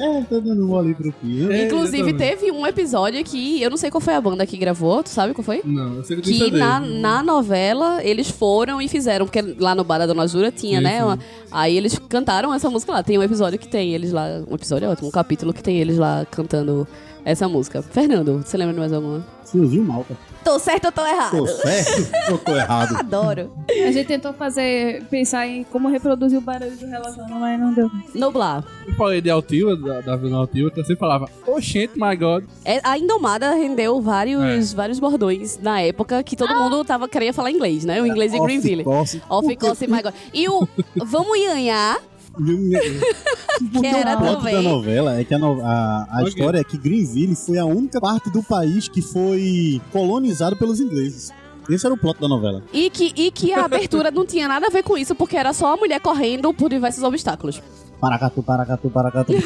É, 0.00 0.22
tá 0.22 0.38
dando 0.38 0.76
ali 0.78 0.94
pro 0.94 1.12
Pio. 1.12 1.52
É, 1.52 1.66
Inclusive, 1.66 2.10
exatamente. 2.10 2.38
teve 2.38 2.50
um 2.52 2.66
episódio 2.66 3.22
que 3.24 3.60
eu 3.62 3.68
não 3.70 3.76
sei 3.76 3.90
qual 3.90 4.00
foi 4.00 4.14
a 4.14 4.20
banda 4.20 4.46
que 4.46 4.56
gravou, 4.56 5.02
tu 5.02 5.10
sabe 5.10 5.34
qual 5.34 5.44
foi? 5.44 5.60
Não, 5.64 5.96
eu 5.96 6.04
sei 6.04 6.16
que 6.20 6.32
Que 6.32 6.50
na, 6.50 6.80
na 6.80 7.22
novela 7.22 8.02
eles 8.02 8.30
foram 8.30 8.80
e 8.80 8.88
fizeram, 8.88 9.26
porque 9.26 9.42
lá 9.58 9.74
no 9.74 9.84
Bar 9.84 9.98
da 9.98 10.06
Dona 10.06 10.26
Jura 10.26 10.50
tinha, 10.50 10.80
né? 10.80 11.04
uma- 11.04 11.18
aí 11.50 11.76
eles 11.76 11.98
cantaram 12.08 12.52
essa 12.54 12.70
música 12.70 12.92
lá. 12.92 13.02
Tem 13.02 13.18
um 13.18 13.22
episódio 13.22 13.58
que 13.58 13.68
tem 13.68 13.92
eles 13.94 14.12
lá. 14.12 14.26
Um 14.50 14.54
episódio 14.54 14.86
é 14.86 14.88
ótimo, 14.88 15.08
um 15.08 15.12
capítulo 15.12 15.52
que 15.52 15.62
tem 15.62 15.78
eles 15.78 15.98
lá 15.98 16.26
cantando 16.30 16.86
essa 17.24 17.48
música. 17.48 17.82
Fernando, 17.82 18.42
você 18.44 18.56
lembra 18.56 18.74
de 18.74 18.80
mais 18.80 18.92
alguma? 18.92 19.24
Tiozinho 19.50 19.84
malta. 19.84 20.16
Tô 20.44 20.58
certo 20.58 20.86
ou 20.86 20.92
tô 20.92 21.04
errado? 21.04 21.36
Tô 21.36 21.46
certo 21.46 22.32
ou 22.32 22.38
tô 22.38 22.56
errado? 22.56 22.96
Adoro. 22.98 23.50
A 23.68 23.90
gente 23.92 24.06
tentou 24.06 24.32
fazer, 24.32 25.02
pensar 25.10 25.46
em 25.46 25.64
como 25.64 25.88
reproduzir 25.88 26.38
o 26.38 26.40
barulho 26.40 26.74
do 26.76 26.86
relógio, 26.86 27.22
mas 27.28 27.60
não 27.60 27.74
deu. 27.74 27.90
Noblar. 28.14 28.64
Eu 28.86 28.94
falei 28.94 29.20
de 29.20 29.28
Altiva, 29.28 29.76
da, 29.76 30.00
da 30.00 30.16
Vila 30.16 30.38
Altiva, 30.38 30.70
que 30.70 30.82
você 30.82 30.96
falava, 30.96 31.28
oxente, 31.46 31.92
my 31.96 32.16
God. 32.16 32.44
É, 32.64 32.80
a 32.82 32.96
Indomada 32.96 33.52
rendeu 33.52 33.98
É. 33.98 34.00
vários, 34.00 34.72
vários 34.72 34.98
bordões 34.98 35.58
na 35.60 35.80
época 35.82 36.22
que 36.22 36.36
todo 36.36 36.54
mundo 36.54 36.82
tava, 36.84 37.06
queria 37.08 37.32
falar 37.34 37.50
inglês, 37.50 37.84
né? 37.84 38.00
O 38.00 38.06
inglês 38.06 38.32
de 38.32 38.38
Greenville. 38.40 38.82
Off-course. 38.86 39.22
Off 39.28 39.56
course, 39.56 39.86
my 39.86 40.00
God. 40.02 40.14
E 40.32 40.48
o 40.48 40.66
Vamos 41.04 41.36
Ianhar, 41.38 41.98
que 43.80 43.86
era 43.86 44.14
O 44.16 44.18
plot 44.20 44.42
da 44.52 44.62
novela 44.62 45.18
é 45.20 45.24
que 45.24 45.34
a, 45.34 45.38
no- 45.38 45.60
a, 45.64 46.06
a 46.10 46.22
história 46.24 46.58
é 46.58 46.64
que 46.64 46.76
Greenville 46.78 47.34
foi 47.36 47.58
a 47.58 47.64
única 47.64 48.00
parte 48.00 48.30
do 48.30 48.42
país 48.42 48.88
que 48.88 49.02
foi 49.02 49.80
colonizado 49.92 50.56
pelos 50.56 50.80
ingleses. 50.80 51.30
Esse 51.68 51.86
era 51.86 51.94
o 51.94 51.98
plot 51.98 52.20
da 52.20 52.26
novela. 52.28 52.62
E 52.72 52.90
que, 52.90 53.12
e 53.14 53.30
que 53.30 53.52
a 53.52 53.64
abertura 53.64 54.10
não 54.10 54.26
tinha 54.26 54.48
nada 54.48 54.66
a 54.66 54.70
ver 54.70 54.82
com 54.82 54.96
isso, 54.98 55.14
porque 55.14 55.36
era 55.36 55.52
só 55.52 55.74
a 55.74 55.76
mulher 55.76 56.00
correndo 56.00 56.52
por 56.52 56.68
diversos 56.70 57.02
obstáculos. 57.04 57.62
Paracatu, 58.00 58.42
paracatu, 58.42 58.90
paracatu. 58.90 59.32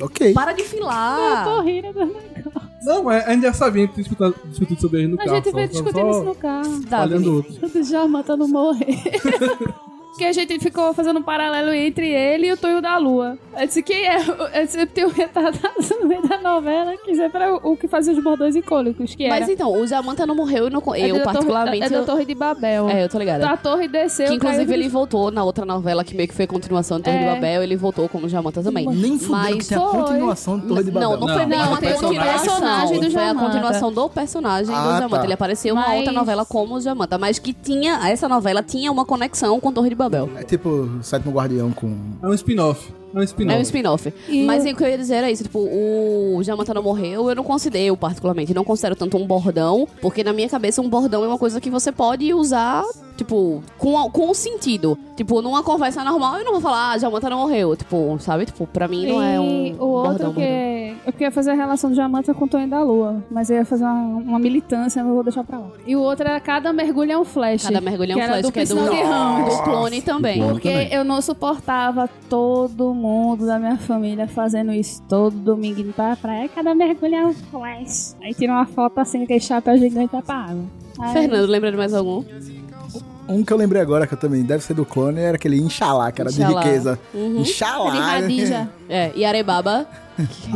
Ok. 0.00 0.32
Para 0.32 0.52
de 0.52 0.64
filar. 0.64 1.44
Corrida 1.44 1.92
do... 1.92 2.16
Não, 2.82 3.04
mas 3.04 3.24
a 3.26 3.32
gente 3.34 3.42
já 3.42 3.52
sabia, 3.52 3.84
a 3.84 3.86
gente 3.86 3.96
discutiu, 3.96 4.34
discutiu 4.46 4.76
sobre 4.80 5.00
ele 5.00 5.08
no 5.08 5.14
A 5.20 5.24
carro. 5.24 5.36
gente 5.36 5.50
só- 5.50 5.56
veio 5.56 5.68
discutindo 5.68 6.00
só 6.00 6.10
isso 6.10 6.24
no 6.24 6.34
carro. 6.34 6.80
Tá, 6.86 6.98
Falhando 6.98 7.34
outro. 7.36 7.54
O 7.66 7.82
Djalma 7.82 8.24
não 8.26 8.48
morrer. 8.48 8.98
que 10.16 10.24
a 10.24 10.32
gente 10.32 10.58
ficou 10.58 10.92
fazendo 10.92 11.18
um 11.18 11.22
paralelo 11.22 11.72
entre 11.72 12.06
ele 12.08 12.46
e 12.48 12.52
o 12.52 12.56
Tonho 12.56 12.80
da 12.82 12.96
Lua. 12.98 13.38
Eu 13.58 13.66
disse 13.66 13.82
que 13.82 13.92
é, 13.92 14.16
eu 14.20 14.64
disse, 14.66 14.86
tem 14.86 15.04
um 15.06 15.08
retardado 15.10 15.74
no 16.00 16.06
meio 16.06 16.22
da 16.26 16.38
novela 16.38 16.94
que 16.96 17.14
sempre 17.14 17.42
era 17.42 17.54
o 17.56 17.76
que 17.76 17.88
fazia 17.88 18.12
os 18.12 18.22
bordões 18.22 18.54
icônicos, 18.54 19.14
que 19.14 19.24
era. 19.24 19.34
Mas 19.40 19.48
então, 19.48 19.72
o 19.72 19.86
Jamanta 19.86 20.26
não 20.26 20.34
morreu, 20.34 20.64
eu, 20.64 20.70
não, 20.70 20.82
é 20.94 21.10
eu 21.10 21.18
da 21.18 21.24
particularmente... 21.24 21.88
Torre, 21.88 21.94
é 21.94 21.98
da 22.00 22.04
Torre 22.04 22.24
de 22.26 22.34
Babel. 22.34 22.88
É, 22.90 23.04
eu 23.04 23.08
tô 23.08 23.18
ligada. 23.18 23.48
A 23.48 23.56
torre 23.56 23.88
desceu, 23.88 24.26
Que 24.28 24.34
inclusive 24.34 24.64
caiu 24.66 24.74
ele 24.80 24.88
voltou 24.88 25.30
na 25.30 25.42
outra 25.44 25.64
novela, 25.64 26.04
que 26.04 26.14
meio 26.14 26.28
que 26.28 26.34
foi 26.34 26.44
a 26.44 26.48
continuação 26.48 26.98
de 26.98 27.04
Torre 27.04 27.18
de 27.18 27.24
É. 27.24 27.34
Babel, 27.34 27.62
ele 27.62 27.76
voltou 27.76 28.08
como 28.08 28.28
Jamanta 28.28 28.62
também. 28.62 28.86
Nem 28.86 29.18
Mas 29.28 29.56
que 29.56 29.68
tem 29.68 29.78
a 29.78 29.80
foi. 29.80 30.02
continuação 30.02 30.58
de 30.58 30.66
Torre 30.66 30.84
de 30.84 30.90
Babel. 30.90 31.10
Não, 31.10 31.20
não, 31.20 31.28
foi 31.28 31.42
Não, 31.42 31.48
nem 31.48 31.58
não, 31.58 31.68
uma 31.68 31.78
tem 31.78 31.90
o 31.92 31.94
continuação. 31.96 32.32
personagem 32.42 33.00
do 33.00 33.10
foi 33.10 33.22
a 33.22 33.26
Jamanta. 33.28 33.46
continuação 33.46 33.92
do 33.92 34.08
personagem 34.10 34.74
Ah, 34.74 34.82
do 34.82 34.92
Jamanta. 35.00 35.18
tá. 35.18 35.24
Ele 35.24 35.32
apareceu 35.32 35.74
Mas- 35.74 35.96
outra 35.96 36.12
novela 36.12 36.44
como 36.44 36.74
o 36.74 36.80
Jamanta, 36.80 37.16
mas 37.18 37.38
que 37.38 37.52
tinha, 37.52 37.98
essa 38.08 38.28
novela 38.28 38.62
tinha 38.62 38.92
uma 38.92 39.04
conexão 39.04 39.58
com 39.58 39.72
Torre 39.72 39.88
de 39.88 39.94
Babel. 39.94 40.01
É 40.36 40.42
tipo 40.42 40.68
o 40.68 41.02
Sétimo 41.02 41.32
Guardião 41.32 41.70
com... 41.72 41.94
É 42.22 42.26
um 42.26 42.34
spin-off. 42.34 42.92
É 43.14 43.18
um 43.18 43.22
spin-off. 43.22 43.54
É 43.54 43.58
um 43.58 43.62
spin-off. 43.62 44.14
E 44.28 44.44
Mas 44.44 44.64
o- 44.64 44.68
o 44.70 44.74
que 44.76 44.82
eu 44.84 44.88
ia 44.88 44.96
dizer 44.98 45.14
era 45.16 45.30
isso, 45.30 45.42
tipo, 45.42 45.58
o 45.58 46.42
Jamanta 46.42 46.72
não 46.72 46.82
morreu, 46.82 47.28
eu 47.28 47.34
não 47.36 47.44
considero, 47.44 47.84
eu 47.86 47.96
particularmente, 47.96 48.54
não 48.54 48.64
considero 48.64 48.96
tanto 48.96 49.16
um 49.18 49.26
bordão, 49.26 49.86
porque 50.00 50.24
na 50.24 50.32
minha 50.32 50.48
cabeça 50.48 50.80
um 50.80 50.88
bordão 50.88 51.22
é 51.22 51.26
uma 51.26 51.38
coisa 51.38 51.60
que 51.60 51.68
você 51.68 51.92
pode 51.92 52.32
usar, 52.32 52.82
tipo, 53.22 53.62
com, 53.78 54.10
com 54.10 54.30
um 54.30 54.34
sentido. 54.34 54.98
Tipo, 55.16 55.40
numa 55.40 55.62
conversa 55.62 56.02
normal 56.02 56.38
eu 56.38 56.44
não 56.44 56.52
vou 56.52 56.60
falar, 56.60 56.92
ah, 56.92 56.98
Jamanta 56.98 57.30
não 57.30 57.38
morreu, 57.38 57.76
tipo, 57.76 58.16
sabe? 58.18 58.46
Tipo, 58.46 58.66
pra 58.66 58.88
mim 58.88 59.06
não 59.06 59.22
é 59.22 59.38
um 59.40 59.66
E 59.66 59.72
o 59.74 59.84
outro 59.86 60.10
bordão, 60.10 60.32
que 60.34 60.40
bordão. 60.40 60.96
eu 61.06 61.12
queria 61.12 61.30
fazer 61.30 61.50
a 61.50 61.54
relação 61.54 61.90
do 61.90 61.96
Jamanta 61.96 62.34
com 62.34 62.44
o 62.44 62.48
Tonho 62.48 62.68
da 62.68 62.82
Lua, 62.82 63.22
mas 63.30 63.50
eu 63.50 63.56
ia 63.56 63.64
fazer 63.64 63.84
uma, 63.84 63.92
uma 63.92 64.38
militância, 64.38 65.02
não 65.02 65.14
vou 65.14 65.22
deixar 65.22 65.44
pra 65.44 65.58
lá. 65.58 65.68
E 65.86 65.94
o 65.94 66.00
outro 66.00 66.26
era 66.26 66.40
cada 66.40 66.72
mergulho 66.72 67.12
é 67.12 67.18
um 67.18 67.24
flash. 67.24 67.62
Cada 67.64 67.80
mergulhão 67.80 68.16
que 68.16 68.22
era 68.22 68.32
flash, 68.32 68.46
do 68.46 68.52
que 68.52 68.60
é 68.60 68.64
do, 68.64 68.74
do 68.74 69.62
clone 69.62 70.02
também. 70.02 70.38
clone. 70.38 70.52
Porque 70.52 70.70
também. 70.70 70.92
eu 70.92 71.04
não 71.04 71.20
suportava 71.22 72.08
todo 72.28 72.92
mundo 72.94 73.46
da 73.46 73.58
minha 73.58 73.76
família 73.76 74.26
fazendo 74.26 74.72
isso 74.72 75.02
todo 75.08 75.36
domingo 75.36 75.80
indo 75.80 75.92
pra 75.92 76.16
praia. 76.16 76.48
Cada 76.48 76.74
mergulho 76.74 77.14
é 77.14 77.26
um 77.26 77.32
flash. 77.32 78.16
Aí 78.22 78.34
tira 78.34 78.52
uma 78.52 78.66
foto 78.66 78.98
assim, 78.98 79.22
aquele 79.22 79.40
chapéu 79.40 79.76
gigante 79.76 80.10
pra 80.24 80.34
água. 80.34 80.64
Fernando, 81.12 81.48
lembra 81.48 81.70
de 81.70 81.76
mais 81.76 81.94
algum? 81.94 82.22
Um 83.28 83.44
que 83.44 83.52
eu 83.52 83.56
lembrei 83.56 83.80
agora, 83.80 84.06
que 84.06 84.14
eu 84.14 84.18
também 84.18 84.42
deve 84.42 84.64
ser 84.64 84.74
do 84.74 84.84
clone, 84.84 85.20
era 85.20 85.36
aquele 85.36 85.56
Inxalá, 85.60 86.10
que 86.10 86.20
era 86.20 86.30
Inxalá. 86.30 86.60
de 86.60 86.66
riqueza. 86.68 86.98
Uhum. 87.14 87.40
Inxalá. 87.40 87.92
Radija. 87.94 88.68
É, 88.88 89.10
e 89.14 89.24
Arebaba. 89.24 89.86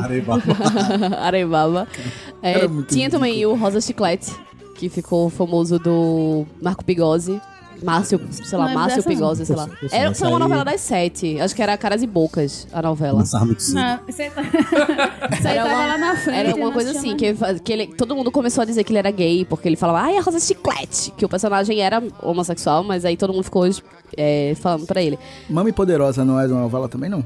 Areba. 0.02 0.42
Arebaba. 1.22 1.88
É, 2.42 2.60
tinha 2.86 3.08
também 3.10 3.44
o 3.46 3.54
Rosa 3.56 3.80
Chiclete, 3.80 4.30
que 4.74 4.88
ficou 4.90 5.30
famoso 5.30 5.78
do 5.78 6.46
Marco 6.62 6.84
Pigose. 6.84 7.40
Márcio, 7.82 8.20
sei 8.30 8.58
lá, 8.58 8.66
Não 8.66 8.74
Márcio 8.74 8.96
dessa, 8.96 9.08
não. 9.08 9.16
Pigose, 9.16 9.46
sei 9.46 9.56
lá. 9.56 9.68
Era, 9.92 10.10
essa 10.10 10.14
foi 10.20 10.28
uma 10.28 10.36
aí- 10.36 10.42
novela 10.42 10.64
das 10.64 10.80
sete. 10.80 11.40
Acho 11.40 11.54
que 11.54 11.62
era 11.62 11.76
Caras 11.76 12.02
e 12.02 12.06
Bocas, 12.06 12.66
a 12.72 12.80
novela. 12.82 13.18
Lançava 13.18 13.44
muito 13.44 13.62
cedo. 13.62 13.74
Não, 13.76 14.00
você 14.06 14.30
tá... 14.30 14.42
você 15.36 15.48
Era 15.48 15.62
tava 15.64 15.74
uma- 15.74 15.86
lá 15.86 15.98
na 15.98 16.16
frente. 16.16 16.38
Era 16.38 16.50
eu 16.50 16.56
uma 16.56 16.66
não 16.66 16.72
coisa 16.72 16.90
assim, 16.92 17.16
que, 17.16 17.34
que 17.62 17.72
ele, 17.72 17.86
todo 17.88 18.14
mundo 18.16 18.30
começou 18.30 18.62
a 18.62 18.64
dizer 18.64 18.82
que 18.84 18.92
ele 18.92 18.98
era 18.98 19.10
gay, 19.10 19.44
porque 19.44 19.68
ele 19.68 19.76
falava, 19.76 20.00
ai, 20.00 20.16
a 20.16 20.20
Rosa 20.22 20.40
Chiclete, 20.40 21.12
que 21.16 21.24
o 21.24 21.28
personagem 21.28 21.80
era 21.80 22.02
homossexual, 22.22 22.82
mas 22.84 23.04
aí 23.04 23.16
todo 23.16 23.32
mundo 23.32 23.44
ficou 23.44 23.68
é, 24.16 24.54
falando 24.56 24.86
pra 24.86 25.02
ele. 25.02 25.18
Mami 25.48 25.72
Poderosa 25.72 26.24
não 26.24 26.40
é 26.40 26.46
de 26.46 26.52
uma 26.52 26.62
novela 26.62 26.88
também, 26.88 27.10
não? 27.10 27.24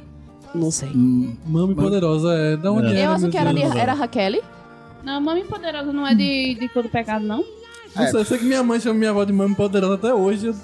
Não 0.54 0.70
sei. 0.70 0.88
Hum, 0.88 1.36
Mami 1.46 1.74
Poderosa 1.74 2.32
é. 2.32 2.56
Da 2.56 2.72
onde 2.72 2.88
É. 2.88 2.90
era, 2.90 3.00
Eu 3.00 3.10
acho 3.12 3.22
meu 3.22 3.30
que 3.30 3.38
era, 3.38 3.52
de, 3.54 3.62
era 3.62 3.92
a 3.92 3.94
Raquel. 3.94 4.42
Não, 5.04 5.18
Mãe 5.20 5.42
Poderosa 5.46 5.92
não 5.94 6.06
é 6.06 6.14
de, 6.14 6.56
de 6.60 6.68
todo 6.68 6.88
pecado, 6.88 7.24
não? 7.24 7.42
Não 7.96 8.06
sei, 8.08 8.20
eu 8.20 8.24
sei 8.24 8.38
que 8.38 8.44
minha 8.44 8.62
mãe 8.62 8.78
chama 8.80 8.94
minha 8.98 9.10
avó 9.10 9.24
de 9.24 9.32
Mami 9.32 9.54
Poderosa 9.54 9.94
até 9.94 10.14
hoje. 10.14 10.46
eu- 10.48 10.54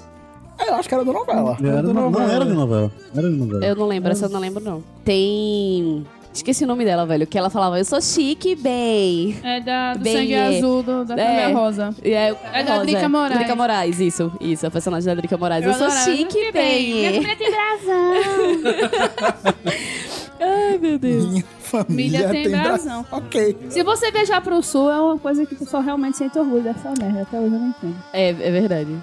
é, 0.59 0.69
eu 0.69 0.75
acho 0.75 0.89
que 0.89 0.95
era 0.95 1.05
da 1.05 1.11
novela. 1.13 1.55
Era 1.61 1.81
de 1.83 1.93
no- 1.93 2.09
não 2.09 2.21
era 2.29 2.43
de 2.45 2.53
novela. 2.53 2.91
Era 3.15 3.29
de 3.29 3.35
novela. 3.37 3.65
Eu 3.65 3.75
não 3.75 3.85
lembro, 3.87 4.11
essa 4.11 4.25
eu 4.25 4.29
não 4.29 4.39
lembro, 4.39 4.63
não. 4.63 4.83
Tem. 5.05 6.03
Esqueci 6.33 6.63
o 6.65 6.67
nome 6.67 6.83
dela, 6.85 7.03
velho. 7.05 7.25
Que 7.25 7.37
ela 7.37 7.49
falava, 7.49 7.79
eu 7.79 7.85
sou 7.85 7.99
chique, 8.01 8.55
bem. 8.55 9.37
É 9.43 9.59
da, 9.59 9.93
do 9.95 9.99
Bem, 10.01 10.13
sangue 10.17 10.33
é. 10.33 10.57
azul 10.57 10.83
do, 10.83 11.03
da 11.05 11.15
É. 11.19 11.51
Rosa. 11.51 11.95
E 12.03 12.11
é, 12.13 12.35
É 12.53 12.63
da 12.63 12.79
Drica 12.83 13.09
Moraes. 13.09 13.37
Drica 13.39 13.55
Moraes, 13.55 13.99
isso. 13.99 14.31
Isso, 14.39 14.65
a 14.67 14.71
personagem 14.71 15.07
da 15.07 15.15
Drica 15.15 15.35
Moraes. 15.37 15.65
Eu, 15.65 15.73
sou 15.73 15.87
adorava. 15.87 16.11
chique, 16.11 16.51
bem. 16.51 17.19
Minha 17.19 17.35
tem 17.35 17.51
brasão. 17.51 18.13
Ai, 20.39 20.77
meu 20.77 20.97
Deus. 20.99 21.25
Minha 21.25 21.43
família 21.61 22.19
Milha 22.19 22.29
tem 22.29 22.49
bra- 22.49 22.63
brasão. 22.63 23.05
Ok. 23.11 23.57
Se 23.69 23.83
você 23.83 24.11
viajar 24.11 24.41
pro 24.41 24.61
sul, 24.63 24.89
é 24.91 25.01
uma 25.01 25.17
coisa 25.17 25.45
que 25.45 25.53
o 25.55 25.57
pessoal 25.57 25.81
realmente 25.83 26.17
sente 26.17 26.37
orgulho 26.37 26.63
dessa 26.63 26.93
merda. 26.97 27.21
Até 27.23 27.39
hoje 27.39 27.53
eu 27.53 27.59
não 27.59 27.69
entendo. 27.69 27.95
É, 28.13 28.29
é 28.29 28.51
verdade. 28.51 28.95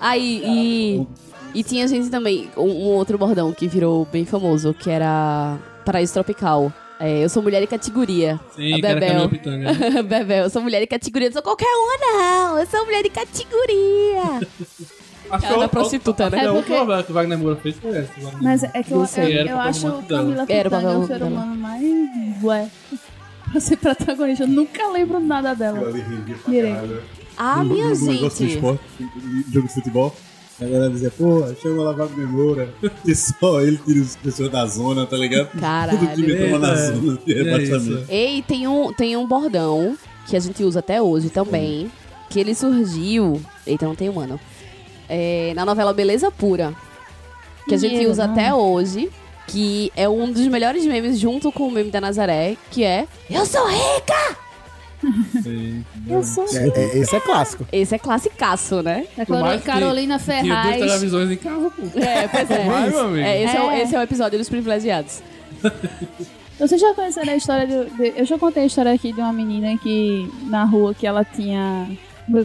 Aí, 0.00 0.42
e. 0.44 1.06
E 1.52 1.64
tinha 1.64 1.86
gente 1.88 2.08
também, 2.10 2.48
um, 2.56 2.62
um 2.62 2.86
outro 2.92 3.18
bordão 3.18 3.52
que 3.52 3.66
virou 3.66 4.06
bem 4.12 4.24
famoso, 4.24 4.72
que 4.72 4.88
era 4.88 5.58
Paraíso 5.84 6.12
Tropical. 6.14 6.72
É, 7.00 7.24
eu 7.24 7.28
sou 7.28 7.42
mulher 7.42 7.60
de 7.60 7.66
categoria. 7.66 8.38
Sim, 8.54 8.74
A 8.74 8.78
Bebel. 8.78 9.28
Pitanga. 9.28 9.72
né? 9.72 10.02
Bebel, 10.04 10.44
eu 10.44 10.50
sou 10.50 10.62
mulher 10.62 10.80
de 10.80 10.86
categoria. 10.86 11.26
Eu 11.26 11.30
não 11.30 11.34
sou 11.34 11.42
qualquer 11.42 11.66
uma, 11.66 11.96
não. 11.98 12.58
Eu 12.58 12.66
sou 12.66 12.84
mulher 12.84 13.02
de 13.02 13.10
categoria. 13.10 14.46
Acho 15.30 15.46
Ela 15.46 15.54
é 15.54 15.58
que 15.58 15.64
a- 15.64 15.68
prostituta, 15.68 16.24
né? 16.30 16.38
que 16.38 16.44
a 16.44 16.48
É 16.48 16.50
última 16.50 17.02
que 17.02 17.10
o 17.10 17.14
Wagner 17.14 17.38
Moura 17.38 17.56
fez 17.56 17.76
foi 17.76 17.96
essa. 17.96 18.12
Mas 18.40 18.62
é 18.64 18.82
que 18.82 18.92
eu, 18.92 18.98
eu. 19.04 19.22
Era 19.22 19.50
eu 19.50 19.56
o 19.56 19.60
acho 19.60 19.86
o 19.88 20.02
Camila 20.02 20.44
Era 20.48 20.68
o 20.68 20.72
Pitanga 20.72 20.98
o 20.98 21.06
ser 21.06 21.22
humano 21.22 21.54
mais... 21.56 21.82
Ué. 22.42 22.68
Pra 23.50 23.60
ser 23.60 23.76
protagonista, 23.78 24.44
eu 24.44 24.48
nunca 24.48 24.88
lembro 24.90 25.18
nada 25.20 25.54
dela. 25.54 25.92
Direito. 26.48 27.02
Ah, 27.36 27.62
No- 27.64 27.72
minha 27.72 27.88
no- 27.88 27.96
no 27.96 28.06
negócio 28.12 28.46
gente. 28.46 28.54
esporte, 28.56 28.82
no 29.00 29.52
jogo 29.52 29.66
de 29.68 29.74
futebol. 29.74 30.16
Aí 30.60 30.72
Ela 30.74 30.90
dizia, 30.90 31.10
pô, 31.10 31.42
chama 31.60 31.82
lá 31.84 31.92
Wagner 31.92 32.28
Moura. 32.28 32.68
Que 33.02 33.14
só 33.14 33.60
ele 33.62 33.78
tira 33.78 34.00
as 34.02 34.14
pessoas 34.16 34.50
da 34.50 34.66
zona, 34.66 35.06
tá 35.06 35.16
ligado? 35.16 35.48
Caralho. 35.58 35.98
Tudo 35.98 36.14
time 36.14 36.36
toma 36.36 36.58
na 36.58 36.74
zona 36.74 37.18
de 37.24 37.32
É 37.32 37.42
rebaixamento. 37.42 38.04
Ei, 38.10 38.42
tem 38.42 38.68
um, 38.68 38.92
tem 38.92 39.16
um 39.16 39.26
bordão 39.26 39.96
que 40.26 40.36
a 40.36 40.40
gente 40.40 40.62
usa 40.62 40.80
até 40.80 41.00
hoje 41.00 41.30
também. 41.30 41.90
Que 42.28 42.38
ele 42.38 42.54
surgiu. 42.54 43.40
Eita, 43.66 43.86
não 43.86 43.94
tem 43.96 44.08
um 44.10 44.20
ano. 44.20 44.38
É, 45.12 45.52
na 45.56 45.64
novela 45.64 45.92
Beleza 45.92 46.30
Pura. 46.30 46.72
que 47.68 47.74
a 47.74 47.78
gente 47.78 48.06
usa 48.06 48.26
não. 48.26 48.32
até 48.32 48.54
hoje, 48.54 49.10
que 49.48 49.92
é 49.96 50.08
um 50.08 50.30
dos 50.30 50.46
melhores 50.46 50.86
memes 50.86 51.18
junto 51.18 51.50
com 51.50 51.66
o 51.66 51.70
meme 51.70 51.90
da 51.90 52.00
Nazaré, 52.00 52.56
que 52.70 52.84
é 52.84 53.06
Eu 53.28 53.44
sou 53.44 53.66
rica! 53.66 54.36
Eu 56.06 56.22
sou. 56.22 56.44
É, 56.54 56.68
é- 56.78 56.98
esse 56.98 57.16
é 57.16 57.20
clássico. 57.20 57.66
Esse 57.72 57.94
é 57.94 57.98
classicaço, 57.98 58.82
né? 58.82 59.06
É 59.16 59.24
mais 59.30 59.60
que 59.60 59.66
Carolina 59.66 60.18
Tinha 60.18 60.34
duas 60.34 60.46
Ferraz. 60.48 60.76
televisões 60.76 61.30
em 61.30 61.36
casa, 61.36 61.70
pô. 61.70 61.82
É, 61.98 62.28
pois 62.28 62.50
é. 62.50 62.64
Vai, 62.64 62.90
meu 62.90 63.00
amigo. 63.00 63.18
É, 63.26 63.42
esse, 63.42 63.56
é. 63.56 63.60
o, 63.62 63.70
É. 63.70 63.82
esse 63.82 63.96
é 63.96 63.98
o 63.98 64.02
episódio 64.02 64.38
dos 64.38 64.48
privilegiados. 64.48 65.22
Vocês 66.58 66.78
já 66.80 66.92
conheceram 66.94 67.32
a 67.32 67.36
história 67.36 67.66
do, 67.66 67.90
de- 67.96 68.12
Eu 68.14 68.26
já 68.26 68.38
contei 68.38 68.64
a 68.64 68.66
história 68.66 68.92
aqui 68.92 69.12
de 69.12 69.20
uma 69.20 69.32
menina 69.32 69.76
que 69.78 70.30
na 70.44 70.64
rua 70.64 70.92
que 70.94 71.06
ela 71.06 71.24
tinha. 71.24 71.88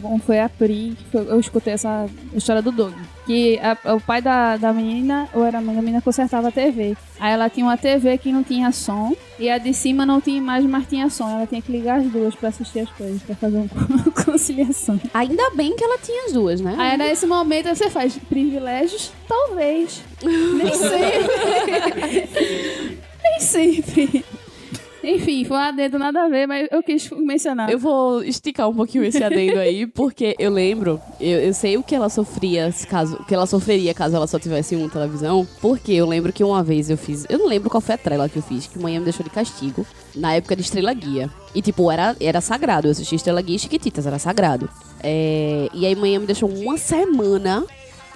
Como 0.02 0.20
foi 0.20 0.40
a 0.40 0.50
Pri, 0.50 0.96
que 0.98 1.04
foi- 1.12 1.28
eu 1.30 1.40
escutei 1.40 1.74
essa 1.74 2.06
história 2.34 2.62
do 2.62 2.72
Doug. 2.72 2.94
Que 3.26 3.60
a- 3.60 3.96
o 3.96 4.00
pai 4.02 4.22
da, 4.22 4.56
da 4.58 4.72
menina, 4.72 5.28
ou 5.34 5.44
era 5.44 5.58
a 5.58 5.62
mãe 5.62 5.76
da 5.76 5.82
menina, 5.82 6.02
consertava 6.02 6.50
a 6.50 6.52
TV. 6.52 6.96
Aí 7.20 7.34
ela 7.34 7.50
tinha 7.50 7.66
uma 7.66 7.76
TV 7.78 8.18
que 8.18 8.32
não 8.32 8.44
tinha 8.44 8.72
som, 8.72 9.14
e 9.40 9.50
a 9.50 9.58
de 9.58 9.74
cima 9.74 10.06
não 10.06 10.22
tinha 10.22 10.38
imagem, 10.38 10.70
mas 10.70 10.88
tinha 10.88 11.10
som. 11.10 11.28
Ela 11.30 11.48
tinha 11.48 11.62
que 11.62 11.72
ligar 11.72 12.00
as 12.00 12.06
duas 12.08 12.36
pra 12.36 12.50
assistir 12.50 12.82
as 12.82 12.90
coisas, 12.92 13.22
pra 13.24 13.36
fazer 13.36 13.58
uma 13.58 13.68
conciliação. 14.26 15.00
Ainda 15.14 15.50
bem 15.56 15.76
que 15.76 15.84
ela 15.84 15.98
tinha 15.98 16.26
as 16.26 16.34
duas, 16.34 16.62
né? 16.62 16.76
Aí 16.78 16.98
nesse 16.98 17.26
momento 17.26 17.68
você 17.70 17.90
faz 17.90 18.18
privilégios? 18.30 19.12
Talvez. 19.28 20.04
Nem 20.24 20.74
sempre. 20.74 22.30
Nem 23.24 23.40
sempre. 23.40 24.26
Enfim, 25.06 25.46
foi 25.46 25.58
um 25.58 25.60
adendo 25.60 26.00
nada 26.00 26.24
a 26.24 26.28
ver, 26.28 26.48
mas 26.48 26.68
eu 26.72 26.82
quis 26.82 27.10
mencionar. 27.12 27.70
Eu 27.70 27.78
vou 27.78 28.24
esticar 28.24 28.68
um 28.68 28.74
pouquinho 28.74 29.04
esse 29.04 29.24
adendo 29.24 29.60
aí, 29.60 29.86
porque 29.86 30.36
eu 30.40 30.52
lembro, 30.52 31.00
eu, 31.20 31.40
eu 31.40 31.54
sei 31.54 31.78
o 31.78 31.84
que 31.84 31.94
ela 31.94 32.10
sofria 32.10 32.74
caso, 32.90 33.18
o 33.18 33.26
que 33.26 33.34
ela 33.34 33.46
sofreria 33.46 33.94
caso 33.94 34.16
ela 34.16 34.28
só 34.28 34.40
tivesse 34.40 34.76
uma 34.76 34.90
televisão, 34.90 35.48
porque 35.62 35.92
eu 35.92 36.08
lembro 36.08 36.34
que 36.34 36.44
uma 36.44 36.64
vez 36.64 36.90
eu 36.90 36.98
fiz, 36.98 37.26
eu 37.30 37.38
não 37.38 37.48
lembro 37.48 37.70
qual 37.70 37.82
foi 37.82 37.96
a 37.96 37.98
trela 37.98 38.28
que 38.28 38.38
eu 38.38 38.44
fiz, 38.44 38.66
que 38.68 38.80
manhã 38.80 39.00
me 39.00 39.06
deixou 39.06 39.24
de 39.24 39.30
castigo, 39.30 39.86
na 40.16 40.34
época 40.34 40.56
de 40.56 40.64
Estrela 40.64 40.94
Guia. 40.94 41.30
E 41.54 41.62
tipo, 41.62 41.92
era, 41.92 42.16
era 42.20 42.42
sagrado, 42.42 42.88
eu 42.88 42.92
assisti 42.92 43.16
Estrela 43.16 43.42
Guia 43.42 43.56
e 43.56 43.60
Chiquititas, 43.60 44.08
era 44.08 44.18
sagrado. 44.18 44.70
É, 45.04 45.70
e 45.74 45.86
aí 45.86 45.96
manhã 45.96 46.20
me 46.20 46.26
deixou 46.26 46.50
uma 46.50 46.78
semana 46.78 47.64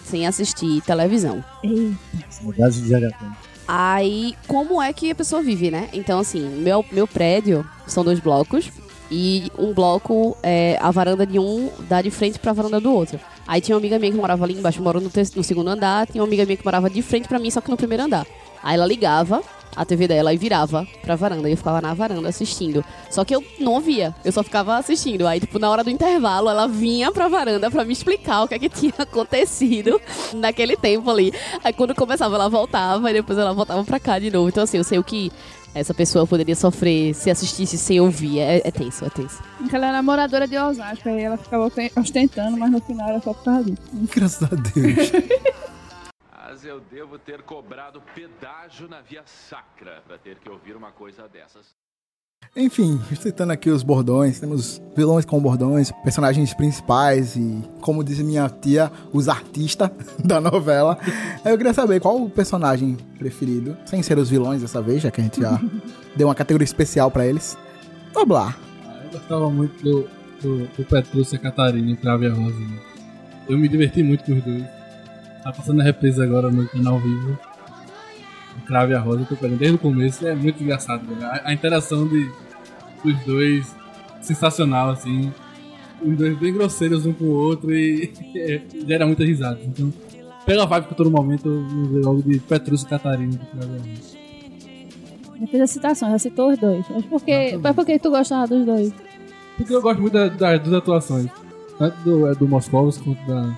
sem 0.03 0.25
assistir 0.25 0.81
televisão. 0.81 1.43
Saudades 2.29 2.81
de. 2.81 2.95
Aí, 3.71 4.35
como 4.47 4.81
é 4.81 4.91
que 4.91 5.11
a 5.11 5.15
pessoa 5.15 5.43
vive, 5.43 5.69
né? 5.69 5.89
Então, 5.93 6.17
assim, 6.17 6.41
meu, 6.41 6.83
meu 6.91 7.07
prédio 7.07 7.63
são 7.85 8.03
dois 8.03 8.19
blocos. 8.19 8.71
E 9.11 9.51
um 9.59 9.73
bloco, 9.75 10.35
é, 10.41 10.75
a 10.81 10.89
varanda 10.89 11.23
de 11.23 11.37
um 11.37 11.69
dá 11.87 12.01
de 12.01 12.09
frente 12.09 12.39
pra 12.39 12.51
varanda 12.51 12.79
do 12.79 12.91
outro. 12.91 13.19
Aí 13.47 13.61
tinha 13.61 13.75
uma 13.75 13.79
amiga 13.79 13.99
minha 13.99 14.11
que 14.11 14.17
morava 14.17 14.43
ali 14.43 14.55
embaixo, 14.55 14.81
morou 14.81 14.99
no, 14.99 15.11
no 15.35 15.43
segundo 15.43 15.67
andar. 15.67 16.07
Tinha 16.07 16.19
uma 16.19 16.27
amiga 16.27 16.45
minha 16.45 16.57
que 16.57 16.65
morava 16.65 16.89
de 16.89 16.99
frente 17.03 17.27
pra 17.27 17.37
mim, 17.37 17.51
só 17.51 17.61
que 17.61 17.69
no 17.69 17.77
primeiro 17.77 18.05
andar. 18.05 18.25
Aí 18.63 18.73
ela 18.73 18.87
ligava 18.87 19.43
a 19.75 19.85
TV 19.85 20.07
dela 20.07 20.33
e 20.33 20.37
virava 20.37 20.85
pra 21.01 21.15
varanda. 21.15 21.47
E 21.49 21.53
eu 21.53 21.57
ficava 21.57 21.81
na 21.81 21.93
varanda 21.93 22.27
assistindo. 22.29 22.83
Só 23.09 23.23
que 23.23 23.35
eu 23.35 23.43
não 23.59 23.73
ouvia, 23.73 24.13
eu 24.25 24.31
só 24.31 24.43
ficava 24.43 24.75
assistindo. 24.77 25.27
Aí, 25.27 25.39
tipo, 25.39 25.57
na 25.59 25.69
hora 25.69 25.83
do 25.83 25.89
intervalo, 25.89 26.49
ela 26.49 26.67
vinha 26.67 27.11
pra 27.11 27.27
varanda 27.27 27.69
pra 27.71 27.83
me 27.85 27.93
explicar 27.93 28.43
o 28.43 28.47
que 28.47 28.55
é 28.55 28.59
que 28.59 28.69
tinha 28.69 28.93
acontecido 28.97 29.99
naquele 30.33 30.75
tempo 30.75 31.09
ali. 31.09 31.33
Aí 31.63 31.73
quando 31.73 31.93
começava, 31.95 32.35
ela 32.35 32.49
voltava 32.49 33.09
e 33.09 33.13
depois 33.13 33.37
ela 33.37 33.53
voltava 33.53 33.83
pra 33.83 33.99
cá 33.99 34.19
de 34.19 34.29
novo. 34.31 34.49
Então, 34.49 34.63
assim, 34.63 34.77
eu 34.77 34.83
sei 34.83 34.97
o 34.99 35.03
que 35.03 35.31
essa 35.75 35.93
pessoa 35.93 36.25
poderia 36.25 36.55
sofrer 36.55 37.13
se 37.13 37.29
assistisse 37.29 37.77
sem 37.77 37.99
ouvir. 38.01 38.39
É, 38.39 38.61
é 38.65 38.71
tenso, 38.71 39.05
é 39.05 39.09
tenso. 39.09 39.39
Ela 39.71 39.87
era 39.89 40.01
moradora 40.01 40.47
de 40.47 40.57
Osasco, 40.57 41.07
aí 41.07 41.21
ela 41.21 41.37
ficava 41.37 41.65
osten- 41.67 41.91
ostentando, 41.95 42.57
mas 42.57 42.71
no 42.71 42.81
final 42.81 43.07
era 43.09 43.21
só 43.21 43.33
por 43.33 43.43
causa 43.43 43.63
disso. 43.63 43.77
Graças 44.15 44.43
a 44.51 44.55
Deus. 44.55 45.11
Mas 46.49 46.65
eu 46.65 46.79
devo 46.79 47.19
ter 47.19 47.43
cobrado 47.43 48.01
pedágio 48.15 48.87
na 48.87 49.01
via 49.01 49.21
sacra 49.23 50.01
pra 50.07 50.17
ter 50.17 50.39
que 50.39 50.49
ouvir 50.49 50.75
uma 50.75 50.91
coisa 50.91 51.27
dessas. 51.27 51.75
Enfim, 52.55 52.99
citando 53.21 53.53
aqui 53.53 53.69
os 53.69 53.83
bordões, 53.83 54.39
temos 54.39 54.81
vilões 54.97 55.25
com 55.25 55.39
bordões, 55.39 55.91
personagens 56.03 56.51
principais 56.55 57.35
e, 57.35 57.61
como 57.81 58.03
diz 58.03 58.17
minha 58.21 58.49
tia, 58.49 58.91
os 59.13 59.29
artistas 59.29 59.91
da 60.25 60.41
novela. 60.41 60.97
Eu 61.45 61.55
queria 61.55 61.71
saber 61.71 61.99
qual 61.99 62.19
o 62.19 62.31
personagem 62.31 62.97
preferido, 63.19 63.77
sem 63.85 64.01
ser 64.01 64.17
os 64.17 64.27
vilões 64.27 64.61
dessa 64.63 64.81
vez, 64.81 65.03
já 65.03 65.11
que 65.11 65.21
a 65.21 65.23
gente 65.23 65.39
já 65.39 65.61
deu 66.17 66.27
uma 66.27 66.33
categoria 66.33 66.65
especial 66.65 67.11
pra 67.11 67.27
eles. 67.27 67.55
Noblar. 68.15 68.57
Ah, 68.87 69.01
Eu 69.05 69.11
gostava 69.11 69.51
muito 69.51 69.83
do, 69.83 70.09
do, 70.41 70.65
do 70.65 70.83
Petrúcia 70.83 71.37
Catarina 71.37 71.91
e 71.91 71.95
Crave 71.95 72.25
a 72.25 72.33
Rosa. 72.33 72.59
né? 72.59 72.79
Eu 73.47 73.55
me 73.55 73.67
diverti 73.67 74.01
muito 74.01 74.23
com 74.23 74.33
os 74.33 74.43
dois. 74.43 74.78
Tá 75.43 75.51
passando 75.53 75.81
a 75.81 75.83
reprise 75.83 76.21
agora 76.21 76.49
no 76.51 76.67
canal 76.67 76.99
vivo. 76.99 77.37
O 78.57 78.61
Crave 78.65 78.93
a 78.93 78.99
Rosa, 78.99 79.21
eu 79.21 79.25
tô 79.25 79.35
pegando 79.35 79.57
desde 79.59 79.75
o 79.75 79.79
começo. 79.79 80.27
É 80.27 80.35
muito 80.35 80.61
engraçado. 80.61 81.01
A, 81.23 81.49
a 81.49 81.53
interação 81.53 82.07
de, 82.07 82.29
dos 83.03 83.17
dois, 83.25 83.75
sensacional, 84.21 84.89
assim. 84.91 85.31
Os 86.01 86.15
dois 86.17 86.37
bem 86.37 86.53
grosseiros 86.53 87.05
um 87.05 87.13
com 87.13 87.25
o 87.25 87.31
outro 87.33 87.73
e 87.73 88.11
é, 88.35 88.61
gera 88.85 89.05
muita 89.05 89.23
risada. 89.23 89.59
Então, 89.63 89.91
pela 90.45 90.65
vibe 90.65 90.85
que 90.87 90.93
eu 90.93 90.97
tô 90.97 91.03
no 91.05 91.11
momento, 91.11 91.47
eu 91.47 91.85
ver 91.87 92.05
logo 92.05 92.21
de 92.21 92.39
Petrúcia 92.39 92.87
Catarina 92.87 93.33
e 93.33 93.37
Crave 93.57 93.75
a 93.75 93.77
Rosa. 93.77 94.19
Já 95.39 95.47
fez 95.47 95.63
a 95.63 95.67
citação, 95.67 96.11
já 96.11 96.19
citou 96.19 96.51
os 96.51 96.57
dois. 96.59 96.85
Mas 96.89 97.05
por 97.05 97.23
que, 97.23 97.57
mas 97.57 97.75
por 97.75 97.85
que 97.85 97.97
tu 97.97 98.09
gostava 98.09 98.45
dos 98.47 98.65
dois? 98.65 98.93
Porque 99.55 99.73
eu 99.73 99.81
gosto 99.81 100.01
muito 100.01 100.13
da- 100.13 100.27
da- 100.27 100.57
das 100.57 100.73
atuações. 100.73 101.27
Tanto 101.77 101.97
do, 102.03 102.27
é, 102.27 102.35
do 102.35 102.45
Moscovos 102.47 102.97
quanto 102.97 103.25
da 103.25 103.57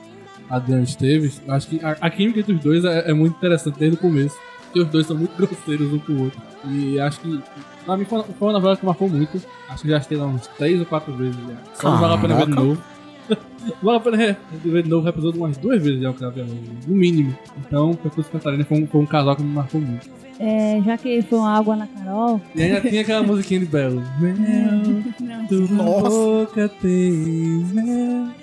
Adriana 0.52 0.84
Esteves. 0.84 1.41
Acho 1.47 1.68
que 1.68 1.84
a, 1.84 1.97
a 1.99 2.10
química 2.10 2.43
dos 2.43 2.60
dois 2.60 2.86
é, 2.86 3.10
é 3.10 3.14
muito 3.14 3.36
interessante 3.38 3.80
desde 3.80 3.97
o 3.97 3.99
começo. 3.99 4.36
Porque 4.66 4.80
os 4.80 4.88
dois 4.88 5.06
são 5.06 5.18
muito 5.18 5.36
grosseiros 5.36 5.91
um 5.91 5.99
com 5.99 6.14
o 6.14 6.24
outro. 6.24 6.41
E 6.70 6.99
acho 6.99 7.20
que, 7.20 7.39
pra 7.86 7.97
mim, 7.97 8.06
foi 8.06 8.20
uma, 8.20 8.24
foi 8.24 8.47
uma 8.47 8.54
novela 8.54 8.78
que 8.78 8.86
marcou 8.86 9.10
muito. 9.10 9.41
Acho 9.68 9.84
que 9.84 9.89
já 9.89 9.97
assisti 9.97 10.16
ela 10.16 10.28
uns 10.28 10.47
três 10.47 10.80
ou 10.80 10.86
quatro 10.86 11.14
vezes 11.14 11.36
já. 11.36 11.56
Só 11.74 11.91
não 11.91 11.99
vale 11.99 12.14
a 12.14 12.18
pena 12.18 12.36
ver 12.36 12.45
de 12.45 12.52
novo. 12.52 12.82
vale 13.84 13.97
a 13.97 13.99
pena 13.99 14.38
ver 14.64 14.84
de 14.84 14.89
novo 14.89 15.06
o 15.06 15.10
episódio 15.10 15.41
umas 15.41 15.58
duas 15.58 15.84
vezes 15.84 16.02
já, 16.02 16.10
o 16.10 16.14
a 16.14 16.28
Rosa, 16.28 16.45
no 16.88 16.95
mínimo. 16.95 17.38
Então, 17.60 17.93
Petrus 17.95 18.28
e 18.28 18.30
Catarina 18.30 18.64
foi 18.64 18.82
um, 18.82 18.88
foi 18.88 19.02
um 19.02 19.06
casal 19.06 19.36
que 19.36 19.43
me 19.43 19.54
marcou 19.54 19.82
muito. 19.82 20.10
É, 20.39 20.82
já 20.84 20.97
que 20.97 21.22
foi 21.22 21.38
uma 21.38 21.56
água 21.56 21.76
na 21.76 21.86
Carol. 21.86 22.41
E 22.56 22.64
ainda 22.64 22.82
tinha 22.82 23.02
aquela 23.02 23.22
musiquinha 23.22 23.60
de 23.60 23.66
Belo. 23.68 24.02
Mel, 24.20 25.47
tua 25.47 25.60
Nossa. 25.76 26.10
boca 26.10 26.70
tem 26.82 27.12
mel. 27.12 28.41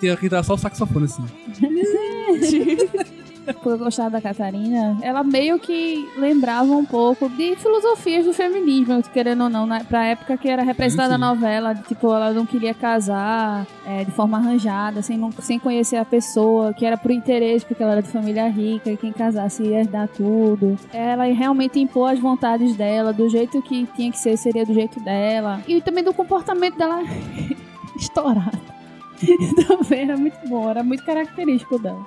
Tinha 0.00 0.16
que 0.16 0.28
dar 0.28 0.42
só 0.42 0.54
o 0.54 0.58
saxofone 0.58 1.04
assim. 1.06 1.24
Por 3.62 3.72
eu 3.72 3.78
gostar 3.78 4.10
da 4.10 4.20
Catarina, 4.20 4.98
ela 5.00 5.24
meio 5.24 5.58
que 5.58 6.06
lembrava 6.18 6.70
um 6.70 6.84
pouco 6.84 7.30
de 7.30 7.56
filosofias 7.56 8.26
do 8.26 8.34
feminismo, 8.34 9.02
querendo 9.10 9.44
ou 9.44 9.48
não, 9.48 9.64
na, 9.64 9.82
pra 9.82 10.04
época 10.04 10.36
que 10.36 10.48
era 10.48 10.62
representada 10.62 11.14
sim. 11.14 11.20
novela, 11.20 11.72
de, 11.72 11.82
tipo, 11.84 12.12
ela 12.12 12.30
não 12.32 12.44
queria 12.44 12.74
casar 12.74 13.66
é, 13.86 14.04
de 14.04 14.10
forma 14.10 14.36
arranjada, 14.36 15.00
sem, 15.00 15.16
não- 15.16 15.32
sem 15.32 15.58
conhecer 15.58 15.96
a 15.96 16.04
pessoa, 16.04 16.74
que 16.74 16.84
era 16.84 16.98
por 16.98 17.10
interesse, 17.10 17.64
porque 17.64 17.82
ela 17.82 17.92
era 17.92 18.02
de 18.02 18.10
família 18.10 18.46
rica 18.48 18.90
e 18.90 18.98
quem 18.98 19.12
casasse 19.12 19.62
ia 19.62 19.80
herdar 19.80 20.08
tudo. 20.08 20.78
Ela 20.92 21.24
realmente 21.24 21.80
impôs 21.80 22.12
as 22.12 22.18
vontades 22.18 22.76
dela, 22.76 23.14
do 23.14 23.30
jeito 23.30 23.62
que 23.62 23.86
tinha 23.96 24.10
que 24.10 24.18
ser, 24.18 24.36
seria 24.36 24.66
do 24.66 24.74
jeito 24.74 25.00
dela. 25.00 25.62
E 25.66 25.80
também 25.80 26.04
do 26.04 26.12
comportamento 26.12 26.76
dela 26.76 27.02
estourado. 27.96 28.77
Também 29.66 30.02
era 30.02 30.16
muito 30.16 30.48
bom, 30.48 30.70
era 30.70 30.82
muito 30.82 31.04
característico 31.04 31.78
dela. 31.78 32.04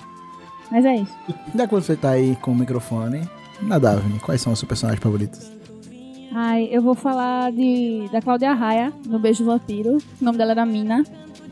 Mas 0.71 0.85
é 0.85 0.95
isso. 0.95 1.13
Já 1.53 1.67
que 1.67 1.73
você 1.73 1.95
tá 1.95 2.11
aí 2.11 2.35
com 2.37 2.51
o 2.51 2.55
microfone, 2.55 3.27
na 3.61 3.77
Daphne, 3.77 4.19
quais 4.19 4.41
são 4.41 4.53
os 4.53 4.59
seus 4.59 4.67
personagens 4.67 5.03
favoritos? 5.03 5.51
Ai, 6.33 6.69
eu 6.71 6.81
vou 6.81 6.95
falar 6.95 7.51
de 7.51 8.07
da 8.11 8.21
Cláudia 8.21 8.53
Raia, 8.53 8.93
no 9.05 9.19
Beijo 9.19 9.43
Vampiro. 9.43 9.97
O 9.97 10.23
nome 10.23 10.37
dela 10.37 10.51
era 10.51 10.65
Mina. 10.65 11.03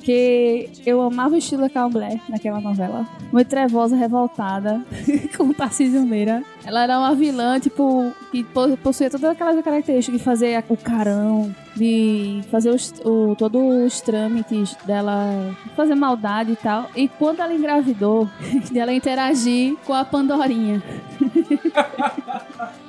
Que 0.02 0.70
eu 0.86 1.02
amava 1.02 1.36
o 1.36 1.38
estilo 1.38 1.62
da 1.64 1.70
Calblé 1.70 2.20
naquela 2.30 2.60
novela. 2.62 3.06
Muito 3.32 3.48
trevosa, 3.48 3.96
revoltada, 3.96 4.82
com 5.38 5.52
Tarcísio 5.54 6.02
Meira. 6.04 6.42
Ela 6.66 6.84
era 6.84 6.98
uma 7.00 7.14
vilã, 7.14 7.60
tipo, 7.60 8.12
que 8.32 8.44
po- 8.44 8.76
possuía 8.78 9.10
todas 9.10 9.30
aquelas 9.32 9.62
características 9.64 10.20
de 10.20 10.24
fazer 10.24 10.64
o 10.70 10.78
carão, 10.78 11.54
de 11.76 12.42
fazer 12.50 12.70
os, 12.72 12.94
o, 13.04 13.36
todos 13.38 13.62
os 13.86 14.02
trâmites 14.02 14.76
dela, 14.86 15.56
fazer 15.76 15.96
maldade 15.96 16.54
e 16.54 16.56
tal. 16.56 16.90
E 16.96 17.08
quando 17.08 17.42
ela 17.42 17.54
engravidou, 17.54 18.28
de 18.72 18.80
ela 18.80 18.94
interagir 18.94 19.76
com 19.86 19.94
a 19.94 20.04
Pandorinha. 20.06 20.82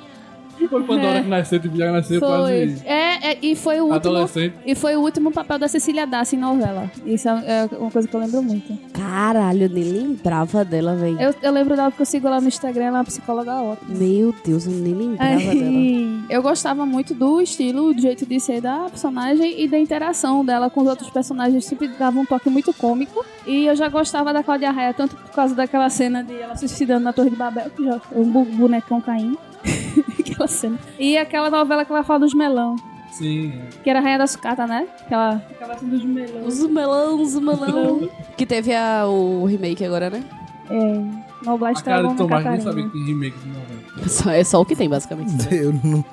Foi 0.67 0.83
Pandora 0.83 1.21
que 1.21 1.29
nasceu, 1.29 1.59
tipo, 1.59 1.77
já 1.77 1.91
nasceu 1.91 2.19
Foi. 2.19 2.29
quase 2.29 2.81
É, 2.85 3.31
é, 3.31 3.37
e 3.41 3.55
foi 3.55 3.79
o 3.79 3.83
último. 3.83 3.95
adolescente. 3.95 4.55
E 4.65 4.75
foi 4.75 4.95
o 4.95 5.01
último 5.01 5.31
papel 5.31 5.59
da 5.59 5.67
Cecília 5.67 6.07
Dassi 6.07 6.35
em 6.35 6.39
novela. 6.39 6.89
Isso 7.05 7.29
é 7.29 7.51
é 7.51 7.77
uma 7.77 7.91
coisa 7.91 8.07
que 8.07 8.15
eu 8.15 8.19
lembro 8.19 8.41
muito. 8.41 8.77
Caralho, 8.93 9.63
eu 9.63 9.69
nem 9.69 9.83
lembrava 9.83 10.63
dela, 10.63 10.95
velho. 10.95 11.19
Eu, 11.19 11.35
eu 11.41 11.51
lembro 11.51 11.75
dela 11.75 11.89
porque 11.89 12.01
eu 12.01 12.05
sigo 12.05 12.27
ela 12.27 12.39
no 12.39 12.47
Instagram, 12.47 12.85
ela 12.85 12.97
é 12.97 12.99
uma 12.99 13.05
psicóloga 13.05 13.53
ótima. 13.53 13.97
Meu 13.97 14.33
Deus, 14.43 14.65
eu 14.65 14.71
nem 14.71 14.93
lembrava 14.93 15.37
dela. 15.37 15.51
Aí, 15.51 16.19
eu 16.29 16.41
gostava 16.41 16.85
muito 16.85 17.13
do 17.13 17.41
estilo, 17.41 17.93
do 17.93 18.01
jeito 18.01 18.25
de 18.25 18.39
ser 18.39 18.61
da 18.61 18.89
personagem 18.89 19.61
e 19.61 19.67
da 19.67 19.77
interação 19.77 20.45
dela 20.45 20.69
com 20.69 20.81
os 20.81 20.87
outros 20.87 21.09
personagens. 21.09 21.65
Sempre 21.65 21.89
dava 21.89 22.19
um 22.19 22.25
toque 22.25 22.49
muito 22.49 22.73
cômico. 22.73 23.25
E 23.45 23.65
eu 23.65 23.75
já 23.75 23.89
gostava 23.89 24.31
da 24.31 24.43
Cláudia 24.43 24.71
Raia, 24.71 24.93
tanto 24.93 25.15
por 25.15 25.31
causa 25.31 25.53
daquela 25.55 25.89
cena 25.89 26.23
de 26.23 26.39
ela 26.39 26.55
se 26.55 26.67
suicidando 26.67 27.03
na 27.03 27.13
Torre 27.13 27.29
de 27.29 27.35
Babel, 27.35 27.69
que 27.69 27.83
já 27.83 27.99
foi 27.99 28.21
um 28.21 28.29
bonecão 28.29 29.01
caindo. 29.01 29.37
aquela 30.19 30.47
cena. 30.47 30.77
E 30.99 31.17
aquela 31.17 31.49
novela 31.49 31.85
que 31.85 31.91
ela 31.91 32.03
fala 32.03 32.19
dos 32.19 32.33
melão, 32.33 32.75
Sim. 33.11 33.53
é. 33.53 33.83
que 33.83 33.89
era 33.89 33.99
a 33.99 34.01
Rainha 34.01 34.17
da 34.19 34.27
Sucata, 34.27 34.65
né? 34.67 34.87
Aquela, 35.05 35.35
aquela 35.51 35.77
cena 35.77 35.91
dos 35.91 36.03
melão. 36.03 36.45
Os 36.45 36.59
melão, 36.67 37.21
os 37.21 37.35
melão. 37.35 38.09
que 38.37 38.45
teve 38.45 38.73
a, 38.73 39.05
o 39.07 39.45
remake 39.45 39.83
agora, 39.85 40.09
né? 40.09 40.23
É, 40.69 41.45
no 41.45 41.57
Blast 41.57 41.81
A 41.81 41.83
cara 41.85 41.97
de 41.97 42.03
Dragon 42.15 42.15
Tomás 42.15 42.45
nem 42.45 42.61
sabia 42.61 42.83
que 42.85 42.89
tem 42.91 43.05
remake 43.05 43.37
de 43.39 43.47
novela. 43.49 44.07
Só- 44.07 44.31
é 44.31 44.43
só 44.43 44.61
o 44.61 44.65
que 44.65 44.75
tem, 44.75 44.87
basicamente. 44.89 45.31
Eu 45.53 45.73
não. 45.83 46.03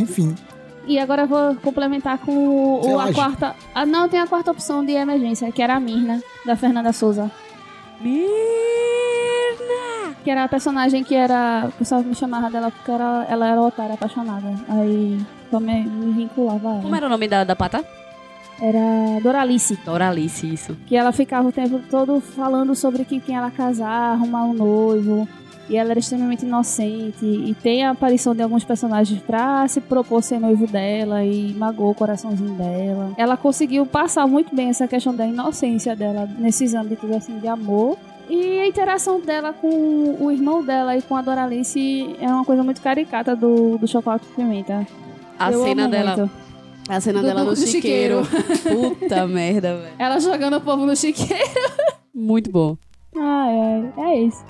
Enfim. 0.00 0.34
E 0.86 0.98
agora 0.98 1.22
eu 1.22 1.26
vou 1.28 1.54
complementar 1.56 2.18
com 2.18 2.30
o, 2.32 2.92
o- 2.92 2.98
a 3.00 3.10
quarta. 3.12 3.54
Ah, 3.74 3.86
não, 3.86 4.06
tem 4.08 4.20
a 4.20 4.26
quarta 4.26 4.50
opção 4.50 4.84
de 4.84 4.92
emergência, 4.92 5.50
que 5.50 5.62
era 5.62 5.74
a 5.76 5.80
Mirna, 5.80 6.22
da 6.44 6.56
Fernanda 6.56 6.92
Souza. 6.92 7.30
Mirna! 8.00 8.24
Que 10.22 10.30
era 10.30 10.44
a 10.44 10.48
personagem 10.48 11.04
que 11.04 11.14
era. 11.14 11.66
O 11.68 11.72
pessoal 11.72 12.02
me 12.02 12.14
chamava 12.14 12.50
dela 12.50 12.70
porque 12.70 12.90
era, 12.90 13.26
ela 13.28 13.46
era 13.48 13.60
otária, 13.60 13.94
apaixonada. 13.94 14.54
Aí 14.68 15.20
me, 15.52 15.82
me 15.84 16.12
vinculava 16.12 16.68
a 16.68 16.72
ela. 16.74 16.82
Como 16.82 16.96
era 16.96 17.06
o 17.06 17.08
nome 17.08 17.28
da, 17.28 17.44
da 17.44 17.54
pata? 17.56 17.84
Era 18.60 19.20
Doralice. 19.22 19.78
Doralice, 19.84 20.52
isso. 20.52 20.76
Que 20.86 20.96
ela 20.96 21.12
ficava 21.12 21.48
o 21.48 21.52
tempo 21.52 21.80
todo 21.90 22.20
falando 22.20 22.74
sobre 22.74 23.04
que 23.04 23.20
quem 23.20 23.36
ela 23.36 23.50
casar, 23.50 24.12
arrumar 24.12 24.44
um 24.44 24.54
noivo. 24.54 25.28
E 25.68 25.76
ela 25.76 25.90
era 25.92 25.98
extremamente 25.98 26.44
inocente. 26.44 27.24
E 27.24 27.54
tem 27.62 27.84
a 27.84 27.90
aparição 27.90 28.34
de 28.34 28.42
alguns 28.42 28.64
personagens 28.64 29.20
pra 29.22 29.66
se 29.68 29.80
propor 29.80 30.22
ser 30.22 30.38
noivo 30.38 30.66
dela 30.66 31.24
e 31.24 31.54
magoou 31.54 31.90
o 31.90 31.94
coraçãozinho 31.94 32.54
dela. 32.54 33.12
Ela 33.16 33.36
conseguiu 33.36 33.86
passar 33.86 34.26
muito 34.26 34.54
bem 34.54 34.68
essa 34.68 34.86
questão 34.86 35.14
da 35.14 35.26
inocência 35.26 35.96
dela 35.96 36.28
nesses 36.38 36.74
âmbitos 36.74 37.10
assim, 37.10 37.38
de 37.38 37.48
amor. 37.48 37.96
E 38.28 38.58
a 38.60 38.66
interação 38.66 39.20
dela 39.20 39.52
com 39.52 40.16
o 40.20 40.30
irmão 40.30 40.62
dela 40.64 40.96
e 40.96 41.02
com 41.02 41.14
a 41.16 41.20
Doralice 41.22 42.16
é 42.20 42.26
uma 42.26 42.44
coisa 42.44 42.62
muito 42.62 42.80
caricata 42.80 43.36
do, 43.36 43.76
do 43.78 43.86
Chocolate 43.86 44.26
Pimenta. 44.34 44.86
A 45.38 45.52
Eu 45.52 45.62
cena 45.64 45.82
amo 45.82 45.90
dela. 45.90 46.16
muito. 46.16 46.30
A 46.88 47.00
cena 47.00 47.20
Do- 47.20 47.26
dela 47.26 47.40
do- 47.40 47.46
no 47.50 47.54
do 47.54 47.66
chiqueiro. 47.66 48.22
Puta 48.62 49.26
merda, 49.28 49.76
velho. 49.76 49.94
Ela 49.98 50.20
jogando 50.20 50.56
o 50.56 50.60
povo 50.60 50.84
no 50.86 50.94
chiqueiro. 50.96 51.42
Muito 52.14 52.50
bom. 52.50 52.76
Ah, 53.16 53.46
é, 53.50 54.00
é 54.02 54.20
isso. 54.22 54.44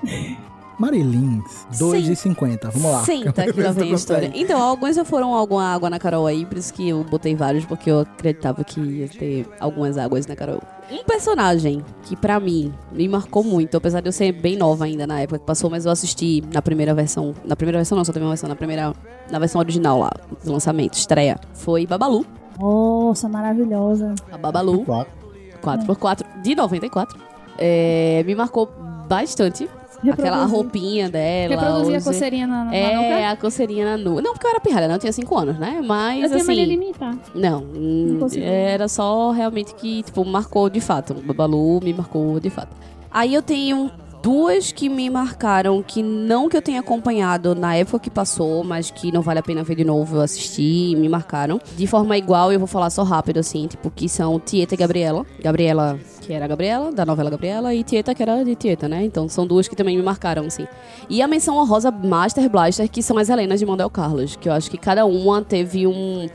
Marilins, 0.79 1.67
2,50. 1.73 2.71
Vamos 2.73 2.91
lá. 2.91 3.05
Senta 3.05 3.47
que 3.53 3.61
lá 3.61 3.73
vem 3.73 3.93
a 3.93 3.95
história. 3.95 4.31
Então, 4.35 4.61
alguns 4.61 4.97
já 4.97 5.05
foram 5.05 5.35
alguma 5.35 5.65
água 5.73 5.89
na 5.89 5.99
Carol 5.99 6.27
aí, 6.27 6.45
por 6.45 6.59
isso 6.59 6.73
que 6.73 6.89
eu 6.89 7.05
botei 7.05 7.35
vários, 7.35 7.65
porque 7.65 7.91
eu 7.91 8.01
acreditava 8.01 8.65
que 8.65 8.81
ia 8.81 9.09
ter 9.09 9.47
algumas 9.61 9.97
águas 9.99 10.27
na 10.27 10.35
Carol. 10.35 10.61
Um 10.91 11.03
personagem 11.05 11.83
que 12.03 12.15
pra 12.15 12.39
mim 12.39 12.73
me 12.93 13.09
marcou 13.09 13.43
muito, 13.43 13.77
apesar 13.77 14.01
de 14.01 14.09
eu 14.09 14.13
ser 14.13 14.33
bem 14.33 14.57
nova 14.57 14.85
ainda 14.85 15.07
na 15.07 15.21
época 15.21 15.39
que 15.39 15.47
passou, 15.47 15.71
mas 15.71 15.87
eu 15.87 15.93
assisti 15.93 16.43
na 16.53 16.61
primeira 16.61 16.95
versão. 16.95 17.35
Na 17.45 17.57
primeira 17.57 17.79
versão 17.79 17.97
não, 17.97 18.05
só 18.05 18.13
teve 18.13 18.25
uma 18.25 18.33
versão, 18.33 18.49
na 18.49 18.57
primeira. 18.57 18.93
Na 19.31 19.39
versão 19.39 19.59
original 19.61 19.99
lá, 19.99 20.13
do 20.45 20.53
lançamento, 20.53 20.95
estreia. 20.95 21.39
Foi 21.55 21.87
Babalu. 21.87 22.27
Nossa, 22.61 23.29
maravilhosa. 23.29 24.15
A 24.31 24.37
Babalu. 24.37 24.85
Quatro. 24.85 25.25
4x4 25.63 26.43
de 26.43 26.55
94. 26.55 27.19
É, 27.59 28.23
me 28.27 28.35
marcou 28.35 28.71
bastante. 29.09 29.69
Aquela 30.13 30.45
roupinha 30.45 31.09
dela. 31.09 31.55
Reproduzir 31.55 31.95
a 31.95 31.99
os- 31.99 32.05
coceirinha 32.05 32.47
na, 32.47 32.65
na 32.65 32.75
É, 32.75 32.97
nuca? 32.97 33.31
a 33.31 33.37
coceirinha 33.37 33.85
na 33.85 33.97
nuca. 33.97 34.23
Não, 34.23 34.33
porque 34.33 34.47
eu 34.47 34.51
era 34.51 34.61
pirralha, 34.61 34.87
não, 34.89 34.95
eu 34.97 34.99
tinha 35.01 35.13
5 35.13 35.37
anos, 35.39 35.59
né? 35.59 35.81
Mas 35.85 36.23
Eu 36.25 36.31
tenho 36.31 36.47
mania 36.47 36.67
de 36.67 36.73
assim. 36.73 36.83
imitar. 36.83 37.17
Não, 37.35 37.61
hum, 37.63 38.07
Não 38.13 38.21
consegui. 38.21 38.45
era 38.45 38.89
só 38.89 39.31
realmente 39.31 39.75
que, 39.75 40.03
tipo, 40.03 40.25
marcou 40.25 40.69
de 40.69 40.81
fato. 40.81 41.13
O 41.15 41.23
Babalu 41.23 41.81
me 41.83 41.93
marcou 41.95 42.39
de 42.41 42.51
fato. 42.51 42.75
Aí 43.11 43.33
eu 43.33 43.43
tenho 43.43 43.91
duas 44.25 44.73
que 44.73 44.89
me 44.89 45.11
marcaram, 45.11 45.83
que 45.83 46.03
não 46.03 46.49
que 46.49 46.57
eu 46.57 46.63
tenha 46.63 46.81
acompanhado 46.81 47.55
na 47.55 47.77
época 47.77 47.99
que 47.99 48.09
passou, 48.09 48.65
mas 48.65 48.91
que 48.91 49.13
não 49.13 49.21
vale 49.21 49.41
a 49.41 49.43
pena 49.43 49.63
ver 49.63 49.75
de 49.75 49.85
novo, 49.85 50.17
eu 50.17 50.23
assisti 50.23 50.93
e 50.93 50.97
me 50.97 51.11
marcaram. 51.11 51.61
De 51.77 51.87
forma 51.87 52.17
igual, 52.17 52.51
eu 52.51 52.59
vou 52.59 52.67
falar 52.67 52.89
só 52.89 53.03
rápido, 53.03 53.39
assim, 53.39 53.67
tipo, 53.67 53.91
que 53.91 54.09
são 54.09 54.41
Tieta 54.41 54.73
e 54.73 54.79
Gabriela. 54.79 55.27
Gabriela, 55.43 56.01
que 56.23 56.33
era 56.33 56.47
a 56.47 56.49
Gabriela, 56.49 56.91
da 56.91 57.05
novela 57.05 57.29
Gabriela, 57.29 57.75
e 57.75 57.85
Tieta, 57.85 58.15
que 58.15 58.23
era 58.23 58.43
de 58.43 58.55
Tieta, 58.55 58.89
né? 58.89 59.05
Então 59.05 59.29
são 59.29 59.47
duas 59.47 59.69
que 59.69 59.77
também 59.77 59.95
me 59.95 60.03
marcaram, 60.03 60.47
assim. 60.47 60.67
E 61.11 61.21
a 61.21 61.29
menção 61.29 61.59
honrosa 61.59 61.91
Master 61.91 62.49
Blaster, 62.49 62.89
que 62.91 63.03
são 63.03 63.19
as 63.19 63.29
Helenas 63.29 63.61
de 63.61 63.67
Mondel 63.67 63.91
Carlos, 63.91 64.37
que 64.37 64.49
eu 64.49 64.55
acho 64.55 64.71
que 64.71 64.79
cada 64.79 65.05
uma 65.05 65.43
teve 65.43 65.87
um 65.87 66.27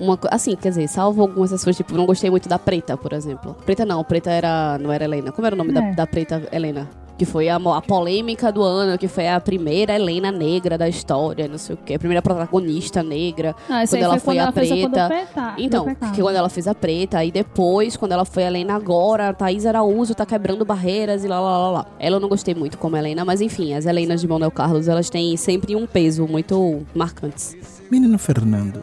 uma 0.00 0.18
assim, 0.30 0.56
quer 0.56 0.70
dizer, 0.70 0.88
salvo 0.88 1.20
algumas 1.20 1.52
exceções, 1.52 1.76
tipo, 1.76 1.94
não 1.94 2.06
gostei 2.06 2.30
muito 2.30 2.48
da 2.48 2.58
Preta, 2.58 2.96
por 2.96 3.12
exemplo. 3.12 3.54
Preta 3.66 3.84
não, 3.84 4.02
Preta 4.02 4.30
era 4.30 4.78
não 4.78 4.90
era 4.90 5.04
Helena. 5.04 5.30
Como 5.30 5.46
era 5.46 5.54
o 5.54 5.58
nome 5.58 5.72
da, 5.72 5.84
É. 5.84 5.92
da 5.92 6.06
Preta 6.06 6.42
Helena? 6.50 7.03
Que 7.16 7.24
foi 7.24 7.48
a, 7.48 7.56
a 7.56 7.80
polêmica 7.80 8.50
do 8.50 8.60
ano, 8.62 8.98
que 8.98 9.06
foi 9.06 9.28
a 9.28 9.38
primeira 9.40 9.94
Helena 9.94 10.32
negra 10.32 10.76
da 10.76 10.88
história, 10.88 11.46
não 11.46 11.58
sei 11.58 11.74
o 11.74 11.78
quê. 11.78 11.94
A 11.94 11.98
primeira 11.98 12.20
protagonista 12.20 13.02
negra. 13.04 13.54
Não, 13.68 13.76
essa 13.76 13.96
quando 13.96 14.02
ela 14.04 14.18
foi 14.18 14.34
quando 14.34 14.38
a 14.38 14.42
ela 14.42 14.52
fez 14.52 14.70
a 14.72 14.74
preta. 14.74 15.08
Preta- 15.08 15.54
Então, 15.58 15.84
Pecado. 15.84 16.12
que 16.14 16.20
quando 16.22 16.36
ela 16.36 16.48
fez 16.48 16.66
a 16.66 16.74
preta, 16.74 17.18
aí 17.18 17.30
depois, 17.30 17.96
quando 17.96 18.12
ela 18.12 18.24
foi 18.24 18.42
a 18.42 18.46
Helena 18.48 18.74
agora, 18.74 19.28
a 19.28 19.32
Thaís 19.32 19.64
Araújo 19.64 20.12
tá 20.14 20.26
quebrando 20.26 20.64
barreiras 20.64 21.24
e 21.24 21.28
lá, 21.28 21.38
lá, 21.40 21.56
lá, 21.58 21.70
lá. 21.70 21.86
Ela 22.00 22.16
eu 22.16 22.20
não 22.20 22.28
gostei 22.28 22.54
muito 22.54 22.78
como 22.78 22.96
Helena, 22.96 23.24
mas 23.24 23.40
enfim, 23.40 23.74
as 23.74 23.86
Helenas 23.86 24.20
de 24.20 24.26
Manuel 24.26 24.50
Carlos, 24.50 24.88
elas 24.88 25.08
têm 25.08 25.36
sempre 25.36 25.76
um 25.76 25.86
peso 25.86 26.26
muito 26.26 26.84
marcantes. 26.94 27.56
Menino 27.90 28.18
Fernando. 28.18 28.82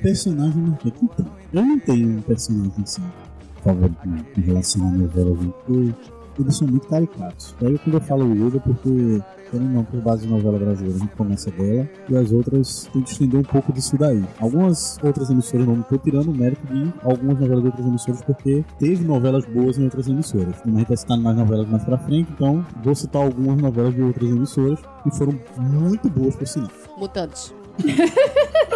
Personagem 0.00 0.56
marcante. 0.62 0.96
Então, 1.02 1.26
eu 1.52 1.62
não 1.64 1.78
tenho 1.80 2.18
um 2.18 2.22
personagem 2.22 2.72
assim, 2.82 3.02
favorito 3.62 3.96
em 4.36 4.40
relação 4.40 4.86
à 4.86 4.90
novela, 4.90 5.36
porque 5.66 5.92
eles 6.40 6.56
são 6.56 6.66
muito 6.66 6.88
caricatos. 6.88 7.54
Daí 7.60 7.78
quando 7.78 7.94
eu 7.94 8.00
falo 8.00 8.24
Luda, 8.24 8.60
porque 8.60 9.20
querendo 9.52 9.70
não, 9.70 9.84
por 9.84 10.00
base 10.00 10.26
de 10.26 10.32
novela 10.32 10.58
brasileira, 10.58 10.96
a 10.96 11.00
gente 11.00 11.14
começa 11.14 11.50
dela, 11.50 11.86
e 12.08 12.16
as 12.16 12.32
outras 12.32 12.88
tem 12.90 13.02
que 13.02 13.10
estender 13.10 13.38
um 13.38 13.42
pouco 13.42 13.70
disso 13.72 13.96
daí. 13.98 14.24
Algumas 14.40 14.98
outras 15.02 15.28
emissoras 15.28 15.66
não 15.66 15.80
estou 15.80 15.98
tirando 15.98 16.28
o 16.28 16.34
mérito 16.34 16.66
de 16.66 16.90
algumas 17.04 17.38
novelas 17.38 17.60
de 17.60 17.66
outras 17.66 17.86
emissoras, 17.86 18.22
porque 18.22 18.64
teve 18.78 19.04
novelas 19.04 19.44
boas 19.44 19.76
em 19.76 19.84
outras 19.84 20.08
emissoras. 20.08 20.56
Como 20.62 20.76
a 20.76 20.78
gente 20.78 20.88
vai 20.88 20.96
citar 20.96 21.18
mais 21.18 21.36
novelas 21.36 21.68
mais 21.68 21.84
pra 21.84 21.98
frente, 21.98 22.32
então 22.32 22.64
vou 22.82 22.94
citar 22.94 23.22
algumas 23.22 23.60
novelas 23.60 23.94
de 23.94 24.02
outras 24.02 24.30
emissoras 24.30 24.78
que 25.02 25.10
foram 25.16 25.38
muito 25.58 26.08
boas 26.08 26.34
por 26.34 26.46
sinal. 26.46 26.70
Mutantes. 26.96 27.54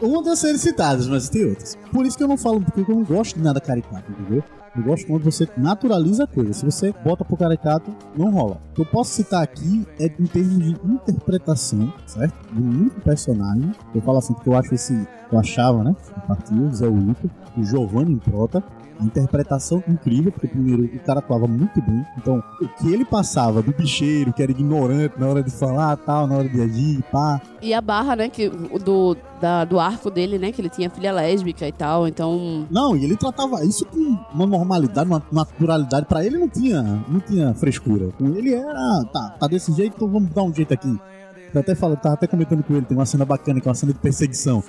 Uma 0.00 0.22
das 0.22 0.38
serem 0.38 0.58
citadas, 0.58 1.08
mas 1.08 1.28
tem 1.28 1.46
outras. 1.46 1.78
Por 1.90 2.04
isso 2.04 2.16
que 2.16 2.22
eu 2.22 2.28
não 2.28 2.36
falo, 2.36 2.60
porque 2.60 2.80
eu 2.80 2.94
não 2.94 3.04
gosto 3.04 3.36
de 3.36 3.42
nada 3.42 3.60
caricato, 3.60 4.12
entendeu? 4.12 4.44
Eu 4.76 4.82
gosto 4.82 5.06
quando 5.06 5.22
você 5.22 5.48
naturaliza 5.56 6.24
a 6.24 6.26
coisa. 6.26 6.52
Se 6.52 6.64
você 6.64 6.92
bota 7.04 7.24
pro 7.24 7.36
caricato, 7.36 7.94
não 8.16 8.30
rola. 8.30 8.60
O 8.72 8.74
que 8.74 8.80
eu 8.80 8.86
posso 8.86 9.12
citar 9.12 9.42
aqui 9.42 9.86
é 10.00 10.06
em 10.06 10.26
termos 10.26 10.58
de 10.58 10.70
interpretação, 10.84 11.92
certo? 12.06 12.34
De 12.52 12.60
um 12.60 12.88
personagem. 12.88 13.72
Eu 13.94 14.02
falo 14.02 14.18
assim, 14.18 14.34
porque 14.34 14.48
eu 14.48 14.56
acho 14.56 14.74
esse. 14.74 15.06
Eu 15.30 15.38
achava, 15.38 15.84
né? 15.84 15.94
A 16.16 16.20
partir 16.20 16.54
do 16.54 16.74
Zé 16.74 16.86
Wilton, 16.86 17.28
o 17.56 17.64
Giovanni 17.64 18.14
Improta. 18.14 18.62
A 19.00 19.04
interpretação 19.04 19.82
incrível, 19.88 20.30
porque 20.30 20.46
primeiro 20.46 20.84
o 20.84 21.00
cara 21.00 21.18
atuava 21.18 21.46
muito 21.46 21.82
bem. 21.82 22.04
Então, 22.16 22.42
o 22.60 22.68
que 22.68 22.92
ele 22.92 23.04
passava 23.04 23.60
do 23.60 23.72
bicheiro, 23.72 24.32
que 24.32 24.42
era 24.42 24.52
ignorante 24.52 25.18
na 25.18 25.26
hora 25.26 25.42
de 25.42 25.50
falar, 25.50 25.96
tal, 25.96 26.26
na 26.26 26.36
hora 26.36 26.48
de 26.48 26.60
agir, 26.60 27.02
pá, 27.10 27.40
E 27.60 27.74
a 27.74 27.80
barra, 27.80 28.14
né, 28.14 28.28
que, 28.28 28.48
do, 28.48 29.16
da, 29.40 29.64
do 29.64 29.80
arco 29.80 30.10
dele, 30.10 30.38
né, 30.38 30.52
que 30.52 30.60
ele 30.60 30.68
tinha 30.68 30.88
filha 30.88 31.12
lésbica 31.12 31.66
e 31.66 31.72
tal, 31.72 32.06
então... 32.06 32.66
Não, 32.70 32.96
e 32.96 33.04
ele 33.04 33.16
tratava 33.16 33.64
isso 33.64 33.84
com 33.86 34.16
uma 34.32 34.46
normalidade, 34.46 35.08
uma 35.08 35.22
naturalidade. 35.32 36.06
Pra 36.06 36.24
ele 36.24 36.38
não 36.38 36.48
tinha, 36.48 36.82
não 37.08 37.20
tinha 37.20 37.52
frescura. 37.54 38.10
Com 38.18 38.28
ele 38.28 38.54
era, 38.54 39.04
tá, 39.12 39.36
tá 39.40 39.46
desse 39.46 39.72
jeito, 39.72 39.94
então 39.96 40.08
vamos 40.08 40.30
dar 40.30 40.42
um 40.42 40.54
jeito 40.54 40.72
aqui. 40.72 40.98
Eu 41.52 41.60
até 41.60 41.74
falo, 41.74 41.96
tava 41.96 42.14
até 42.14 42.26
comentando 42.26 42.62
com 42.62 42.74
ele, 42.74 42.84
tem 42.84 42.96
uma 42.96 43.06
cena 43.06 43.24
bacana, 43.24 43.60
que 43.60 43.68
é 43.68 43.70
uma 43.70 43.74
cena 43.74 43.92
de 43.92 43.98
perseguição. 43.98 44.62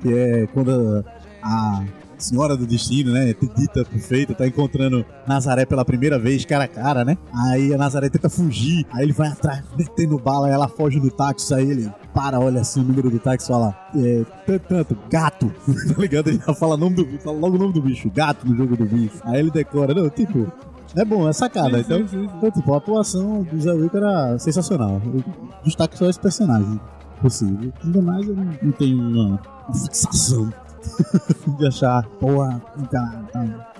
Que 0.00 0.12
é 0.12 0.46
quando 0.48 1.04
a 1.40 1.84
senhora 2.22 2.56
do 2.56 2.66
destino, 2.66 3.12
né, 3.12 3.34
dita 3.56 3.84
perfeita, 3.84 4.34
tá 4.34 4.46
encontrando 4.46 5.04
Nazaré 5.26 5.64
pela 5.64 5.84
primeira 5.84 6.18
vez, 6.18 6.44
cara 6.44 6.64
a 6.64 6.68
cara, 6.68 7.04
né? 7.04 7.16
Aí 7.34 7.72
a 7.74 7.78
Nazaré 7.78 8.08
tenta 8.08 8.28
fugir, 8.28 8.86
aí 8.92 9.04
ele 9.04 9.12
vai 9.12 9.28
atrás, 9.28 9.62
metendo 9.76 10.18
bala, 10.18 10.46
aí 10.46 10.52
ela 10.52 10.68
foge 10.68 11.00
do 11.00 11.10
táxi, 11.10 11.54
aí 11.54 11.70
ele 11.70 11.92
para, 12.14 12.38
olha 12.38 12.60
assim 12.60 12.80
o 12.80 12.84
número 12.84 13.10
do 13.10 13.18
táxi, 13.18 13.48
fala, 13.48 13.74
é, 13.96 14.24
tanto, 14.46 14.64
tanto, 14.68 14.98
gato, 15.10 15.52
tá 15.88 16.00
ligado? 16.00 16.28
Ele 16.28 16.40
já 16.46 16.54
fala, 16.54 16.76
nome 16.76 16.96
do, 16.96 17.18
fala 17.18 17.38
logo 17.38 17.56
o 17.56 17.58
nome 17.58 17.72
do 17.72 17.82
bicho, 17.82 18.10
gato 18.10 18.46
no 18.46 18.56
jogo 18.56 18.76
do 18.76 18.84
bicho. 18.84 19.20
Aí 19.24 19.40
ele 19.40 19.50
decora, 19.50 19.94
não, 19.94 20.08
tipo, 20.10 20.50
é 20.94 21.04
bom, 21.04 21.28
é 21.28 21.32
sacada. 21.32 21.78
Sim, 21.78 21.84
então, 21.84 21.98
sim, 22.00 22.08
sim, 22.08 22.30
então, 22.36 22.50
tipo, 22.50 22.74
a 22.74 22.76
atuação 22.76 23.42
do 23.42 23.60
Zé 23.60 23.72
Wick 23.72 23.96
era 23.96 24.38
sensacional. 24.38 25.00
Eu 25.04 25.24
destaco 25.64 25.96
só 25.96 26.08
esse 26.08 26.20
personagem. 26.20 26.78
possível. 27.20 27.72
Ainda 27.82 28.02
mais 28.02 28.28
eu 28.28 28.34
não, 28.34 28.72
tenho 28.72 29.00
uma 29.00 29.40
fixação 29.72 30.52
de 31.58 31.66
achar, 31.66 32.06
porra, 32.18 32.60
tá, 32.90 33.24
tá, 33.32 33.74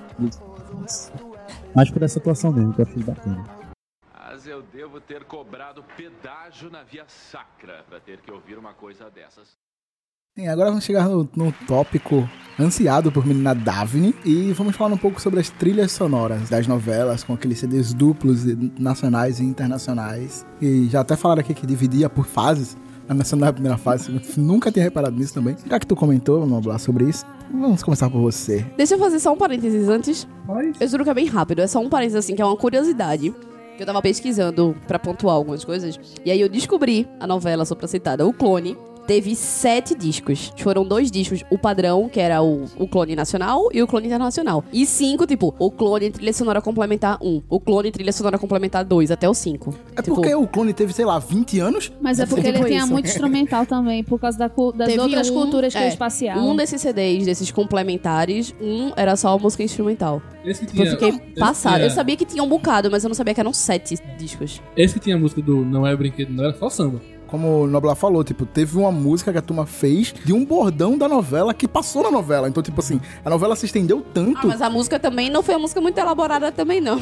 fácil. 0.81 1.13
Mas 1.75 1.91
por 1.91 2.03
essa 2.03 2.19
atuação 2.19 2.53
mesmo, 2.53 2.73
que 2.73 2.81
eu 2.81 2.87
achei 2.87 3.03
bacana. 3.03 3.45
Mas 4.15 4.47
eu 4.47 4.63
devo 4.63 5.01
ter 5.01 5.25
cobrado 5.25 5.85
pedágio 5.97 6.71
na 6.71 6.83
via 6.83 7.05
sacra 7.07 7.85
pra 7.89 8.01
ter 8.01 8.21
que 8.21 8.31
ouvir 8.31 8.59
uma 8.59 8.75
coisa 8.75 9.11
dessas. 9.11 9.57
Sim, 10.35 10.49
agora 10.49 10.71
vamos 10.71 10.85
chegar 10.85 11.07
no, 11.11 11.29
no 11.37 11.53
tópico 11.67 12.27
ansiado 12.59 13.13
por 13.13 13.27
menina 13.27 13.55
Daphne 13.55 14.15
e 14.25 14.51
vamos 14.55 14.75
falar 14.75 14.95
um 14.95 14.99
pouco 14.99 15.21
sobre 15.21 15.41
as 15.41 15.51
trilhas 15.51 15.93
sonoras 15.93 16.49
das 16.49 16.67
novelas 16.67 17.23
com 17.23 17.35
aqueles 17.35 17.59
CDs 17.59 17.93
duplos 17.93 18.45
nacionais 18.79 19.41
e 19.41 19.45
internacionais. 19.45 20.47
E 20.59 20.89
já 20.89 21.01
até 21.01 21.17
falaram 21.17 21.41
aqui 21.41 21.53
que 21.53 21.67
dividia 21.67 22.09
por 22.09 22.25
fases. 22.25 22.79
A 23.09 23.15
nacional 23.15 23.49
é 23.49 23.51
a 23.51 23.53
primeira 23.53 23.77
fase, 23.77 24.21
nunca 24.37 24.71
tinha 24.71 24.85
reparado 24.85 25.17
nisso 25.17 25.35
também. 25.35 25.57
Já 25.69 25.79
que 25.79 25.87
tu 25.87 25.97
comentou, 25.97 26.41
vamos 26.41 26.65
falar 26.65 26.79
sobre 26.79 27.05
isso. 27.09 27.25
Vamos 27.53 27.83
começar 27.83 28.09
por 28.09 28.21
você. 28.21 28.65
Deixa 28.77 28.95
eu 28.95 28.99
fazer 28.99 29.19
só 29.19 29.33
um 29.33 29.37
parênteses 29.37 29.89
antes. 29.89 30.27
Mas 30.47 30.81
Eu 30.81 30.89
juro 30.89 31.05
que 31.05 31.11
é 31.11 31.15
bem 31.15 31.27
rápido, 31.27 31.61
é 31.61 31.67
só 31.67 31.81
um 31.81 31.89
parênteses 31.89 32.17
assim, 32.25 32.35
que 32.35 32.41
é 32.43 32.45
uma 32.45 32.57
curiosidade. 32.57 33.35
Que 33.77 33.83
eu 33.83 33.87
tava 33.87 34.01
pesquisando 34.03 34.77
pra 34.87 34.99
pontuar 34.99 35.35
algumas 35.35 35.65
coisas. 35.65 35.99
E 36.25 36.31
aí 36.31 36.41
eu 36.41 36.49
descobri 36.49 37.09
a 37.19 37.27
novela 37.27 37.65
citada, 37.65 38.27
O 38.27 38.33
Clone. 38.33 38.77
Teve 39.07 39.35
sete 39.35 39.95
discos. 39.95 40.53
Foram 40.57 40.85
dois 40.85 41.11
discos. 41.11 41.43
O 41.51 41.59
padrão, 41.59 42.09
que 42.09 42.21
era 42.21 42.43
o, 42.43 42.65
o 42.79 42.87
clone 42.87 43.17
nacional, 43.17 43.69
e 43.73 43.83
o 43.83 43.87
clone 43.87 44.07
internacional. 44.07 44.65
E 44.73 44.87
cinco, 44.87 45.27
tipo, 45.27 45.55
o 45.59 45.71
clone 45.71 46.11
trilha 46.11 46.33
sonora 46.33 46.61
complementar 46.63 47.19
1. 47.21 47.29
Um, 47.29 47.43
o 47.49 47.59
clone 47.61 47.91
trilha 47.91 48.13
sonora 48.13 48.39
complementar 48.39 48.85
2, 48.85 49.11
até 49.11 49.29
o 49.29 49.35
5. 49.35 49.75
É 49.97 50.03
Tipo, 50.03 50.17
porque 50.17 50.35
o 50.35 50.47
clone 50.47 50.73
teve, 50.73 50.93
sei 50.93 51.05
lá, 51.05 51.19
20 51.19 51.59
anos? 51.61 51.93
Mas 52.01 52.19
é 52.21 52.27
porque 52.27 52.43
tipo 52.43 52.59
ele 52.59 52.67
tinha 52.69 52.81
isso. 52.85 52.93
muito 52.93 53.07
instrumental 53.09 53.67
também, 53.67 54.03
por 54.05 54.19
causa 54.21 54.39
da 54.39 54.49
das 54.49 54.87
Teve 54.89 55.01
outras 55.01 55.31
um- 55.31 55.35
culturas 55.35 55.73
que 55.73 55.79
é, 55.79 55.85
é, 55.85 55.89
espacial. 55.89 56.39
Um 56.39 56.55
desses 56.57 56.81
CDs, 56.81 57.25
desses 57.27 57.51
complementares, 57.51 58.55
um 58.61 58.93
era 58.97 59.17
só 59.17 59.37
música 59.39 59.63
instrumental. 59.63 60.23
esse 60.45 60.65
que 60.67 60.73
Eu 60.73 60.85
tinha. 60.85 60.91
fiquei 60.93 61.09
esse 61.09 61.41
passada. 61.41 61.77
tinha- 61.77 61.87
Eu 61.87 61.91
sabia 61.91 62.17
que 62.17 62.25
tinha 62.25 62.43
um 62.43 62.49
bocado, 62.49 62.91
mas 62.91 63.03
eu 63.05 63.09
não 63.09 63.15
sabia 63.15 63.35
que 63.35 63.41
eram 63.41 63.53
sete 63.53 63.97
discos. 64.19 64.61
Esse 64.77 64.95
que 64.95 65.01
tinha 65.01 65.17
a 65.17 65.19
música 65.19 65.41
do 65.43 65.65
Não 65.65 65.87
é 65.87 65.95
Brinquedo, 65.97 66.33
não 66.33 66.45
era 66.45 66.55
só 66.55 66.69
samba. 66.69 67.01
Como 67.33 67.63
o 67.63 67.67
Noblar 67.67 67.97
falou, 67.97 68.23
tipo, 68.23 68.45
teve 68.45 68.77
uma 68.77 68.93
música 68.93 69.33
que 69.33 69.39
a 69.39 69.43
turma 69.43 69.65
fez 69.65 70.13
de 70.23 70.35
um 70.35 70.45
bordão 70.45 70.99
da 70.99 71.09
novela 71.09 71.55
que 71.55 71.67
passou 71.67 72.03
na 72.03 72.11
novela. 72.11 72.47
Então, 72.47 72.63
tipo 72.63 72.79
assim, 72.79 73.01
a 73.25 73.31
novela 73.31 73.57
se 73.57 73.65
estendeu 73.65 74.03
tanto. 74.13 74.41
Ah, 74.43 74.49
mas 74.49 74.61
a 74.61 74.69
música 74.69 75.01
também 75.01 75.31
não 75.31 75.43
foi 75.43 75.55
uma 75.55 75.63
música 75.63 75.81
muito 75.81 75.97
elaborada 75.97 76.53
também, 76.53 76.79
não. 76.79 77.01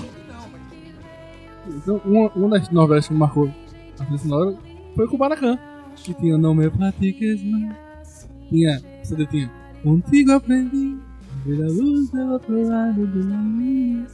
Então, 1.67 2.01
uma, 2.05 2.29
uma 2.37 2.49
das 2.51 2.71
novelas 2.71 3.09
que 3.09 3.13
marcou 3.13 3.51
a 3.99 4.05
trilha 4.05 4.19
sonora 4.19 4.57
foi 4.95 5.09
com 5.09 5.17
o 5.17 5.19
Baracan. 5.19 5.59
Que 5.97 6.15
tinha 6.15 6.39
Não 6.39 6.55
Me 6.55 6.71
Platiques 6.71 7.43
Mais. 7.43 8.29
Tinha, 8.49 8.81
você 9.03 9.27
tinha 9.27 9.51
Contigo 9.83 10.31
Aprendi. 10.31 10.97
a 10.97 11.45
Ver 11.45 11.65
a 11.65 11.67
luz 11.67 12.09
do 12.09 12.33
outro 12.33 12.69
lado 12.69 13.05
do 13.05 13.29
caminho. 13.29 14.07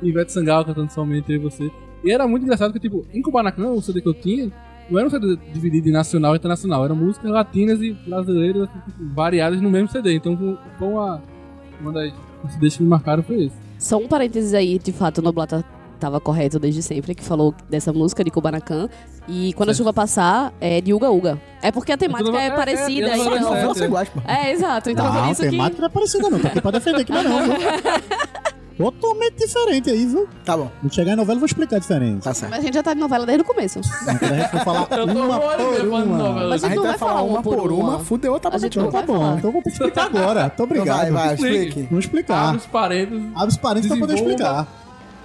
E 0.00 0.08
Ivete 0.08 0.32
Sangalo 0.32 0.64
cantando 0.64 0.90
somente 0.90 1.30
eu 1.30 1.36
e 1.36 1.38
você. 1.38 1.70
E 2.02 2.10
era 2.10 2.26
muito 2.26 2.44
engraçado 2.44 2.72
que, 2.72 2.80
tipo, 2.80 3.04
em 3.12 3.20
Kubanacan, 3.20 3.72
o 3.72 3.82
CD 3.82 4.00
que 4.00 4.08
eu 4.08 4.14
tinha, 4.14 4.50
não 4.90 4.98
era 4.98 5.08
um 5.08 5.10
CD 5.10 5.36
dividido 5.52 5.88
em 5.88 5.92
nacional 5.92 6.34
e 6.34 6.38
internacional, 6.38 6.84
eram 6.84 6.96
músicas 6.96 7.30
latinas 7.30 7.80
e 7.80 7.92
brasileiras 7.92 8.62
assim, 8.62 8.80
tipo, 8.86 9.14
variadas 9.14 9.60
no 9.60 9.70
mesmo 9.70 9.88
CD. 9.88 10.14
Então, 10.14 10.36
foi- 10.36 10.58
foi 10.78 10.88
uma, 10.88 11.22
uma 11.80 11.92
das 11.92 12.12
CDs 12.52 12.76
que 12.76 12.82
me 12.82 12.88
marcaram 12.88 13.22
foi 13.22 13.44
esse. 13.46 13.56
Só 13.78 13.96
um 13.98 14.08
parênteses 14.08 14.52
aí, 14.54 14.78
de 14.78 14.92
fato, 14.92 15.18
o 15.18 15.22
Noblata 15.22 15.64
tava 15.98 16.18
correto 16.20 16.58
desde 16.58 16.82
sempre, 16.82 17.14
que 17.14 17.22
falou 17.22 17.54
dessa 17.68 17.92
música 17.92 18.24
de 18.24 18.30
Kubanacan. 18.30 18.88
E 19.28 19.52
quando 19.52 19.68
a 19.70 19.74
chuva 19.74 19.92
passar, 19.92 20.52
é 20.60 20.80
de 20.80 20.92
Uga 20.94 21.10
Uga. 21.10 21.40
É 21.62 21.70
porque 21.70 21.92
a 21.92 21.96
temática 21.96 22.36
É, 22.38 22.44
é, 22.44 22.46
é, 22.46 22.50
parecida. 22.50 23.08
é, 23.08 23.10
é, 23.10 23.14
que 23.14 23.20
é, 23.20 23.32
a 23.32 23.36
então... 23.36 23.50
novela 23.50 24.02
é. 24.02 24.04
pô. 24.06 24.20
É, 24.26 24.52
exato. 24.52 24.90
Então 24.90 25.04
não, 25.12 25.22
por 25.24 25.30
isso 25.30 25.42
que... 25.42 25.50
temática 25.50 25.80
não 25.82 25.86
é 25.86 25.90
parecida 25.90 26.30
não, 26.30 26.40
tô 26.40 26.46
aqui 26.46 26.60
pra 26.60 26.70
defender 26.70 27.04
que 27.04 27.12
não 27.12 27.18
é 27.20 27.22
não? 27.24 27.38
Totalmente 28.84 29.34
diferente 29.36 29.90
aí, 29.90 30.06
viu? 30.06 30.28
Tá 30.44 30.56
bom, 30.56 30.70
Quando 30.80 30.94
chegar 30.94 31.12
em 31.12 31.16
novela 31.16 31.36
eu 31.36 31.40
vou 31.40 31.46
explicar 31.46 31.76
a 31.76 31.78
diferença. 31.78 32.20
tá 32.24 32.34
certo. 32.34 32.50
Mas 32.50 32.60
a 32.60 32.62
gente 32.62 32.74
já 32.74 32.82
tá 32.82 32.94
de 32.94 33.00
novela 33.00 33.26
desde 33.26 33.42
o 33.42 33.44
começo. 33.44 33.78
Então, 33.78 34.28
a 34.28 34.32
gente 34.34 34.50
for 34.50 34.60
falar 34.60 34.80
Eu 34.90 35.06
tô 35.06 35.12
uma 35.12 35.40
por 35.40 35.86
uma. 35.86 36.04
novela. 36.04 36.48
Mas 36.50 36.64
A 36.64 36.68
gente 36.68 36.78
vai 36.80 36.98
falar 36.98 37.22
uma 37.22 37.42
por 37.42 37.72
uma, 37.72 37.98
fudeu, 38.00 38.38
tá 38.40 38.48
A 38.52 38.58
gente 38.58 38.78
bom. 38.78 38.84
não 38.86 38.90
Tá 38.92 38.98
vai 38.98 39.06
bom, 39.06 39.36
então 39.36 39.48
eu 39.48 39.52
vou 39.52 39.62
ter 39.62 39.70
que 39.70 39.76
explicar 39.76 40.04
agora. 40.06 40.48
Tô 40.50 40.64
Então 40.64 40.66
obrigado. 40.66 40.96
vai, 40.96 41.10
vai, 41.10 41.34
Explique. 41.34 41.82
Vamos 41.90 42.04
explicar. 42.04 42.48
Abre 42.48 42.56
os 42.58 42.66
parênteses. 42.66 43.24
Abre 43.34 43.48
os 43.48 43.56
parênteses 43.56 43.90
pra 43.90 43.98
poder 44.00 44.14
explicar. 44.14 44.66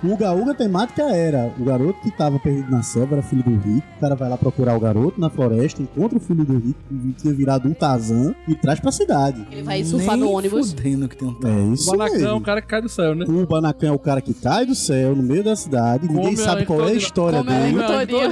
O 0.06 0.14
Uga 0.14 0.32
Uga 0.34 0.54
temática 0.54 1.02
era 1.04 1.52
o 1.60 1.64
garoto 1.64 2.00
que 2.02 2.12
tava 2.12 2.38
perdido 2.38 2.70
na 2.70 2.84
selva, 2.84 3.16
era 3.16 3.24
filho 3.24 3.42
do 3.44 3.56
rico. 3.56 3.88
O 3.98 4.02
cara 4.02 4.16
vai 4.16 4.30
lá 4.30 4.38
procurar 4.38 4.76
o 4.76 4.80
garoto 4.80 5.20
na 5.20 5.30
floresta, 5.30 5.82
encontra 5.82 6.18
o 6.18 6.22
filho 6.22 6.44
do 6.46 6.54
rico, 6.60 6.80
que 6.90 7.14
tinha 7.22 7.34
virado 7.34 7.68
um 7.68 7.74
Tarzan, 7.74 8.36
e 8.48 8.54
traz 8.56 8.80
pra 8.80 8.92
cidade. 8.92 9.46
Ele 9.52 9.64
vai 9.64 9.84
surfar 9.84 10.16
no 10.18 10.30
ônibus. 10.30 10.72
Fudendo 10.74 11.08
que 11.08 11.18
tem 11.18 11.28
um 11.28 11.36
É 11.44 11.48
O 11.48 11.74
isso 11.74 11.90
Banacan 11.92 12.28
é 12.28 12.32
o 12.34 12.42
cara 12.42 12.62
que 12.62 12.68
cai 12.68 12.82
do 12.82 12.90
céu, 12.90 13.16
né? 13.16 13.26
O 13.28 13.46
Banacan 13.48 13.88
é 13.88 13.92
o 13.92 14.00
cara 14.00 14.22
que 14.22 14.34
cai 14.34 14.66
do 14.66 14.76
céu 14.76 15.16
no 15.16 15.24
meio 15.24 15.44
da 15.44 15.56
cidade, 15.56 16.08
ninguém 16.08 16.24
Come 16.26 16.38
sabe 16.38 16.66
qual 16.66 16.88
é 16.88 16.92
a 16.92 16.94
história 16.94 17.40
come 17.40 17.52
a 17.52 17.60
dele. 17.60 17.76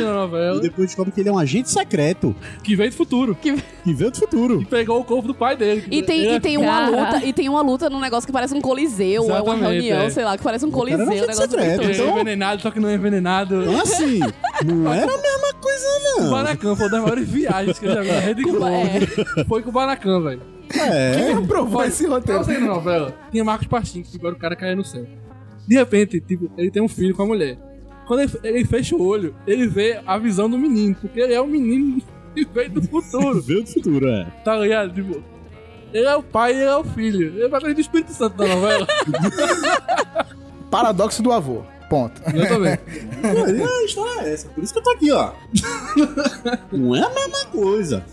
na 0.04 0.56
E 0.58 0.62
depois 0.62 0.88
descobre 0.88 1.12
que 1.12 1.22
ele 1.22 1.30
é 1.30 1.32
um 1.32 1.40
agente 1.40 1.70
secreto 1.72 2.36
Que 2.64 2.76
veio 2.76 2.92
do 2.92 2.96
futuro. 2.96 3.36
que 3.36 3.54
veio 3.94 4.12
do 4.12 4.18
futuro. 4.18 4.62
E 4.62 4.66
pegou 4.66 5.00
o 5.00 5.04
corpo 5.04 5.28
do 5.28 5.34
pai 5.34 5.56
dele. 5.58 5.84
E 5.90 6.04
tem, 6.04 6.20
Ele 6.20 6.30
e 6.30 6.36
é- 6.36 6.40
tem 6.40 6.58
uma 6.58 6.88
luta, 6.90 7.26
e 7.26 7.34
tem 7.34 7.50
uma 7.50 7.62
luta 7.62 7.90
num 7.90 8.00
negócio 8.00 8.28
que 8.28 8.34
parece 8.34 8.54
um 8.54 8.62
coliseu, 8.62 9.24
ou 9.24 9.30
é 9.36 9.42
uma 9.42 9.54
Exatamente, 9.56 9.86
reunião, 9.88 10.02
é. 10.04 10.10
sei 10.10 10.24
lá, 10.24 10.38
que 10.38 10.44
parece 10.44 10.66
um 10.66 10.70
cara 10.70 10.80
coliseu, 10.80 11.02
era 11.02 11.12
um 11.12 11.28
negócio 11.28 11.58
secreto, 11.72 11.78
muito 11.84 11.92
Ele 11.92 11.92
é 11.92 12.04
então- 12.06 12.16
envenenado, 12.20 12.62
só 12.62 12.72
que 12.72 12.80
não 12.80 12.90
é 12.90 12.94
envenenado. 12.96 13.62
Então 13.64 13.82
assim, 13.82 14.20
não 14.66 14.94
era 14.94 15.12
a 15.14 15.18
mesma 15.18 15.54
coisa 15.62 15.86
O 16.18 16.22
não. 16.22 16.30
Banacan 16.32 16.76
foi 16.76 16.86
uma 16.86 16.92
das 16.92 17.02
maiores 17.02 17.28
viagens 17.30 17.80
que 17.80 17.86
eu 17.86 17.94
já 17.94 18.02
vi 18.02 18.12
na 18.12 18.20
Rede 18.20 18.42
Globo. 18.44 18.66
É. 18.68 19.44
Foi 19.46 19.62
com 19.62 19.70
o 19.70 19.74
Banacan, 19.74 20.22
velho. 20.22 20.42
É. 20.76 21.16
Quem 21.16 21.34
aprovou 21.44 21.84
esse 21.84 22.06
roteiro? 22.08 22.44
saindo 22.44 22.62
na 22.62 22.74
novela, 22.74 23.14
tinha 23.32 23.44
Marcos 23.44 23.68
Pastinho, 23.68 24.04
que 24.06 24.18
agora 24.18 24.34
o 24.34 24.40
cara 24.40 24.56
caiu 24.56 24.76
no 24.78 24.84
céu. 24.86 25.06
De 25.68 25.76
repente, 25.76 26.20
tipo, 26.20 26.50
ele 26.58 26.72
tem 26.72 26.82
um 26.82 26.88
filho 26.88 27.16
com 27.16 27.24
a 27.24 27.26
mulher. 27.26 27.58
Quando 28.08 28.22
ele, 28.22 28.32
ele 28.44 28.66
fecha 28.66 28.96
o 28.96 29.02
olho, 29.02 29.34
ele 29.48 29.68
vê 29.68 30.00
a 30.06 30.18
visão 30.18 30.50
do 30.50 30.58
menino, 30.58 30.96
porque 31.00 31.20
ele 31.20 31.34
é 31.34 31.40
o 31.40 31.48
menino 31.48 32.02
que 32.36 32.46
veio 32.46 32.70
do 32.72 32.82
futuro, 32.82 33.42
Veio 33.42 33.64
do 33.64 33.70
futuro, 33.70 34.08
é. 34.10 34.26
tá 34.44 34.56
ligado? 34.58 34.94
Tipo, 34.94 35.24
ele 35.94 36.06
é 36.06 36.16
o 36.16 36.24
pai 36.24 36.54
e 36.54 36.56
ele 36.56 36.64
é 36.70 36.76
o 36.76 36.84
filho. 36.84 37.28
Ele 37.40 37.48
vai 37.48 37.62
coisa 37.62 37.76
do 37.76 37.82
Espírito 37.82 38.12
Santo 38.12 38.36
da 38.36 38.48
novela. 38.48 38.88
Paradoxo 40.74 41.22
do 41.22 41.32
avô. 41.32 41.62
Ponto. 41.90 42.20
Eu 42.34 42.48
também. 42.48 42.74
a 43.64 43.86
história 43.86 44.22
é 44.28 44.34
essa, 44.34 44.48
por 44.48 44.64
isso 44.64 44.74
que 44.74 44.80
eu 44.80 44.84
tô 44.84 44.90
aqui, 44.90 45.12
ó. 45.12 45.32
Não 46.72 46.96
é 46.96 47.02
a 47.02 47.10
mesma 47.10 47.46
coisa. 47.52 48.04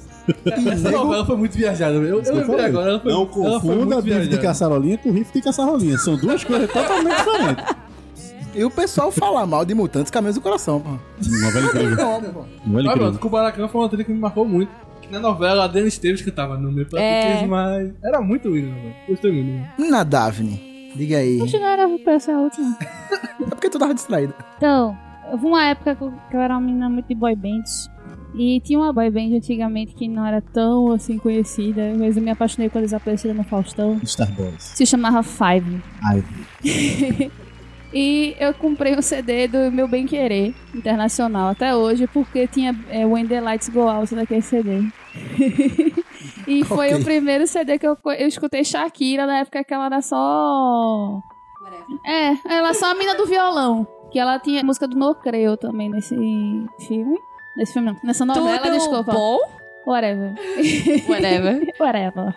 Essa 0.45 0.91
novela 0.91 1.25
foi 1.25 1.37
muito 1.37 1.57
viajada. 1.57 1.95
Eu, 1.95 2.05
eu 2.05 2.17
lembrei 2.19 2.45
falei. 2.45 2.65
agora, 2.67 2.91
ela 2.91 3.01
foi, 3.01 3.13
Não 3.13 3.23
ela 3.23 3.31
foi 3.33 3.43
confunda 3.75 3.95
muito 3.97 4.03
bife 4.03 4.29
de 4.29 4.39
caçarolinha 4.39 4.99
com 4.99 5.11
rifle 5.11 5.33
de 5.33 5.43
caçarolinha. 5.43 5.97
São 5.99 6.17
duas 6.17 6.45
coisas 6.45 6.71
totalmente 6.71 7.17
diferentes. 7.17 7.65
E 8.55 8.65
o 8.65 8.71
pessoal 8.71 9.11
fala 9.11 9.47
mal 9.47 9.65
de 9.65 9.75
mutantes 9.75 10.11
caminhos 10.11 10.35
do 10.35 10.43
coração, 10.43 10.81
pô. 10.81 10.91
Novela 11.27 11.67
incrível. 11.67 11.97
Pô. 11.97 12.05
Novela 12.05 12.47
Mas 12.67 12.85
incrível. 12.85 12.93
pronto, 12.99 13.19
Kubanacan 13.19 13.69
foi 13.69 13.81
uma 13.81 13.89
trilha 13.89 14.05
que 14.05 14.13
me 14.13 14.19
marcou 14.19 14.45
muito. 14.45 14.71
Na 15.11 15.19
novela, 15.19 15.65
a 15.65 15.67
Dani 15.67 15.89
Esteves 15.89 16.23
cantava 16.23 16.57
no 16.57 16.71
meu 16.71 16.87
É. 16.97 17.45
mas 17.47 17.91
Era 18.05 18.21
muito 18.21 18.49
lindo, 18.49 18.73
velho. 18.75 18.95
Gostei 19.09 19.33
muito. 19.33 19.49
né? 19.49 19.91
Na 19.91 20.05
Daphne, 20.05 20.70
diga 20.95 21.19
aí. 21.19 21.37
Não 21.37 21.67
era 21.67 21.89
pra 21.99 22.15
essa 22.15 22.33
última. 22.33 22.77
É 23.41 23.49
porque 23.51 23.71
tu 23.71 23.79
tava 23.79 23.95
distraída. 23.95 24.35
Então, 24.57 24.97
houve 25.33 25.47
uma 25.47 25.65
época 25.65 25.97
que 25.97 26.03
eu, 26.05 26.41
era 26.41 26.55
uma 26.55 26.61
menina 26.61 26.89
muito 26.89 27.07
de 27.09 27.15
boy 27.15 27.35
bands. 27.35 27.91
E 28.35 28.61
tinha 28.61 28.79
uma 28.79 28.93
boy 28.93 29.11
band 29.11 29.35
antigamente 29.37 29.95
que 29.95 30.07
não 30.07 30.25
era 30.25 30.41
tão 30.41 30.93
assim 30.93 31.19
conhecida, 31.19 31.93
mas 31.99 32.17
eu 32.17 32.23
me 32.23 32.31
apaixonei 32.31 32.69
quando 32.69 32.83
eles 32.85 32.95
apareceram 32.95 33.35
no 33.35 33.43
Faustão. 33.45 34.01
Star 34.05 34.31
Boys. 34.33 34.63
Se 34.63 34.87
chamava 34.87 35.23
Five. 35.23 35.83
Ai, 36.05 36.23
E 37.93 38.37
eu 38.39 38.55
comprei 38.55 38.97
um 38.97 39.03
CD 39.03 39.49
do 39.49 39.71
meu 39.73 39.89
Bem 39.89 40.07
Querer 40.07 40.55
Internacional 40.73 41.49
até 41.49 41.75
hoje, 41.75 42.07
porque 42.07 42.47
tinha 42.47 42.79
é, 42.89 43.05
When 43.05 43.27
the 43.27 43.41
Lights 43.41 43.69
Go 43.69 43.89
Out 43.89 44.15
naquele 44.15 44.43
CD. 44.43 44.85
e 46.51 46.65
foi 46.67 46.93
o 46.95 47.05
primeiro 47.05 47.47
CD 47.47 47.79
que 47.79 47.87
eu, 47.87 47.97
eu 48.19 48.27
escutei 48.27 48.65
Shakira 48.65 49.27
na 49.27 49.39
época 49.39 49.63
que 49.63 49.73
ela 49.73 49.87
era 49.87 50.03
só. 50.03 51.21
É, 52.05 52.53
ela 52.53 52.71
é 52.71 52.75
só 52.75 52.91
a 52.91 52.95
mina 52.95 53.15
do 53.15 53.27
violão. 53.27 53.87
Que 54.11 54.19
ela 54.19 54.39
tinha 54.41 54.63
música 54.65 54.89
do 54.89 54.97
No 54.97 55.15
Creu 55.15 55.57
também 55.57 55.89
nesse 55.89 56.17
filme. 56.87 57.17
Nesse 57.57 57.73
filme 57.73 57.93
não, 57.93 57.97
nessa 58.03 58.25
novela, 58.25 58.59
Tudo 58.59 58.73
desculpa. 58.73 59.13
bom? 59.13 59.39
Whatever. 59.87 60.35
Whatever. 61.09 61.75
Whatever. 61.79 62.37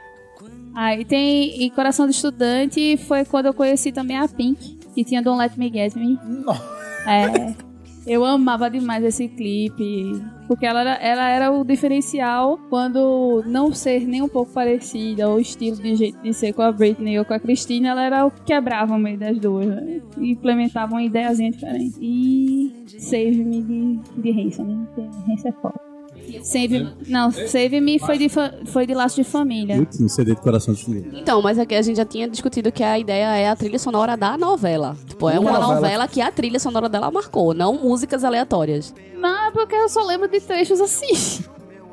Aí 0.76 1.04
tem. 1.06 1.64
E 1.64 1.70
Coração 1.72 2.06
do 2.06 2.12
Estudante 2.12 2.98
foi 2.98 3.26
quando 3.26 3.48
eu 3.48 3.54
conheci 3.54 3.92
também 3.92 4.18
a 4.18 4.28
Pink, 4.28 4.78
que 4.94 5.04
tinha 5.04 5.22
Don't 5.22 5.40
Let 5.40 5.58
Me 5.58 5.72
Get 5.72 5.96
Me. 5.96 6.20
É. 7.08 7.64
Eu 8.06 8.26
amava 8.26 8.70
demais 8.70 9.04
esse 9.04 9.28
clipe. 9.28 10.22
Porque 10.48 10.66
ela 10.66 10.82
era, 10.82 10.96
ela 10.96 11.30
era 11.30 11.52
o 11.52 11.64
diferencial 11.64 12.60
quando 12.70 13.44
não 13.46 13.72
ser 13.72 14.06
nem 14.06 14.22
um 14.22 14.28
pouco 14.28 14.52
parecida, 14.52 15.30
ou 15.30 15.40
estilo 15.40 15.78
de 15.78 15.96
jeito 15.96 16.22
de 16.22 16.34
ser 16.34 16.54
com 16.54 16.62
a 16.62 16.72
Britney 16.72 17.18
ou 17.18 17.26
com 17.26 17.34
a 17.34 17.40
Christina, 17.40 17.90
ela 17.90 18.04
era 18.04 18.26
o 18.26 18.32
que 18.32 18.42
quebrava 18.42 18.94
o 18.94 19.00
meio 19.00 19.18
das 19.18 19.40
duas. 19.40 19.68
Né? 19.68 20.02
E 20.18 20.32
implementava 20.32 20.94
uma 20.94 21.04
ideiazinha 21.04 21.52
diferente. 21.52 21.98
E 22.02 22.84
Save 22.88 23.44
Me 23.44 23.62
de, 23.64 24.22
de 24.22 24.42
Hanson, 24.42 24.64
né? 24.64 24.88
Hanson 25.30 25.48
é 25.48 25.52
foda. 25.54 25.93
Save, 26.44 26.88
não, 27.08 27.32
Save 27.32 27.80
Me 27.82 28.00
foi 28.00 28.18
de, 28.18 28.30
fa- 28.30 28.54
foi 28.66 28.86
de 28.86 28.94
Laço 28.94 29.16
de 29.16 29.24
Família. 29.24 29.86
Tinha 29.92 30.06
um 30.06 30.10
CD 30.10 30.34
de 30.36 30.42
coração 30.42 30.74
de 30.74 30.84
filho. 30.84 31.06
Então, 31.14 31.42
mas 31.42 31.58
aqui 31.60 31.76
a 31.76 31.82
gente 31.82 31.98
já 31.98 32.06
tinha 32.06 32.28
discutido 32.28 32.72
que 32.72 32.84
a 32.84 32.98
ideia 33.00 33.36
é 33.38 33.50
a 33.50 33.56
trilha 33.56 33.80
sonora 33.80 34.16
da 34.18 34.38
novela. 34.38 34.96
Tipo, 35.08 35.30
é 35.30 35.40
uma 35.40 35.52
Novela. 35.54 35.76
novela 35.76 36.08
que 36.08 36.22
a 36.22 36.32
trilha 36.32 36.60
sonora 36.60 36.88
dela 36.90 37.10
marcou, 37.12 37.54
não 37.54 37.74
músicas 37.76 38.24
aleatórias. 38.24 38.94
Não, 39.18 39.48
é 39.48 39.52
porque 39.52 39.76
eu 39.76 39.88
só 39.90 40.04
lembro 40.04 40.28
de 40.28 40.40
trechos 40.42 40.80
assim. 40.82 41.44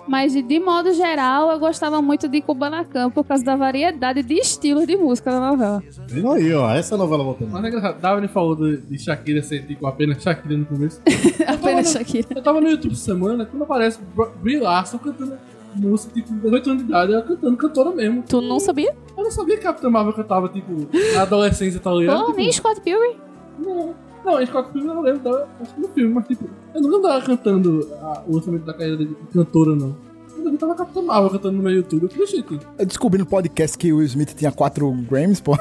Mas, 0.08 0.32
de, 0.32 0.58
modo 0.60 0.92
geral, 0.92 1.50
eu 1.50 1.58
gostava 1.58 2.00
muito 2.02 2.28
de 2.28 2.40
Kubanacan 2.40 3.10
por 3.10 3.24
causa 3.24 3.44
da 3.44 3.54
variedade 3.56 4.22
de 4.22 4.34
estilos 4.34 4.86
de 4.86 4.96
música 4.96 5.30
da 5.30 5.40
novela. 5.50 5.82
Vendo 6.08 6.32
aí, 6.32 6.52
ó, 6.52 6.70
essa 6.70 6.96
novela 6.96 7.22
voltando. 7.22 7.50
Mas 7.50 7.64
é 7.64 7.68
engraçado, 7.68 8.00
Davi 8.00 8.28
falou 8.28 8.56
de, 8.56 8.78
de 8.78 8.98
Shakira 8.98 9.42
ser 9.42 9.66
tipo 9.66 9.86
apenas 9.86 10.22
Shakira 10.22 10.56
no 10.56 10.66
começo. 10.66 11.00
Apenas 11.46 11.92
Shakira. 11.92 12.26
Eu 12.34 12.42
tava 12.42 12.60
no 12.60 12.68
YouTube 12.68 12.96
semana, 12.96 13.46
quando 13.46 13.62
aparece 13.62 14.00
Br- 14.14 14.28
Brie 14.42 14.58
Larson 14.60 14.98
cantando 14.98 15.38
música, 15.76 16.12
tipo, 16.14 16.32
18 16.34 16.70
anos 16.70 16.82
de 16.82 16.88
idade, 16.88 17.12
ela 17.12 17.22
cantando 17.22 17.56
cantora 17.56 17.90
mesmo. 17.92 18.24
Tu 18.28 18.40
não 18.40 18.58
sabia? 18.58 18.94
Eu 19.16 19.22
não 19.24 19.30
sabia 19.30 19.56
que 19.56 19.60
a 19.66 19.70
Capitã 19.70 19.88
Marvel 19.90 20.12
cantava, 20.12 20.48
tipo, 20.48 20.88
na 21.14 21.22
adolescência, 21.22 21.78
tá 21.78 21.92
ligado? 21.92 22.18
Pô, 22.20 22.26
Tipo, 22.26 22.38
nem 22.38 22.52
Scott 22.52 22.80
Pilgrim. 22.80 23.16
Não, 23.58 23.94
não, 24.24 24.40
em 24.40 24.46
Scott 24.46 24.70
Pilgrim 24.72 24.90
eu 24.94 25.00
lembro 25.00 25.20
dela, 25.20 25.48
acho 25.60 25.74
que 25.74 25.80
no 25.80 25.88
filme, 25.88 26.14
mas 26.14 26.26
tipo, 26.28 26.44
eu 26.74 26.80
nunca 26.80 26.96
andava 26.98 27.24
cantando 27.24 27.88
a- 28.00 28.22
o 28.26 28.34
lançamento 28.36 28.64
da 28.64 28.72
carreira 28.74 28.96
de 28.98 29.14
cantora, 29.32 29.74
não. 29.74 29.94
Eu 30.42 30.56
tava 30.56 30.72
a 30.72 30.76
Capitã 30.76 31.02
Marvel 31.02 31.30
cantando 31.30 31.56
no 31.58 31.62
meu 31.62 31.72
YouTube, 31.72 32.04
eu 32.04 32.08
falei, 32.08 32.26
gente, 32.26 32.60
Eu 32.78 32.86
descobri 32.86 33.18
no 33.18 33.26
podcast 33.26 33.76
que 33.76 33.92
o 33.92 33.96
Will 33.98 34.06
Smith 34.06 34.34
tinha 34.34 34.50
quatro 34.50 34.90
Grammys, 34.90 35.40
pô. 35.40 35.52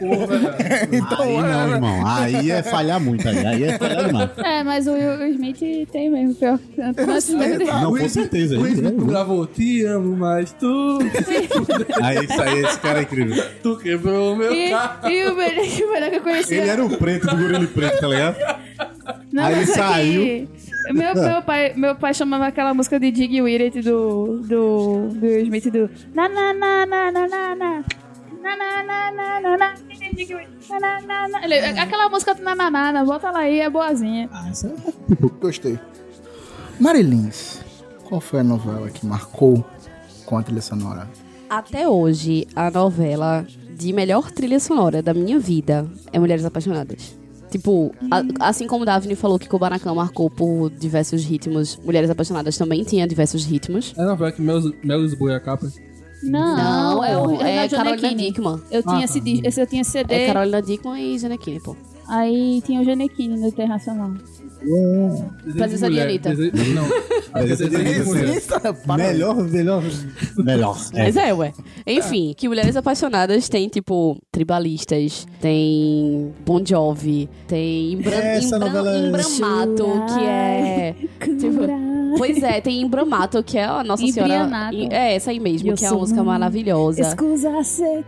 Então, 0.92 1.22
aí 1.22 1.36
não, 1.36 1.46
é, 1.46 1.70
irmão. 1.74 2.06
Aí 2.06 2.50
é 2.50 2.62
falhar 2.62 3.00
muito. 3.00 3.26
Aí, 3.28 3.46
aí 3.46 3.64
é 3.64 3.78
falhar 3.78 4.06
demais. 4.06 4.30
É, 4.38 4.62
mas 4.64 4.86
o 4.86 4.92
Will 4.92 5.26
Smith 5.32 5.88
tem 5.90 6.10
mesmo, 6.10 6.34
pior. 6.34 6.58
Antes 6.78 7.28
dele. 7.34 7.64
Não, 7.64 7.96
com 7.96 8.08
certeza. 8.08 8.58
O 8.58 8.66
Ele 8.66 8.74
Smith 8.74 9.00
é, 9.00 9.04
gravou 9.04 9.46
Te 9.46 9.84
amo, 9.84 10.16
mas 10.16 10.52
tu, 10.52 10.98
Aí, 12.02 12.24
isso 12.24 12.40
aí, 12.42 12.58
esse 12.62 12.80
cara 12.80 12.98
é 13.00 13.02
incrível. 13.02 13.44
tu 13.62 13.76
quebrou 13.76 14.36
meu 14.36 14.52
E, 14.52 14.70
carro. 14.70 15.08
e 15.08 15.24
o 15.26 15.36
melhor, 15.36 15.64
o 15.88 15.92
melhor 15.92 16.10
que 16.10 16.16
eu 16.16 16.22
conhecia. 16.22 16.58
Ele 16.58 16.68
era 16.70 16.84
o 16.84 16.96
preto 16.96 17.26
do 17.26 17.36
gorila 17.36 17.66
preto, 17.66 18.00
tá 18.00 18.08
ligado? 18.08 18.36
Não, 19.32 19.44
Aí 19.44 19.52
ele 19.54 19.62
é 19.62 19.66
que 19.66 19.72
saiu. 19.72 20.48
Meu, 20.92 21.14
meu, 21.14 21.42
pai, 21.42 21.72
meu 21.76 21.94
pai 21.94 22.12
chamava 22.12 22.46
aquela 22.46 22.74
música 22.74 22.98
de 22.98 23.10
Dig 23.10 23.40
With 23.40 23.62
It 23.62 23.80
do, 23.82 24.38
do, 24.42 25.08
do 25.08 25.26
Will 25.26 25.42
Smith 25.44 25.70
do 25.70 25.88
na 26.12 26.28
na 26.28 26.52
na 26.52 26.84
na 26.86 27.12
na 27.12 27.28
na 27.28 27.54
na 27.54 27.84
na 28.42 28.56
na 28.56 28.82
na 28.82 29.10
na 29.12 29.40
na 29.40 29.56
na 29.56 29.74
Dig 30.14 30.34
With 30.34 30.40
It, 30.42 30.70
na 30.70 30.78
na 30.80 31.00
na 31.00 31.28
na 31.28 31.44
Ele- 31.44 31.78
Aquela 31.78 32.08
música 32.08 32.34
do 32.34 32.42
na 32.42 32.54
na 32.54 32.70
na 32.70 32.92
na, 32.92 33.04
bota 33.04 33.30
lá 33.30 33.40
aí, 33.40 33.60
é 33.60 33.70
boazinha. 33.70 34.28
Ah, 34.32 34.48
essa 34.50 34.68
é... 34.68 34.72
Gostei. 35.40 35.78
Marilins, 36.80 37.60
qual 38.04 38.20
foi 38.20 38.40
a 38.40 38.44
novela 38.44 38.88
que 38.90 39.06
marcou 39.06 39.64
com 40.26 40.38
a 40.38 40.42
trilha 40.42 40.60
sonora? 40.62 41.08
Até 41.48 41.88
hoje, 41.88 42.46
a 42.56 42.70
novela 42.70 43.46
de 43.76 43.92
melhor 43.92 44.30
trilha 44.30 44.58
sonora 44.58 45.02
da 45.02 45.12
minha 45.12 45.38
vida 45.38 45.86
é 46.12 46.18
Mulheres 46.18 46.44
Apaixonadas. 46.44 47.16
Tipo, 47.50 47.94
a- 48.10 48.48
assim 48.48 48.66
como 48.66 48.82
o 48.82 48.86
Daphne 48.86 49.14
falou 49.14 49.38
que 49.38 49.46
Kubanacan 49.48 49.94
marcou 49.94 50.30
por 50.30 50.70
diversos 50.70 51.22
ritmos, 51.24 51.76
Mulheres 51.84 52.08
Apaixonadas 52.08 52.56
também 52.56 52.82
tinha 52.82 53.06
diversos 53.06 53.44
ritmos. 53.44 53.92
É 53.96 54.00
a 54.02 54.06
novela 54.06 54.32
que 54.32 54.40
Mel, 54.40 54.60
Mel 54.82 55.02
Lisboa 55.02 55.32
é 55.32 55.36
a 55.36 55.40
capa. 55.40 55.68
Não, 56.22 57.04
é 57.04 57.18
o 57.18 57.40
é 57.40 57.64
é 57.64 57.68
Carolina. 57.68 58.14
Dickman. 58.14 58.60
Eu 58.70 58.82
tinha, 58.82 58.96
Ah, 58.96 59.04
esse 59.04 59.60
eu 59.60 59.66
tinha 59.66 59.84
CD, 59.84 60.14
É 60.14 60.26
Carolina 60.32 60.62
Dickman 60.62 61.14
e 61.14 61.18
Janequine, 61.18 61.60
pô. 61.60 61.76
aí 62.08 62.62
tinha 62.64 62.80
o 62.80 62.84
Janequine 62.84 63.38
no 63.38 63.48
Internacional. 63.48 64.12
Presença 65.56 65.84
de 65.86 65.90
mulher, 65.90 66.08
Anitta. 66.08 66.34
Não. 66.74 66.86
Melhor. 68.96 69.36
Melhor, 69.44 69.82
melhor. 70.38 70.78
É. 70.94 71.02
Mas 71.04 71.16
é, 71.16 71.32
ué. 71.34 71.52
Enfim, 71.86 72.34
que 72.36 72.48
Mulheres 72.48 72.76
Apaixonadas 72.76 73.48
tem, 73.48 73.68
tipo, 73.68 74.18
Tribalistas, 74.30 75.26
tem 75.40 76.32
Bon 76.44 76.62
Jovi, 76.64 77.28
tem 77.46 77.92
Imbra 77.94 78.14
Essa 78.16 78.56
Imbra- 78.56 78.68
novela 78.68 78.96
é- 78.96 79.06
Embramato, 79.08 79.84
que 80.14 80.24
é... 80.24 80.94
Tipo, 81.38 81.92
Pois 82.18 82.42
é, 82.42 82.60
tem 82.60 82.82
Embramato, 82.82 83.42
que 83.42 83.56
é 83.56 83.64
a 83.64 83.82
Nossa 83.82 84.06
Senhora... 84.06 84.34
Embrianato. 84.44 84.76
É, 84.90 85.14
essa 85.14 85.30
aí 85.30 85.40
mesmo, 85.40 85.70
Eu 85.70 85.74
que 85.76 85.84
é 85.84 85.90
uma 85.90 86.00
música 86.00 86.22
maravilhosa. 86.22 87.02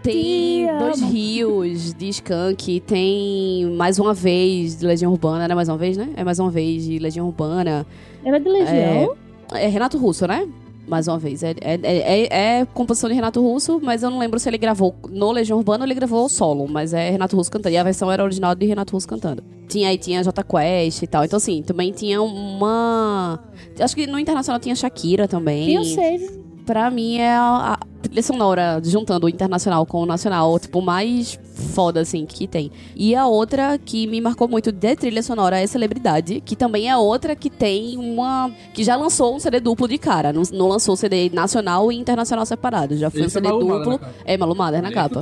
Tem 0.03 0.67
te 0.67 0.79
Dois. 0.79 1.01
Rios, 1.01 1.95
de 1.95 2.09
Skank, 2.11 2.81
tem 2.81 3.65
Mais 3.77 3.99
Uma 3.99 4.13
Vez, 4.13 4.79
de 4.79 4.87
Legião 4.87 5.11
Urbana, 5.11 5.49
né? 5.49 5.55
Mais 5.55 5.69
Uma 5.71 5.79
Vez, 5.79 5.97
né? 5.97 6.11
É 6.17 6.23
Mais 6.23 6.39
Uma 6.39 6.44
Vez, 6.51 6.85
de 6.85 6.99
Legião 6.99 7.27
Urbana. 7.27 7.87
Era 8.25 8.39
de 8.39 8.49
Legião? 8.49 9.17
É 9.53 9.67
Renato 9.67 9.99
Russo, 9.99 10.27
né? 10.27 10.49
Mais 10.87 11.09
uma 11.09 11.19
vez. 11.19 11.43
É, 11.43 11.55
é, 11.61 11.81
é, 11.83 12.61
é 12.61 12.67
composição 12.67 13.09
de 13.09 13.15
Renato 13.15 13.41
Russo, 13.41 13.81
mas 13.83 14.03
eu 14.03 14.11
não 14.11 14.19
lembro 14.19 14.39
se 14.39 14.49
ele 14.49 14.59
gravou 14.59 14.95
no 15.09 15.33
Legião 15.33 15.57
Urbana 15.59 15.85
ou 15.85 15.87
ele 15.87 15.95
gravou 15.95 16.29
solo. 16.29 16.69
Mas 16.69 16.93
é 16.93 17.11
Renato 17.11 17.37
Russo 17.37 17.51
cantando. 17.51 17.75
E 17.75 17.79
a 17.79 17.83
versão 17.83 18.13
era 18.13 18.23
original 18.23 18.55
de 18.55 18.67
Renato 18.67 18.93
Russo 18.93 19.09
cantando. 19.09 19.43
Tinha 19.67 19.89
aí, 19.89 19.97
tinha 19.97 20.23
J 20.23 20.43
Quest 20.43 21.03
e 21.03 21.07
tal. 21.07 21.25
Então, 21.25 21.39
assim, 21.39 21.63
também 21.63 21.91
tinha 21.91 22.21
uma. 22.21 23.41
Acho 23.81 23.95
que 23.95 24.07
no 24.07 24.19
internacional 24.19 24.61
tinha 24.61 24.75
Shakira 24.75 25.27
também. 25.27 25.75
Eu 25.75 25.85
sei. 25.85 26.45
Pra 26.67 26.91
mim 26.91 27.19
é 27.19 27.35
a, 27.35 27.79
a 27.79 27.94
trilha 28.15 28.23
sonora, 28.23 28.81
juntando 28.85 29.27
o 29.27 29.29
internacional 29.29 29.85
com 29.85 30.03
o 30.03 30.07
nacional, 30.07 30.57
tipo, 30.61 30.81
mais 30.81 31.39
foda, 31.75 32.01
assim, 32.01 32.25
que 32.25 32.47
tem. 32.47 32.71
E 32.95 33.15
a 33.15 33.27
outra 33.27 33.77
que 33.77 34.07
me 34.07 34.21
marcou 34.21 34.47
muito 34.47 34.71
de 34.71 34.95
trilha 34.95 35.23
sonora 35.23 35.59
é 35.61 35.67
Celebridade, 35.67 36.41
que 36.41 36.55
também 36.55 36.89
é 36.89 36.97
outra 36.97 37.35
que 37.35 37.51
tem 37.51 37.99
uma. 37.99 38.53
que 38.73 38.85
já 38.85 38.95
lançou 38.95 39.35
um 39.35 39.41
CD 39.41 39.59
duplo 39.59 39.89
de 39.89 39.99
cara. 39.99 40.33
Não, 40.33 40.43
não 40.53 40.69
lançou 40.69 40.95
CD 40.97 41.29
nacional 41.31 41.91
e 41.91 41.97
internacional 41.97 42.47
separado. 42.47 42.97
Já 42.97 43.11
foi 43.11 43.23
um 43.23 43.27
Esse 43.27 43.39
é 43.39 43.41
CD 43.43 43.53
Mader 43.53 43.69
duplo. 43.69 43.99
capa. 43.99 44.15
É, 44.25 44.37
Malu 44.37 44.55
Mader 44.55 44.83
na 44.83 44.93
capa. 44.93 45.21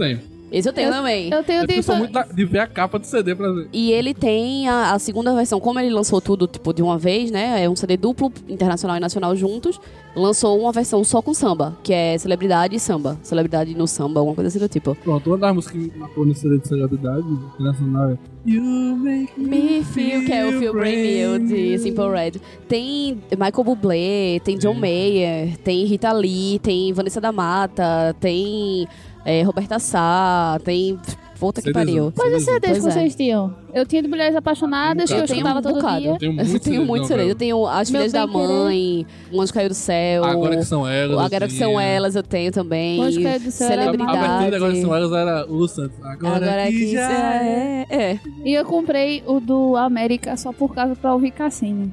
Esse 0.53 0.69
eu 0.69 0.73
tenho 0.73 0.89
Eu- 0.89 0.93
também. 0.95 1.31
Eu 1.33 1.43
tenho 1.43 1.63
Eu 1.63 1.67
de 1.67 1.83
sou 1.83 1.97
muito 1.97 2.19
de 2.35 2.45
ver 2.45 2.59
a 2.59 2.67
capa 2.67 2.99
do 2.99 3.07
CD 3.07 3.35
pra 3.35 3.51
ver. 3.51 3.69
E 3.73 3.91
ele 3.93 4.13
tem 4.13 4.69
a, 4.69 4.93
a 4.93 4.99
segunda 4.99 5.35
versão, 5.35 5.59
como 5.59 5.81
ele 5.81 5.91
lançou 5.91 6.21
tudo 6.21 6.47
tipo 6.47 6.73
de 6.75 6.83
uma 6.83 6.99
vez, 6.99 7.31
né? 7.31 7.65
É 7.65 7.69
um 7.71 7.75
CD 7.77 7.97
duplo, 7.97 8.31
internacional 8.49 8.97
e 8.97 9.01
nacional 9.01 9.35
juntos. 9.35 9.81
Lançou 10.15 10.61
uma 10.61 10.73
versão 10.73 11.03
só 11.05 11.23
com 11.23 11.33
samba, 11.33 11.75
que 11.83 11.91
é 11.93 12.19
celebridade 12.19 12.77
e 12.77 12.79
samba. 12.79 13.19
Celebridade 13.23 13.75
no 13.75 13.87
samba, 13.89 14.21
alguma 14.21 14.35
coisa 14.35 14.49
assim 14.49 14.59
do 14.59 14.69
tipo. 14.69 14.95
Pronto, 14.97 15.27
uma 15.31 15.39
das 15.39 15.55
músicas 15.55 15.81
que 15.81 15.91
me 15.91 15.99
marcou 15.99 16.27
nesse 16.27 16.41
CD 16.43 16.59
de 16.59 16.69
celebridade 16.69 17.25
internacional 17.27 18.11
é 18.11 18.19
You 18.45 18.63
Make 18.97 19.41
Me 19.41 19.83
Feel, 19.85 20.27
que 20.27 20.33
é 20.33 20.45
o 20.47 20.59
Feel 20.59 20.73
Brain 20.75 20.97
Meal 20.97 21.39
de 21.39 21.79
Simple 21.79 22.11
Red. 22.11 22.33
Tem 22.69 23.23
Michael 23.31 23.65
Bublé, 23.65 24.39
tem 24.45 24.59
John 24.59 24.75
Mayer, 24.75 25.57
tem 25.59 25.87
Rita 25.87 26.13
Lee, 26.13 26.59
tem 26.59 26.93
Vanessa 26.93 27.21
da 27.21 27.33
Mata, 27.33 28.15
tem 28.21 28.87
é, 29.25 29.43
Roberta 29.43 29.79
Sá, 29.79 30.59
tem. 30.65 30.99
Puta 31.39 31.61
que 31.61 31.73
pariu. 31.73 32.13
Quais 32.15 32.37
os 32.37 32.45
CDs 32.45 32.79
que 32.79 32.87
é. 32.87 32.91
vocês 32.93 33.17
tinham? 33.17 33.53
Eu 33.75 33.85
tinha 33.85 34.01
de 34.01 34.07
Mulheres 34.07 34.37
Apaixonadas, 34.37 35.11
que 35.11 35.17
eu 35.17 35.23
Eu 35.23 35.27
tenho 35.27 35.39
escutava 35.39 35.59
um 35.59 35.63
todo 35.63 35.75
bocado. 35.75 36.01
dia. 36.01 36.11
Eu 36.11 36.17
tenho 36.19 36.33
Eu 36.41 36.45
muito 36.47 36.61
tenho 36.63 36.87
muito 36.87 37.07
CD 37.09 37.15
de 37.17 37.23
CD. 37.23 37.33
Eu 37.33 37.35
tenho 37.35 37.67
As 37.67 37.91
Meu 37.91 38.01
Filhas 38.01 38.13
da 38.13 38.29
Querer. 38.29 38.33
Mãe, 38.47 39.07
Um 39.33 39.41
Anjo 39.41 39.53
Caiu 39.53 39.69
do 39.69 39.75
Céu. 39.75 40.25
Agora 40.25 40.57
que 40.57 40.65
são 40.65 40.87
elas. 40.87 41.19
Agora 41.19 41.45
eu 41.45 41.49
que 41.49 41.55
são 41.57 41.71
tinha. 41.71 41.83
elas, 41.83 42.15
eu 42.15 42.23
tenho 42.23 42.53
também. 42.53 43.01
O 43.01 43.03
Anjo 43.03 43.21
Caiu 43.25 43.41
do 43.41 43.51
Céu 43.51 43.67
A 43.67 43.71
Celebridade. 43.71 44.19
Agora 44.55 44.73
que 44.73 44.81
são 44.83 44.95
elas 44.95 45.11
era 45.13 45.45
Lu 45.45 45.67
Santos. 45.67 45.99
Agora, 46.05 46.37
Agora 46.47 46.67
que, 46.67 46.79
que 46.79 46.93
já 46.93 47.11
é. 47.13 47.87
é. 47.89 47.97
é. 48.13 48.21
E 48.45 48.55
eu 48.55 48.65
comprei 48.65 49.25
o 49.27 49.41
do 49.41 49.77
América 49.77 50.37
só 50.37 50.53
por 50.53 50.73
causa 50.73 50.95
pra 50.95 51.13
ouvir 51.13 51.33
Cassino. 51.33 51.93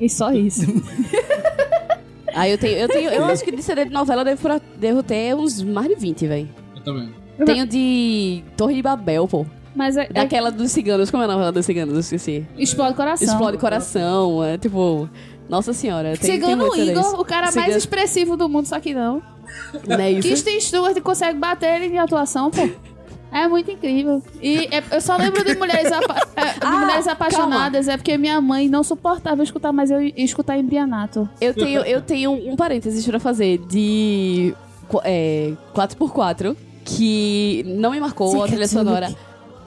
E 0.00 0.10
só 0.10 0.32
isso. 0.32 0.66
Aí 2.36 2.52
eu 2.52 2.58
tenho, 2.58 2.76
eu 2.78 2.88
tenho, 2.88 3.10
eu 3.10 3.24
acho 3.24 3.42
que 3.42 3.50
de 3.50 3.62
CD 3.62 3.86
de 3.86 3.92
novela 3.92 4.20
eu 4.20 4.24
devo, 4.26 4.48
devo 4.76 5.02
ter 5.02 5.34
uns 5.34 5.62
mais 5.62 5.88
de 5.88 5.94
20, 5.94 6.26
velho. 6.26 6.48
Eu 6.76 6.82
também. 6.82 7.14
Tenho 7.44 7.66
de 7.66 8.44
Torre 8.56 8.74
de 8.74 8.82
Babel, 8.82 9.26
pô. 9.26 9.46
Mas 9.74 9.96
é, 9.96 10.04
é 10.04 10.12
Daquela 10.12 10.50
dos 10.50 10.70
ciganos, 10.70 11.10
como 11.10 11.22
é 11.22 11.26
a 11.26 11.28
novela 11.28 11.52
dos 11.52 11.66
ciganos? 11.66 11.94
Eu 11.94 12.00
esqueci. 12.00 12.46
explode 12.56 12.94
coração. 12.94 13.26
Explode 13.26 13.58
Coração, 13.58 14.44
é 14.44 14.56
tipo. 14.58 15.08
Nossa 15.48 15.72
senhora. 15.72 16.12
Tem, 16.16 16.20
tem 16.20 16.30
Cigano 16.32 16.72
CDs. 16.72 16.88
Igor, 16.98 17.20
o 17.20 17.24
cara 17.24 17.42
mais 17.46 17.54
Cigano- 17.54 17.76
expressivo 17.76 18.36
do 18.36 18.48
mundo, 18.48 18.66
só 18.66 18.80
que 18.80 18.92
não. 18.94 19.22
Não 19.86 19.96
é 20.00 20.10
isso? 20.12 20.26
Kristen 20.26 20.60
Stewart 20.60 21.00
consegue 21.00 21.38
bater 21.38 21.80
ele 21.82 21.94
em 21.94 21.98
atuação, 21.98 22.50
pô. 22.50 22.68
É 23.36 23.48
muito 23.48 23.70
incrível. 23.70 24.22
E 24.40 24.68
é- 24.70 24.82
eu 24.90 25.00
só 25.00 25.16
lembro 25.16 25.44
de 25.44 25.54
mulheres, 25.56 25.92
apa- 25.92 26.26
é, 26.36 26.52
de 26.54 26.58
Ah, 26.62 26.70
mulheres 26.80 27.06
apaixonadas, 27.06 27.86
é 27.88 27.96
porque 27.96 28.16
minha 28.16 28.40
mãe 28.40 28.68
não 28.68 28.82
suportava 28.82 29.42
escutar, 29.42 29.72
mas 29.72 29.90
eu 29.90 30.00
escutar 30.16 30.56
embrianato. 30.58 31.28
Eu 31.40 31.52
tenho, 31.52 31.80
eu 31.82 32.00
tenho 32.00 32.32
um 32.32 32.56
parênteses 32.56 33.04
pra 33.06 33.20
fazer 33.20 33.58
de 33.68 34.54
é, 35.04 35.52
4x4 35.74 36.56
que 36.84 37.64
não 37.66 37.90
me 37.90 38.00
marcou 38.00 38.42
a 38.42 38.46
trilha 38.46 38.66
sonora. 38.68 39.10
Ma- 39.10 39.16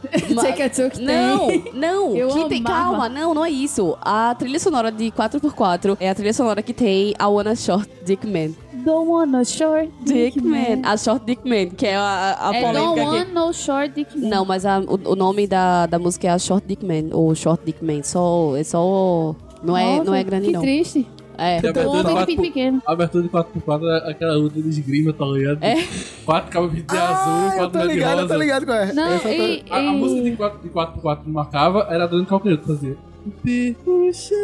Você 0.34 0.52
quer 0.54 0.70
dizer 0.70 0.92
que 0.92 1.02
Não, 1.02 1.48
não, 1.74 2.14
que 2.34 2.50
tem, 2.50 2.64
calma, 2.64 3.08
não, 3.10 3.34
não 3.34 3.44
é 3.46 3.50
isso. 3.52 3.98
A 4.02 4.34
trilha 4.36 4.60
sonora 4.60 4.92
de 4.92 5.12
4x4 5.12 5.98
é 6.00 6.10
a 6.10 6.16
trilha 6.16 6.34
sonora 6.34 6.62
que 6.62 6.74
tem 6.74 7.14
a 7.20 7.28
Wanna 7.28 7.56
Short 7.56 7.90
Dick 8.06 8.26
Man. 8.26 8.52
Don't 8.86 9.10
want 9.10 9.30
no 9.30 9.44
short 9.44 9.92
Dick 10.06 10.42
Man, 10.42 10.82
a 10.86 10.96
Short 10.96 11.26
Dick 11.26 11.42
Man, 11.46 11.76
que 11.76 11.86
é 11.86 11.98
a, 11.98 12.38
a 12.50 12.56
É 12.56 12.62
Don't 12.62 12.78
polêmica 12.96 13.04
want 13.12 13.22
aqui. 13.24 13.32
no 13.34 13.54
short 13.54 13.90
dick 13.94 14.18
man. 14.18 14.30
Não, 14.30 14.46
mas 14.46 14.66
a- 14.66 14.80
o, 14.80 15.12
o 15.12 15.16
nome 15.18 15.46
da, 15.48 15.86
da 15.86 16.00
música 16.00 16.28
é 16.28 16.32
a 16.32 16.40
Short 16.40 16.66
Dick 16.66 16.86
Man, 16.86 17.14
ou 17.14 17.36
Short 17.36 17.62
Dick 17.66 17.84
Man, 17.84 18.04
só, 18.04 18.56
é 18.56 18.64
só... 18.64 19.36
Não 19.62 19.76
é, 19.76 19.84
Nossa, 19.98 20.04
não 20.06 20.16
é 20.16 20.24
grande, 20.24 20.46
que 20.48 20.54
não. 20.54 20.62
triste. 20.62 21.06
É. 21.40 21.60
E 21.62 21.68
a 21.68 21.70
abertura 21.70 22.04
de 22.04 22.10
Homem 22.12 22.26
4 22.26 22.36
pequeno. 22.38 22.82
A 22.86 22.92
abertura 22.92 23.24
de 23.24 23.30
4x4 23.30 23.84
é 24.08 24.12
aquela 24.12 24.36
luta 24.36 24.62
de 24.62 24.70
esgrima, 24.70 25.14
tá 25.14 25.26
ligado? 25.26 25.64
É. 25.64 25.76
Quatro 26.26 26.52
cabos 26.52 26.72
de 26.74 26.84
azul 26.90 26.98
e 26.98 27.00
Ah, 27.00 27.52
eu 27.54 27.58
quatro 27.60 27.82
tô 27.82 27.88
de 27.88 27.94
ligado, 27.94 28.12
eu 28.12 28.22
rosa. 28.24 28.34
tô 28.34 28.40
ligado 28.40 28.66
qual 28.66 28.78
é. 28.78 28.94
Não, 28.94 29.14
Essa 29.14 29.30
eu 29.30 29.38
tô- 29.38 29.44
e, 29.44 29.64
A, 29.70 29.78
a 29.78 29.92
música 29.94 30.22
e... 30.28 30.32
de 30.32 30.38
4 30.38 30.60
de 30.62 30.70
4x4 30.70 31.24
que 31.24 31.30
marcava 31.30 31.88
era 31.90 32.04
a 32.04 32.08
Dani 32.08 32.26
Calcanhoto 32.26 32.62
que 32.64 32.68
fazia. 32.68 32.98
Puxa, 33.84 34.36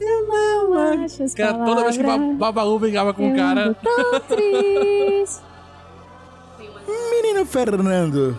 eu 0.00 0.26
não 0.28 0.74
acho. 1.04 1.34
Que 1.34 1.42
era 1.42 1.54
toda 1.64 1.82
vez 1.82 1.96
que 1.96 2.02
o 2.02 2.06
Ba- 2.06 2.34
Babalu 2.52 2.78
brigava 2.78 3.12
com 3.14 3.32
o 3.32 3.36
cara. 3.36 3.74
Tão 3.74 4.20
triste. 4.20 5.42
Menino 7.22 7.44
Fernando, 7.46 8.36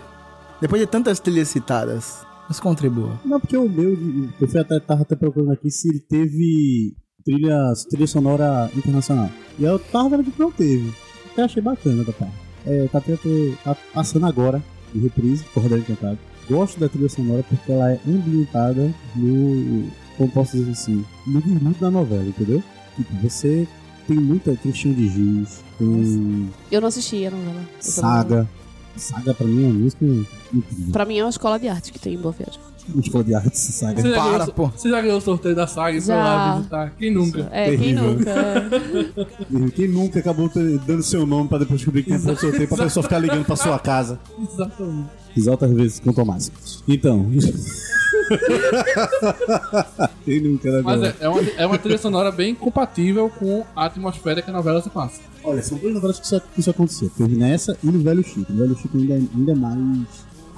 depois 0.62 0.82
de 0.82 0.88
tantas 0.88 1.20
trilhas 1.20 1.48
citadas, 1.48 2.26
nos 2.48 2.60
contribua. 2.60 3.20
Não, 3.24 3.40
porque 3.40 3.56
o 3.58 3.70
meu, 3.70 3.98
eu 4.40 4.48
fui 4.48 4.60
até, 4.60 4.80
tava 4.80 5.02
até 5.04 5.16
procurando 5.16 5.52
aqui 5.52 5.70
se 5.70 5.90
ele 5.90 6.00
teve 6.00 6.96
trilha, 7.26 7.74
trilha 7.90 8.08
sonora 8.08 8.70
internacional. 8.76 9.30
E 9.60 9.64
eu 9.64 9.78
tava 9.80 10.10
vendo 10.18 10.32
que 10.32 10.40
não 10.40 10.52
teve. 10.52 10.92
Até 11.32 11.44
achei 11.44 11.62
bacana 11.62 12.04
da 12.04 12.12
parte. 12.14 12.34
É, 12.66 12.88
tá, 12.92 12.98
até- 13.00 13.18
tá 13.64 13.76
passando 13.94 14.26
agora, 14.26 14.64
de 14.94 15.00
reprise, 15.02 15.44
Corredor 15.54 15.80
Encantado. 15.80 16.18
Gosto 16.50 16.80
da 16.80 16.88
trilha 16.90 17.10
sonora 17.10 17.44
porque 17.48 17.72
ela 17.72 17.92
é 17.92 18.00
ambientada 18.08 18.94
no. 19.16 19.88
Como 20.18 20.30
posso 20.32 20.56
dizer 20.58 20.72
assim? 20.72 21.04
No 21.26 21.42
desmudo 21.42 21.80
da 21.80 21.90
novela, 21.90 22.24
entendeu? 22.26 22.62
Tipo, 22.96 23.16
você 23.22 23.68
tem 24.08 24.18
muita 24.18 24.56
questão 24.56 24.94
de 24.94 25.08
giz, 25.10 25.64
tem 25.80 26.50
Eu 26.72 26.82
não 26.82 26.88
assisti 26.90 27.26
a 27.26 27.32
novela. 27.32 27.62
Saga. 27.80 28.50
Saga 28.96 29.34
pra 29.34 29.48
mim 29.48 29.64
é 29.64 29.68
uma 29.68 29.74
música 29.80 30.06
incrível. 30.06 30.92
Pra 30.92 31.04
mim 31.06 31.18
é 31.18 31.24
uma 31.24 31.30
escola 31.32 31.58
de 31.60 31.68
arte 31.68 31.92
que 31.92 31.98
tem 31.98 32.14
em 32.14 32.18
Boa 32.18 32.32
Viagem. 32.38 32.60
Escola 33.00 33.24
de 33.24 33.34
arte, 33.34 33.58
saga. 33.58 34.02
Você 34.02 34.10
já, 34.10 34.16
Para, 34.16 34.32
ganhou, 34.40 34.54
pô. 34.54 34.68
você 34.68 34.90
já 34.90 35.02
ganhou 35.02 35.18
o 35.18 35.22
sorteio 35.22 35.56
da 35.56 35.66
saga 35.68 35.92
foi 36.02 36.02
Já. 36.02 36.16
lá 36.16 36.56
visitar? 36.58 36.94
Quem 36.98 37.12
nunca? 37.14 37.48
É, 37.52 37.70
quem 37.70 37.78
Terrível. 37.80 38.04
nunca? 38.14 38.30
é. 38.32 39.70
Quem 39.74 39.88
nunca 39.88 40.20
acabou 40.20 40.52
dando 40.86 41.02
seu 41.04 41.26
nome 41.26 41.48
pra 41.48 41.58
depois 41.60 41.80
descobrir 41.80 42.04
que 42.04 42.10
tem 42.10 42.20
um 42.20 42.38
sorteio 42.38 42.68
pra 42.68 42.78
pessoa 42.84 43.04
ficar 43.04 43.20
ligando 43.20 43.46
pra 43.46 43.56
sua 43.56 43.80
casa. 43.80 44.20
Exatamente. 44.38 45.10
Fiz 45.34 45.48
outras 45.48 45.72
vezes 45.72 46.00
com 46.00 46.10
o 46.10 46.14
Tomás. 46.14 46.52
Então. 46.88 47.26
Quem 50.26 50.42
nunca, 50.42 50.72
né, 50.72 50.82
Mas 50.84 51.04
é, 51.04 51.16
é, 51.20 51.30
uma, 51.30 51.42
é 51.58 51.66
uma 51.66 51.78
trilha 51.78 51.98
sonora 51.98 52.32
bem 52.32 52.54
compatível 52.56 53.30
com 53.30 53.64
a 53.76 53.86
atmosfera 53.86 54.42
que 54.42 54.50
a 54.50 54.54
novela 54.54 54.82
se 54.82 54.90
passa. 54.90 55.22
Olha, 55.44 55.62
são 55.62 55.78
duas 55.78 55.94
novelas 55.94 56.20
que 56.20 56.26
isso, 56.26 56.42
que 56.54 56.60
isso 56.60 56.70
aconteceu. 56.70 57.10
Teve 57.18 57.36
nessa 57.36 57.78
e 57.84 57.88
no 57.88 58.00
Velho 58.00 58.24
Chico. 58.24 58.52
No 58.52 58.60
Velho 58.60 58.78
Chico 58.78 58.98
ainda, 58.98 59.16
ainda 59.16 59.52
é 59.52 59.56
mais 59.56 60.08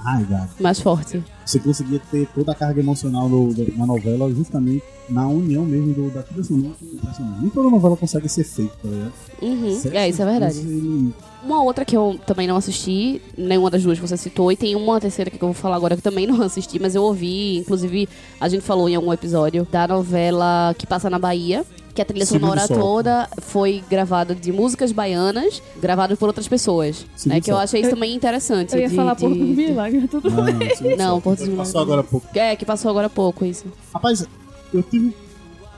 arraigado. 0.06 0.50
Mais 0.60 0.80
forte. 0.80 1.22
Você 1.44 1.58
conseguia 1.58 2.00
ter 2.10 2.26
toda 2.34 2.52
a 2.52 2.54
carga 2.54 2.80
emocional 2.80 3.28
do- 3.28 3.52
do- 3.54 3.76
na 3.76 3.86
novela 3.86 4.32
justamente 4.32 4.82
na 5.08 5.26
união 5.28 5.64
mesmo 5.64 5.92
do, 5.94 6.10
da 6.10 6.22
trilha 6.22 6.42
sonora 6.42 6.74
com 6.80 6.84
o 6.84 6.98
personagem. 7.00 7.40
Nem 7.40 7.50
toda 7.50 7.70
novela 7.70 7.96
consegue 7.96 8.28
ser 8.28 8.44
feita, 8.44 8.72
tá 8.82 8.88
ligado? 8.88 9.12
Uhum. 9.42 9.80
É, 9.92 10.08
isso 10.08 10.22
é 10.22 10.24
verdade. 10.24 10.58
Ele- 10.58 11.12
Uma 11.44 11.62
outra 11.62 11.84
que 11.84 11.96
eu 11.96 12.18
também 12.26 12.48
não 12.48 12.56
assisti, 12.56 13.22
nenhuma 13.38 13.70
das 13.70 13.82
duas 13.84 14.00
que 14.00 14.06
você 14.06 14.16
citou, 14.16 14.50
e 14.50 14.56
tem 14.56 14.74
uma 14.74 15.00
terceira 15.00 15.30
que 15.30 15.36
eu 15.36 15.46
vou 15.48 15.54
falar 15.54 15.76
agora 15.76 15.94
que 15.94 16.00
eu 16.00 16.10
também 16.10 16.26
não 16.26 16.40
assisti, 16.42 16.80
mas 16.80 16.94
eu 16.96 17.02
ouvi, 17.04 17.58
inclusive 17.58 18.08
a 18.40 18.48
gente 18.48 18.62
falou 18.62 18.88
em 18.88 18.96
algum 18.96 19.12
episódio 19.12 19.64
da 19.70 19.86
novela 19.86 20.74
que 20.76 20.86
passa 20.88 21.08
na 21.08 21.18
Bahia, 21.20 21.64
que 21.96 22.02
a 22.02 22.04
trilha 22.04 22.24
sonora 22.26 22.68
toda 22.68 23.28
foi 23.42 23.82
gravada 23.90 24.34
de 24.34 24.52
músicas 24.52 24.92
baianas, 24.92 25.60
gravadas 25.80 26.16
por 26.18 26.26
outras 26.28 26.46
pessoas. 26.46 27.04
Segundo 27.16 27.34
Né, 27.34 27.40
que 27.40 27.50
eu 27.50 27.56
achei 27.56 27.80
isso 27.80 27.90
também 27.90 28.14
interessante. 28.14 28.74
Eu 28.74 28.80
ia 28.80 28.88
de- 28.88 28.94
falar 28.94 29.14
de- 29.14 29.20
Porto 29.22 29.34
do 29.38 29.44
Milagre, 29.44 30.06
tudo 30.06 30.30
Não, 30.30 30.44
bem. 30.44 30.96
Não. 30.96 31.20
Porto 31.20 31.44
dos 31.44 31.54
Passou 31.56 31.80
agora 31.80 32.00
há 32.02 32.04
pouco. 32.04 32.26
É, 32.38 32.54
que 32.54 32.64
passou 32.64 32.90
agora 32.90 33.06
há 33.08 33.10
pouco 33.10 33.44
isso. 33.44 33.64
Rapaz, 33.92 34.24
eu 34.72 34.82
tive. 34.82 35.12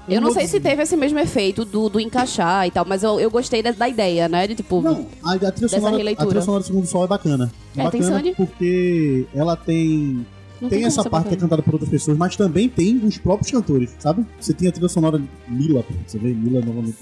Eu 0.09 0.21
não 0.23 0.33
sei 0.33 0.47
se 0.47 0.59
teve 0.59 0.83
esse 0.83 0.97
mesmo 0.97 1.19
efeito 1.19 1.67
do, 1.67 1.89
do 1.91 2.01
encaixar 2.01 2.67
e 2.67 2.71
tal, 2.71 2.85
mas 2.89 3.03
eu, 3.03 3.21
eu 3.21 3.31
gostei 3.31 3.63
da, 3.63 3.73
da 3.73 3.87
ideia, 3.89 4.27
né? 4.29 4.47
De 4.47 4.55
tipo. 4.55 4.81
Não, 4.81 5.07
a, 5.23 5.33
a, 5.35 5.39
trilha 5.39 5.51
Dessa 5.53 5.77
sonora, 5.77 5.95
a 5.95 5.99
releitura. 5.99 6.29
trilha 6.29 6.43
sonora 6.43 6.63
do 6.63 6.67
Segundo 6.67 6.87
Sol 6.87 7.05
é 7.05 7.07
bacana. 7.07 7.53
É, 7.77 7.83
É, 7.85 7.91
tem 7.91 8.01
bacana 8.01 8.23
porque 8.37 9.27
ela 9.35 9.55
tem. 9.55 10.27
Não 10.61 10.69
Tem 10.69 10.79
como 10.81 10.87
essa 10.89 11.09
parte 11.09 11.29
que 11.29 11.35
é 11.35 11.37
cantada 11.39 11.63
por 11.63 11.75
outras 11.75 11.91
pessoas, 11.91 12.17
mas 12.19 12.37
também 12.37 12.69
tem 12.69 12.97
os 13.05 13.19
próprios 13.19 13.51
cantores, 13.51 13.95
sabe? 13.99 14.25
Você 14.41 14.53
tem 14.53 14.69
a 14.69 14.73
trilha 14.73 14.89
sonora 14.89 15.19
de 15.19 15.29
Mila, 15.49 15.85
você 16.07 16.19
vê 16.19 16.33
Mila 16.33 16.61
novamente 16.65 16.97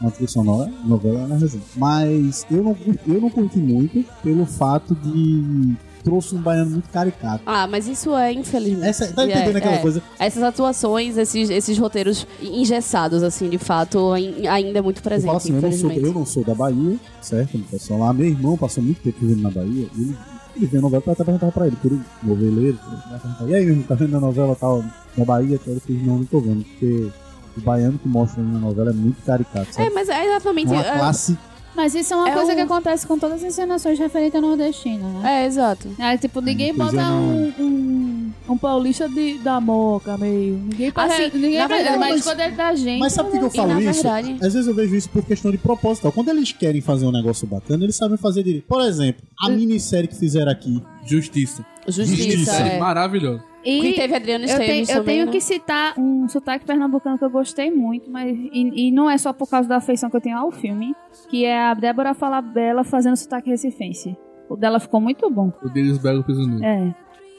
uma 0.00 0.10
trilha 0.10 0.28
sonora, 0.28 0.72
novela 0.84 1.26
na 1.28 1.36
resenha. 1.36 1.62
Mas 1.76 2.44
eu 2.50 2.62
não, 2.62 2.74
curti- 2.74 3.00
eu 3.08 3.20
não 3.20 3.30
curti 3.30 3.58
muito 3.58 4.04
pelo 4.22 4.44
fato 4.46 4.94
de 4.96 5.74
trouxe 6.02 6.34
um 6.34 6.40
baiano 6.42 6.68
muito 6.72 6.88
caricato. 6.88 7.44
Ah, 7.46 7.68
mas 7.68 7.86
isso 7.86 8.12
é 8.16 8.32
infelizmente. 8.32 8.88
Essa, 8.88 9.06
tá 9.12 9.22
É, 9.22 9.26
entendendo 9.30 9.54
aquela 9.58 9.76
é. 9.76 9.78
coisa? 9.78 10.02
Essas 10.18 10.42
atuações, 10.42 11.16
esses, 11.16 11.48
esses 11.48 11.78
roteiros 11.78 12.26
engessados, 12.42 13.22
assim, 13.22 13.48
de 13.48 13.58
fato, 13.58 14.10
ai- 14.10 14.44
ainda 14.48 14.80
é 14.80 14.82
muito 14.82 14.98
Eu 14.98 15.02
presente, 15.04 15.26
falo 15.26 15.36
assim, 15.36 15.54
eu 15.54 15.62
não, 15.62 15.72
sou, 15.72 15.92
eu 15.92 16.12
não 16.12 16.26
sou 16.26 16.44
da 16.44 16.54
Bahia, 16.56 16.96
certo? 17.20 17.56
Não 17.56 17.64
posso 17.64 17.86
falar. 17.86 18.12
Meu 18.12 18.26
irmão 18.26 18.56
passou 18.56 18.82
muito 18.82 19.00
tempo 19.00 19.18
vivendo 19.20 19.42
na 19.42 19.50
Bahia. 19.50 19.86
Ele, 19.96 20.16
ele 20.56 20.66
vê 20.66 20.78
a 20.78 20.80
novela 20.80 21.02
pra 21.02 21.12
até 21.12 21.24
perguntar 21.24 21.50
pra 21.52 21.66
ele, 21.66 21.76
por 21.76 21.92
ele, 21.92 22.02
noveleiro. 22.22 22.78
perguntar, 22.78 23.48
E 23.48 23.54
aí, 23.54 23.82
tá 23.84 23.94
vendo 23.94 24.16
a 24.16 24.20
novela 24.20 24.54
tal 24.56 24.84
da 25.16 25.24
Bahia? 25.24 25.58
Ele 25.66 25.80
fez, 25.80 26.06
não, 26.06 26.18
não 26.18 26.24
tô 26.24 26.40
vendo, 26.40 26.64
porque 26.64 27.10
o 27.56 27.60
baiano 27.60 27.98
que 27.98 28.08
mostra 28.08 28.42
na 28.42 28.58
novela 28.58 28.90
é 28.90 28.94
muito 28.94 29.22
caricato, 29.24 29.68
É, 29.70 29.72
sabe? 29.72 29.90
mas 29.90 30.08
é 30.08 30.26
exatamente. 30.26 30.70
uma 30.72 30.82
É, 30.82 30.98
classe. 30.98 31.38
Mas 31.74 31.94
isso 31.94 32.12
é 32.12 32.16
uma 32.16 32.28
É 32.28 32.32
coisa 32.34 32.52
o- 32.52 32.54
que 32.54 32.60
acontece 32.60 33.06
com 33.06 33.18
todas 33.18 33.36
as 33.42 33.44
encenações 33.50 33.98
referentes 33.98 34.34
à 34.36 34.40
nordestina, 34.40 35.08
né? 35.08 35.42
é, 35.42 35.46
exato. 35.46 35.88
É, 35.98 36.16
tipo, 36.18 36.40
ninguém 36.40 36.74
Pois 36.74 36.90
bota 36.90 37.02
não- 37.02 37.22
um, 37.22 37.52
um, 37.58 38.32
um 38.50 38.58
paulista 38.58 39.08
de, 39.08 39.38
da 39.38 39.58
moca, 39.60 40.18
meio. 40.18 40.54
Ninguém 40.58 40.90
passa. 40.92 41.14
Assim, 41.14 41.30
ninguém 41.38 41.58
na 41.58 41.66
verdade, 41.66 41.98
mas, 41.98 42.10
mas- 42.10 42.24
quando 42.24 42.40
é 42.40 42.50
da 42.50 42.74
gente. 42.74 43.00
Mas 43.00 43.12
sabe 43.14 43.30
por 43.30 43.38
que 43.38 43.44
eu 43.44 43.48
E 43.48 43.56
falo 43.56 43.80
isso? 43.80 43.92
verdade- 44.02 44.32
Às 44.34 44.52
vezes 44.52 44.66
eu 44.66 44.74
vejo 44.74 44.94
isso 44.94 45.08
por 45.08 45.24
questão 45.24 45.50
de 45.50 45.58
propósito. 45.58 46.12
Quando 46.12 46.28
eles 46.28 46.52
querem 46.52 46.80
fazer 46.80 47.06
um 47.06 47.12
negócio 47.12 47.46
bacana, 47.46 47.84
eles 47.84 47.96
sabem 47.96 48.16
fazer 48.18 48.42
direito. 48.42 48.64
Por 48.66 48.82
exemplo, 48.82 49.22
a 49.40 49.48
minissérie 49.48 50.08
que 50.08 50.16
fizeram 50.16 50.52
aqui. 50.52 50.82
Justiça. 51.06 51.64
Justiça, 51.88 52.16
Justiça. 52.16 52.56
é. 52.56 52.78
Maravilhoso. 52.78 53.42
E 53.64 53.80
Que 53.80 53.92
teve 53.94 54.14
Adriano 54.14 54.44
eu, 54.44 54.48
Esteves 54.48 54.88
tenho, 54.88 54.98
eu 54.98 55.04
tenho 55.04 55.26
né? 55.26 55.32
que 55.32 55.40
citar 55.40 55.94
um 55.98 56.28
sotaque 56.28 56.64
pernambucano 56.64 57.18
que 57.18 57.24
eu 57.24 57.30
gostei 57.30 57.70
muito, 57.70 58.10
mas 58.10 58.36
e, 58.36 58.88
e 58.88 58.92
não 58.92 59.08
é 59.08 59.16
só 59.16 59.32
por 59.32 59.48
causa 59.48 59.68
da 59.68 59.76
afeição 59.76 60.10
que 60.10 60.16
eu 60.16 60.20
tenho 60.20 60.36
ao 60.36 60.50
filme, 60.50 60.94
que 61.28 61.44
é 61.44 61.58
a 61.58 61.74
Débora 61.74 62.14
Falabella 62.14 62.84
fazendo 62.84 63.16
sotaque 63.16 63.50
recifense. 63.50 64.16
O 64.48 64.56
dela 64.56 64.78
ficou 64.78 65.00
muito 65.00 65.30
bom. 65.30 65.52
O 65.62 65.68
deles 65.68 65.98
Belo 65.98 66.22
Prisioneiro. 66.22 66.62
É. 66.62 66.94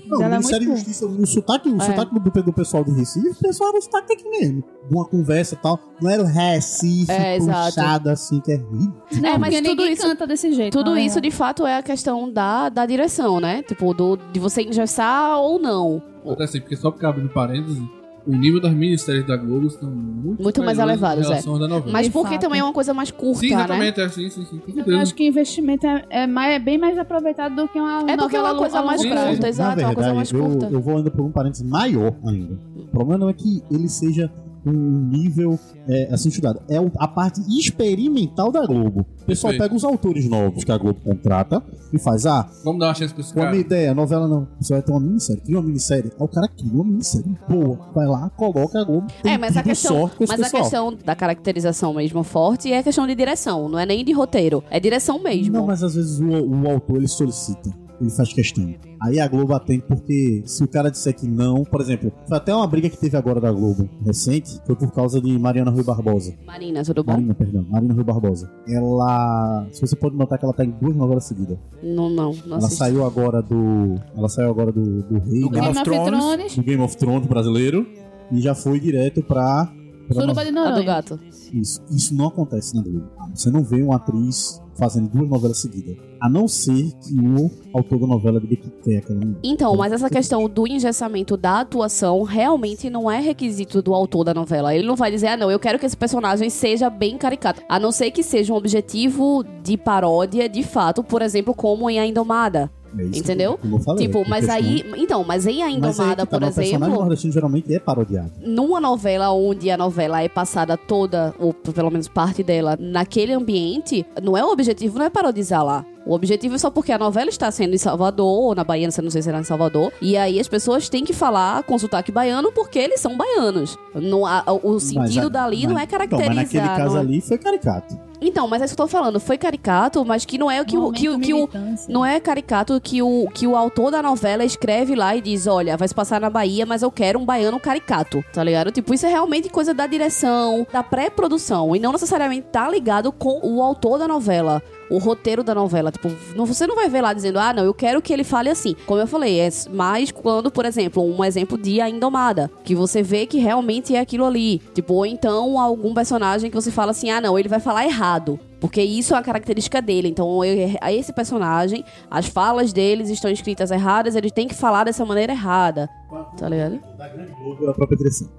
Não, 0.08 0.22
Ela 0.22 0.36
é 0.36 0.38
minissérie 0.38 0.68
muito 0.68 0.80
Justiça, 0.80 1.06
o 1.06 1.26
sotaque, 1.26 1.70
o 1.70 1.82
É. 1.82 1.86
sotaque 1.86 2.14
do, 2.20 2.43
do 2.43 2.54
pessoal 2.54 2.84
de 2.84 2.91
Recife, 2.91 3.30
o 3.30 3.36
pessoal 3.36 3.70
era 3.70 3.80
o 3.80 3.82
sotaque 3.82 4.14
aqui 4.14 4.30
mesmo. 4.30 4.64
De 4.89 4.95
uma 4.95 5.06
conversa 5.06 5.56
e 5.56 5.58
tal. 5.58 5.80
Não 6.01 6.10
era 6.10 6.22
o 6.24 6.26
Recife 6.26 7.12
É, 7.12 7.38
puxado 7.39 8.10
assim, 8.10 8.39
que 8.41 8.51
é 8.51 8.56
ridículo. 8.56 8.93
Não, 9.22 9.30
É, 9.30 9.38
mas 9.38 9.54
porque 9.54 9.70
tudo 9.70 9.80
ninguém 9.82 9.93
isso- 9.93 10.04
canta 10.08 10.28
desse 10.28 10.51
jeito. 10.54 10.78
Tudo 10.78 10.91
na 10.91 11.01
isso, 11.01 11.20
de 11.22 11.32
fato, 11.32 11.66
é 11.66 11.78
a 11.78 11.84
questão 11.84 12.32
da, 12.32 12.70
da 12.70 12.86
direção, 12.86 13.39
né? 13.39 13.64
Tipo, 13.64 13.93
do, 13.93 14.18
de 14.32 14.39
você 14.39 14.62
engessar 14.64 15.38
ou 15.39 15.60
não. 15.60 16.01
Assim, 16.39 16.60
porque 16.62 16.76
só 16.78 16.89
porque 16.91 17.06
abrindo 17.06 17.30
parênteses, 17.30 17.82
o 18.26 18.36
nível 18.36 18.62
das 18.62 18.74
minisséries 18.74 19.26
da 19.28 19.36
Globo 19.36 19.68
estão 19.68 19.90
muito, 19.90 20.42
Muito 20.42 20.64
mais 20.64 20.80
elevados, 20.80 21.28
novela. 21.30 21.84
Mas 21.92 22.08
porque 22.10 22.38
também 22.40 22.60
é 22.60 22.64
uma 22.64 22.74
coisa 22.74 22.94
mais 22.94 23.12
curta, 23.12 23.40
Sim, 23.40 23.50
né? 23.50 23.56
exatamente, 23.56 24.02
é, 24.02 24.10
sim, 24.10 24.30
sim, 24.30 24.46
sim, 24.46 24.62
Eu 24.86 25.00
acho 25.00 25.14
que 25.14 25.24
o 25.24 25.28
investimento 25.28 25.86
é, 25.86 26.06
é, 26.10 26.28
mais, 26.28 26.56
é 26.56 26.60
bem 26.60 26.78
mais 26.78 26.98
aproveitado 26.98 27.56
do 27.56 27.68
que 27.68 27.80
uma 27.80 28.06
É 28.10 28.16
porque 28.16 28.36
é 28.36 28.42
uma 28.42 28.56
coisa 28.56 28.82
mais 28.82 29.02
curta, 29.06 29.48
exato, 29.48 29.82
é 29.82 29.86
uma 29.86 29.96
coisa 29.96 30.14
mais 30.14 30.32
eu, 30.32 30.40
curta. 30.40 30.66
eu 30.72 30.82
vou 30.82 30.98
ainda 30.98 31.12
por 31.12 31.26
um 31.26 31.32
parênteses 31.32 31.68
maior 31.68 32.16
ainda. 32.26 32.58
O 32.76 32.88
problema 32.88 33.18
não 33.18 33.30
é 33.30 33.34
que 33.34 33.62
ele 33.70 33.90
seja 33.90 34.32
um 34.66 35.09
nível 35.09 35.59
é, 35.88 36.09
assim 36.11 36.30
estudado. 36.30 36.61
É 36.70 36.78
a 36.97 37.07
parte 37.07 37.41
experimental 37.57 38.51
da 38.51 38.66
Globo. 38.66 39.05
O 39.22 39.26
pessoal 39.26 39.53
pega 39.53 39.74
os 39.76 39.84
autores 39.84 40.27
novos 40.27 40.64
que 40.64 40.72
a 40.72 40.77
Globo 40.77 40.99
contrata 41.02 41.61
e 41.91 41.99
faz, 41.99 42.26
ah, 42.26 42.49
Vamos 42.64 42.80
dar 42.80 42.88
uma 42.88 42.94
chance 42.94 43.14
pra 43.14 43.22
esse 43.22 43.34
cara. 43.34 43.49
minha 43.49 43.61
ideia, 43.61 43.94
novela 43.94 44.27
não. 44.27 44.48
Você 44.60 44.73
vai 44.73 44.81
ter 44.81 44.91
uma 44.91 44.99
minissérie. 44.99 45.41
Cria 45.41 45.57
uma 45.57 45.64
minissérie. 45.65 46.11
Aí 46.11 46.26
o 46.26 46.27
cara 46.27 46.48
cria 46.48 46.72
uma 46.72 46.84
minissérie. 46.84 47.38
Boa. 47.48 47.80
Vai 47.94 48.07
lá, 48.07 48.30
coloca 48.31 48.80
a 48.80 48.84
Globo. 48.84 49.07
Tem 49.22 49.34
É, 49.34 49.38
mas 49.38 49.57
a 49.57 49.64
questão, 49.64 50.10
mas 50.27 50.41
a 50.41 50.49
questão 50.49 50.95
da 51.06 51.15
caracterização 51.15 51.94
mesmo 51.94 52.23
forte 52.23 52.72
é 52.72 52.80
a 52.80 52.84
questão 52.84 53.06
de 53.07 53.15
direção, 53.15 53.69
não 53.69 53.80
é 53.80 53.85
nem 53.85 54.03
de 54.03 54.11
roteiro, 54.11 54.64
é 54.69 54.80
direção 54.80 55.19
mesmo. 55.22 55.53
Não, 55.53 55.65
mas 55.65 55.84
às 55.84 55.95
vezes 55.95 56.19
o, 56.19 56.26
o 56.26 56.69
autor 56.69 56.98
ele 56.98 57.07
solicita. 57.07 57.82
Ele 58.04 58.12
faz 58.12 58.34
questão. 58.34 58.74
Aí 59.02 59.20
a 59.20 59.28
Globo 59.28 59.54
atende 59.54 59.84
porque 59.88 60.44
se 60.46 60.64
o 60.64 60.68
cara 60.68 60.90
disser 60.92 61.16
que 61.16 61.28
não, 61.28 61.64
por 61.64 61.82
exemplo, 61.82 62.12
foi 62.28 62.38
até 62.38 62.54
uma 62.54 62.68
briga 62.68 62.90
que 62.90 62.98
teve 62.98 63.16
agora 63.18 63.40
da 63.40 63.52
Globo 63.52 63.90
recente, 64.06 64.60
foi 64.66 64.76
por 64.76 64.92
causa 64.92 65.22
de 65.22 65.38
Mariana 65.40 65.72
Rui 65.72 65.84
Barbosa. 65.84 66.34
Marina, 66.46 66.84
tudo 66.84 67.04
bom? 67.04 67.14
Marina, 67.14 67.34
perdão, 67.34 67.66
Marina 67.70 67.94
Rui 67.94 68.04
Barbosa. 68.04 68.52
Ela, 68.68 69.68
se 69.72 69.82
você 69.82 69.96
pode 69.96 70.16
notar 70.16 70.38
que 70.38 70.46
ela 70.46 70.54
tá 70.54 70.64
em 70.66 70.72
duas 70.72 70.96
novelas 70.96 71.26
seguidas. 71.26 71.58
Não, 71.82 72.10
não, 72.10 72.34
não 72.46 72.58
ela 72.58 72.58
assisti. 72.58 72.76
saiu 72.78 73.06
agora 73.06 73.42
do, 73.42 73.96
ela 74.16 74.30
saiu 74.30 74.50
agora 74.50 74.72
do, 74.72 75.02
do 75.04 75.20
Rei, 75.20 75.42
Do 75.42 75.50
né? 75.50 75.60
Game 75.62 75.68
of 75.70 75.84
Thrones. 75.84 76.08
Thrones. 76.08 76.56
do 76.56 76.64
Game 76.64 76.82
of 76.84 76.98
Thrones 76.98 77.28
brasileiro 77.28 77.88
e 78.32 78.42
já 78.42 78.54
foi 78.56 78.80
direto 78.80 79.22
pra 79.24 79.72
Suruba 80.12 80.44
de 80.44 80.50
A 80.50 80.52
do 80.52 80.56
Noronha. 80.56 80.84
gato. 80.84 81.20
Isso, 81.54 81.82
isso 81.90 82.16
não 82.16 82.28
acontece 82.28 82.76
na 82.76 82.82
Globo. 82.82 83.10
Você 83.34 83.50
não 83.50 83.64
vê 83.64 83.82
uma 83.82 83.96
atriz 83.96 84.62
fazendo 84.76 85.08
duas 85.10 85.30
novelas 85.30 85.58
seguidas. 85.58 85.96
A 86.20 86.30
não 86.30 86.48
ser 86.48 86.92
que 86.94 87.14
o 87.20 87.52
autor 87.74 88.00
da 88.00 88.08
novela 88.08 88.40
diga 88.40 88.56
que 88.56 88.70
quer 88.70 88.98
aquela 88.98 89.20
Então, 89.44 89.76
mas 89.76 89.92
essa 89.94 90.10
questão 90.10 90.48
do 90.50 90.68
engessamento 90.68 91.38
da 91.38 91.60
atuação 91.62 92.24
realmente 92.24 92.90
não 92.90 93.10
é 93.10 93.20
requisito 93.20 93.82
do 93.82 93.94
autor 93.94 94.24
da 94.24 94.34
novela. 94.34 94.74
Ele 94.76 94.88
não 94.88 94.96
vai 94.96 95.12
dizer, 95.12 95.28
ah, 95.28 95.38
não, 95.38 95.52
eu 95.52 95.60
quero 95.60 95.78
que 95.78 95.86
esse 95.86 95.98
personagem 95.98 96.50
seja 96.50 96.90
bem 96.90 97.18
caricato. 97.18 97.62
A 97.70 97.80
não 97.80 97.92
ser 97.92 98.12
que 98.12 98.24
seja 98.24 98.54
um 98.54 98.56
objetivo 98.56 99.44
de 99.62 99.78
paródia, 99.78 100.50
de 100.50 100.64
fato, 100.64 101.04
por 101.04 101.22
exemplo, 101.22 101.54
como 101.54 101.90
em 101.90 102.00
A 102.00 102.06
Indomada. 102.06 102.72
É 102.98 103.18
Entendeu? 103.18 103.60
Eu 103.64 103.80
falei, 103.80 104.06
tipo, 104.06 104.20
é 104.20 104.28
mas 104.28 104.49
aí. 104.49 104.84
Então, 104.98 105.24
mas 105.24 105.45
em 105.48 105.61
A 105.64 105.65
Mas 105.65 105.76
Indomada, 105.98 106.26
que 106.26 106.32
tá, 106.32 106.38
por 106.38 106.41
mas 106.41 106.53
O 106.53 106.56
personagem 106.56 106.76
exemplo. 106.76 106.99
nordestino 106.99 107.34
geralmente 107.34 107.74
é 107.74 107.80
parodiado. 107.80 108.32
numa 108.45 108.80
novela 108.80 109.32
onde 109.32 109.70
a 109.72 109.78
novela 109.78 110.22
é 110.22 110.30
passada 110.30 110.78
toda, 110.78 111.34
ou 111.40 111.53
pelo 111.53 111.90
menos 111.90 112.07
parte 112.07 112.44
dela, 112.44 112.78
naquele 112.80 113.34
ambiente, 113.34 114.06
não 114.22 114.38
é 114.38 114.44
o 114.44 114.52
objetivo, 114.52 114.98
não 114.99 115.06
é 115.06 115.10
parodizar 115.10 115.64
lá. 115.64 115.86
O 116.06 116.14
objetivo 116.14 116.56
é 116.56 116.58
só 116.58 116.70
porque 116.70 116.92
a 116.92 116.98
novela 116.98 117.30
está 117.30 117.50
sendo 117.50 117.74
em 117.74 117.78
Salvador, 117.78 118.26
ou 118.28 118.54
na 118.54 118.64
Bahia, 118.64 118.86
não 118.88 118.92
sei 118.92 119.10
se 119.10 119.22
será 119.22 119.40
em 119.40 119.44
Salvador, 119.46 119.92
e 120.02 120.18
aí 120.18 120.38
as 120.40 120.50
pessoas 120.50 120.90
têm 120.90 121.06
que 121.06 121.14
falar 121.14 121.64
com 121.64 121.78
sotaque 121.80 122.12
baiano 122.12 122.52
porque 122.52 122.78
eles 122.78 123.00
são 123.00 123.16
baianos. 123.16 123.78
Não, 123.96 124.26
a- 124.26 124.44
o 124.64 124.80
sentido 124.82 125.24
Mas 125.24 125.32
dali 125.32 125.66
não 125.66 125.80
é 125.80 125.84
Então, 125.84 125.98
caracterizar. 126.00 126.36
mas 126.36 126.54
naquele 126.54 126.68
caso 126.84 126.98
é- 126.98 127.00
ali 127.00 127.22
foi 127.22 127.38
caricato. 127.38 127.98
Então, 128.26 128.48
mas 128.48 128.62
é 128.62 128.66
isso 128.66 128.76
que 128.76 128.82
eu 128.82 128.86
tô 128.86 128.90
falando, 128.92 129.20
foi 129.20 129.38
caricato, 129.38 130.04
mas 130.06 130.24
que 130.24 130.38
não 130.38 130.50
é 130.50 130.62
o 130.62 130.66
que, 130.66 130.78
o, 130.78 130.92
que, 130.94 131.10
o- 131.10 131.20
que 131.20 131.34
o, 131.34 131.50
não 131.90 132.06
é 132.06 132.20
caricato 132.22 132.80
que 132.82 133.02
o, 133.02 133.28
que 133.34 133.46
o 133.46 133.56
autor 133.56 133.92
da 133.92 134.02
novela 134.02 134.44
escreve 134.46 134.96
lá 134.96 135.14
e 135.16 135.22
diz: 135.22 135.46
olha, 135.48 135.76
vai 135.78 135.88
se 135.88 135.94
passar 135.96 136.20
na 136.22 136.30
Bahia, 136.30 136.66
mas 136.66 136.82
eu 136.82 136.92
quero 136.92 137.20
um 137.20 137.26
baiano 137.26 137.60
caricato, 137.60 138.24
tá 138.34 138.42
ligado? 138.44 138.72
Tipo, 138.72 138.94
isso 138.94 139.06
é 139.06 139.10
realmente 139.10 139.50
coisa 139.50 139.74
da 139.74 139.88
direção, 139.88 140.66
da 140.72 140.82
pré-produção, 140.84 141.76
e 141.76 141.80
não 141.80 141.92
necessariamente 141.92 142.48
tá 142.52 142.70
ligado 142.70 143.12
com 143.12 143.40
o 143.44 143.62
autor 143.62 143.98
da 144.00 144.08
novela. 144.08 144.62
O 144.94 144.99
roteiro 144.99 145.44
da 145.44 145.56
novela, 145.56 145.91
tipo, 145.91 146.11
não, 146.36 146.45
você 146.45 146.68
não 146.68 146.76
vai 146.76 146.88
ver 146.88 147.02
lá 147.02 147.14
dizendo, 147.14 147.40
ah, 147.40 147.52
não, 147.52 147.64
eu 147.64 147.74
quero 147.74 147.99
que 147.99 148.14
ele 148.14 148.24
fale 148.24 148.48
assim. 148.48 148.76
Como 148.86 149.02
eu 149.02 149.07
falei, 149.07 149.40
é 149.40 149.49
mais 149.72 150.11
quando, 150.11 150.52
por 150.52 150.65
exemplo, 150.65 151.03
um 151.03 151.24
exemplo 151.26 151.57
de 151.57 151.82
A 151.82 151.90
Indomada, 151.90 152.52
que 152.64 152.76
você 152.76 153.02
vê 153.02 153.26
que 153.26 153.40
realmente 153.40 153.95
é 153.95 153.99
aquilo 153.99 154.24
ali. 154.24 154.60
Tipo, 154.74 154.94
ou 154.94 155.06
então 155.06 155.60
algum 155.60 155.95
personagem 155.95 156.52
que 156.52 156.56
você 156.56 156.70
fala 156.70 156.91
assim, 156.91 157.10
ah, 157.10 157.20
não, 157.20 157.40
ele 157.40 157.49
vai 157.49 157.60
falar 157.60 157.86
errado. 157.86 158.40
Porque 158.61 158.84
isso 158.84 159.15
é 159.15 159.18
uma 159.18 159.24
característica 159.24 159.82
dele. 159.82 160.10
Então, 160.10 160.40
a 160.80 160.94
esse 160.94 161.11
personagem, 161.11 161.84
as 162.10 162.28
falas 162.28 162.72
deles 162.72 163.10
estão 163.10 163.32
escritas 163.32 163.72
erradas, 163.72 164.15
eles 164.15 164.32
têm 164.32 164.48
que 164.48 164.53
falar 164.53 164.84
dessa 164.84 165.03
maneira 165.03 165.34
errada. 165.34 165.90
Tá 166.38 166.48
ligado? 166.48 166.80
Da 166.98 167.07
grande 167.07 167.32
Globo 167.32 167.65
é 167.65 167.70
a 167.72 167.74
própria 167.74 167.98
direção. 167.98 168.30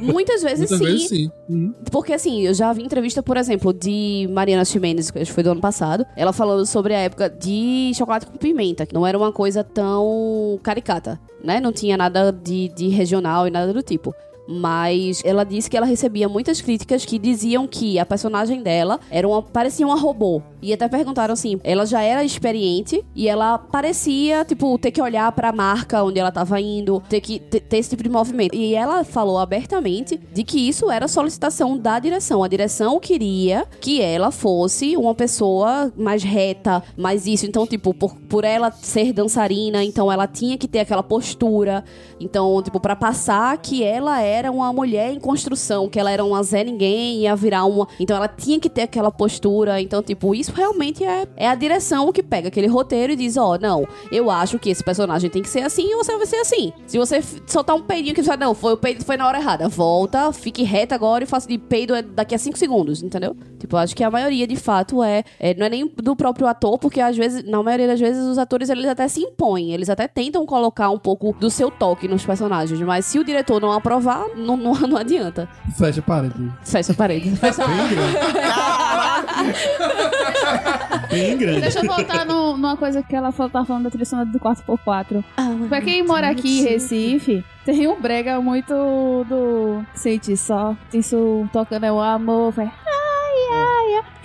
Muitas 0.00 0.42
vezes 0.42 0.70
Muitas 0.70 0.78
sim. 0.78 0.84
vezes 0.84 1.08
sim. 1.08 1.30
Uhum. 1.48 1.74
Porque 1.90 2.12
assim, 2.12 2.42
eu 2.42 2.54
já 2.54 2.72
vi 2.72 2.82
entrevista, 2.82 3.22
por 3.22 3.36
exemplo, 3.36 3.72
de 3.72 4.28
Mariana 4.30 4.64
Ximenes, 4.64 5.10
que 5.10 5.18
acho 5.18 5.30
que 5.30 5.34
foi 5.34 5.42
do 5.42 5.50
ano 5.50 5.60
passado, 5.60 6.06
ela 6.16 6.32
falando 6.32 6.64
sobre 6.66 6.94
a 6.94 6.98
época 6.98 7.28
de 7.28 7.92
chocolate 7.94 8.26
com 8.26 8.36
pimenta, 8.36 8.86
que 8.86 8.94
não 8.94 9.06
era 9.06 9.16
uma 9.16 9.32
coisa 9.32 9.64
tão 9.64 10.58
caricata, 10.62 11.20
né? 11.42 11.60
Não 11.60 11.72
tinha 11.72 11.96
nada 11.96 12.32
de, 12.32 12.68
de 12.68 12.88
regional 12.88 13.46
e 13.46 13.50
nada 13.50 13.72
do 13.72 13.82
tipo. 13.82 14.14
Mas 14.50 15.20
ela 15.26 15.44
disse 15.44 15.68
que 15.68 15.76
ela 15.76 15.84
recebia 15.84 16.26
muitas 16.26 16.62
críticas 16.62 17.04
que 17.04 17.18
diziam 17.18 17.66
que 17.66 17.98
a 17.98 18.06
personagem 18.06 18.62
dela 18.62 18.98
era 19.10 19.28
uma, 19.28 19.42
parecia 19.42 19.86
uma 19.86 20.00
robô. 20.00 20.40
E 20.62 20.72
até 20.72 20.88
perguntaram 20.88 21.34
assim, 21.34 21.60
ela 21.62 21.84
já 21.84 22.00
era 22.00 22.24
experiente 22.24 23.04
e 23.14 23.28
ela 23.28 23.58
parecia, 23.58 24.44
tipo, 24.46 24.78
ter 24.78 24.90
que 24.90 25.02
olhar 25.02 25.30
pra 25.32 25.52
marca 25.52 26.02
onde 26.02 26.18
ela 26.18 26.32
tava 26.32 26.58
indo, 26.60 27.02
ter 27.08 27.20
que 27.20 27.38
ter, 27.38 27.62
esse 27.76 27.90
tipo 27.90 28.02
de 28.02 28.08
movimento. 28.08 28.54
E 28.54 28.74
ela 28.74 29.04
falou 29.04 29.38
abertamente 29.38 30.18
de 30.32 30.42
que 30.42 30.66
isso 30.66 30.90
era 30.90 31.06
solicitação 31.06 31.76
da 31.76 31.98
direção. 31.98 32.42
A 32.42 32.48
direção 32.48 32.98
queria 32.98 33.66
que 33.80 34.00
ela 34.00 34.30
fosse 34.30 34.96
uma 34.96 35.14
pessoa 35.14 35.92
mais 35.94 36.22
reta, 36.22 36.82
mais 36.96 37.26
isso. 37.26 37.44
Então, 37.44 37.66
tipo, 37.66 37.92
por, 37.92 38.14
por 38.14 38.44
ela 38.44 38.70
ser 38.70 39.12
dançarina, 39.12 39.84
então 39.84 40.10
ela 40.10 40.26
tinha 40.26 40.56
que 40.56 40.66
ter 40.66 40.80
aquela 40.80 41.02
postura. 41.02 41.84
Então, 42.18 42.62
tipo, 42.62 42.80
pra 42.80 42.96
passar 42.96 43.56
que 43.58 43.84
ela 43.84 44.20
era 44.22 44.37
uma 44.46 44.72
mulher 44.72 45.12
em 45.12 45.18
construção, 45.18 45.88
que 45.88 45.98
ela 45.98 46.10
era 46.10 46.24
uma 46.24 46.42
Zé 46.42 46.62
Ninguém, 46.62 47.22
ia 47.22 47.34
virar 47.34 47.64
uma. 47.64 47.88
Então 47.98 48.16
ela 48.16 48.28
tinha 48.28 48.60
que 48.60 48.70
ter 48.70 48.82
aquela 48.82 49.10
postura. 49.10 49.80
Então, 49.80 50.02
tipo, 50.02 50.34
isso 50.34 50.52
realmente 50.52 51.02
é, 51.04 51.26
é 51.36 51.48
a 51.48 51.54
direção 51.54 52.12
que 52.12 52.22
pega 52.22 52.48
aquele 52.48 52.66
roteiro 52.66 53.12
e 53.12 53.16
diz: 53.16 53.36
Ó, 53.36 53.58
não, 53.58 53.86
eu 54.12 54.30
acho 54.30 54.58
que 54.58 54.70
esse 54.70 54.84
personagem 54.84 55.30
tem 55.30 55.42
que 55.42 55.48
ser 55.48 55.60
assim 55.60 55.90
e 55.90 55.96
você 55.96 56.16
vai 56.16 56.26
ser 56.26 56.36
assim. 56.36 56.72
Se 56.86 56.98
você 56.98 57.22
soltar 57.46 57.74
um 57.74 57.82
peidinho 57.82 58.14
que 58.14 58.22
você 58.22 58.36
não, 58.36 58.54
foi 58.54 58.74
o 58.74 58.76
peido 58.76 59.04
foi 59.04 59.16
na 59.16 59.26
hora 59.26 59.38
errada, 59.38 59.68
volta, 59.68 60.32
fique 60.32 60.62
reta 60.62 60.94
agora 60.94 61.24
e 61.24 61.26
faça 61.26 61.48
de 61.48 61.58
peido 61.58 61.94
é 61.94 62.02
daqui 62.02 62.34
a 62.34 62.38
5 62.38 62.58
segundos, 62.58 63.02
entendeu? 63.02 63.36
Tipo, 63.58 63.76
acho 63.76 63.94
que 63.94 64.04
a 64.04 64.10
maioria 64.10 64.46
de 64.46 64.56
fato 64.56 65.02
é, 65.02 65.24
é. 65.38 65.54
Não 65.54 65.66
é 65.66 65.68
nem 65.68 65.90
do 65.96 66.14
próprio 66.14 66.46
ator, 66.46 66.78
porque 66.78 67.00
às 67.00 67.16
vezes, 67.16 67.44
na 67.44 67.62
maioria 67.62 67.86
das 67.86 67.98
vezes, 67.98 68.24
os 68.24 68.38
atores 68.38 68.68
eles 68.70 68.86
até 68.86 69.08
se 69.08 69.20
impõem, 69.20 69.72
eles 69.72 69.90
até 69.90 70.06
tentam 70.06 70.44
colocar 70.46 70.90
um 70.90 70.98
pouco 70.98 71.34
do 71.38 71.50
seu 71.50 71.70
toque 71.70 72.06
nos 72.06 72.24
personagens, 72.24 72.80
mas 72.80 73.04
se 73.06 73.18
o 73.18 73.24
diretor 73.24 73.60
não 73.60 73.72
aprovar, 73.72 74.26
não, 74.36 74.56
não, 74.56 74.72
não 74.74 74.96
adianta. 74.96 75.48
Fecha 75.76 76.00
a 76.00 76.02
parede. 76.02 76.52
Fecha 76.64 76.92
a 76.92 76.94
parede. 76.94 77.36
Fecha 77.36 77.64
a 77.64 77.68
Bem 81.10 81.36
grande. 81.38 81.60
Deixa 81.60 81.80
eu 81.80 81.84
voltar 81.86 82.24
no- 82.26 82.56
numa 82.56 82.76
coisa 82.76 83.02
que 83.02 83.14
ela 83.16 83.32
falou- 83.32 83.50
tava 83.50 83.64
falando 83.64 83.84
da 83.84 83.90
trilha 83.90 84.04
sonora 84.04 84.28
do 84.28 84.38
4x4. 84.38 85.24
Pra 85.68 85.80
quem 85.80 86.02
mora 86.04 86.28
aqui 86.28 86.60
em 86.60 86.64
Recife, 86.64 87.44
tem 87.64 87.86
um 87.88 88.00
brega 88.00 88.40
muito 88.40 88.72
do 89.28 89.82
Sente 89.94 90.36
só. 90.36 90.76
Isso 90.92 91.48
tocando 91.52 91.84
é 91.84 91.92
o 91.92 92.00
amor, 92.00 92.52
vai. 92.52 92.70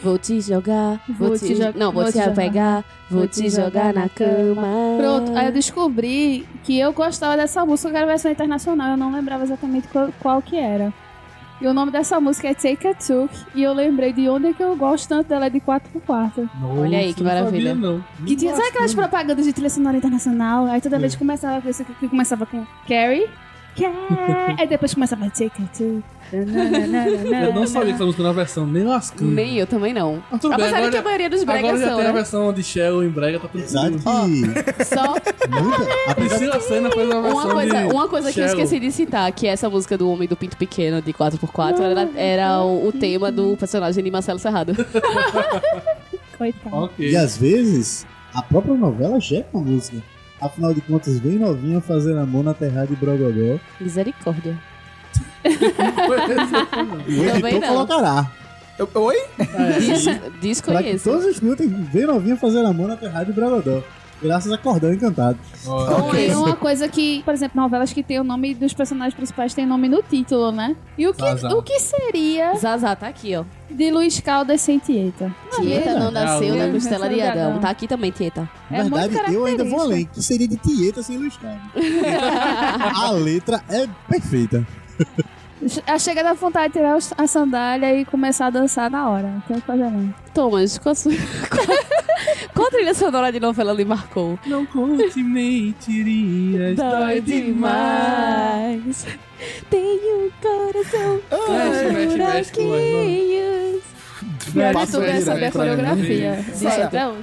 Vou 0.04 0.18
te 0.18 0.42
jogar, 0.42 1.00
vou, 1.08 1.30
Vou 1.30 1.38
te, 1.38 1.46
te 1.48 1.56
jo- 1.56 1.74
Não, 1.76 1.92
vou, 1.92 2.04
vou 2.04 2.12
te 2.12 2.18
te 2.18 2.20
jogar. 2.20 2.36
pegar, 2.36 2.84
vou 3.10 3.28
te 3.28 3.50
jogar 3.50 3.94
na 3.94 4.10
cama. 4.10 4.68
Pronto, 4.98 5.38
aí 5.38 5.46
eu 5.46 5.52
descobri 5.54 6.46
que 6.64 6.78
eu 6.78 6.92
gostava 6.92 7.38
dessa 7.38 7.66
música, 7.66 7.90
que 7.90 7.96
era 7.96 8.06
a 8.06 8.10
versão 8.10 8.30
internacional, 8.32 8.92
eu 8.92 8.98
não 8.98 9.12
lembrava 9.14 9.44
exatamente 9.44 9.88
qual, 9.88 10.10
qual 10.20 10.42
que 10.42 10.58
era. 10.58 10.94
E 11.62 11.68
o 11.68 11.74
nome 11.74 11.92
dessa 11.92 12.20
música 12.20 12.50
é 12.50 12.54
Take 12.54 12.86
a 12.86 12.94
Took, 12.94 13.34
e 13.56 13.64
eu 13.64 13.72
lembrei 13.74 14.12
de 14.12 14.28
onde 14.28 14.48
é 14.48 14.54
que 14.54 14.62
eu 14.62 14.76
gosto 14.76 15.08
tanto 15.08 15.30
dela, 15.30 15.46
é 15.46 15.50
de 15.50 15.62
4x4. 15.62 16.50
Olha 16.78 16.98
aí, 16.98 17.14
que 17.14 17.24
não 17.24 17.30
sabia, 17.30 17.42
maravilha. 17.44 17.76
não. 17.76 18.04
Que 18.26 18.36
tinha, 18.36 18.54
sabe 18.54 18.68
aquelas 18.68 18.94
propagandas 18.94 19.46
de 19.46 19.54
trilha 19.54 19.70
sonora 19.70 19.96
internacional? 19.96 20.66
Aí 20.66 20.82
toda 20.82 21.00
vez 21.00 21.14
que 21.14 21.20
começava 21.20 21.62
com 21.62 21.70
isso, 21.70 21.86
que 21.86 22.10
começava 22.10 22.46
com 22.46 22.66
Carrie, 22.86 23.30
Aí 24.58 24.68
depois 24.68 24.94
começava 24.94 25.26
Take 25.30 25.46
a 25.46 25.78
Took. 25.78 26.04
Eu 26.34 27.54
não 27.54 27.68
sabia 27.68 27.90
que 27.90 27.96
essa 27.96 28.06
música 28.06 28.24
era 28.24 28.30
uma 28.30 28.34
versão 28.34 28.66
nem 28.66 28.84
lascando. 28.84 29.30
Nem 29.32 29.58
eu 29.58 29.68
também 29.68 29.94
não. 29.94 30.24
Mas 30.32 30.42
tudo 30.42 30.56
bem, 30.56 30.66
Apesar 30.66 30.82
de 30.82 30.90
que 30.92 30.98
a 30.98 31.02
maioria 31.04 31.30
dos 31.30 31.44
bregas 31.44 31.64
Agora 31.64 31.78
já 31.78 31.88
são, 31.88 31.98
tem 31.98 32.06
a 32.06 32.08
né? 32.08 32.14
versão 32.14 32.54
de 32.54 32.64
Shell 32.64 33.04
em 33.04 33.10
brega, 33.10 33.40
tá 33.40 33.48
tudo 33.48 33.62
Apesar 33.62 33.90
de 33.92 33.98
tudo. 33.98 34.04
que. 34.04 34.86
Só 34.86 35.14
Muita, 35.62 35.86
de 36.08 36.16
Priscila 36.16 36.60
Senna 36.60 36.90
fez 36.92 37.08
uma 37.10 37.22
versão 37.22 37.44
Uma 37.44 37.54
coisa, 37.54 37.88
de 37.88 37.94
uma 37.94 38.08
coisa 38.08 38.34
que 38.34 38.40
eu 38.40 38.46
esqueci 38.46 38.80
de 38.80 38.92
citar, 38.92 39.32
que 39.32 39.46
essa 39.46 39.70
música 39.70 39.96
do 39.96 40.10
Homem 40.10 40.28
do 40.28 40.36
Pinto 40.36 40.58
Pequeno, 40.58 41.02
de 41.02 41.14
4x4, 41.14 41.80
era, 41.82 42.10
era 42.16 42.62
o, 42.62 42.88
o 42.88 42.92
tema 42.92 43.32
do 43.32 43.56
personagem 43.56 44.04
de 44.04 44.10
Marcelo 44.10 44.40
Serrado. 44.40 44.74
coitado. 46.38 46.76
Ok. 46.76 47.10
E 47.10 47.16
às 47.16 47.38
vezes, 47.38 48.08
a 48.34 48.42
própria 48.42 48.74
novela 48.74 49.20
já 49.20 49.38
é 49.38 49.42
com 49.44 49.60
a 49.60 49.62
música. 49.62 49.98
Afinal 50.44 50.74
de 50.74 50.82
contas, 50.82 51.20
bem 51.20 51.38
novinha 51.40 51.80
fazer 51.82 52.18
amor 52.18 52.44
na 52.44 52.54
terra 52.54 52.86
de 52.86 52.96
Brogodó. 52.96 53.60
Misericórdia. 53.80 54.58
E 55.46 55.48
o 57.20 57.48
editor 57.48 57.60
não. 57.60 57.68
colocará. 57.68 58.32
Eu- 58.78 58.90
Oi? 58.96 59.16
Diz, 59.80 60.04
Pra 60.06 60.20
que 60.30 60.40
desconheço. 60.42 61.04
todos 61.10 61.26
escutem 61.26 61.68
bem 61.70 62.06
novinha 62.06 62.36
fazer 62.36 62.66
amor 62.66 62.88
na 62.88 62.98
terra 62.98 63.24
de 63.24 63.32
Brogodó. 63.32 63.84
Graças 64.22 64.52
a 64.52 64.58
Cordão 64.58 64.94
Encantado. 64.94 65.38
Ó, 65.68 66.12
Tem 66.12 66.34
uma 66.36 66.56
coisa 66.56 66.88
que, 66.88 67.22
por 67.24 67.34
exemplo, 67.34 67.62
novelas 67.62 67.92
que 67.92 68.02
tem 68.02 68.20
o 68.20 68.24
nome 68.24 68.54
dos 68.54 68.74
personagens 68.74 69.14
principais 69.14 69.54
tem 69.54 69.66
nome 69.66 69.90
no 69.90 70.02
título, 70.02 70.52
né? 70.52 70.76
E 70.98 71.08
o 71.08 71.14
que, 71.14 71.22
Zazá. 71.24 71.50
o 71.50 71.62
que 71.62 71.80
seria 71.80 72.56
Zazá 72.56 72.96
tá 72.96 73.08
aqui, 73.08 73.36
ó. 73.36 73.44
de 73.70 73.92
Luiz 73.92 74.20
Caldas 74.20 74.62
sem 74.62 74.80
Tieta? 74.80 75.34
Tieta 75.56 76.00
não 76.00 76.12
nasceu 76.12 76.56
na 76.56 76.70
costela 76.72 77.10
de 77.10 77.22
Adão. 77.22 77.60
Tá 77.60 77.70
aqui 77.70 77.88
também, 77.88 78.12
Tieta. 78.12 78.50
Na 78.70 78.78
É 78.78 78.84
muito 78.84 79.10
verdade, 79.10 79.34
eu 79.34 79.46
ainda 79.46 79.64
vou 79.64 79.82
além. 79.82 80.06
Que 80.06 80.22
seria 80.22 80.48
de 80.48 80.58
Tieta 80.58 81.04
sem 81.04 81.18
Luiz 81.18 81.36
Carlos. 81.38 81.62
a 82.96 83.12
letra 83.12 83.62
é 83.70 83.88
perfeita. 84.08 84.66
A 85.88 85.98
chega 85.98 86.24
da 86.24 86.34
vontade 86.34 86.74
de 86.74 86.80
tirar 86.80 86.98
a 87.18 87.28
sandália 87.28 88.00
e 88.00 88.06
começar 88.06 88.48
a 88.48 88.50
dançar 88.50 88.90
na 88.90 89.10
hora. 89.10 89.28
Não 89.28 89.42
tem 89.42 89.58
o 89.58 89.62
que 89.62 89.68
fazer 89.68 89.90
não. 89.90 90.14
Thomas, 90.34 90.78
qual 90.78 90.92
a 90.92 90.96
sua... 90.96 91.12
qual 92.54 92.70
trilha 92.70 92.94
sonora 92.94 93.32
de 93.32 93.40
novela 93.40 93.72
lhe 93.74 93.86
marcou? 93.86 94.38
Não 94.46 94.66
conte 94.66 95.24
mentirinhas, 95.24 96.76
dói 96.76 97.22
demais. 97.22 99.06
Tenho 99.70 100.26
um 100.26 100.32
coração 100.42 101.20
Mexe, 101.50 101.84
mexe, 101.92 102.18
mexe 102.18 102.52
com 102.52 102.64
nós, 102.64 102.82
buraquinhos. 102.88 103.84
Tudo 104.44 104.62
é 104.62 104.74
direto 104.74 105.26
saber 105.26 105.46
a 105.46 105.52
coreografia. 105.52 106.46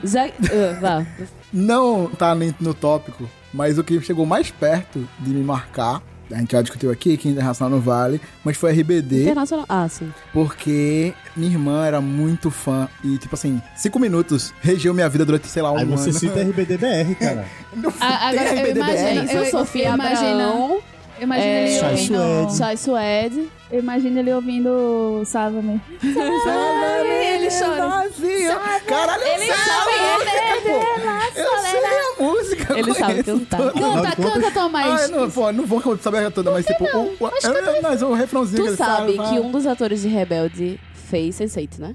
Já... 0.04 0.24
ah, 0.26 0.78
vá. 0.80 1.06
Não 1.52 2.08
tá 2.08 2.34
nem 2.34 2.54
no 2.60 2.74
tópico, 2.74 3.28
mas 3.52 3.78
o 3.78 3.84
que 3.84 4.00
chegou 4.00 4.24
mais 4.26 4.50
perto 4.50 5.06
de 5.18 5.30
me 5.30 5.42
marcar 5.42 6.02
a 6.32 6.38
gente 6.38 6.52
já 6.52 6.62
discutiu 6.62 6.90
aqui, 6.90 7.16
que 7.16 7.28
internacional 7.28 7.70
não 7.70 7.80
vale, 7.80 8.20
mas 8.44 8.56
foi 8.56 8.72
RBD, 8.72 9.22
Internacional. 9.22 9.66
Ah, 9.68 9.88
sim. 9.88 10.12
porque 10.32 11.12
minha 11.36 11.50
irmã 11.52 11.84
era 11.86 12.00
muito 12.00 12.50
fã 12.50 12.88
e, 13.04 13.18
tipo 13.18 13.34
assim, 13.34 13.60
cinco 13.76 13.98
minutos 13.98 14.52
regeu 14.60 14.92
minha 14.94 15.08
vida 15.08 15.24
durante, 15.24 15.48
sei 15.48 15.62
lá, 15.62 15.72
um 15.72 15.78
Aí 15.78 15.84
você 15.84 16.10
ano. 16.10 16.18
cita 16.18 16.40
RBDBR, 16.40 17.14
cara. 17.16 17.46
A- 18.00 18.28
Agora 18.28 18.44
eu 18.46 18.56
RBD, 18.58 18.78
imagino, 18.80 19.30
eu, 19.32 19.44
Sofia 19.46 19.88
eu 19.88 19.94
imagino, 19.94 20.28
Abraão, 20.30 20.78
eu 21.18 21.24
imagino 21.24 21.46
É, 21.48 21.64
ele 21.68 21.78
Chai 21.78 21.90
ouvindo, 21.92 22.16
Suede. 22.16 22.56
Chai 22.58 22.76
Suede. 22.76 23.48
eu 23.70 23.78
imagino 23.80 24.18
ele 24.18 24.32
ouvindo 24.32 25.22
Sálvame. 25.26 25.80
Ele 26.02 27.48
chora. 27.50 27.86
Vazio. 27.88 28.50
Caralho, 28.86 29.22
eu 29.22 29.28
Ele 29.34 29.44
sei 29.44 29.54
sabe, 29.54 29.90
a 30.00 30.18
música, 30.18 30.56
pô. 30.62 31.40
Eu 31.40 31.58
sei 31.62 31.80
a 31.84 32.22
música. 32.22 32.69
Ele 32.80 32.94
sabe 32.94 33.22
cantar. 33.22 33.58
Canta, 33.72 34.16
canta, 34.16 34.46
Ah, 34.48 34.50
Tomás. 34.50 35.02
eu 35.10 35.20
não, 35.20 35.30
pô, 35.30 35.52
não 35.52 35.66
vou 35.66 35.98
saber 35.98 36.26
a 36.26 36.30
toda, 36.30 36.50
mas 36.50 36.66
tipo, 36.66 36.84
o, 36.84 36.88
o, 36.88 37.26
eu- 37.26 37.82
mas 37.82 38.02
o 38.02 38.12
refrãozinho 38.12 38.56
que 38.62 38.68
Tu 38.68 38.68
ele 38.70 38.76
sabe 38.76 39.12
que 39.12 39.40
um 39.40 39.50
dos 39.50 39.66
atores 39.66 40.02
de 40.02 40.08
Rebelde 40.08 40.80
fez 40.94 41.36
Sense8, 41.38 41.78
né? 41.78 41.94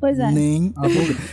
Pois 0.00 0.18
é. 0.18 0.30
Nem. 0.30 0.72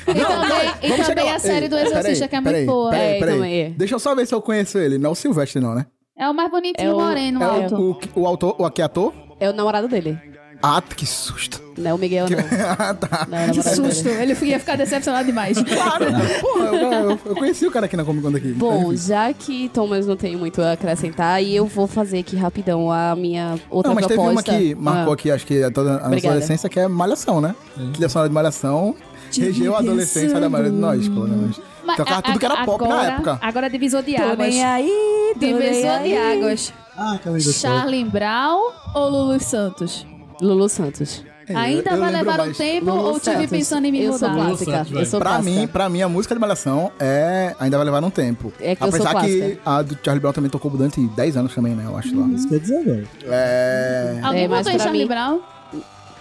E 0.07 0.13
também, 0.15 0.69
e 0.81 0.89
Vamos 0.89 1.05
chegar 1.05 1.21
também 1.21 1.31
a 1.31 1.39
série 1.39 1.65
Ei, 1.65 1.69
do 1.69 1.77
Exorcista, 1.77 2.27
que 2.27 2.35
é 2.35 2.41
muito 2.41 2.65
boa. 2.65 2.89
Peraí, 2.91 3.07
É, 3.15 3.19
peraí. 3.19 3.35
também 3.35 3.61
é. 3.61 3.69
Deixa 3.71 3.95
eu 3.95 3.99
só 3.99 4.15
ver 4.15 4.25
se 4.25 4.33
eu 4.33 4.41
conheço 4.41 4.77
ele. 4.79 4.97
Não 4.97 5.11
o 5.11 5.15
Silvestre, 5.15 5.61
não, 5.61 5.75
né? 5.75 5.85
É 6.17 6.27
o 6.29 6.33
mais 6.33 6.49
bonitinho 6.49 6.89
É 6.89 6.93
o- 6.93 6.99
moreno, 6.99 7.41
É 7.41 7.45
alto. 7.45 7.75
o, 7.75 7.91
o, 7.91 8.21
o 8.21 8.27
autor, 8.27 8.55
o 8.57 8.65
aqui 8.65 8.81
ator? 8.81 9.13
É 9.39 9.49
o 9.49 9.53
namorado 9.53 9.87
dele. 9.87 10.17
Ah, 10.63 10.81
que 10.81 11.05
susto. 11.05 11.61
Não 11.77 11.91
é 11.91 11.93
o 11.93 11.97
Miguel, 11.97 12.27
não. 12.29 12.37
ah, 12.79 12.93
tá. 12.93 13.27
Não, 13.29 13.37
é 13.37 13.49
Que 13.49 13.61
susto. 13.63 14.03
dele. 14.03 14.31
Ele 14.33 14.45
ia 14.45 14.59
ficar 14.59 14.75
decepcionado 14.77 15.25
demais. 15.25 15.57
Claro. 15.63 16.05
Porra, 16.41 16.65
eu, 16.67 16.91
eu, 16.91 17.19
eu 17.25 17.35
conheci 17.35 17.65
o 17.67 17.71
cara 17.71 17.85
aqui 17.85 17.97
na 17.97 18.03
Comic 18.05 18.23
Con 18.23 18.31
daqui. 18.31 18.53
Bom, 18.53 18.93
Enfim. 18.93 19.07
já 19.07 19.33
que 19.33 19.69
Thomas 19.69 20.07
não 20.07 20.15
tem 20.15 20.35
muito 20.37 20.61
a 20.61 20.71
acrescentar, 20.73 21.43
e 21.43 21.55
eu 21.55 21.65
vou 21.65 21.85
fazer 21.87 22.19
aqui 22.19 22.35
rapidão 22.35 22.91
a 22.91 23.15
minha 23.15 23.59
outra 23.69 23.89
Não, 23.89 23.95
mas 23.95 24.07
teve 24.07 24.19
uma 24.19 24.31
proposta. 24.33 24.57
que 24.57 24.73
marcou 24.75 25.11
Ah. 25.11 25.13
aqui, 25.15 25.31
acho 25.31 25.45
que 25.45 25.69
toda 25.71 25.97
a 25.97 26.09
nossa 26.09 26.27
adolescência, 26.27 26.69
que 26.69 26.79
é 26.79 26.87
Malhação, 26.87 27.41
né? 27.41 27.53
Trilha 27.93 28.07
sonora 28.09 28.29
de 28.29 28.33
Malhação 28.35 28.95
regeu 29.37 29.75
a 29.75 29.79
adolescência 29.79 30.39
da 30.39 30.47
maioria 30.47 30.71
de 30.71 30.77
nós, 30.77 31.07
pelo 31.09 31.27
menos. 31.27 31.59
Mas 31.85 31.97
Tocava 31.97 32.19
a- 32.19 32.21
tudo 32.21 32.39
que 32.39 32.45
era 32.45 32.63
pop 32.65 32.83
agora, 32.83 33.01
na 33.03 33.11
época. 33.13 33.39
Agora 33.41 33.69
divisor 33.69 34.01
de 34.01 34.15
Tô 34.15 34.23
águas. 34.23 34.37
nem 34.49 34.63
aí, 34.63 35.33
tô 35.33 35.39
nem 35.45 35.53
Divisor 35.57 35.99
de 36.03 36.13
aí. 36.17 36.37
águas. 36.37 36.73
Ah, 36.97 37.19
ainda 37.25 37.39
Charlie 37.41 38.05
Brown 38.05 38.71
ou 38.95 39.09
Lulu 39.09 39.39
Santos? 39.41 40.07
Lulu 40.41 40.67
Santos. 40.69 41.23
Ainda 41.53 41.91
eu 41.91 41.99
vai 41.99 42.11
levar 42.11 42.39
um 42.41 42.51
tempo 42.53 42.85
Lulu 42.91 43.03
ou 43.13 43.19
tive 43.19 43.47
pensando 43.47 43.85
em 43.85 43.91
me 43.91 44.03
Eu 44.03 44.17
sou 44.17 44.29
mudar? 44.29 44.45
clássica. 44.47 44.71
Santos, 44.71 44.91
Eu 44.93 45.05
sou 45.05 45.19
Pra 45.19 45.29
clássica. 45.31 45.59
mim, 45.59 45.67
pra 45.67 45.89
mim, 45.89 46.01
a 46.01 46.09
música 46.09 46.33
de 46.33 46.41
Malhação 46.41 46.91
é... 46.99 47.55
ainda 47.59 47.77
vai 47.77 47.85
levar 47.85 48.03
um 48.03 48.09
tempo. 48.09 48.51
É 48.59 48.75
que 48.75 48.83
eu 48.83 48.91
sou 48.91 49.01
Apesar 49.05 49.21
que 49.25 49.39
clássica. 49.39 49.61
a 49.65 49.81
do 49.81 49.97
Charlie 50.03 50.19
Brown 50.21 50.33
também 50.33 50.49
tocou 50.49 50.71
durante 50.71 50.99
10 50.99 51.37
anos 51.37 51.53
também, 51.53 51.75
né? 51.75 51.83
Eu 51.85 51.97
acho 51.97 52.19
lá. 52.19 52.27
Isso 52.27 52.47
quer 52.49 52.59
dizer, 52.59 52.83
velho. 52.83 53.07
É... 53.25 54.19
Alguém 54.23 54.43
É, 54.45 54.47
mas 54.47 54.65
Charlie 54.67 55.01
mim- 55.03 55.07
Brown? 55.07 55.39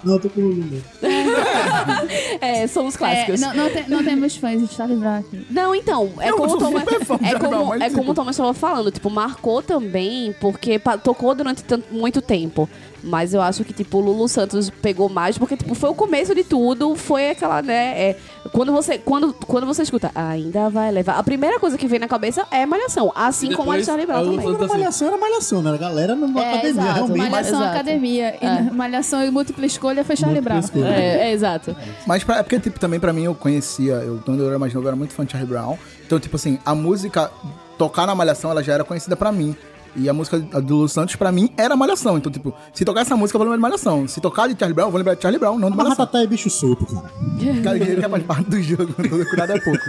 Não, 0.02 0.14
eu 0.14 0.20
tô 0.20 0.28
com 0.28 0.40
o 0.42 0.44
Lulu. 0.48 0.82
É, 2.40 2.66
somos 2.66 2.96
clássicos. 2.96 3.40
É, 3.42 3.46
não, 3.46 3.54
não, 3.54 3.70
tem- 3.70 3.88
não 3.88 4.04
temos 4.04 4.36
fãs 4.36 4.60
de 4.60 4.74
Charlie 4.74 4.98
Brown 4.98 5.18
aqui. 5.20 5.46
Não, 5.50 5.74
então, 5.74 6.10
é 6.20 6.30
Eu 6.30 6.36
como, 6.36 6.48
sou 6.50 6.58
o 6.58 6.60
Thomas, 6.60 6.82
super 6.84 7.04
fã 7.06 7.16
de 7.16 7.24
é, 7.24 7.38
Brown, 7.38 7.50
como, 7.52 7.64
mas, 7.70 7.80
é 7.80 7.84
tipo- 7.86 7.98
como 7.98 8.10
o 8.10 8.14
Thomas 8.14 8.34
estava 8.36 8.52
falando, 8.54 8.90
tipo, 8.90 9.08
marcou 9.10 9.62
também, 9.62 10.34
porque 10.40 10.78
tocou 11.02 11.34
durante 11.34 11.62
tanto, 11.64 11.86
muito 11.94 12.20
tempo. 12.20 12.68
Mas 13.04 13.34
eu 13.34 13.42
acho 13.42 13.62
que, 13.64 13.72
tipo, 13.72 13.98
o 13.98 14.00
Lulu 14.00 14.26
Santos 14.28 14.70
pegou 14.70 15.08
mais, 15.08 15.36
porque, 15.38 15.56
tipo, 15.56 15.74
foi 15.74 15.90
o 15.90 15.94
começo 15.94 16.34
de 16.34 16.42
tudo, 16.42 16.94
foi 16.96 17.30
aquela, 17.30 17.60
né, 17.62 18.00
é, 18.00 18.16
quando 18.52 18.72
você, 18.72 18.96
quando, 18.98 19.32
quando 19.46 19.66
você 19.66 19.82
escuta, 19.82 20.10
ainda 20.14 20.70
vai 20.70 20.90
levar, 20.90 21.14
a 21.18 21.22
primeira 21.22 21.60
coisa 21.60 21.76
que 21.76 21.86
vem 21.86 21.98
na 21.98 22.08
cabeça 22.08 22.46
é 22.50 22.64
Malhação, 22.64 23.12
assim 23.14 23.50
E 23.50 23.54
como 23.54 23.70
a 23.70 23.74
depois, 23.74 23.86
Charlie 23.86 24.06
Brown 24.06 24.24
também. 24.24 24.40
Quando 24.40 24.68
malhação 24.68 25.08
era 25.08 25.16
malhação, 25.18 25.62
né? 25.62 25.72
A 25.72 25.76
galera 25.76 26.14
na 26.16 26.26
É, 26.40 26.52
academia, 26.54 26.70
exato. 26.70 26.94
realmente. 26.94 27.30
Malhação 27.30 27.60
exato. 27.60 27.74
Academia. 27.74 28.34
E 28.40 28.46
É. 28.46 28.60
Malhação 28.70 29.24
e 29.24 29.30
múltipla 29.30 29.66
escolha 29.66 30.04
foi 30.04 30.16
Charlie 30.16 30.40
Brown. 30.40 30.56
Múltipla 30.56 30.80
escolha. 30.88 30.96
É, 31.00 31.28
é, 31.28 31.32
exato. 31.32 31.76
Mas 32.06 32.24
pra, 32.24 32.38
é 32.38 32.42
porque, 32.42 32.58
tipo, 32.58 32.80
também 32.80 32.98
pra 32.98 33.12
mim 33.12 33.24
eu 33.24 33.34
conhecia, 33.34 33.94
eu, 33.94 34.20
quando 34.24 34.40
eu 34.42 34.48
era 34.48 34.58
mais 34.58 34.72
novo, 34.72 34.86
eu 34.86 34.88
era 34.88 34.96
muito 34.96 35.12
fã 35.12 35.24
de 35.24 35.32
Charlie 35.32 35.50
Brown. 35.50 35.76
Então, 36.06 36.18
tipo 36.18 36.36
assim, 36.36 36.58
a 36.64 36.74
música 36.74 37.30
tocar 37.76 38.06
na 38.06 38.14
Malhação, 38.14 38.50
ela 38.50 38.62
já 38.62 38.72
era 38.72 38.84
conhecida 38.84 39.16
pra 39.16 39.30
mim. 39.32 39.54
E 39.96 40.08
a 40.08 40.12
música 40.12 40.38
do 40.38 40.74
Lulu 40.74 40.88
Santos, 40.88 41.14
pra 41.16 41.30
mim, 41.30 41.50
era 41.56 41.76
Malhação. 41.76 42.18
Então, 42.18 42.30
tipo, 42.30 42.52
se 42.72 42.84
tocar 42.84 43.02
essa 43.02 43.16
música, 43.16 43.36
eu 43.36 43.38
vou 43.38 43.44
lembrar 43.46 43.56
de 43.56 43.62
Malhação. 43.62 44.08
Se 44.08 44.20
tocar 44.20 44.48
de 44.48 44.58
Charlie 44.58 44.74
Brown, 44.74 44.88
eu 44.88 44.90
vou 44.90 44.98
lembrar 44.98 45.14
de 45.14 45.22
Charlie 45.22 45.38
Brown, 45.38 45.58
não 45.58 45.70
de 45.70 45.76
Mas 45.76 45.84
Malhação. 45.84 46.04
Ratatá 46.04 46.22
é 46.22 46.26
bicho 46.26 46.50
solto, 46.50 46.86
cara. 46.86 47.12
Cara, 47.62 47.76
ele 47.76 48.00
quer 48.00 48.08
mais 48.08 48.24
parte 48.24 48.50
do 48.50 48.60
jogo, 48.62 48.92
todo 49.08 49.26
cuidado 49.26 49.52
é 49.52 49.60
pouco. 49.60 49.80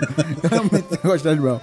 Eu 0.44 0.50
realmente 0.50 0.88
gosto 1.04 1.18
de 1.18 1.24
Charlie 1.24 1.42
Brown. 1.42 1.60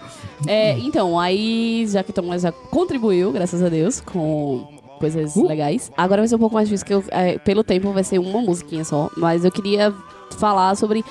É, 0.46 0.78
então, 0.78 1.18
aí, 1.18 1.86
já 1.88 2.02
que 2.02 2.12
Thomas 2.12 2.42
já 2.42 2.52
contribuiu, 2.52 3.30
graças 3.32 3.62
a 3.62 3.68
Deus, 3.68 4.00
com 4.00 4.66
coisas 4.98 5.36
legais. 5.36 5.90
Agora 5.96 6.22
vai 6.22 6.28
ser 6.28 6.36
um 6.36 6.38
pouco 6.38 6.54
mais 6.54 6.68
difícil, 6.68 6.86
que 6.86 6.94
eu, 6.94 7.04
é, 7.10 7.38
pelo 7.38 7.64
tempo 7.64 7.92
vai 7.92 8.04
ser 8.04 8.18
uma 8.18 8.40
musiquinha 8.40 8.84
só. 8.84 9.10
Mas 9.16 9.44
eu 9.44 9.50
queria 9.50 9.92
falar 10.38 10.74
sobre. 10.76 11.04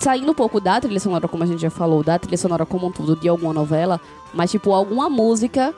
Saindo 0.00 0.30
um 0.30 0.34
pouco 0.34 0.58
da 0.58 0.80
trilha 0.80 0.98
sonora, 0.98 1.28
como 1.28 1.42
a 1.42 1.46
gente 1.46 1.60
já 1.60 1.68
falou, 1.68 2.02
da 2.02 2.18
trilha 2.18 2.38
sonora 2.38 2.64
como 2.64 2.86
um 2.86 2.92
todo 2.92 3.14
de 3.14 3.28
alguma 3.28 3.52
novela, 3.52 4.00
mas, 4.32 4.50
tipo, 4.50 4.72
alguma 4.72 5.10
música 5.10 5.74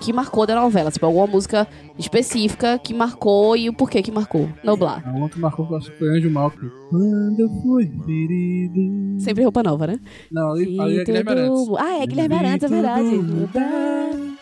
que 0.00 0.12
marcou 0.12 0.46
da 0.46 0.54
novela. 0.54 0.90
Tipo, 0.90 1.06
alguma 1.06 1.26
música 1.26 1.66
específica 1.98 2.78
que 2.78 2.92
marcou 2.94 3.56
e 3.56 3.68
o 3.68 3.72
porquê 3.72 4.02
que 4.02 4.10
marcou. 4.12 4.48
Noblar. 4.62 5.02
A 5.06 5.10
uma 5.10 5.28
que 5.28 5.38
marcou 5.38 5.66
que 5.66 5.72
eu 5.72 5.76
acho 5.78 5.90
que 5.90 5.98
foi 5.98 6.08
Anjo 6.08 6.30
Malco. 6.30 6.58
Quando 6.90 7.40
eu 7.40 7.48
fui 7.62 7.90
ferido. 8.04 9.20
Sempre 9.20 9.42
roupa 9.44 9.62
nova, 9.62 9.86
né? 9.86 9.98
Não, 10.30 10.52
ali, 10.52 10.80
ali 10.80 10.98
é 10.98 11.02
E 11.02 11.04
Guilherme 11.04 11.30
Arantes. 11.30 11.68
Ah, 11.78 12.02
é 12.02 12.06
Guilherme 12.06 12.34
Arantes, 12.34 12.64
é 12.64 12.68
verdade. 12.68 13.08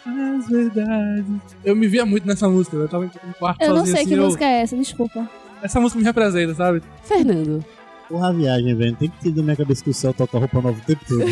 As 0.07 0.49
verdades. 0.49 1.27
Eu 1.65 1.77
me 1.77 1.87
via 1.87 2.05
muito 2.05 2.27
nessa 2.27 2.49
música. 2.49 2.77
Eu 2.77 2.89
tava 2.89 3.05
no 3.05 3.35
quarto 3.39 3.62
Eu 3.62 3.74
não 3.74 3.85
sei 3.85 3.95
assim, 4.01 4.09
que 4.09 4.15
eu- 4.15 4.24
música 4.24 4.45
é 4.45 4.62
essa, 4.62 4.77
desculpa. 4.77 5.29
Essa 5.62 5.79
música 5.81 5.99
me 6.01 6.05
representa, 6.05 6.55
sabe? 6.55 6.83
Fernando. 7.05 7.65
Porra, 8.09 8.29
a 8.29 8.33
viagem, 8.33 8.74
velho. 8.74 8.97
Tem 8.97 9.09
que 9.09 9.19
ter 9.23 9.35
na 9.37 9.43
minha 9.43 9.57
cabeça 9.57 9.83
que 9.85 9.91
o 9.91 9.95
céu 9.95 10.12
toca 10.12 10.39
roupa 10.39 10.61
nova 10.61 10.77
o 10.77 10.85
tempo 10.85 11.05
todo. 11.09 11.23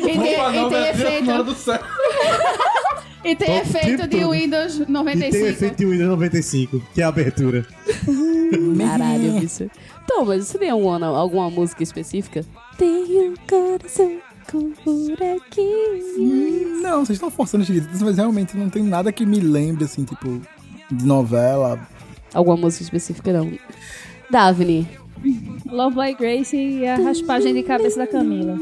E 0.00 0.18
tem, 0.18 0.18
e 0.18 0.68
tem 0.68 0.78
é 0.78 0.90
efeito, 0.90 1.42
do 1.44 1.54
céu. 1.54 1.78
E 3.24 3.34
tem 3.34 3.46
Top 3.46 3.60
efeito 3.60 4.08
de 4.08 4.20
todo. 4.20 4.30
Windows 4.30 4.74
E 4.74 4.78
tem 4.78 4.86
o 4.88 4.92
95. 4.92 5.46
efeito 5.46 5.76
de 5.76 5.86
Windows 5.86 6.08
95, 6.10 6.82
que 6.94 7.00
é 7.00 7.04
a 7.04 7.08
abertura. 7.08 7.66
Caralho, 8.78 9.32
bicho. 9.40 9.70
Então, 10.04 10.24
mas 10.24 10.46
você 10.46 10.58
tem 10.58 10.70
alguma, 10.70 11.04
alguma 11.06 11.50
música 11.50 11.82
específica? 11.82 12.44
Tem 12.78 13.30
um 13.30 13.34
coração 13.48 14.18
com 14.50 14.72
buraquinho. 14.84 16.18
Hum, 16.18 16.80
Não, 16.82 17.04
vocês 17.04 17.16
estão 17.16 17.30
forçando 17.30 17.64
os 17.64 17.70
gritos, 17.70 18.00
mas 18.02 18.16
realmente 18.16 18.56
não 18.56 18.68
tem 18.70 18.82
nada 18.82 19.10
que 19.10 19.26
me 19.26 19.40
lembre, 19.40 19.84
assim, 19.84 20.04
tipo, 20.04 20.40
de 20.90 21.04
novela. 21.04 21.80
Alguma 22.32 22.56
música 22.56 22.84
específica, 22.84 23.32
não. 23.32 23.50
Daphne. 24.30 24.86
Love 25.66 25.94
Boy 25.96 26.14
Grace 26.14 26.56
e 26.56 26.86
a 26.86 26.96
raspagem 26.96 27.54
de 27.54 27.62
cabeça 27.62 27.96
da 27.98 28.06
Camila. 28.06 28.56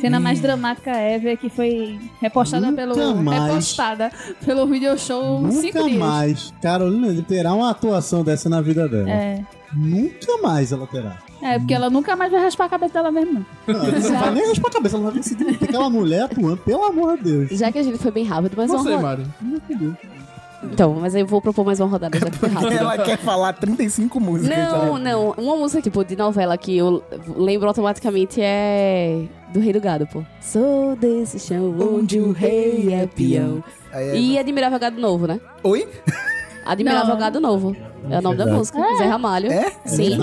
Cena 0.00 0.20
mais 0.20 0.40
dramática 0.40 0.90
ever 0.90 1.36
que 1.36 1.48
foi 1.48 1.98
repostada 2.20 2.66
Nunca 2.66 2.76
pelo 2.82 3.16
mais. 3.16 3.44
repostada 3.44 4.12
pelo 4.44 4.66
video 4.66 4.98
show 4.98 5.50
cinco 5.50 5.78
Nunca 5.78 5.84
dias. 5.84 5.98
mais. 5.98 6.54
Carolina 6.62 7.08
ele 7.08 7.22
terá 7.22 7.54
uma 7.54 7.70
atuação 7.70 8.22
dessa 8.22 8.48
na 8.48 8.60
vida 8.60 8.88
dela. 8.88 9.10
É. 9.10 9.44
Nunca 9.74 10.38
mais 10.42 10.72
ela 10.72 10.86
terá. 10.86 11.18
É, 11.42 11.58
porque 11.58 11.74
ela 11.74 11.90
nunca 11.90 12.16
mais 12.16 12.32
vai 12.32 12.40
raspar 12.40 12.64
a 12.64 12.68
cabeça 12.68 12.94
dela 12.94 13.10
mesmo, 13.12 13.34
não. 13.34 13.74
Não, 13.74 13.84
ela 13.84 13.98
não 13.98 14.18
vai 14.20 14.34
nem 14.34 14.46
raspar 14.48 14.68
a 14.68 14.72
cabeça, 14.72 14.96
ela 14.96 15.04
não 15.04 15.10
vai 15.12 15.20
decidir. 15.20 15.58
Tem 15.58 15.68
aquela 15.68 15.90
mulher 15.90 16.22
atuando, 16.22 16.56
pelo 16.58 16.84
amor 16.84 17.18
de 17.18 17.24
Deus. 17.24 17.50
Já 17.50 17.70
que 17.70 17.78
a 17.78 17.82
gente 17.82 17.98
foi 17.98 18.10
bem 18.10 18.24
rápido, 18.24 18.54
mas 18.56 18.70
Você, 18.70 18.88
uma 18.88 18.96
rodada. 18.96 19.22
Mari. 19.40 19.96
Então, 20.64 20.94
mas 20.94 21.14
eu 21.14 21.26
vou 21.26 21.40
propor 21.40 21.64
mais 21.64 21.78
uma 21.78 21.88
rodada 21.88 22.18
já 22.18 22.30
que 22.30 22.38
foi 22.38 22.48
rápido. 22.48 22.72
Ela 22.72 22.98
quer 22.98 23.18
falar 23.18 23.52
35 23.52 24.18
músicas. 24.18 24.56
Não, 24.56 24.70
sabe? 24.92 25.00
não. 25.00 25.30
Uma 25.36 25.56
música, 25.56 25.82
tipo, 25.82 26.04
de 26.04 26.16
novela 26.16 26.56
que 26.56 26.76
eu 26.76 27.02
lembro 27.36 27.68
automaticamente 27.68 28.40
é... 28.42 29.24
Do 29.52 29.60
Rei 29.60 29.72
do 29.72 29.80
Gado, 29.80 30.06
pô. 30.06 30.22
Sou 30.40 30.96
desse 30.96 31.38
chão 31.38 31.74
onde 31.78 32.18
o 32.18 32.32
rei 32.32 32.92
é 32.92 33.06
peão. 33.06 33.62
Aí 33.92 34.08
é- 34.08 34.16
E 34.18 34.38
Admirável 34.38 34.78
Gado 34.78 35.00
Novo, 35.00 35.26
né? 35.26 35.40
Oi? 35.62 35.88
Admirável 36.64 37.14
Não. 37.14 37.18
Gado 37.20 37.40
Novo. 37.40 37.76
É 38.10 38.18
o 38.18 38.22
nome 38.22 38.36
da 38.36 38.44
Verdade. 38.44 38.58
música. 38.58 38.78
Zé 38.98 39.04
Ramalho. 39.06 39.50
É? 39.52 39.70
Sim. 39.86 40.18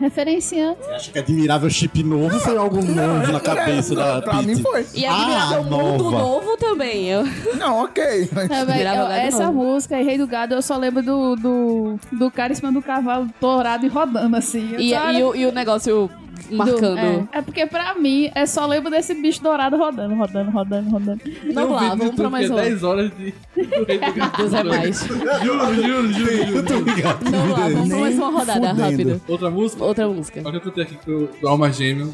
Referenciando. 0.00 0.76
Acho 0.94 1.12
que 1.12 1.18
admirável 1.20 1.70
chip 1.70 2.02
novo 2.02 2.38
foi 2.40 2.56
algo 2.56 2.76
novo 2.82 3.32
na 3.32 3.38
cabeça 3.40 3.94
da 3.94 4.20
Pra 4.20 4.42
mim 4.42 4.56
foi. 4.60 4.84
E 4.92 5.06
Admirável 5.06 5.60
Ah, 5.60 5.62
Mundo 5.62 6.04
nova. 6.10 6.18
Novo 6.18 6.56
também. 6.56 7.06
Eu... 7.08 7.22
Não, 7.56 7.84
ok. 7.84 8.28
mas- 8.32 8.50
É, 8.50 8.64
Virava 8.64 8.96
eu- 9.02 9.06
gado 9.08 9.20
essa 9.20 9.46
novo. 9.46 9.58
música, 9.64 9.96
Rei 9.96 10.18
do 10.18 10.26
Gado, 10.26 10.54
eu 10.54 10.62
só 10.62 10.76
lembro 10.76 11.00
do, 11.02 11.36
do, 11.36 11.98
do 12.10 12.30
cara 12.30 12.52
em 12.52 12.56
cima 12.56 12.72
do 12.72 12.82
cavalo 12.82 13.28
torado 13.40 13.86
e 13.86 13.88
rodando 13.88 14.36
assim. 14.36 14.72
Eu 14.72 14.80
E, 14.80 14.90
só- 14.90 15.12
e 15.12 15.22
o, 15.22 15.36
e 15.36 15.46
o 15.46 15.52
negócio 15.52 16.10
do- 16.48 16.56
marcando. 16.56 16.98
é. 16.98 17.24
É 17.32 17.42
porque 17.42 17.66
pra 17.66 17.94
mim, 17.94 18.30
é 18.34 18.46
só 18.46 18.66
lembro 18.66 18.90
desse 18.90 19.14
bicho 19.14 19.42
dourado 19.42 19.76
rodando, 19.76 20.14
rodando, 20.14 20.50
rodando, 20.50 20.90
rodando. 20.90 21.20
Vamos 21.52 21.76
lá, 21.76 21.94
vamos 21.94 22.14
pra 22.14 22.30
mais 22.30 22.50
um. 22.50 22.54
uma. 22.54 22.62
10 22.62 22.82
horas 22.82 23.10
de. 23.16 23.30
do 23.56 23.62
do. 23.86 24.36
Deus 24.36 24.52
é 24.54 24.62
mais. 24.64 25.00
Juro, 25.04 25.74
juro, 25.74 26.12
juro, 26.12 26.46
juro. 26.46 26.62
Tô 26.64 26.78
ligado. 26.80 27.24
Vamos 27.30 27.50
lá, 27.58 27.68
vamos 27.68 27.88
pra 27.88 27.98
mais 27.98 28.14
uma 28.18 28.30
rodada, 28.30 28.68
fudendo. 28.70 28.80
rápido. 28.82 29.20
Outra 29.28 29.50
música? 29.50 29.84
Outra 29.84 30.08
música. 30.08 30.42
Olha 30.44 30.60
que 30.60 30.68
eu 30.68 30.72
tô 30.72 30.80
aqui 30.80 30.96
com 31.04 31.28
o 31.42 31.48
Alma 31.48 31.72
Gêmea. 31.72 32.06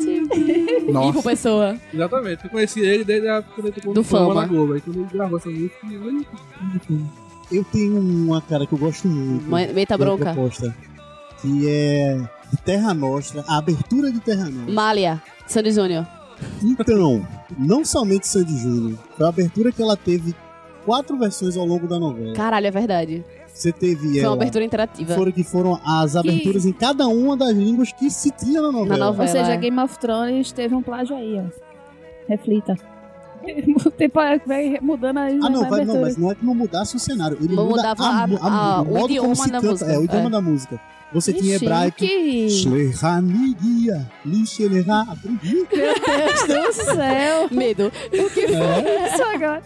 Ivo 0.00 0.92
Nossa. 0.92 1.22
Pessoa. 1.22 1.76
Exatamente, 1.92 2.44
eu 2.44 2.50
conheci 2.50 2.80
ele 2.80 3.04
desde 3.04 3.28
a 3.28 3.36
época 3.36 3.62
Do 3.92 4.02
Fama. 4.04 4.34
na 4.34 4.46
Globo. 4.46 4.72
Aí 4.74 4.80
quando 4.80 4.96
ele 5.00 5.08
gravou 5.12 5.38
essa 5.38 5.48
música, 5.48 5.76
eu 5.90 6.24
Eu 7.50 7.64
tenho 7.64 7.98
uma 7.98 8.40
cara 8.40 8.66
que 8.66 8.72
eu 8.72 8.78
gosto 8.78 9.06
muito. 9.08 9.48
Da 9.88 9.98
bronca. 9.98 10.32
proposta, 10.32 10.74
que 11.40 11.68
é 11.68 12.18
de 12.52 12.58
Terra 12.58 12.92
Nostra, 12.94 13.42
a 13.48 13.56
abertura 13.58 14.12
de 14.12 14.20
Terra 14.20 14.44
Nostra. 14.50 14.72
Malha. 14.72 15.22
Sandy 15.46 15.72
Júnior. 15.72 16.06
Então, 16.62 17.26
não 17.58 17.84
somente 17.84 18.26
Sandy 18.26 18.56
Júnior, 18.58 18.98
foi 19.16 19.26
a 19.26 19.28
abertura 19.28 19.72
que 19.72 19.80
ela 19.82 19.96
teve 19.96 20.34
quatro 20.84 21.16
versões 21.18 21.56
ao 21.56 21.64
longo 21.64 21.86
da 21.88 21.98
novela. 21.98 22.34
Caralho, 22.34 22.66
é 22.66 22.70
verdade. 22.70 23.24
Você 23.52 23.70
teve 23.70 24.14
Foi 24.20 24.24
uma 24.28 24.32
abertura 24.34 24.64
interativa. 24.64 25.14
Foram 25.14 25.30
que 25.30 25.44
foram 25.44 25.78
as 25.84 26.16
aberturas 26.16 26.64
em 26.64 26.72
cada 26.72 27.06
uma 27.06 27.36
das 27.36 27.50
línguas 27.54 27.92
que 27.92 28.10
se 28.10 28.30
tinha 28.30 28.62
na 28.62 28.72
novela. 28.72 28.96
Na 28.96 29.04
novela. 29.06 29.28
Ou 29.28 29.36
seja, 29.36 29.52
é. 29.52 29.56
Game 29.56 29.78
of 29.78 29.98
Thrones 29.98 30.52
teve 30.52 30.74
um 30.74 30.82
plágio 30.82 31.14
aí, 31.16 31.38
ó. 31.38 31.44
Reflita. 32.28 32.76
O 33.84 33.90
tempo 33.92 34.18
vai 34.46 34.78
mudando 34.80 35.18
aí. 35.18 35.38
Ah, 35.42 35.50
não, 35.50 35.68
vai 35.68 35.84
não, 35.84 36.00
mas 36.00 36.16
não 36.16 36.30
é 36.30 36.34
que 36.34 36.44
não 36.44 36.54
mudasse 36.54 36.96
o 36.96 36.98
cenário. 36.98 37.36
Ele 37.40 37.54
Não 37.54 37.66
muda 37.66 37.76
mudava 37.94 38.04
a, 38.06 38.26
mu- 38.26 38.38
a- 38.40 38.46
a- 38.76 38.80
o 38.80 38.84
o 38.84 38.86
modo 38.94 39.10
idioma 39.10 39.28
como 39.28 39.36
se 39.36 39.50
da 39.50 39.60
canta. 39.60 39.70
música, 39.70 39.92
É, 39.92 39.98
o 39.98 40.04
idioma 40.04 40.26
é. 40.26 40.30
da 40.30 40.40
música. 40.40 40.80
Você 41.12 41.32
tinha 41.32 41.56
Ixi, 41.56 41.64
hebraico. 41.64 41.96
que- 41.98 42.48
Shlerhanigia, 42.50 44.10
Lixelerá, 44.24 45.02
aprendi. 45.08 45.54
Meu 45.54 46.46
Deus 46.46 46.76
do 46.76 46.84
céu. 46.84 47.48
Medo. 47.50 47.86
O 47.88 48.30
que 48.30 48.48
foi 48.48 49.06
isso 49.06 49.22
agora? 49.34 49.62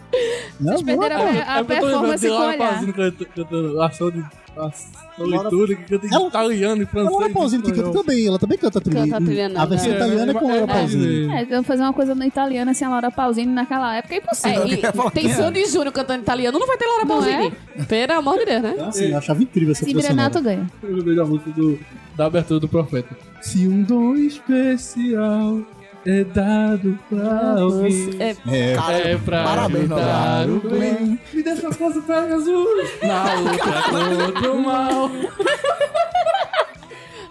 Não, 0.59 0.73
Vocês 0.73 0.83
perderam 0.83 1.15
a, 1.15 1.19
a 1.21 1.25
É 1.25 1.31
lembrando 1.31 1.65
performance 1.67 2.27
com 2.27 2.33
o 2.33 2.47
olhar. 2.47 2.85
Cantando- 2.85 3.25
cantando 3.35 3.81
ação 3.81 4.11
de 4.11 4.25
ação 4.65 4.87
e 5.19 5.29
Laura- 5.29 5.49
tudo, 5.49 5.67
que 5.75 5.83
canta 5.83 6.05
em 6.07 6.13
Ela- 6.13 6.27
italiano 6.27 6.81
e 6.81 6.85
A 6.85 6.87
francês. 6.87 7.11
Laura 7.13 7.29
Pausini 7.33 7.63
que 7.63 7.71
canta 7.71 7.91
também, 7.91 8.27
ela 8.27 8.39
também 8.39 8.57
canta 8.57 8.77
a 8.79 8.81
trilha. 8.81 9.01
Canta 9.03 9.17
a 9.17 9.21
trilha, 9.21 9.51
A 9.61 9.65
versão 9.65 9.91
É, 9.91 9.95
italiana 9.95 10.31
é 10.31 10.33
com 10.33 10.45
a 10.45 10.47
Laura 10.49 10.63
é, 10.63 10.67
Pausini. 10.67 11.33
É, 11.33 11.41
então 11.41 11.63
fazer 11.63 11.81
uma 11.83 11.93
coisa 11.93 12.15
no 12.15 12.23
italiano 12.23 12.71
assim, 12.71 12.85
a 12.85 12.89
Laura 12.89 13.11
Pausini 13.11 13.51
naquela 13.53 13.95
época 13.95 14.15
é 14.15 14.17
impossível. 14.17 14.63
É, 14.63 14.67
e 14.67 14.77
tem 15.11 15.29
Sandy 15.33 15.65
Júnior 15.65 15.91
cantando 15.91 16.21
italiano, 16.21 16.57
não 16.59 16.67
vai 16.67 16.77
ter 16.77 16.85
Laura 16.85 17.05
Não 17.05 17.07
Pausini. 17.07 17.53
Pelo 17.87 18.13
amor 18.13 18.37
de 18.39 18.45
Deus, 18.45 18.61
né? 18.63 18.71
Então, 18.75 18.87
assim, 18.89 19.05
eu 19.11 19.17
achava 19.17 19.41
incrível 19.43 19.71
essa 19.71 19.85
Sim, 19.85 19.93
trilha. 19.93 20.07
Renato 20.09 20.41
ganha. 20.41 20.67
Eu 20.83 20.95
lembrei 20.95 21.15
da 21.15 21.25
música 21.25 21.49
do, 21.51 21.79
da 22.15 22.25
abertura 22.25 22.59
do 22.59 22.67
Profeta. 22.67 23.15
Se 23.41 23.67
um 23.67 23.83
dom 23.83 24.15
especial 24.15 25.61
é 26.09 26.23
dado 26.23 26.97
pra 27.09 27.59
alguém, 27.61 28.09
É, 28.19 28.35
É, 28.47 28.75
Cara, 28.75 28.97
é 28.97 29.17
pra 29.17 29.43
parabéns, 29.43 29.91
ajudar 29.91 30.47
o 30.49 30.59
bem. 30.69 31.19
Me 31.33 31.43
deixa 31.43 31.71
força 31.73 32.01
pra 32.01 32.27
Jesus 32.29 32.89
na 33.03 33.33
luta 33.33 33.83
contra 34.33 34.53
o 34.53 34.61
mal. 34.63 35.11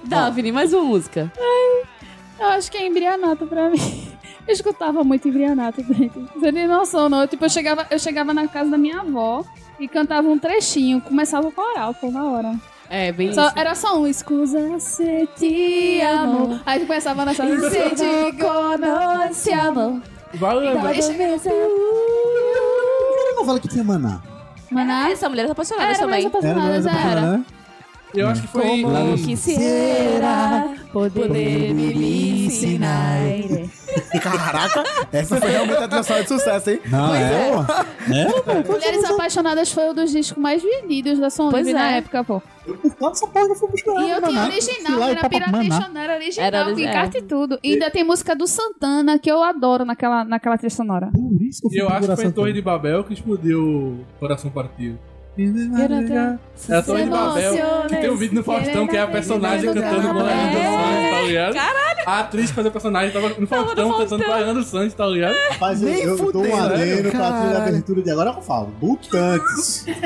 Daphne, 0.05 0.53
mais 0.53 0.73
uma 0.73 0.85
música. 0.85 1.33
Eu 2.39 2.47
acho 2.49 2.71
que 2.71 2.77
é 2.77 2.87
embrianato 2.87 3.47
pra 3.47 3.71
mim. 3.71 4.13
Eu 4.47 4.53
escutava 4.53 5.03
muito 5.03 5.27
embrianato, 5.27 5.83
gente. 5.83 6.13
Você 6.35 6.53
tem 6.53 6.69
noção, 6.69 7.09
não? 7.09 7.23
Eu, 7.23 7.29
tipo, 7.29 7.45
eu 7.45 7.49
chegava, 7.49 7.87
eu 7.91 7.99
chegava 7.99 8.33
na 8.33 8.47
casa 8.47 8.71
da 8.71 8.79
minha 8.79 9.01
avó 9.01 9.45
e 9.81 9.89
cantava 9.89 10.29
um 10.29 10.39
trechinho, 10.39 11.01
começava 11.01 11.49
o 11.49 11.53
coral, 11.53 11.93
pô, 11.95 12.11
na 12.11 12.25
hora. 12.25 12.55
É, 12.89 13.11
bem 13.13 13.33
Só- 13.33 13.49
isso. 13.49 13.59
era 13.59 13.75
só 13.75 13.99
um 13.99 14.07
escusa 14.07 14.79
se 14.79 15.29
te 15.37 16.01
amo. 16.03 16.61
Aí 16.65 16.81
começava 16.87 17.25
nessa. 17.25 17.45
Se 17.71 17.91
te 17.91 18.33
conosce 18.43 19.53
amor. 19.53 20.01
Vai 20.35 20.55
lembrar. 20.55 20.93
A 23.33 23.35
novela 23.41 23.61
que 23.61 23.69
tinha 23.69 23.85
Maná. 23.85 24.21
Maná. 24.71 25.11
Essa 25.11 25.29
mulher 25.29 25.47
tá 25.47 25.53
apaixonada 25.53 25.95
também. 25.99 26.21
Era, 26.21 26.29
apaixonada, 26.29 26.61
mas 26.71 26.85
já 26.85 26.93
era. 27.11 27.21
né? 27.21 27.45
Eu 28.15 28.29
acho 28.29 28.43
que 28.43 28.49
foi. 28.49 28.63
Como 28.63 28.99
em- 28.99 29.17
quisiera 29.23 30.69
poder 30.87 31.29
me 31.75 32.47
ensinar. 32.47 33.17
Caraca, 34.23 34.85
essa 35.13 35.37
foi 35.37 35.51
realmente 35.51 35.83
a 35.83 35.89
trilha 35.89 36.03
sonora 36.03 36.23
de 36.23 36.29
sucesso, 36.29 36.71
hein? 36.71 36.81
Não, 36.87 37.15
é, 37.15 37.23
é. 37.23 38.71
Mulheres 38.71 39.05
Apaixonadas 39.05 39.73
foi 39.73 39.91
um 39.91 39.95
dos 39.95 40.11
discos 40.11 40.41
mais 40.43 40.63
vendidos 40.63 41.19
da 41.19 41.31
Som 41.31 41.51
Livre 41.51 41.73
na 41.73 41.93
é. 41.93 41.99
época, 41.99 42.25
pô. 42.25 42.43
Essa 43.11 43.27
porra 43.27 43.55
foi 43.55 43.71
buscar. 43.71 43.93
E 43.93 44.11
eu 44.11 44.21
tinha 44.21 44.21
Maná. 44.21 44.45
original, 44.47 44.99
lá 44.99 45.07
e 45.09 45.11
era 45.11 45.21
era 45.21 46.15
original, 46.17 46.47
Era 46.47 46.65
com 46.65 46.71
origi- 46.71 46.89
encarte 46.89 47.19
e 47.19 47.23
tudo. 47.23 47.59
E 47.63 47.73
ainda 47.75 47.91
tem 47.91 48.05
música 48.05 48.35
do 48.35 48.47
Santana, 48.47 49.19
que 49.19 49.31
eu 49.31 49.43
adoro 49.43 49.85
naquela, 49.85 50.25
naquela 50.25 50.59
trilha 50.59 50.71
sonora. 50.71 51.11
Por 51.13 51.43
isso 51.43 51.63
que 51.63 51.69
eu 51.69 51.73
E 51.73 51.79
eu 51.79 51.89
acho 51.89 52.09
que 52.09 52.17
foi 52.17 52.25
em 52.27 52.33
Torre 52.33 52.53
de 52.53 52.63
Babel 52.63 53.05
que 53.05 53.15
explodiu 53.15 53.61
o 53.63 54.05
Coração 54.19 54.51
Partido. 54.51 54.99
É 56.69 56.77
a 56.77 56.83
Torre 56.83 57.05
de 57.05 57.11
Babel, 57.11 57.55
que 57.89 57.97
tem 57.97 58.11
um 58.11 58.17
vídeo 58.17 58.35
no 58.37 58.43
Faustão 58.43 58.87
que 58.87 58.97
é 58.97 59.03
a 59.03 59.07
personagem 59.07 59.73
cantando 59.73 60.09
com 60.09 60.19
a 60.19 60.23
Leandro 60.23 60.63
Santos, 60.63 61.11
tá 61.11 61.21
ligado? 61.23 61.55
Caralho! 61.55 61.87
A 62.07 62.21
atriz 62.21 62.49
que 62.49 62.55
fazia 62.55 62.69
a 62.69 62.73
personagem 62.73 63.13
tava 63.13 63.29
no 63.39 63.47
Faustão 63.47 63.99
cantando 63.99 64.25
com 64.25 64.33
a 64.33 64.37
Leandro 64.37 64.65
Santos, 64.65 64.95
tá 64.95 65.07
ligado? 65.07 65.35
Rapaz, 65.51 65.83
eu, 65.83 65.89
eu 65.89 66.15
um 66.15 66.19
fudendo, 66.19 66.55
adendo 66.55 67.11
pra 67.11 67.11
trilha 67.11 67.31
caralho. 67.31 67.57
abertura 67.57 68.03
de 68.03 68.11
agora, 68.11 68.31
eu 68.31 68.43
falo. 68.43 68.73
Mutantes. 68.81 69.87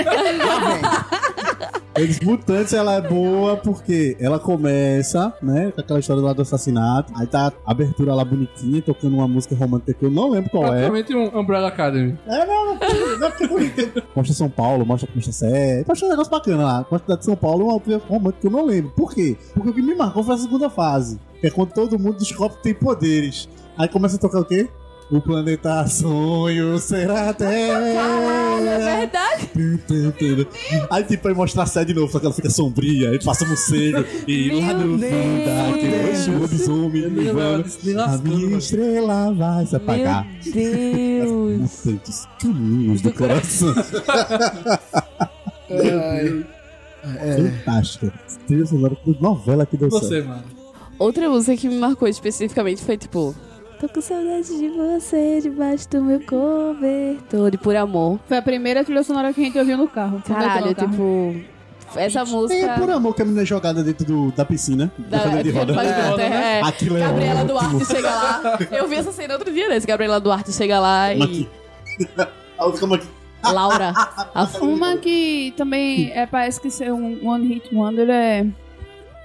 Eles 1.97 2.21
Mutantes, 2.21 2.73
ela 2.73 2.95
é 2.95 3.01
boa 3.01 3.57
porque 3.57 4.17
ela 4.21 4.39
começa, 4.39 5.35
né, 5.43 5.73
com 5.73 5.81
aquela 5.81 5.99
história 5.99 6.23
lá 6.23 6.33
do 6.33 6.41
assassinato. 6.41 7.13
Aí 7.17 7.27
tá 7.27 7.53
a 7.67 7.71
abertura 7.71 8.15
lá 8.15 8.25
bonitinha, 8.25 8.81
tocando 8.81 9.17
uma 9.17 9.27
música 9.27 9.55
romântica 9.55 9.93
que 9.93 10.05
eu 10.05 10.11
não 10.11 10.31
lembro 10.31 10.49
qual 10.51 10.67
é. 10.67 10.89
Praticamente 10.89 11.15
um 11.15 11.39
Umbrella 11.39 11.69
Academy. 11.69 12.17
É, 12.27 12.47
não, 12.47 12.67
não, 12.67 13.19
não 13.19 13.27
é 13.27 13.31
porque 13.31 13.45
é 13.45 13.49
bonito. 13.49 14.03
Mostra 14.15 14.35
São 14.35 14.49
Paulo, 14.49 14.87
mostra 15.21 15.33
Costa 15.33 15.33
Sé. 15.33 15.85
Mostra 15.87 16.07
um 16.07 16.11
negócio 16.11 16.31
bacana 16.31 16.65
lá. 16.65 16.87
Mostra 16.91 17.17
de 17.17 17.25
São 17.25 17.37
Paulo, 17.37 17.67
uma 17.67 17.79
trilha 17.81 17.99
romântica 18.09 18.41
que 18.41 18.47
eu 18.47 18.51
não 18.51 18.65
lembro. 18.65 18.91
Por 18.93 19.15
quê? 19.15 19.37
Porque 19.55 19.71
o 19.71 19.75
que 19.75 19.83
me 19.83 19.95
marcou 19.95 20.25
foi 20.25 20.35
a 20.35 20.39
segunda 20.39 20.71
fase. 20.71 21.21
Que 21.41 21.47
é 21.47 21.51
quando 21.51 21.73
todo 21.73 21.99
mundo 21.99 22.19
descobre 22.19 22.57
que 22.57 22.63
tem 22.63 22.75
poderes. 22.75 23.49
Aí 23.77 23.89
começa 23.89 24.17
a 24.17 24.19
tocar 24.19 24.41
o 24.41 24.45
quê? 24.45 24.69
O 25.11 25.21
planeta 25.21 25.85
sonho 25.89 26.79
será 26.79 27.31
até. 27.31 27.71
É 27.71 29.01
verdade. 29.01 29.51
Aí 30.89 31.03
tipo, 31.03 31.27
aí 31.27 31.35
mostra 31.35 31.65
a 31.65 31.67
Sé 31.67 31.85
de 31.85 31.93
novo, 31.93 32.13
só 32.13 32.21
que 32.21 32.27
ela 32.27 32.35
fica 32.35 32.49
sombria, 32.49 33.11
aí 33.11 33.25
passa 33.25 33.45
um 33.45 33.49
morcego, 33.49 34.05
e 34.29 34.51
lá 34.53 34.73
no 34.73 34.99
fundo 34.99 35.45
daquele 35.45 36.39
lobisomem 36.39 37.03
levando, 37.09 37.65
a 38.05 38.19
minha 38.19 38.59
estrela 38.59 39.35
vai 39.35 39.67
se 39.67 39.75
apagar. 39.75 40.29
Deus. 40.45 41.59
Mutantes 41.85 42.29
caminhos 42.41 43.01
do 43.01 43.13
coração. 43.13 43.75
Fantástica. 47.03 48.13
Trilha 48.47 48.67
sonora 48.67 48.97
de 49.07 49.21
novela 49.23 49.65
que 49.67 49.77
deu 49.77 49.91
certo. 49.91 50.05
Você, 50.07 50.23
mano. 50.23 50.43
Outra 50.99 51.29
música 51.29 51.57
que 51.57 51.69
me 51.69 51.77
marcou 51.79 52.07
especificamente 52.09 52.83
foi 52.83 52.97
tipo. 52.97 53.35
Tô 53.81 53.89
com 53.89 54.01
saudade 54.03 54.47
de 54.59 54.69
você 54.69 55.41
debaixo 55.41 55.89
do 55.89 56.03
meu 56.03 56.21
cobertor. 56.21 57.51
De 57.51 57.57
por 57.57 57.75
amor. 57.75 58.21
Foi 58.29 58.37
a 58.37 58.43
primeira 58.43 58.85
trilha 58.85 59.03
sonora 59.03 59.33
que 59.33 59.41
a 59.41 59.45
gente 59.45 59.59
ouviu 59.59 59.79
no 59.79 59.89
carro. 59.89 60.23
Caralho, 60.27 60.67
no 60.67 60.75
carro. 60.75 60.91
tipo. 60.91 61.35
Essa 61.97 62.25
Tem 62.25 62.33
música. 62.35 62.75
por 62.79 62.89
amor 62.91 63.15
que 63.17 63.23
a 63.23 63.25
menina 63.25 63.43
é 63.43 63.45
jogada 63.45 63.83
dentro 63.83 64.05
do- 64.07 64.31
da 64.33 64.45
piscina. 64.45 64.93
Da, 64.97 65.25
Da, 65.25 65.43
de 65.43 65.51
roda. 65.51 65.75
faz 65.75 65.91
conta, 66.11 66.23
é. 66.23 66.61
Aquilo 66.63 66.97
é 66.97 67.01
Gabriela 67.01 67.41
ótimo. 67.41 67.49
Duarte 67.49 67.85
chega 67.87 68.11
lá. 68.11 68.59
Eu 68.71 68.87
vi 68.87 68.95
essa 68.97 69.11
cena 69.11 69.35
outro 69.35 69.53
dia 69.53 69.69
desse. 69.69 69.87
Gabriela 69.89 70.21
Duarte 70.21 70.53
chega 70.53 70.79
lá 70.79 71.13
e. 71.15 71.49
A 72.59 72.65
outra 72.67 72.81
como 72.81 72.95
aqui. 72.95 73.07
Laura. 73.45 73.93
A 74.35 74.45
Uma 74.61 74.97
que 74.97 75.53
também 75.57 76.11
é, 76.13 76.27
parece 76.27 76.61
que 76.61 76.71
ser 76.71 76.93
um 76.93 77.27
One 77.27 77.47
Hit 77.47 77.75
Wonder 77.75 78.09
é. 78.11 78.47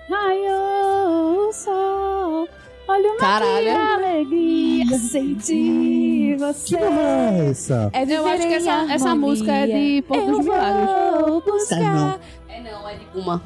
Raiou 0.09 1.49
o 1.49 1.53
sol, 1.53 2.47
olha 2.87 3.09
uma 3.11 3.17
Caralho. 3.19 3.77
alegria, 3.95 4.97
sentir 4.99 6.37
você. 6.37 6.77
Que 6.77 6.83
é 6.83 7.49
essa? 7.49 7.89
É 7.91 8.03
Eu 8.03 8.27
acho 8.27 8.47
que 8.47 8.53
essa, 8.53 8.93
essa 8.93 9.15
música 9.15 9.51
é 9.51 9.67
de 9.67 10.01
Porto 10.03 10.25
dos 10.27 10.45
Milagres. 10.45 10.89
Vou 11.27 11.41
buscar. 11.41 11.77
Ai, 11.77 11.83
não. 11.83 12.19
É 12.47 12.61
não, 12.61 12.89
é 12.89 12.95
de 12.95 13.19
uma. 13.19 13.41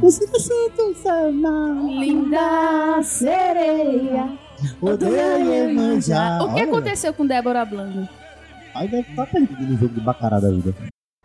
Você 0.00 0.26
tá. 0.26 1.30
Linda 1.98 3.02
sereia. 3.02 4.38
Odeia 4.80 5.72
manjar. 5.72 6.42
O 6.42 6.54
que 6.54 6.60
aconteceu 6.60 7.12
com 7.14 7.26
Débora 7.26 7.64
Blanco? 7.64 8.08
Aí 8.74 8.88
deve 8.88 9.10
estar 9.10 9.26
perdido 9.26 9.62
no 9.62 9.78
jogo 9.78 9.94
de 9.94 10.00
bacará 10.00 10.40
da 10.40 10.50
vida. 10.50 10.74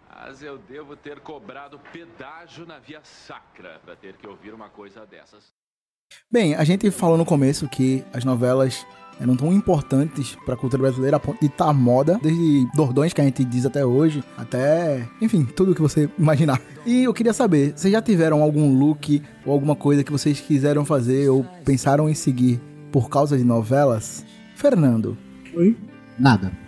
Mas 0.10 0.42
eu 0.42 0.58
devo 0.58 0.96
ter 0.96 1.20
cobrado 1.20 1.80
pedágio 1.94 2.66
na 2.66 2.80
via 2.80 3.00
sacra 3.04 3.80
pra 3.84 3.96
ter 3.96 4.18
que 4.18 4.28
ouvir 4.28 4.54
uma 4.54 4.70
coisa 4.70 5.06
dessas. 5.06 5.54
Bem, 6.32 6.56
a 6.56 6.64
gente 6.64 6.90
falou 6.92 7.18
no 7.18 7.26
começo 7.26 7.68
que 7.68 8.04
as 8.14 8.24
novelas 8.24 8.86
eram 9.20 9.36
tão 9.36 9.54
importantes 9.54 10.36
pra 10.46 10.56
cultura 10.56 10.84
brasileira 10.84 11.18
a 11.18 11.20
ponto 11.20 11.40
de 11.40 11.46
estar 11.48 11.72
moda, 11.74 12.20
desde 12.22 12.68
Dordões 12.76 13.14
que 13.14 13.22
a 13.22 13.24
gente 13.24 13.46
diz 13.46 13.66
até 13.66 13.86
hoje, 13.86 14.24
até, 14.38 15.08
enfim, 15.22 15.46
tudo 15.46 15.74
que 15.74 15.82
você 15.82 16.10
imaginar. 16.18 16.60
E 16.86 17.04
eu 17.04 17.14
queria 17.14 17.34
saber, 17.34 17.74
vocês 17.76 17.92
já 17.92 18.02
tiveram 18.02 18.42
algum 18.42 18.78
look 18.78 19.22
ou 19.46 19.54
alguma 19.54 19.76
coisa 19.76 20.04
que 20.04 20.12
vocês 20.12 20.40
quiseram 20.40 20.84
fazer 20.84 21.30
ou 21.30 21.44
pensaram 21.64 22.10
em 22.10 22.14
seguir 22.14 22.60
por 22.92 23.10
causa 23.10 23.38
de 23.38 23.44
novelas? 23.44 24.26
Fernando, 24.56 25.18
Nada. 26.20 26.65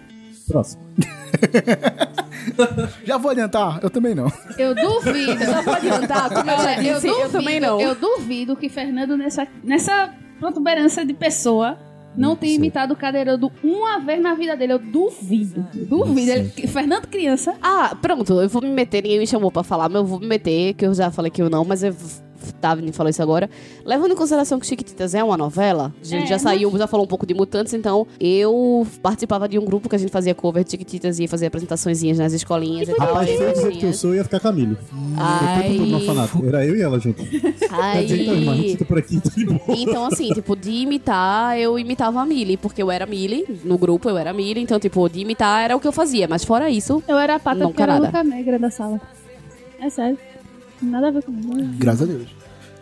Próximo. 0.47 0.81
já 3.03 3.17
vou 3.17 3.31
adiantar? 3.31 3.79
Eu 3.83 3.89
também 3.89 4.15
não. 4.15 4.31
Eu 4.57 4.73
duvido. 4.73 5.45
Só 5.45 5.63
pode 5.63 5.89
adiantar, 5.89 6.29
como 6.29 6.49
eu 6.49 6.57
já 6.57 6.75
disse, 6.75 7.07
eu, 7.07 7.15
duvido, 7.15 7.31
também 7.31 7.59
não. 7.59 7.81
Eu 7.81 7.95
duvido 7.95 8.55
que 8.55 8.69
Fernando, 8.69 9.17
nessa, 9.17 9.45
nessa 9.63 10.13
protuberância 10.39 11.05
de 11.05 11.13
pessoa 11.13 11.77
não 12.17 12.37
Isso. 12.41 12.55
imitado 12.55 12.93
o 12.93 12.97
cadeirando 12.97 13.51
uma 13.63 13.99
vez 13.99 14.21
na 14.21 14.33
vida 14.33 14.57
dele. 14.57 14.73
Eu 14.73 14.79
duvido. 14.79 15.65
Duvido. 15.73 16.31
Ele, 16.31 16.67
Fernando 16.67 17.07
criança. 17.07 17.55
Ah, 17.61 17.95
pronto, 18.01 18.41
eu 18.41 18.49
vou 18.49 18.61
me 18.61 18.69
meter, 18.69 19.03
ninguém 19.03 19.19
me 19.19 19.27
chamou 19.27 19.51
pra 19.51 19.63
falar, 19.63 19.87
mas 19.87 20.01
eu 20.01 20.05
vou 20.05 20.19
me 20.19 20.27
meter, 20.27 20.73
que 20.73 20.85
eu 20.85 20.93
já 20.93 21.11
falei 21.11 21.29
que 21.29 21.41
eu 21.41 21.49
não, 21.49 21.63
mas 21.63 21.83
eu. 21.83 21.95
Davi 22.59 22.91
falou 22.91 23.09
isso 23.09 23.21
agora. 23.21 23.49
Levando 23.85 24.11
em 24.11 24.15
consideração 24.15 24.59
que 24.59 24.65
Chiquititas 24.65 25.13
é 25.13 25.23
uma 25.23 25.37
novela, 25.37 25.93
a 26.01 26.05
gente 26.05 26.23
É, 26.23 26.27
já 26.27 26.39
saiu, 26.39 26.75
já 26.77 26.87
falou 26.87 27.05
um 27.05 27.07
pouco 27.09 27.25
de 27.25 27.33
Mutantes, 27.33 27.73
então 27.73 28.07
eu 28.19 28.85
participava 29.01 29.47
de 29.47 29.57
um 29.57 29.65
grupo 29.65 29.89
que 29.89 29.95
a 29.95 29.99
gente 29.99 30.11
fazia 30.11 30.33
cover 30.35 30.63
de 30.63 30.71
Chiquititas 30.71 31.19
e 31.19 31.27
fazia 31.27 31.47
apresentaçõezinhas 31.47 32.17
nas 32.17 32.33
escolinhas 32.33 32.89
e 32.89 32.95
tal. 32.95 33.07
Rapaz, 33.07 33.29
e 33.29 33.37
feio 33.37 33.53
do 33.53 33.61
jeito 33.61 33.77
que 33.79 33.85
eu 33.85 33.93
sou, 33.93 34.11
eu 34.11 34.17
ia 34.17 34.23
ficar 34.23 34.39
Camilo. 34.39 34.77
Ai. 35.17 35.71
Eu 35.71 35.77
tô 35.77 35.85
no 35.85 35.95
orfanato. 35.97 36.45
Era 36.45 36.65
eu 36.65 36.75
e 36.75 36.81
ela 36.81 36.99
junto. 36.99 37.23
Dizer, 37.23 38.21
então, 38.21 38.35
irmã, 38.35 38.51
a 38.51 38.55
Aí. 38.55 38.77
por 38.77 38.97
aqui, 38.97 39.19
tá 39.19 39.29
de 39.29 39.45
boa. 39.45 39.61
Então, 39.69 40.05
assim, 40.05 40.33
tipo, 40.33 40.55
de 40.55 40.71
imitar, 40.71 41.57
eu 41.57 41.77
imitava 41.77 42.21
a 42.21 42.25
Millie, 42.25 42.57
porque 42.57 42.81
eu 42.81 42.91
era 42.91 43.05
Millie, 43.05 43.45
no 43.63 43.77
grupo 43.77 44.09
eu 44.09 44.17
era 44.17 44.33
Millie, 44.33 44.63
então, 44.63 44.79
tipo, 44.79 45.07
de 45.09 45.19
imitar 45.19 45.63
era 45.63 45.75
o 45.75 45.79
que 45.79 45.87
eu 45.87 45.91
fazia, 45.91 46.27
mas 46.27 46.43
fora 46.43 46.69
isso, 46.69 47.03
Eu 47.07 47.17
era 47.17 47.35
a 47.35 47.39
pata 47.39 47.59
Não 47.59 47.67
porque 47.67 47.81
era 47.81 47.95
a 47.95 48.23
Negra 48.23 48.59
da 48.59 48.69
sala. 48.69 48.99
É 49.79 49.89
sério. 49.89 50.17
Nada 50.81 51.07
a 51.07 51.11
ver 51.11 51.23
comigo. 51.23 51.53
Graças 51.77 52.03
a 52.03 52.05
Deus. 52.05 52.27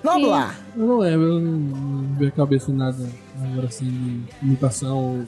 Vamos 0.04 0.30
lá. 0.30 0.56
Eu 0.76 0.86
não 0.86 0.98
lembro, 1.00 1.26
eu 1.26 1.40
não, 1.40 2.28
a 2.28 2.32
cabeça 2.32 2.72
em 2.72 2.76
nada 2.76 3.10
agora 3.42 3.68
assim 3.68 3.86
de 3.86 4.46
imitação. 4.46 5.26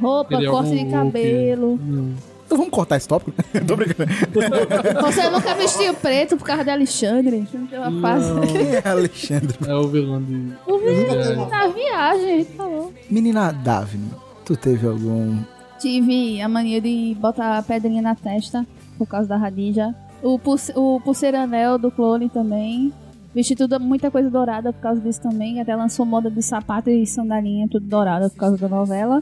Roupa, 0.00 0.30
Queria 0.30 0.50
corte 0.50 0.70
algum 0.70 0.84
de 0.84 0.90
cabelo. 0.90 1.80
Então 2.46 2.56
vamos 2.56 2.72
cortar 2.72 2.96
esse 2.96 3.06
tópico? 3.06 3.32
Tô 3.66 3.76
brincando. 3.76 4.10
Você 5.02 5.28
nunca 5.28 5.54
vestiu 5.54 5.92
preto 5.92 6.38
por 6.38 6.46
causa 6.46 6.64
de 6.64 6.70
Alexandre? 6.70 7.46
Não 7.52 7.66
tem 7.66 7.78
uma 7.78 8.00
fase. 8.00 8.32
Quem 8.46 8.74
é 8.74 8.88
Alexandre? 8.88 9.58
É 9.66 9.74
o 9.74 9.88
vilão 9.88 10.22
de. 10.22 10.54
O 10.66 10.78
É. 10.88 11.36
na 11.50 11.66
viagem, 11.68 12.38
gente 12.38 12.52
falou. 12.56 12.94
Menina 13.10 13.52
Daphne, 13.52 14.10
tu 14.46 14.56
teve 14.56 14.86
algum... 14.86 15.36
Tive 15.78 16.40
a 16.40 16.48
mania 16.48 16.80
de 16.80 17.14
botar 17.20 17.58
a 17.58 17.62
pedrinha 17.62 18.00
na 18.00 18.14
testa 18.14 18.66
por 18.96 19.06
causa 19.06 19.28
da 19.28 19.36
Radija. 19.36 19.94
O, 20.22 20.38
pulse, 20.38 20.72
o 20.74 21.00
pulseira 21.00 21.42
anel 21.42 21.78
do 21.78 21.90
clone 21.90 22.28
também. 22.28 22.92
Vesti 23.34 23.54
tudo, 23.54 23.78
muita 23.78 24.10
coisa 24.10 24.30
dourada 24.30 24.72
por 24.72 24.80
causa 24.80 25.00
disso 25.00 25.22
também. 25.22 25.60
Até 25.60 25.76
lançou 25.76 26.04
moda 26.04 26.30
de 26.30 26.42
sapato 26.42 26.90
e 26.90 27.06
sandalinha, 27.06 27.68
tudo 27.68 27.86
dourada 27.86 28.28
por 28.28 28.36
causa 28.36 28.56
da 28.56 28.68
novela. 28.68 29.20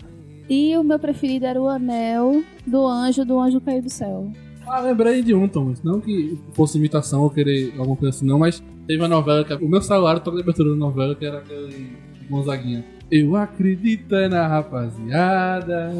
E 0.48 0.76
o 0.76 0.84
meu 0.84 0.98
preferido 0.98 1.44
era 1.44 1.60
o 1.60 1.68
anel 1.68 2.42
do 2.66 2.86
anjo, 2.86 3.24
do 3.24 3.38
anjo 3.38 3.60
caiu 3.60 3.82
do 3.82 3.90
céu. 3.90 4.30
Ah, 4.66 4.80
lembrei 4.80 5.22
de 5.22 5.34
um, 5.34 5.46
Thomas. 5.48 5.82
Não 5.82 6.00
que 6.00 6.38
fosse 6.52 6.78
imitação 6.78 7.22
ou 7.22 7.30
querer 7.30 7.72
alguma 7.78 7.96
coisa 7.96 8.16
assim, 8.16 8.26
não, 8.26 8.38
mas 8.38 8.62
teve 8.86 9.00
uma 9.00 9.08
novela 9.08 9.44
que. 9.44 9.54
O 9.54 9.68
meu 9.68 9.82
celular 9.82 10.18
toca 10.20 10.36
de 10.36 10.42
abertura 10.42 10.70
da 10.70 10.76
novela, 10.76 11.14
que 11.14 11.24
era 11.24 11.38
aquele 11.38 11.96
Gonzaguinha. 12.28 12.84
Eu 13.10 13.36
acredito 13.36 14.14
na 14.28 14.46
rapaziada. 14.46 15.92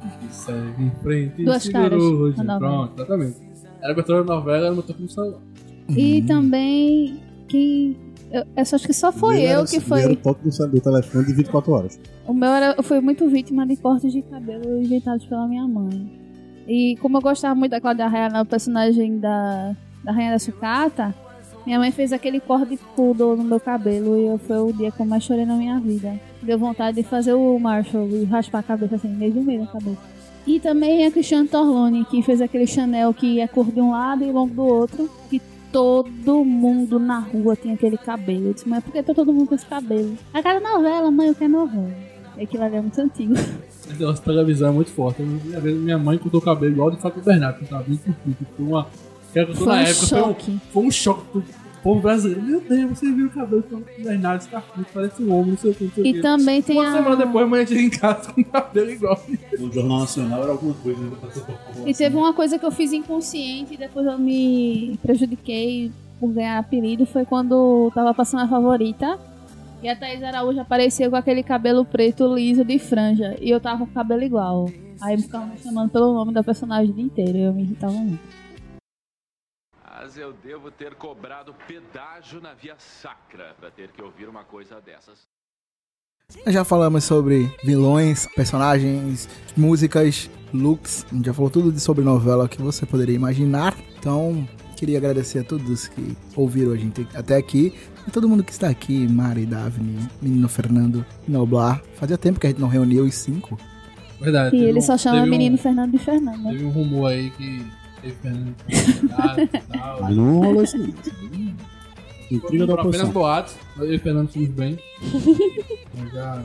Que 0.00 0.34
segue 0.34 0.82
em 0.82 0.90
frente. 1.02 1.44
Duas 1.44 1.62
segurou 1.62 2.14
hoje. 2.20 2.40
a. 2.40 2.58
Pronto, 2.58 2.94
exatamente. 2.94 3.49
Era 3.82 3.92
abertura 3.92 4.22
da 4.24 4.34
novela, 4.34 4.66
ela 4.66 4.74
botou 4.76 4.94
no 4.98 5.08
celular. 5.08 5.40
E 5.88 6.22
também 6.22 7.20
quem. 7.48 7.96
Eu, 8.30 8.44
eu 8.56 8.64
só 8.64 8.76
acho 8.76 8.86
que 8.86 8.92
só 8.92 9.10
foi 9.10 9.36
Meu 9.38 9.44
eu 9.44 9.50
era- 9.58 9.66
que 9.66 9.76
Era 9.76 9.84
foi. 9.84 10.12
o 10.12 10.16
toque 10.16 10.48
do, 10.48 10.66
do 10.68 10.80
telefone 10.80 11.26
de 11.26 11.32
24 11.32 11.72
horas. 11.72 12.00
O 12.28 12.32
meu 12.32 12.50
era, 12.50 12.74
eu 12.76 12.82
fui 12.82 13.00
muito 13.00 13.28
vítima 13.28 13.66
de 13.66 13.74
cortes 13.76 14.12
de 14.12 14.22
cabelo 14.22 14.80
inventados 14.80 15.24
pela 15.26 15.48
minha 15.48 15.66
mãe. 15.66 16.18
E 16.68 16.96
como 17.00 17.16
eu 17.16 17.20
gostava 17.20 17.54
muito 17.56 17.72
da 17.72 17.80
Cláudia 17.80 18.06
Raia, 18.06 18.28
né, 18.28 18.40
o 18.40 18.46
personagem 18.46 19.18
da, 19.18 19.74
da 20.04 20.12
Rainha 20.12 20.30
da 20.30 20.38
Sucata, 20.38 21.12
minha 21.66 21.78
mãe 21.80 21.90
fez 21.90 22.12
aquele 22.12 22.38
corte 22.38 22.70
de 22.70 22.76
poodle 22.94 23.36
no 23.36 23.42
meu 23.42 23.58
cabelo 23.58 24.16
e 24.16 24.26
eu, 24.26 24.38
foi 24.38 24.58
o 24.58 24.72
dia 24.72 24.92
que 24.92 25.00
eu 25.00 25.06
mais 25.06 25.24
chorei 25.24 25.44
na 25.44 25.56
minha 25.56 25.80
vida. 25.80 26.14
Deu 26.40 26.56
vontade 26.56 26.98
de 26.98 27.02
fazer 27.02 27.32
o 27.34 27.58
Marshall 27.58 28.06
e 28.10 28.24
raspar 28.26 28.60
a 28.60 28.62
cabeça 28.62 28.94
assim, 28.94 29.08
mesmo 29.08 29.42
meio 29.42 29.62
da 29.62 29.66
cabeça. 29.66 29.98
E 30.46 30.58
também 30.58 31.06
a 31.06 31.10
Cristiane 31.10 31.48
Torlone, 31.48 32.04
que 32.04 32.22
fez 32.22 32.40
aquele 32.40 32.66
Chanel 32.66 33.12
que 33.12 33.40
é 33.40 33.46
cor 33.46 33.70
de 33.70 33.80
um 33.80 33.92
lado 33.92 34.24
e 34.24 34.32
longo 34.32 34.54
do 34.54 34.62
outro, 34.62 35.10
que 35.28 35.40
todo 35.70 36.44
mundo 36.44 36.98
na 36.98 37.18
rua 37.18 37.56
tinha 37.56 37.74
aquele 37.74 37.96
cabelo. 37.96 38.48
Eu 38.48 38.54
disse, 38.54 38.68
mas 38.68 38.82
por 38.82 38.92
que 38.92 39.02
tá 39.02 39.14
todo 39.14 39.32
mundo 39.32 39.48
com 39.48 39.54
esse 39.54 39.66
cabelo? 39.66 40.16
A 40.32 40.42
cada 40.42 40.60
novela, 40.60 41.10
mãe, 41.10 41.28
eu 41.28 41.34
quero 41.34 41.52
novela. 41.52 41.94
Aquilo 42.40 42.64
ali 42.64 42.76
é 42.76 42.80
muito 42.80 43.00
antigo. 43.00 43.34
De 43.90 44.20
televisão 44.20 44.68
é 44.68 44.72
muito 44.72 44.90
forte. 44.90 45.22
Vez 45.22 45.76
minha 45.76 45.98
mãe 45.98 46.16
cortou 46.16 46.40
o 46.40 46.42
cabelo 46.42 46.72
igual 46.72 46.90
de 46.92 46.98
Fábio 46.98 47.22
Bernardo, 47.22 47.58
que 47.58 47.66
tava 47.66 47.82
bem 47.82 47.98
curto. 47.98 48.46
Foi 48.56 48.66
uma. 48.66 48.86
Foi 49.32 49.66
na 49.66 49.72
um 49.72 49.76
época. 49.76 50.06
Foi 50.06 50.18
um, 50.18 50.24
choque. 50.24 50.60
foi 50.72 50.82
um 50.84 50.90
choque 50.90 51.42
povo 51.82 52.00
brasileiro. 52.00 52.42
Meu 52.42 52.60
Deus, 52.60 52.98
você 52.98 53.10
viu 53.10 53.26
o 53.26 53.30
cabelo 53.30 53.62
do 53.62 54.34
está 54.36 54.60
curto, 54.60 54.90
parece 54.92 55.22
um 55.22 55.32
homem, 55.32 55.50
não 55.52 55.58
sei 55.58 55.70
o 55.70 55.74
que, 55.74 55.84
não 55.84 55.90
sei 55.92 56.04
E 56.04 56.12
que. 56.14 56.20
também 56.20 56.62
tem 56.62 56.76
Uma 56.76 56.92
semana 56.92 57.22
a... 57.22 57.24
depois, 57.26 57.44
a 57.44 57.48
mãe 57.48 57.66
chega 57.66 57.80
em 57.80 57.90
casa 57.90 58.32
com 58.32 58.40
o 58.40 58.44
cabelo 58.44 58.90
igual. 58.90 59.22
No 59.58 59.72
Jornal 59.72 60.00
Nacional 60.00 60.42
era 60.42 60.52
alguma 60.52 60.74
coisa. 60.74 61.00
Né? 61.00 61.10
E 61.86 61.94
teve 61.94 62.16
uma 62.16 62.32
coisa 62.32 62.58
que 62.58 62.64
eu 62.64 62.70
fiz 62.70 62.92
inconsciente 62.92 63.74
e 63.74 63.76
depois 63.76 64.06
eu 64.06 64.18
me 64.18 64.98
prejudiquei 65.02 65.90
por 66.18 66.30
ganhar 66.32 66.58
apelido. 66.58 67.06
Foi 67.06 67.24
quando 67.24 67.54
eu 67.86 67.92
tava 67.94 68.12
passando 68.14 68.42
a 68.42 68.48
favorita. 68.48 69.18
E 69.82 69.88
a 69.88 69.96
Thaís 69.96 70.22
Araújo 70.22 70.60
apareceu 70.60 71.08
com 71.08 71.16
aquele 71.16 71.42
cabelo 71.42 71.86
preto 71.86 72.34
liso 72.34 72.62
de 72.64 72.78
franja. 72.78 73.34
E 73.40 73.48
eu 73.48 73.58
tava 73.58 73.78
com 73.78 73.84
o 73.84 73.94
cabelo 73.94 74.22
igual. 74.22 74.70
Aí 75.00 75.16
me 75.16 75.22
ficavam 75.22 75.48
me 75.48 75.58
chamando 75.58 75.90
pelo 75.90 76.12
nome 76.12 76.34
da 76.34 76.42
personagem 76.42 76.90
o 76.90 76.94
dia 76.94 77.04
inteiro. 77.04 77.38
E 77.38 77.42
eu 77.42 77.52
me 77.54 77.62
irritava 77.62 77.94
muito. 77.94 78.20
Mas 80.02 80.16
eu 80.16 80.32
devo 80.32 80.70
ter 80.70 80.94
cobrado 80.94 81.54
pedágio 81.68 82.40
na 82.40 82.54
via 82.54 82.74
sacra 82.78 83.54
pra 83.60 83.70
ter 83.70 83.88
que 83.88 84.02
ouvir 84.02 84.28
uma 84.28 84.44
coisa 84.44 84.80
dessas. 84.80 85.28
Nós 86.46 86.54
já 86.54 86.64
falamos 86.64 87.04
sobre 87.04 87.52
vilões, 87.64 88.26
personagens, 88.34 89.28
músicas, 89.56 90.30
looks. 90.54 91.04
A 91.10 91.14
gente 91.14 91.26
já 91.26 91.34
falou 91.34 91.50
tudo 91.50 91.70
de 91.72 91.80
sobre 91.80 92.02
novela 92.04 92.48
que 92.48 92.62
você 92.62 92.86
poderia 92.86 93.14
imaginar. 93.14 93.76
Então, 93.98 94.48
queria 94.76 94.96
agradecer 94.96 95.40
a 95.40 95.44
todos 95.44 95.88
que 95.88 96.16
ouviram 96.34 96.72
a 96.72 96.76
gente 96.76 97.06
até 97.14 97.36
aqui. 97.36 97.74
E 98.06 98.10
todo 98.10 98.28
mundo 98.28 98.42
que 98.42 98.52
está 98.52 98.68
aqui, 98.70 99.06
Mari, 99.06 99.44
Daphne, 99.44 100.08
Menino 100.22 100.48
Fernando, 100.48 101.04
Noblar. 101.28 101.82
Fazia 101.96 102.16
tempo 102.16 102.40
que 102.40 102.46
a 102.46 102.50
gente 102.50 102.60
não 102.60 102.68
reunia 102.68 103.02
os 103.02 103.14
cinco. 103.14 103.58
Verdade. 104.20 104.56
E 104.56 104.64
ele 104.64 104.78
um- 104.78 104.82
só 104.82 104.96
chama 104.96 105.16
teve 105.16 105.28
um- 105.28 105.30
menino 105.30 105.58
Fernando 105.58 105.92
de 105.92 105.98
Fernando. 105.98 106.42
né? 106.42 106.52
Teve 106.52 106.64
um 106.64 106.70
rumor 106.70 107.10
aí 107.10 107.30
que 107.30 107.66
Fernando 108.22 108.54
e 108.68 109.08
tal. 109.08 109.36
Mas 110.02 110.16
não 110.16 110.38
rolou 110.40 110.62
isso 110.62 110.78
não. 110.78 110.86
Intriga 112.30 112.66
da 112.66 112.76
Foram 112.76 112.88
apenas 112.88 113.00
oposição. 113.00 113.10
boatos. 113.12 113.54
Eu 113.78 113.92
e 113.92 113.96
o 113.96 114.00
Fernando 114.00 114.28
fomos 114.32 114.48
bem. 114.50 114.78
Nós 115.98 116.12
já 116.12 116.42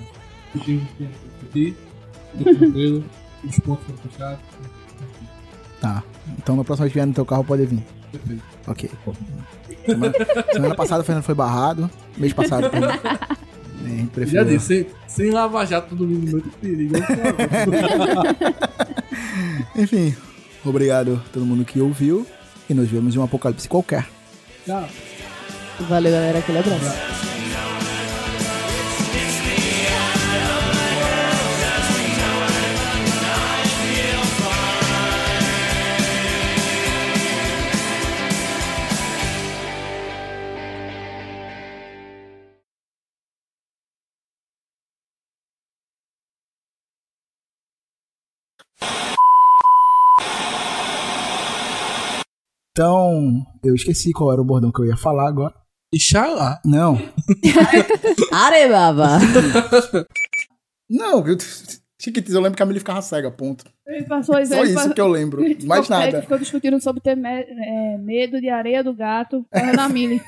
discutimos 0.54 0.84
o 0.84 0.86
que 0.96 1.06
discutir. 1.06 1.76
Tudo 2.38 2.56
tranquilo. 2.58 3.04
Os 3.44 3.60
pontos 3.60 3.86
foram 3.86 3.98
fechados. 4.00 4.40
Tá. 5.80 6.04
Então, 6.40 6.56
na 6.56 6.64
próxima 6.64 6.86
vez 6.86 6.94
que 6.94 6.98
vier 6.98 7.06
no 7.08 7.14
teu 7.14 7.26
carro, 7.26 7.44
pode 7.44 7.66
vir. 7.66 7.84
Perfeito. 8.12 8.44
Ok. 8.68 8.90
Semana, 9.86 10.14
semana 10.52 10.76
passada 10.76 11.02
o 11.02 11.06
Fernando 11.06 11.24
foi 11.24 11.36
barrado. 11.36 11.90
Mês 12.18 12.34
passado 12.34 12.70
também. 12.72 12.90
É, 14.18 14.26
Já 14.26 14.44
disse, 14.44 14.66
sem, 14.66 14.88
sem 15.08 15.32
lava 15.32 15.64
jato 15.66 15.90
todo 15.90 16.08
mundo 16.08 16.32
muito 16.32 16.50
perigo. 16.58 16.96
Enfim, 19.76 20.16
obrigado 20.70 21.22
a 21.26 21.34
todo 21.34 21.46
mundo 21.46 21.66
que 21.66 21.80
ouviu. 21.80 22.26
E 22.70 22.74
nos 22.74 22.90
vemos 22.90 23.16
em 23.16 23.20
um 23.20 23.24
apocalipse 23.24 23.68
qualquer. 23.68 24.08
Tchau. 24.66 24.88
valeu 25.88 26.12
galera, 26.12 26.40
aquele 26.40 26.58
abraço. 26.58 27.85
Então, 52.78 53.42
eu 53.64 53.74
esqueci 53.74 54.12
qual 54.12 54.34
era 54.34 54.42
o 54.42 54.44
bordão 54.44 54.70
que 54.70 54.82
eu 54.82 54.86
ia 54.86 54.98
falar 54.98 55.30
agora. 55.30 55.54
Ixalá. 55.94 56.60
Não. 56.66 56.98
Arebaba! 58.34 59.18
Não, 60.92 61.26
eu... 61.26 61.38
Eu 62.28 62.42
lembro 62.42 62.58
que 62.58 62.62
a 62.62 62.66
Milly 62.66 62.80
ficava 62.80 63.02
cega, 63.02 63.32
ponto. 63.32 63.64
Ele 63.88 64.04
passou 64.04 64.36
Só 64.46 64.64
isso 64.66 64.94
que 64.94 65.00
eu 65.00 65.08
lembro. 65.08 65.42
Mais 65.66 65.86
Ficou- 65.86 65.98
nada. 66.00 66.22
Ficou 66.22 66.38
discutindo 66.38 66.80
sobre 66.82 67.02
ter 67.02 67.16
me- 67.16 67.30
é, 67.30 67.98
medo 67.98 68.42
de 68.42 68.50
areia 68.50 68.84
do 68.84 68.94
gato. 68.94 69.46
Correndo 69.50 69.76
na 69.78 69.88
Mili. 69.88 70.22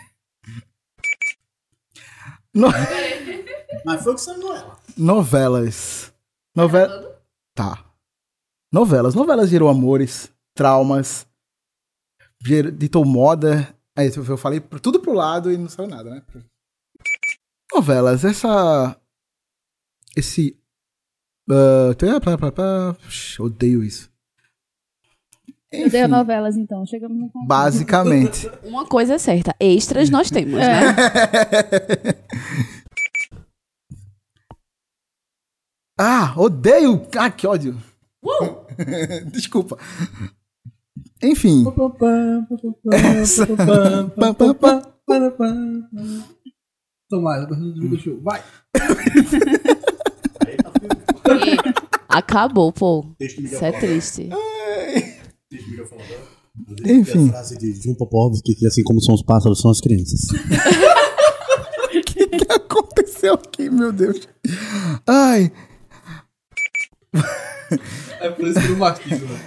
No- 2.54 2.70
Mas 3.86 4.04
foi 4.04 4.14
o 4.14 4.16
que 4.16 4.22
saiu 4.22 4.56
ela. 4.56 4.78
Novelas. 4.98 6.14
Novela. 6.56 7.22
Tá. 7.54 7.84
Novelas. 8.72 9.14
Novelas 9.14 9.50
gerou 9.50 9.68
amores, 9.70 10.32
traumas, 10.56 11.27
ditou 12.42 13.06
moda. 13.06 13.74
Aí 13.96 14.12
eu 14.16 14.38
falei 14.38 14.60
tudo 14.60 15.00
pro 15.00 15.14
lado 15.14 15.52
e 15.52 15.58
não 15.58 15.70
saiu 15.70 15.88
nada, 15.88 16.10
né? 16.10 16.22
Novelas. 17.74 18.24
Essa 18.24 18.96
esse. 20.18 20.58
pá, 22.24 22.38
pá, 22.38 22.52
pá, 22.52 22.98
Ux, 23.06 23.40
odeio 23.40 23.84
isso. 23.84 24.12
Enfim, 25.72 26.08
novelas, 26.08 26.58
então. 26.58 26.84
Chegamos 26.86 27.18
no 27.18 27.26
concurso. 27.26 27.48
basicamente. 27.48 28.50
Uma 28.66 28.86
coisa 28.88 29.14
é 29.16 29.18
certa, 29.18 29.56
extras 29.60 30.10
nós 30.10 30.32
temos, 30.32 30.56
né? 30.56 30.96
ah, 36.00 36.34
odeio! 36.38 37.06
Ah, 37.18 37.30
que 37.30 37.46
ódio! 37.46 37.78
Desculpa. 39.32 39.78
Enfim. 41.22 41.66
Essa-. 42.92 43.48
Tomás, 47.10 47.44
a 47.44 47.48
pergunta 47.48 47.80
do 47.80 48.00
show. 48.00 48.20
Vai. 48.22 48.44
Acabou, 52.10 52.72
pô. 52.72 53.06
Isso 53.20 53.64
é 53.64 53.72
triste. 53.72 54.30
Enfim. 56.86 57.30
A 57.30 57.32
frase 57.32 57.58
de 57.58 57.74
Jun 57.74 57.96
Popovski, 57.96 58.56
que 58.56 58.68
assim 58.68 58.84
como 58.84 59.02
são 59.02 59.16
os 59.16 59.24
pássaros, 59.24 59.62
são 59.62 59.72
as 59.72 59.80
crianças. 59.80 60.22
O 60.32 62.02
que, 62.04 62.28
que 62.28 62.52
aconteceu 62.52 63.36
aqui, 63.36 63.70
meu 63.70 63.92
Deus? 63.92 64.28
Ai. 65.06 65.52
É 68.20 68.30
por 68.30 68.48
isso 68.48 68.60
que 68.60 68.66
eu 68.66 68.72
não 68.72 68.78
mastigo, 68.78 69.26
velho. 69.28 69.40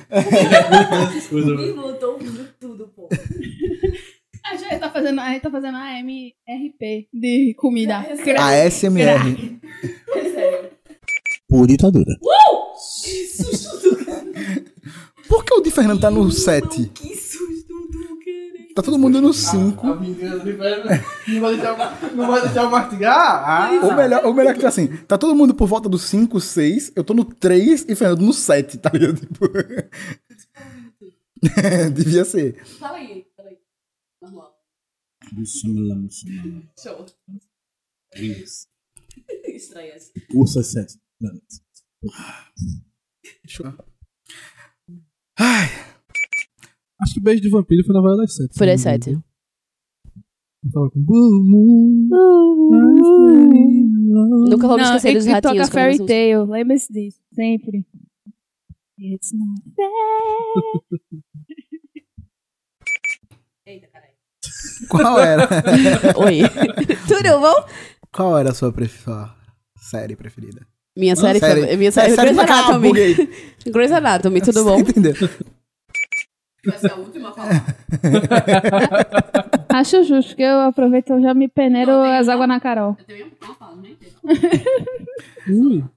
A 4.44 4.56
gente 4.56 4.78
tá 4.78 4.90
fazendo, 4.90 5.20
a 5.20 5.28
gente 5.30 5.42
tá 5.42 5.51
fazendo 5.51 5.76
a 5.76 5.98
MRP 6.01 7.09
de 7.12 7.55
comida. 7.56 7.98
A 8.38 8.70
SMR. 8.70 9.60
Por 11.48 11.66
ditadura. 11.66 12.16
Por 15.28 15.44
que 15.44 15.55
o 15.55 15.60
de 15.60 15.70
Fernando 15.70 16.01
tá 16.01 16.10
no 16.10 16.30
7? 16.30 16.90
Que 16.94 17.16
susto 17.16 17.68
do. 17.68 17.69
Tá 18.74 18.82
todo 18.82 18.98
mundo 18.98 19.20
no 19.20 19.32
5. 19.34 19.86
A 19.86 19.97
vingança 19.97 20.44
de 20.44 20.52
Fernando 20.52 21.02
não 21.28 21.40
vai 21.40 21.55
deixar, 21.56 22.12
não 22.14 22.26
vai 22.28 22.40
deixar 22.42 22.62
eu 22.62 22.70
mastigar? 22.70 23.48
Ah, 23.48 23.70
O 23.82 23.97
melhor, 23.97 24.24
o 24.26 24.32
melhor 24.34 24.51
é 24.51 24.55
que 24.55 24.60
tá 24.60 24.68
assim, 24.68 24.97
tá 25.09 25.18
todo 25.18 25.34
mundo 25.34 25.55
por 25.55 25.66
volta 25.66 25.88
do 25.88 25.98
5, 25.98 26.40
6, 26.40 26.92
eu 26.94 27.02
tô 27.02 27.12
no 27.12 27.24
3 27.24 27.86
e 27.88 27.97
Fernando 27.97 28.22
no 28.22 28.32
7, 28.32 28.78
tá 28.78 28.90
ligado? 28.92 29.20
Tipo... 29.26 29.48
Devia 31.94 32.24
ser. 32.24 32.62
Fala 32.78 32.98
aí, 32.98 33.26
fala 33.36 33.48
aí. 33.48 33.59
Normal. 34.22 34.55
Show. 36.78 37.06
Estranho 39.47 39.92
essa. 39.92 40.10
Ursa 40.34 40.62
7. 40.62 40.98
Ai, 45.38 45.68
Acho 47.02 47.14
que 47.14 47.20
Beijo 47.20 47.40
de 47.43 47.48
Vampiro 47.48 47.85
foi 47.85 47.94
na 47.94 48.01
novela 48.01 48.18
das 48.22 48.35
sete. 48.35 48.56
Foi 48.56 48.66
das 48.66 48.81
sete. 48.81 49.10
Eu 49.10 50.70
tava 50.72 50.90
com 50.90 51.01
Blue 51.02 51.44
Moon. 51.44 52.09
Nunca 54.51 54.66
vamos 54.68 54.86
Não, 54.89 54.97
esquecer 54.97 55.14
dos 55.14 55.27
ratinhos. 55.27 55.68
toca 55.68 55.72
Fairy 55.72 56.05
Tail. 56.06 56.44
Lembre-se 56.44 56.93
disso. 56.93 57.18
Sempre. 57.32 57.86
It's 58.98 59.32
not 59.32 59.62
fair. 59.74 59.89
qual 64.89 65.18
era? 65.20 65.48
Oi. 66.18 66.40
Tudo 67.09 67.40
bom? 67.40 67.64
Qual 68.12 68.39
era 68.39 68.51
a 68.51 68.55
sua, 68.55 68.72
pref... 68.72 69.02
sua 69.02 69.35
série 69.78 70.16
preferida? 70.16 70.66
Minha 70.97 71.14
série, 71.16 71.39
série. 71.39 71.62
foi- 71.66 71.77
minha 71.77 71.93
série, 71.93 72.12
É, 72.12 72.16
série 72.16 72.35
Grey's 72.35 72.51
Anatomy. 72.51 72.93
Grey's 73.66 73.93
Anatomy, 73.93 74.40
tudo 74.43 74.64
bom? 74.64 74.81
Entendeu? 74.81 75.14
Vai 76.65 76.78
ser 76.78 76.93
a 76.93 76.97
última 76.97 77.32
fala. 77.32 77.51
Acho 79.70 80.03
justo 80.05 80.37
que 80.37 80.43
eu 80.43 80.61
aproveito 80.61 81.19
e 81.19 81.23
já 81.23 81.32
me 81.32 81.49
peneiro 81.49 81.93
as 81.93 82.28
águas 82.28 82.49
na 82.49 82.61
Carol. 82.61 82.97
Eu 82.99 83.05
tenho 83.05 83.27
uma 83.43 83.55
fala, 83.55 83.77
né? 83.77 83.91
Ui. 85.49 85.82